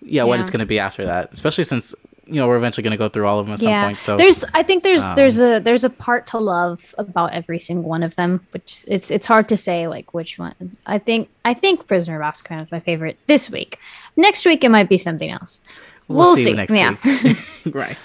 yeah, 0.00 0.22
what 0.24 0.40
it's 0.40 0.48
going 0.50 0.60
to 0.60 0.66
be 0.66 0.78
after 0.78 1.04
that, 1.04 1.30
especially 1.34 1.64
since 1.64 1.94
you 2.32 2.40
know 2.40 2.48
we're 2.48 2.56
eventually 2.56 2.82
going 2.82 2.92
to 2.92 2.96
go 2.96 3.08
through 3.08 3.26
all 3.26 3.38
of 3.38 3.46
them 3.46 3.52
at 3.54 3.60
some 3.60 3.84
point. 3.84 3.98
So 3.98 4.16
there's 4.16 4.44
I 4.54 4.62
think 4.62 4.82
there's 4.82 5.06
um, 5.06 5.14
there's 5.14 5.38
a 5.38 5.58
there's 5.60 5.84
a 5.84 5.90
part 5.90 6.26
to 6.28 6.38
love 6.38 6.94
about 6.98 7.32
every 7.32 7.58
single 7.58 7.88
one 7.88 8.02
of 8.02 8.16
them, 8.16 8.46
which 8.52 8.84
it's 8.88 9.10
it's 9.10 9.26
hard 9.26 9.48
to 9.50 9.56
say 9.56 9.86
like 9.88 10.14
which 10.14 10.38
one. 10.38 10.76
I 10.86 10.98
think 10.98 11.28
I 11.44 11.54
think 11.54 11.86
Prisoner 11.86 12.20
of 12.20 12.34
Azkaban 12.34 12.64
is 12.64 12.72
my 12.72 12.80
favorite 12.80 13.18
this 13.26 13.50
week. 13.50 13.78
Next 14.16 14.44
week 14.44 14.64
it 14.64 14.70
might 14.70 14.88
be 14.88 14.98
something 14.98 15.30
else. 15.30 15.60
We'll, 16.08 16.36
see. 16.36 16.52
next 16.52 16.74
yeah. 16.74 16.96
week. 17.04 17.38
right, 17.74 17.96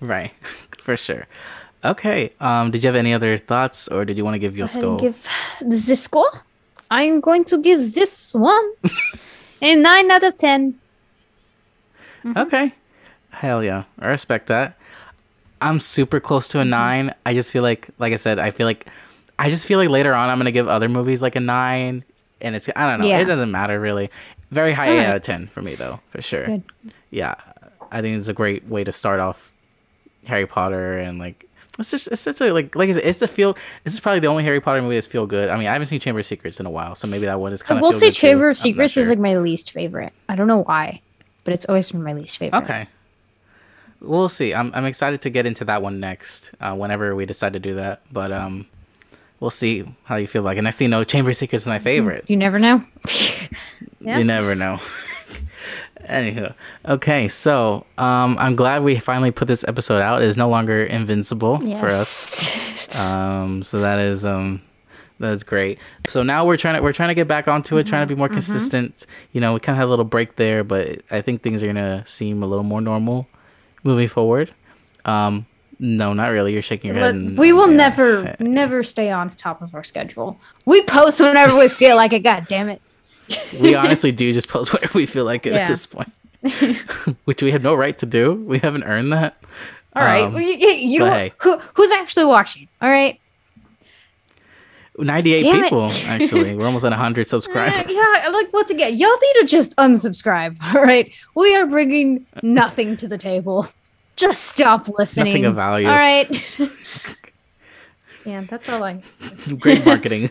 right, 0.00 0.32
for 0.82 0.96
sure. 0.96 1.26
Okay. 1.84 2.32
Um, 2.40 2.70
did 2.70 2.82
you 2.82 2.88
have 2.88 2.96
any 2.96 3.14
other 3.14 3.36
thoughts, 3.36 3.88
or 3.88 4.04
did 4.04 4.18
you 4.18 4.24
want 4.24 4.34
to 4.34 4.38
give 4.38 4.56
your 4.56 4.66
score? 4.66 4.98
give 4.98 5.26
this 5.60 6.02
score. 6.02 6.42
I'm 6.90 7.20
going 7.20 7.44
to 7.46 7.58
give 7.58 7.94
this 7.94 8.34
one 8.34 8.72
a 9.62 9.74
nine 9.74 10.10
out 10.10 10.22
of 10.22 10.36
ten. 10.36 10.78
Mm-hmm. 12.24 12.38
Okay. 12.38 12.74
Hell 13.36 13.62
yeah. 13.62 13.84
I 13.98 14.08
respect 14.08 14.46
that. 14.48 14.76
I'm 15.60 15.80
super 15.80 16.20
close 16.20 16.48
to 16.48 16.58
a 16.58 16.62
Mm-hmm. 16.62 16.70
nine. 16.70 17.14
I 17.24 17.34
just 17.34 17.52
feel 17.52 17.62
like, 17.62 17.88
like 17.98 18.12
I 18.12 18.16
said, 18.16 18.38
I 18.38 18.50
feel 18.50 18.66
like, 18.66 18.86
I 19.38 19.50
just 19.50 19.66
feel 19.66 19.78
like 19.78 19.88
later 19.90 20.14
on 20.14 20.28
I'm 20.30 20.38
gonna 20.38 20.50
give 20.50 20.68
other 20.68 20.88
movies 20.88 21.20
like 21.20 21.36
a 21.36 21.40
nine, 21.40 22.04
and 22.40 22.56
it's 22.56 22.68
I 22.74 22.88
don't 22.90 23.00
know. 23.00 23.06
Yeah. 23.06 23.18
It 23.20 23.26
doesn't 23.26 23.50
matter 23.50 23.78
really. 23.78 24.10
Very 24.50 24.72
high 24.72 24.88
eight 24.90 25.04
out 25.04 25.16
of 25.16 25.22
ten 25.22 25.48
for 25.48 25.60
me 25.60 25.74
though, 25.74 26.00
for 26.10 26.22
sure. 26.22 26.46
Good. 26.46 26.62
Yeah, 27.10 27.34
I 27.92 28.00
think 28.00 28.18
it's 28.18 28.28
a 28.28 28.32
great 28.32 28.66
way 28.66 28.84
to 28.84 28.92
start 28.92 29.20
off 29.20 29.52
Harry 30.24 30.46
Potter 30.46 30.98
and 30.98 31.18
like. 31.18 31.44
It's 31.78 31.90
just 31.90 32.08
it's 32.08 32.22
such 32.22 32.40
a 32.40 32.50
like 32.54 32.74
like 32.74 32.88
I 32.88 32.92
said, 32.92 33.04
it's 33.04 33.20
a 33.20 33.28
feel. 33.28 33.54
This 33.84 33.92
is 33.92 34.00
probably 34.00 34.20
the 34.20 34.28
only 34.28 34.44
Harry 34.44 34.60
Potter 34.62 34.80
movie 34.80 34.94
that's 34.94 35.06
feel 35.06 35.26
good. 35.26 35.50
I 35.50 35.56
mean, 35.58 35.66
I 35.66 35.72
haven't 35.74 35.88
seen 35.88 36.00
Chamber 36.00 36.20
of 36.20 36.26
Secrets 36.26 36.58
in 36.58 36.64
a 36.64 36.70
while, 36.70 36.94
so 36.94 37.06
maybe 37.06 37.26
that 37.26 37.38
one 37.38 37.52
is 37.52 37.60
I 37.62 37.66
kind 37.66 37.78
of. 37.78 37.82
will 37.82 37.92
say 37.92 38.10
Chamber 38.10 38.48
of 38.48 38.56
Secrets 38.56 38.96
is 38.96 39.10
like 39.10 39.18
my 39.18 39.36
least 39.36 39.72
favorite. 39.72 40.14
I 40.30 40.36
don't 40.36 40.46
know 40.48 40.62
why, 40.62 41.02
but 41.44 41.52
it's 41.52 41.66
always 41.66 41.90
been 41.92 42.02
my 42.02 42.14
least 42.14 42.38
favorite. 42.38 42.62
Okay. 42.62 42.86
We'll 44.00 44.28
see. 44.28 44.54
I'm 44.54 44.72
I'm 44.74 44.84
excited 44.84 45.22
to 45.22 45.30
get 45.30 45.46
into 45.46 45.64
that 45.64 45.82
one 45.82 46.00
next, 46.00 46.52
uh, 46.60 46.74
whenever 46.74 47.14
we 47.14 47.26
decide 47.26 47.54
to 47.54 47.58
do 47.58 47.74
that. 47.76 48.02
But 48.12 48.32
um, 48.32 48.66
we'll 49.40 49.50
see 49.50 49.84
how 50.04 50.16
you 50.16 50.26
feel 50.26 50.42
about 50.42 50.56
it. 50.56 50.62
Next 50.62 50.76
thing 50.76 50.86
you 50.86 50.90
know, 50.90 51.04
Chamber 51.04 51.30
of 51.30 51.36
Secrets 51.36 51.62
is 51.64 51.68
my 51.68 51.78
favorite. 51.78 52.28
You 52.28 52.36
never 52.36 52.58
know. 52.58 52.84
Yeah. 54.00 54.18
You 54.18 54.24
never 54.24 54.54
know. 54.54 54.78
Anywho, 56.08 56.54
okay, 56.86 57.26
so 57.26 57.84
um, 57.98 58.36
I'm 58.38 58.54
glad 58.54 58.84
we 58.84 59.00
finally 59.00 59.32
put 59.32 59.48
this 59.48 59.64
episode 59.66 60.00
out. 60.00 60.22
It 60.22 60.28
is 60.28 60.36
no 60.36 60.48
longer 60.48 60.84
invincible 60.84 61.58
for 61.58 61.86
us. 61.86 62.54
Yes. 62.54 62.72
Um, 62.96 63.62
so 63.64 63.80
that 63.80 63.98
is 63.98 64.24
um, 64.24 64.62
that's 65.18 65.42
great. 65.42 65.78
So 66.08 66.22
now 66.22 66.46
we're 66.46 66.56
trying 66.56 66.76
to 66.76 66.82
we're 66.82 66.92
trying 66.92 67.08
to 67.08 67.14
get 67.14 67.26
back 67.28 67.48
onto 67.48 67.76
it, 67.78 67.86
trying 67.86 68.06
to 68.06 68.06
be 68.06 68.14
more 68.16 68.28
consistent. 68.28 69.04
You 69.32 69.40
know, 69.40 69.52
we 69.54 69.60
kind 69.60 69.76
of 69.76 69.80
had 69.80 69.86
a 69.86 69.90
little 69.90 70.04
break 70.04 70.36
there, 70.36 70.62
but 70.64 71.02
I 71.10 71.20
think 71.20 71.42
things 71.42 71.62
are 71.62 71.66
gonna 71.66 72.06
seem 72.06 72.42
a 72.42 72.46
little 72.46 72.64
more 72.64 72.80
normal 72.80 73.26
moving 73.86 74.08
forward. 74.08 74.52
Um, 75.04 75.46
no, 75.78 76.12
not 76.12 76.28
really. 76.28 76.52
You're 76.52 76.62
shaking 76.62 76.92
your 76.94 76.98
head. 77.02 77.14
And- 77.14 77.38
we 77.38 77.52
will 77.52 77.70
yeah. 77.70 77.76
never, 77.76 78.36
never 78.40 78.82
stay 78.82 79.10
on 79.10 79.30
top 79.30 79.62
of 79.62 79.74
our 79.74 79.84
schedule. 79.84 80.38
We 80.64 80.82
post 80.82 81.20
whenever 81.20 81.56
we 81.56 81.68
feel 81.68 81.96
like 81.96 82.12
it. 82.12 82.20
God 82.20 82.46
damn 82.48 82.68
it. 82.68 82.82
we 83.60 83.74
honestly 83.82 84.12
do 84.12 84.32
just 84.32 84.48
post 84.48 84.72
whatever 84.72 84.98
we 84.98 85.06
feel 85.06 85.24
like 85.24 85.46
it 85.46 85.52
at 85.54 85.68
this 85.68 85.86
point, 85.86 86.12
which 87.24 87.42
we 87.42 87.52
have 87.52 87.62
no 87.62 87.74
right 87.74 87.96
to 87.98 88.06
do. 88.06 88.32
We 88.34 88.58
haven't 88.58 88.84
earned 88.84 89.12
that. 89.12 89.36
All 89.94 90.02
right, 90.02 90.24
Um, 90.24 90.32
Well, 90.34 90.42
you, 90.42 90.52
you- 90.56 90.68
you 90.92 90.98
know 90.98 91.06
hey. 91.10 91.32
who 91.38 91.58
who's 91.74 91.90
actually 91.90 92.26
watching? 92.26 92.68
All 92.82 92.90
right. 92.90 93.18
98 94.98 95.42
Damn 95.42 95.56
it. 95.56 95.62
people 95.64 95.90
actually. 96.06 96.54
We're 96.54 96.66
almost 96.66 96.84
at 96.84 96.90
100 96.90 97.20
Uh, 97.26 97.28
subscribers. 97.28 97.84
yeah, 97.88 98.28
like 98.32 98.52
once 98.52 98.70
again, 98.70 98.94
y'all 98.94 99.10
need 99.10 99.40
to 99.40 99.46
just 99.46 99.76
unsubscribe. 99.76 100.56
All 100.74 100.82
right, 100.82 101.12
we 101.34 101.54
are 101.54 101.66
bringing 101.66 102.24
nothing 102.42 102.96
to 102.98 103.08
the 103.08 103.18
table. 103.18 103.68
Just 104.16 104.44
stop 104.44 104.88
listening. 104.98 105.26
Nothing 105.32 105.44
of 105.44 105.54
value. 105.56 105.88
All 105.88 105.94
right. 105.94 106.58
yeah, 108.24 108.44
that's 108.48 108.66
all 108.68 108.82
I. 108.82 109.02
Great 109.60 109.84
marketing. 109.84 110.30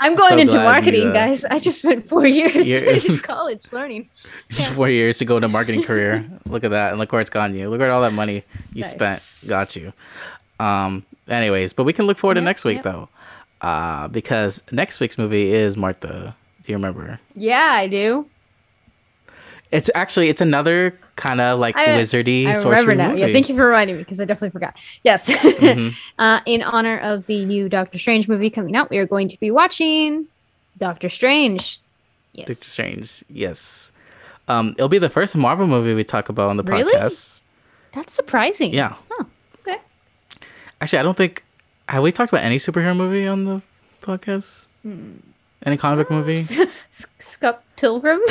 I'm 0.00 0.14
going 0.14 0.32
So 0.32 0.38
into 0.38 0.52
glad 0.52 0.62
you, 0.64 0.70
marketing, 0.70 1.08
uh, 1.08 1.12
guys. 1.12 1.44
I 1.46 1.58
just 1.58 1.78
spent 1.78 2.06
four 2.06 2.26
years 2.26 2.66
in 2.66 3.16
college 3.18 3.72
learning. 3.72 4.10
Four 4.74 4.90
years 4.90 5.16
to 5.18 5.24
go 5.24 5.36
into 5.36 5.48
marketing 5.48 5.82
career. 5.82 6.28
Look 6.46 6.62
at 6.62 6.72
that, 6.72 6.90
and 6.90 6.98
look 7.00 7.10
where 7.10 7.22
it's 7.22 7.30
gotten 7.30 7.56
you. 7.56 7.70
Look 7.70 7.80
at 7.80 7.88
all 7.88 8.02
that 8.02 8.12
money 8.12 8.44
you 8.74 8.82
Nice. 8.82 8.90
spent. 8.90 9.48
Got 9.48 9.76
you. 9.76 9.92
Um. 10.60 11.04
Anyways, 11.28 11.72
but 11.72 11.84
we 11.84 11.92
can 11.94 12.06
look 12.06 12.18
forward 12.18 12.34
to 12.34 12.40
next 12.42 12.64
week 12.66 12.76
yep. 12.76 12.84
though, 12.84 13.08
uh, 13.62 14.08
because 14.08 14.62
next 14.70 15.00
week's 15.00 15.16
movie 15.16 15.52
is 15.52 15.76
Martha. 15.76 16.36
Do 16.64 16.72
you 16.72 16.76
remember? 16.76 17.18
Yeah, 17.34 17.70
I 17.72 17.86
do. 17.88 18.26
It's 19.70 19.88
actually 19.94 20.28
it's 20.28 20.42
another 20.42 20.98
kind 21.16 21.40
of 21.40 21.58
like 21.58 21.76
I- 21.76 21.88
wizardy 21.98 22.46
I 22.46 22.52
sorcery 22.54 22.84
remember 22.86 23.14
now. 23.14 23.26
Yeah, 23.26 23.32
thank 23.32 23.48
you 23.48 23.56
for 23.56 23.64
reminding 23.66 23.96
me 23.96 24.02
because 24.02 24.20
I 24.20 24.26
definitely 24.26 24.50
forgot. 24.50 24.76
Yes. 25.02 25.26
Mhm. 25.28 25.94
uh, 26.18 26.40
in 26.44 26.62
honor 26.62 26.98
of 26.98 27.24
the 27.26 27.44
new 27.46 27.68
Doctor 27.70 27.98
Strange 27.98 28.28
movie 28.28 28.50
coming 28.50 28.76
out, 28.76 28.90
we 28.90 28.98
are 28.98 29.06
going 29.06 29.28
to 29.28 29.40
be 29.40 29.50
watching 29.50 30.26
Doctor 30.78 31.08
Strange. 31.08 31.80
Yes. 32.34 32.48
Doctor 32.48 32.64
Strange. 32.64 33.24
Yes. 33.30 33.92
Um, 34.48 34.74
it'll 34.76 34.88
be 34.88 34.98
the 34.98 35.08
first 35.10 35.34
Marvel 35.36 35.66
movie 35.66 35.94
we 35.94 36.04
talk 36.04 36.28
about 36.28 36.50
on 36.50 36.56
the 36.58 36.64
Really? 36.64 36.92
podcast. 36.92 37.40
That's 37.92 38.12
surprising. 38.14 38.74
Yeah. 38.74 38.94
Huh. 39.10 39.24
Okay. 39.66 39.78
Actually, 40.80 40.98
I 40.98 41.02
don't 41.02 41.16
think 41.16 41.44
have 41.88 42.02
we 42.02 42.12
talked 42.12 42.32
about 42.32 42.44
any 42.44 42.56
superhero 42.58 42.96
movie 42.96 43.26
on 43.26 43.44
the 43.44 43.62
podcast. 44.02 44.66
Hmm. 44.82 45.14
Any 45.64 45.76
comic 45.76 46.08
book 46.08 46.10
movie? 46.10 46.36
S- 46.36 47.06
Scott 47.18 47.62
Pilgrim. 47.76 48.20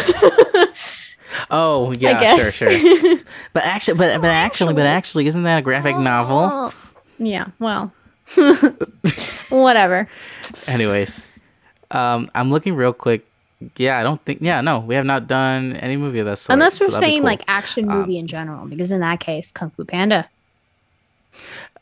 Oh 1.50 1.94
yeah, 1.94 2.36
sure, 2.38 2.52
sure. 2.52 3.18
But 3.54 3.64
actually, 3.64 3.98
but 3.98 4.20
but 4.20 4.32
actually, 4.32 4.74
but 4.74 4.86
actually, 4.86 5.28
isn't 5.28 5.44
that 5.44 5.60
a 5.60 5.62
graphic 5.62 5.96
novel? 5.98 6.50
Oh. 6.52 6.74
Yeah. 7.20 7.48
Well. 7.58 7.94
Whatever. 9.50 10.10
Anyways, 10.68 11.26
um, 11.92 12.30
I'm 12.36 12.50
looking 12.50 12.76
real 12.76 12.92
quick. 12.92 13.26
Yeah, 13.78 13.98
I 13.98 14.04
don't 14.04 14.22
think. 14.26 14.42
Yeah, 14.42 14.60
no, 14.62 14.80
we 14.80 14.96
have 14.96 15.06
not 15.06 15.28
done 15.28 15.78
any 15.78 15.96
movie 15.96 16.20
of 16.20 16.26
that 16.26 16.38
sort. 16.40 16.54
Unless 16.54 16.80
we're 16.82 16.88
that'd 16.88 17.00
saying 17.00 17.20
cool. 17.22 17.26
like 17.28 17.44
action 17.48 17.90
Um, 17.90 18.00
movie 18.00 18.18
in 18.18 18.28
general, 18.28 18.66
because 18.66 18.92
in 18.92 19.00
that 19.00 19.20
case, 19.22 19.54
Kung 19.54 19.70
Fu 19.70 19.86
Panda. 19.86 20.28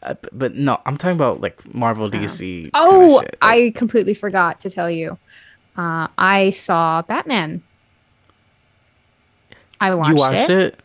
Uh, 0.01 0.15
but 0.31 0.55
no, 0.55 0.79
I'm 0.85 0.95
talking 0.97 1.15
about 1.15 1.41
like 1.41 1.73
Marvel, 1.73 2.09
DC. 2.09 2.39
kinda 2.39 2.69
Oh. 2.73 3.15
Like, 3.23 3.35
I 3.41 3.73
completely 3.75 4.13
forgot 4.13 4.59
to 4.61 4.69
tell 4.69 4.89
you. 4.89 5.17
Uh, 5.77 6.07
I 6.17 6.51
saw 6.51 7.01
Batman. 7.01 7.61
I 9.81 9.95
watched, 9.95 10.09
you 10.09 10.15
watched 10.15 10.49
it. 10.49 10.73
it? 10.75 10.79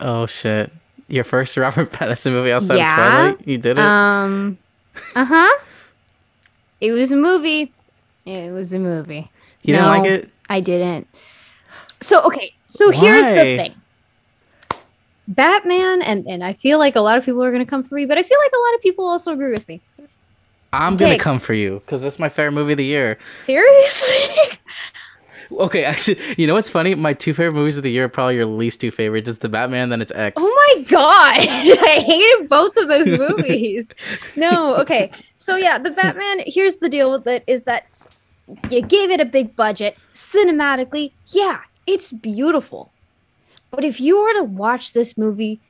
Oh 0.00 0.26
shit! 0.26 0.72
Your 1.08 1.24
first 1.24 1.56
Robert 1.56 1.92
Pattinson 1.92 2.32
movie 2.32 2.52
outside 2.52 2.76
Yeah. 2.78 2.86
of 2.86 2.92
Twilight? 3.36 3.48
You 3.48 3.58
did 3.58 3.78
it? 3.78 3.84
Um, 3.84 4.58
uh 5.14 5.24
huh. 5.24 5.60
It 6.80 6.90
was 6.92 7.12
a 7.12 7.16
movie. 7.16 7.72
It 8.26 8.52
was 8.52 8.72
a 8.72 8.78
movie. 8.78 9.30
you 9.62 9.74
didn't 9.74 9.88
like 9.88 10.04
it? 10.10 10.30
I 10.48 10.60
didn't. 10.60 11.06
So 12.00 12.22
okay, 12.24 12.52
so 12.66 12.90
here's 12.90 13.26
the 13.26 13.34
thing. 13.34 13.74
Batman, 15.28 16.02
and 16.02 16.26
and 16.28 16.44
I 16.44 16.52
feel 16.52 16.78
like 16.78 16.96
a 16.96 17.00
lot 17.00 17.16
of 17.18 17.24
people 17.24 17.42
are 17.42 17.50
gonna 17.52 17.64
come 17.66 17.82
for 17.82 17.94
me, 17.94 18.06
but 18.06 18.18
I 18.18 18.22
feel 18.22 18.38
like 18.38 18.52
a 18.52 18.58
lot 18.58 18.74
of 18.74 18.80
people 18.82 19.06
also 19.06 19.32
agree 19.32 19.52
with 19.52 19.66
me. 19.68 19.80
I'm 20.72 20.96
gonna 20.96 21.12
Okay. 21.14 21.18
come 21.18 21.38
for 21.38 21.54
you 21.54 21.80
because 21.84 22.02
that's 22.02 22.18
my 22.18 22.28
favorite 22.28 22.52
movie 22.52 22.72
of 22.72 22.78
the 22.78 22.84
year. 22.84 23.18
Seriously? 23.34 24.58
Okay, 25.52 25.84
actually, 25.84 26.18
you 26.38 26.46
know 26.46 26.54
what's 26.54 26.70
funny? 26.70 26.94
My 26.94 27.12
two 27.12 27.34
favorite 27.34 27.52
movies 27.52 27.76
of 27.76 27.82
the 27.82 27.90
year 27.92 28.04
are 28.06 28.08
probably 28.08 28.36
your 28.36 28.46
least 28.46 28.80
two 28.80 28.90
favorites. 28.90 29.26
Just 29.26 29.40
the 29.42 29.48
Batman, 29.50 29.90
then 29.90 30.00
it's 30.00 30.10
X. 30.10 30.34
Oh 30.40 30.74
my 30.76 30.82
god! 30.84 31.36
I 31.38 32.02
hated 32.04 32.48
both 32.48 32.74
of 32.78 32.88
those 32.88 33.06
movies. 33.18 33.92
no, 34.36 34.74
okay. 34.76 35.10
So 35.36 35.54
yeah, 35.56 35.78
the 35.78 35.90
Batman. 35.90 36.42
Here's 36.46 36.76
the 36.76 36.88
deal 36.88 37.10
with 37.12 37.26
it: 37.26 37.44
is 37.46 37.62
that 37.64 37.86
you 38.70 38.80
gave 38.80 39.10
it 39.10 39.20
a 39.20 39.26
big 39.26 39.54
budget. 39.54 39.96
Cinematically, 40.14 41.12
yeah, 41.26 41.60
it's 41.86 42.10
beautiful. 42.10 42.90
But 43.74 43.84
if 43.84 44.00
you 44.00 44.22
were 44.22 44.32
to 44.34 44.44
watch 44.44 44.92
this 44.92 45.16
movie 45.18 45.60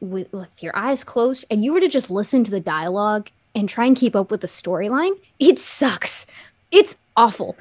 with, 0.00 0.32
with 0.32 0.62
your 0.62 0.76
eyes 0.76 1.04
closed 1.04 1.44
and 1.50 1.64
you 1.64 1.72
were 1.72 1.80
to 1.80 1.88
just 1.88 2.10
listen 2.10 2.44
to 2.44 2.50
the 2.50 2.60
dialogue 2.60 3.30
and 3.54 3.68
try 3.68 3.86
and 3.86 3.96
keep 3.96 4.14
up 4.16 4.30
with 4.30 4.40
the 4.40 4.46
storyline, 4.46 5.12
it 5.38 5.58
sucks. 5.58 6.26
It's 6.70 6.98
awful. 7.16 7.56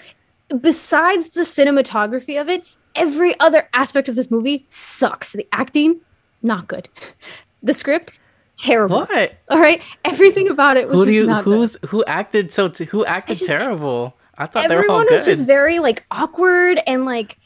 Besides 0.62 1.30
the 1.32 1.42
cinematography 1.42 2.40
of 2.40 2.48
it, 2.50 2.64
every 2.96 3.38
other 3.40 3.68
aspect 3.74 4.08
of 4.10 4.16
this 4.16 4.32
movie 4.32 4.66
sucks. 4.70 5.34
The 5.34 5.48
acting, 5.52 6.00
not 6.42 6.68
good. 6.68 6.88
The 7.64 7.74
script, 7.74 8.20
terrible. 8.56 9.02
What? 9.02 9.34
All 9.50 9.60
right, 9.60 9.82
everything 10.06 10.48
about 10.48 10.78
it 10.78 10.88
was 10.88 11.00
Who 11.00 11.06
do 11.06 11.14
you? 11.14 11.26
not 11.26 11.44
good. 11.44 11.70
Who 11.88 12.06
acted 12.06 12.54
so? 12.54 12.68
T- 12.70 12.86
who 12.86 13.04
acted 13.06 13.38
just- 13.38 13.50
terrible? 13.50 14.16
I 14.38 14.46
thought 14.46 14.70
they 14.70 14.76
were 14.76 14.84
all 14.84 15.02
Everyone 15.02 15.08
was 15.12 15.26
just 15.26 15.46
very 15.46 15.80
like 15.80 16.06
awkward 16.12 16.80
and 16.86 17.06
like, 17.06 17.38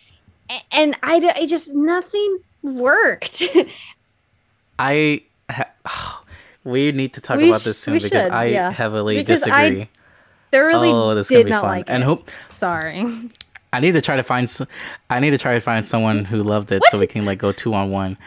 and 0.72 0.96
I 1.04 1.46
just 1.46 1.74
nothing 1.76 2.40
worked. 2.64 3.44
I. 4.80 5.24
Ha- 5.50 6.24
we 6.64 6.92
need 6.92 7.14
to 7.14 7.22
talk 7.22 7.38
We 7.38 7.50
about 7.50 7.62
this 7.62 7.78
soon 7.80 7.94
we 7.96 8.00
because 8.00 8.24
should, 8.24 8.32
I 8.32 8.46
yeah. 8.46 8.72
heavily 8.72 9.18
Because 9.18 9.44
I 9.44 9.62
disagree. 9.70 9.90
Thoroughly 10.52 10.90
oh, 10.92 11.16
this 11.16 11.30
did 11.30 11.46
be 11.46 11.50
not 11.52 11.62
fun. 11.62 11.70
like 11.70 11.86
and 11.90 12.04
it. 12.04 12.06
hope 12.06 12.30
Sorry. 12.48 13.06
I 13.74 13.80
need 13.80 13.94
to 13.94 14.02
try 14.02 14.18
to 14.18 14.24
find. 14.24 14.52
I 15.10 15.20
need 15.22 15.30
to 15.30 15.38
try 15.38 15.54
to 15.54 15.62
find 15.62 15.88
someone 15.88 16.26
who 16.26 16.44
loved 16.44 16.74
it 16.74 16.84
so 16.90 17.00
we 17.00 17.08
can 17.08 17.24
like 17.26 17.40
go 17.40 17.54
two 17.54 17.74
on 17.74 17.90
one. 17.90 18.18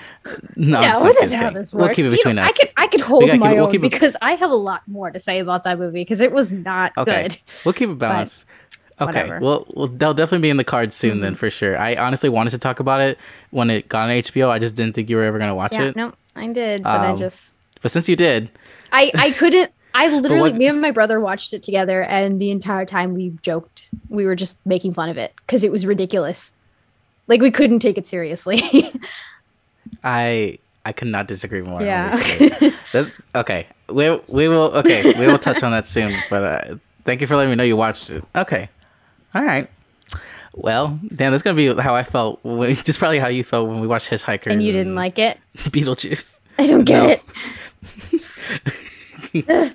No, 0.57 0.81
that's 0.81 1.35
how 1.35 1.51
this 1.51 1.75
works. 1.75 1.75
We'll 1.75 1.89
keep 1.91 1.99
it 2.07 2.09
You 2.09 2.11
between 2.13 2.37
know, 2.37 2.43
us. 2.45 2.49
I 2.49 2.53
could 2.65 2.73
I 2.79 2.87
could 2.89 3.01
hold 3.03 3.21
gotta 3.25 3.33
keep 3.33 3.41
my 3.43 3.53
we'll 3.53 3.67
own 3.67 3.71
keep 3.71 3.85
it- 3.85 3.93
because 3.93 4.17
I 4.23 4.37
have 4.37 4.51
a 4.51 4.55
lot 4.57 4.81
more 4.89 5.11
to 5.11 5.21
say 5.21 5.41
about 5.41 5.65
that 5.65 5.79
movie 5.79 6.01
because 6.01 6.23
it 6.23 6.33
was 6.33 6.51
not 6.51 6.93
Okay, 6.97 7.23
good. 7.25 7.37
we'll 7.67 7.75
keep 7.75 7.91
it 7.91 7.99
balanced. 7.99 8.47
Okay, 9.01 9.07
whatever. 9.07 9.35
Mm-hmm. 9.37 9.45
well, 9.45 9.67
well, 9.75 9.87
they'll 9.89 10.15
definitely 10.15 10.43
be 10.47 10.51
in 10.51 10.57
the 10.57 10.65
cards 10.65 10.95
soon 10.95 11.21
then 11.21 11.35
for 11.35 11.51
sure. 11.51 11.77
I 11.79 11.97
honestly 11.97 12.29
wanted 12.29 12.51
to 12.51 12.59
talk 12.59 12.79
about 12.81 13.01
it 13.01 13.19
when 13.51 13.69
it 13.71 13.89
got 13.89 14.05
on 14.05 14.11
HBO. 14.11 14.49
I 14.51 14.59
just 14.59 14.75
didn't 14.77 14.95
think 14.95 15.11
you 15.11 15.17
were 15.17 15.25
ever 15.25 15.39
gonna 15.39 15.55
watch 15.55 15.73
Yeah, 15.73 15.85
it. 15.87 15.97
no, 15.97 16.13
I 16.37 16.47
did, 16.53 16.83
but 16.85 17.01
I 17.01 17.11
Um, 17.11 17.19
just 17.19 17.55
But 17.83 17.91
since 17.91 18.09
you 18.09 18.17
did, 18.17 18.51
I 18.93 19.11
I 19.15 19.31
couldn't. 19.33 19.71
I 19.97 20.09
literally, 20.09 20.51
what- 20.51 20.55
me 20.57 20.67
and 20.67 20.81
my 20.81 20.91
brother 20.91 21.21
watched 21.21 21.53
it 21.53 21.63
together, 21.63 22.03
and 22.03 22.41
the 22.41 22.51
entire 22.51 22.85
time 22.85 23.15
we 23.15 23.33
joked. 23.43 23.91
We 24.09 24.27
were 24.27 24.35
just 24.37 24.59
making 24.67 24.93
fun 24.93 25.09
of 25.09 25.17
it 25.19 25.33
because 25.39 25.63
it 25.65 25.71
was 25.73 25.87
ridiculous. 25.87 26.53
Like 27.27 27.41
we 27.41 27.51
couldn't 27.51 27.79
take 27.81 27.97
it 27.99 28.07
seriously. 28.07 28.61
I 30.05 30.59
I 30.85 30.93
could 30.93 31.09
not 31.09 31.27
disagree 31.29 31.63
more. 31.63 31.83
Yeah. 31.83 32.19
okay, 33.35 33.67
we 33.89 34.11
we 34.29 34.49
will 34.49 34.73
okay 34.77 35.19
we 35.19 35.27
will 35.27 35.39
touch 35.39 35.63
on 35.63 35.73
that 35.73 35.87
soon. 35.87 36.15
But 36.31 36.43
uh, 36.45 36.77
thank 37.05 37.21
you 37.21 37.27
for 37.27 37.37
letting 37.37 37.51
me 37.51 37.57
know 37.57 37.65
you 37.65 37.77
watched 37.77 38.11
it. 38.11 38.25
Okay, 38.35 38.69
all 39.35 39.43
right. 39.45 39.69
Well, 40.57 40.99
Dan, 41.15 41.33
that's 41.33 41.43
gonna 41.43 41.57
be 41.57 41.75
how 41.75 41.95
I 41.95 42.05
felt. 42.05 42.39
When, 42.45 42.75
just 42.85 42.99
probably 42.99 43.19
how 43.19 43.27
you 43.29 43.43
felt 43.45 43.69
when 43.69 43.81
we 43.81 43.87
watched 43.87 44.09
Hitchhiker. 44.11 44.47
and 44.53 44.63
you 44.63 44.73
didn't 44.73 44.95
like 44.95 45.19
it. 45.19 45.39
Beetlejuice. 45.57 46.39
I 46.59 46.67
don't 46.69 46.85
get 46.85 47.03
No. 47.03 47.17
it. 49.33 49.75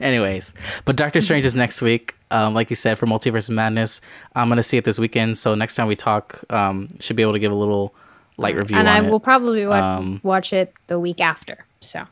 Anyways, 0.00 0.54
but 0.84 0.94
Doctor 0.94 1.20
Strange 1.20 1.44
is 1.44 1.54
next 1.56 1.82
week. 1.82 2.14
Um, 2.30 2.54
like 2.54 2.70
you 2.70 2.76
said, 2.76 2.96
for 2.98 3.06
Multiverse 3.06 3.50
Madness, 3.50 4.00
I'm 4.36 4.48
gonna 4.48 4.62
see 4.62 4.76
it 4.76 4.84
this 4.84 4.98
weekend. 5.00 5.36
So 5.36 5.56
next 5.56 5.74
time 5.74 5.88
we 5.88 5.96
talk, 5.96 6.44
um, 6.50 6.96
should 7.00 7.16
be 7.16 7.22
able 7.22 7.32
to 7.32 7.40
give 7.40 7.50
a 7.50 7.54
little 7.56 7.92
light 8.36 8.54
review. 8.54 8.76
and 8.76 8.88
I 8.88 9.04
it. 9.04 9.10
will 9.10 9.18
probably 9.18 9.66
wa- 9.66 9.96
Um, 9.96 10.20
watch 10.22 10.52
it 10.52 10.72
the 10.86 11.00
week 11.00 11.20
after. 11.20 11.64
So 11.80 12.04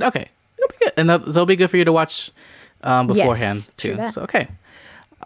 Okay, 0.00 0.28
it'll 0.56 0.68
be 0.68 0.76
good, 0.80 0.92
and 0.96 1.10
that, 1.10 1.26
that'll 1.26 1.44
be 1.44 1.56
good 1.56 1.68
for 1.68 1.76
you 1.76 1.84
to 1.84 1.92
watch 1.92 2.30
um, 2.82 3.06
beforehand 3.08 3.68
true 3.76 3.96
too. 3.96 4.08
So 4.10 4.22
okay, 4.22 4.48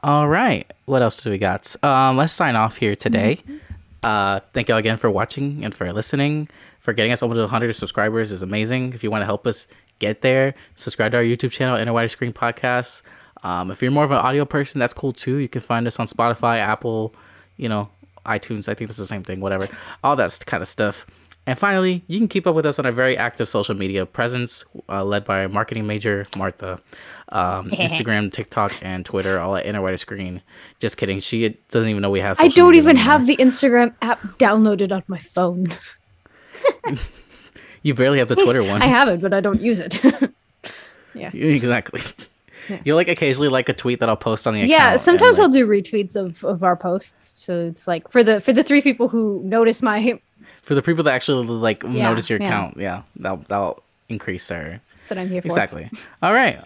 All 0.03 0.29
right. 0.29 0.71
What 0.87 1.03
else 1.03 1.23
do 1.23 1.31
we 1.31 1.39
got? 1.39 1.77
Um, 1.85 2.17
let's 2.17 2.33
sign 2.33 2.57
off 2.57 2.77
here 2.77 2.97
today. 2.97 3.43
Mm-hmm. 3.43 3.57
Uh, 4.03 4.41
thank 4.55 4.69
you 4.69 4.75
all 4.75 4.79
again 4.79 4.97
for 4.97 5.11
watching 5.11 5.63
and 5.65 5.75
for 5.75 5.93
listening. 5.93 6.49
For 6.79 6.95
getting 6.95 7.13
us 7.13 7.23
over 7.23 7.35
to 7.35 7.41
100 7.41 7.75
subscribers 7.77 8.33
is 8.33 8.41
amazing. 8.41 8.95
If 8.95 9.05
you 9.05 9.11
want 9.11 9.23
to 9.23 9.27
help 9.27 9.47
us 9.47 9.67
get 9.99 10.23
there, 10.23 10.55
subscribe 10.75 11.13
to 11.13 11.19
our 11.19 11.23
YouTube 11.23 11.51
channel, 11.51 11.77
Inner 11.77 11.93
Wider 11.93 12.09
Screen 12.09 12.33
Podcast. 12.33 13.03
Um, 13.43 13.71
if 13.71 13.83
you're 13.83 13.91
more 13.91 14.05
of 14.05 14.11
an 14.11 14.17
audio 14.17 14.47
person, 14.47 14.79
that's 14.79 14.95
cool 14.95 15.13
too. 15.13 15.37
You 15.37 15.49
can 15.49 15.61
find 15.61 15.87
us 15.87 16.01
on 16.01 16.07
Spotify, 16.07 16.59
Apple, 16.59 17.15
you 17.59 17.69
know, 17.69 17.91
iTunes. 18.25 18.69
I 18.69 18.75
think 18.75 18.89
that's 18.89 18.99
the 18.99 19.07
same 19.07 19.23
thing. 19.23 19.41
Whatever, 19.41 19.69
all 20.03 20.17
that 20.17 20.39
kind 20.47 20.63
of 20.63 20.69
stuff. 20.69 21.07
And 21.51 21.59
finally, 21.59 22.05
you 22.07 22.21
can 22.21 22.29
keep 22.29 22.47
up 22.47 22.55
with 22.55 22.65
us 22.65 22.79
on 22.79 22.87
a 22.87 22.93
very 22.93 23.17
active 23.17 23.49
social 23.49 23.75
media 23.75 24.07
presence 24.07 24.65
uh, 24.89 25.05
led 25.05 25.25
by 25.25 25.49
marketing 25.49 25.85
major 25.85 26.25
Martha. 26.37 26.81
Um, 27.31 27.71
Instagram, 27.73 28.33
TikTok, 28.33 28.73
and 28.83 29.05
Twitter, 29.05 29.41
all 29.41 29.57
at 29.57 29.67
Inner 29.67 29.83
Wider 29.83 29.97
Screen. 29.97 30.43
Just 30.79 30.97
kidding. 30.97 31.19
She 31.19 31.59
doesn't 31.71 31.91
even 31.91 32.03
know 32.03 32.11
we 32.11 32.21
have 32.21 32.39
I 32.39 32.47
don't 32.47 32.77
even 32.77 32.91
anymore. 32.99 33.05
have 33.05 33.27
the 33.27 33.37
Instagram 33.39 33.93
app 34.01 34.21
downloaded 34.39 34.93
on 34.93 35.03
my 35.09 35.19
phone. 35.19 35.67
You 37.83 37.95
barely 37.95 38.19
have 38.19 38.29
the 38.29 38.37
Twitter 38.37 38.63
one. 38.73 38.83
I 38.83 38.87
have 38.87 39.09
it, 39.09 39.23
but 39.23 39.33
I 39.33 39.41
don't 39.41 39.59
use 39.59 39.79
it. 39.79 40.05
yeah. 41.15 41.31
Exactly. 41.33 42.03
You'll 42.85 42.97
like 42.97 43.09
occasionally 43.09 43.49
like 43.49 43.71
a 43.71 43.73
tweet 43.73 44.01
that 44.01 44.11
I'll 44.11 44.19
post 44.19 44.47
on 44.47 44.53
the 44.53 44.61
account. 44.61 44.71
Yeah, 44.71 44.93
and, 44.93 45.01
sometimes 45.01 45.39
like, 45.39 45.47
I'll 45.47 45.53
do 45.53 45.67
retweets 45.67 46.15
of, 46.15 46.45
of 46.45 46.63
our 46.63 46.77
posts. 46.77 47.43
So 47.43 47.59
it's 47.59 47.89
like 47.89 48.11
for 48.11 48.23
the 48.23 48.41
for 48.43 48.53
the 48.53 48.63
three 48.63 48.83
people 48.83 49.09
who 49.09 49.41
notice 49.43 49.81
my 49.81 49.99
for 50.71 50.77
the 50.77 50.83
people 50.83 51.03
that 51.03 51.13
actually 51.13 51.45
like 51.49 51.83
Yeah, 51.83 52.09
notice 52.09 52.31
your 52.31 52.41
yeah. 52.41 52.47
account. 52.47 52.77
Yeah, 52.77 53.03
that'll 53.17 53.39
that'll 53.49 53.83
increase 54.09 54.49
our 54.53 54.79
that's 54.99 55.11
what 55.11 55.19
I'm 55.19 55.29
here 55.29 55.43
for. 55.43 55.49
exactly. 55.49 55.91
All 56.23 56.33
right, 56.33 56.61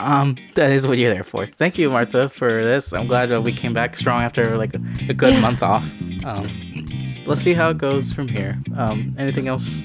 um, 0.00 0.36
that 0.56 0.72
is 0.72 0.88
what 0.88 0.98
you're 0.98 1.14
there 1.14 1.22
for. 1.22 1.46
Thank 1.46 1.78
you, 1.78 1.88
Martha, 1.88 2.28
for 2.30 2.64
this. 2.64 2.92
I'm 2.92 3.06
glad 3.06 3.26
that 3.28 3.42
we 3.42 3.52
came 3.52 3.72
back 3.72 3.96
strong 3.96 4.22
after 4.22 4.58
like 4.58 4.74
a, 4.74 4.80
a 5.08 5.14
good 5.14 5.40
month 5.40 5.62
off. 5.62 5.88
Um, 6.24 7.22
let's 7.28 7.42
see 7.42 7.54
how 7.54 7.70
it 7.70 7.78
goes 7.78 8.10
from 8.12 8.26
here. 8.26 8.60
Um, 8.76 9.14
anything 9.20 9.46
else 9.46 9.84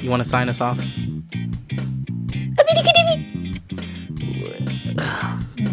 you 0.00 0.08
want 0.08 0.22
to 0.24 0.28
sign 0.28 0.48
us 0.48 0.62
off? 0.62 0.78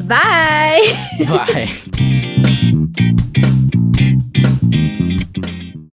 Bye. 0.10 0.82
Bye. 1.30 1.70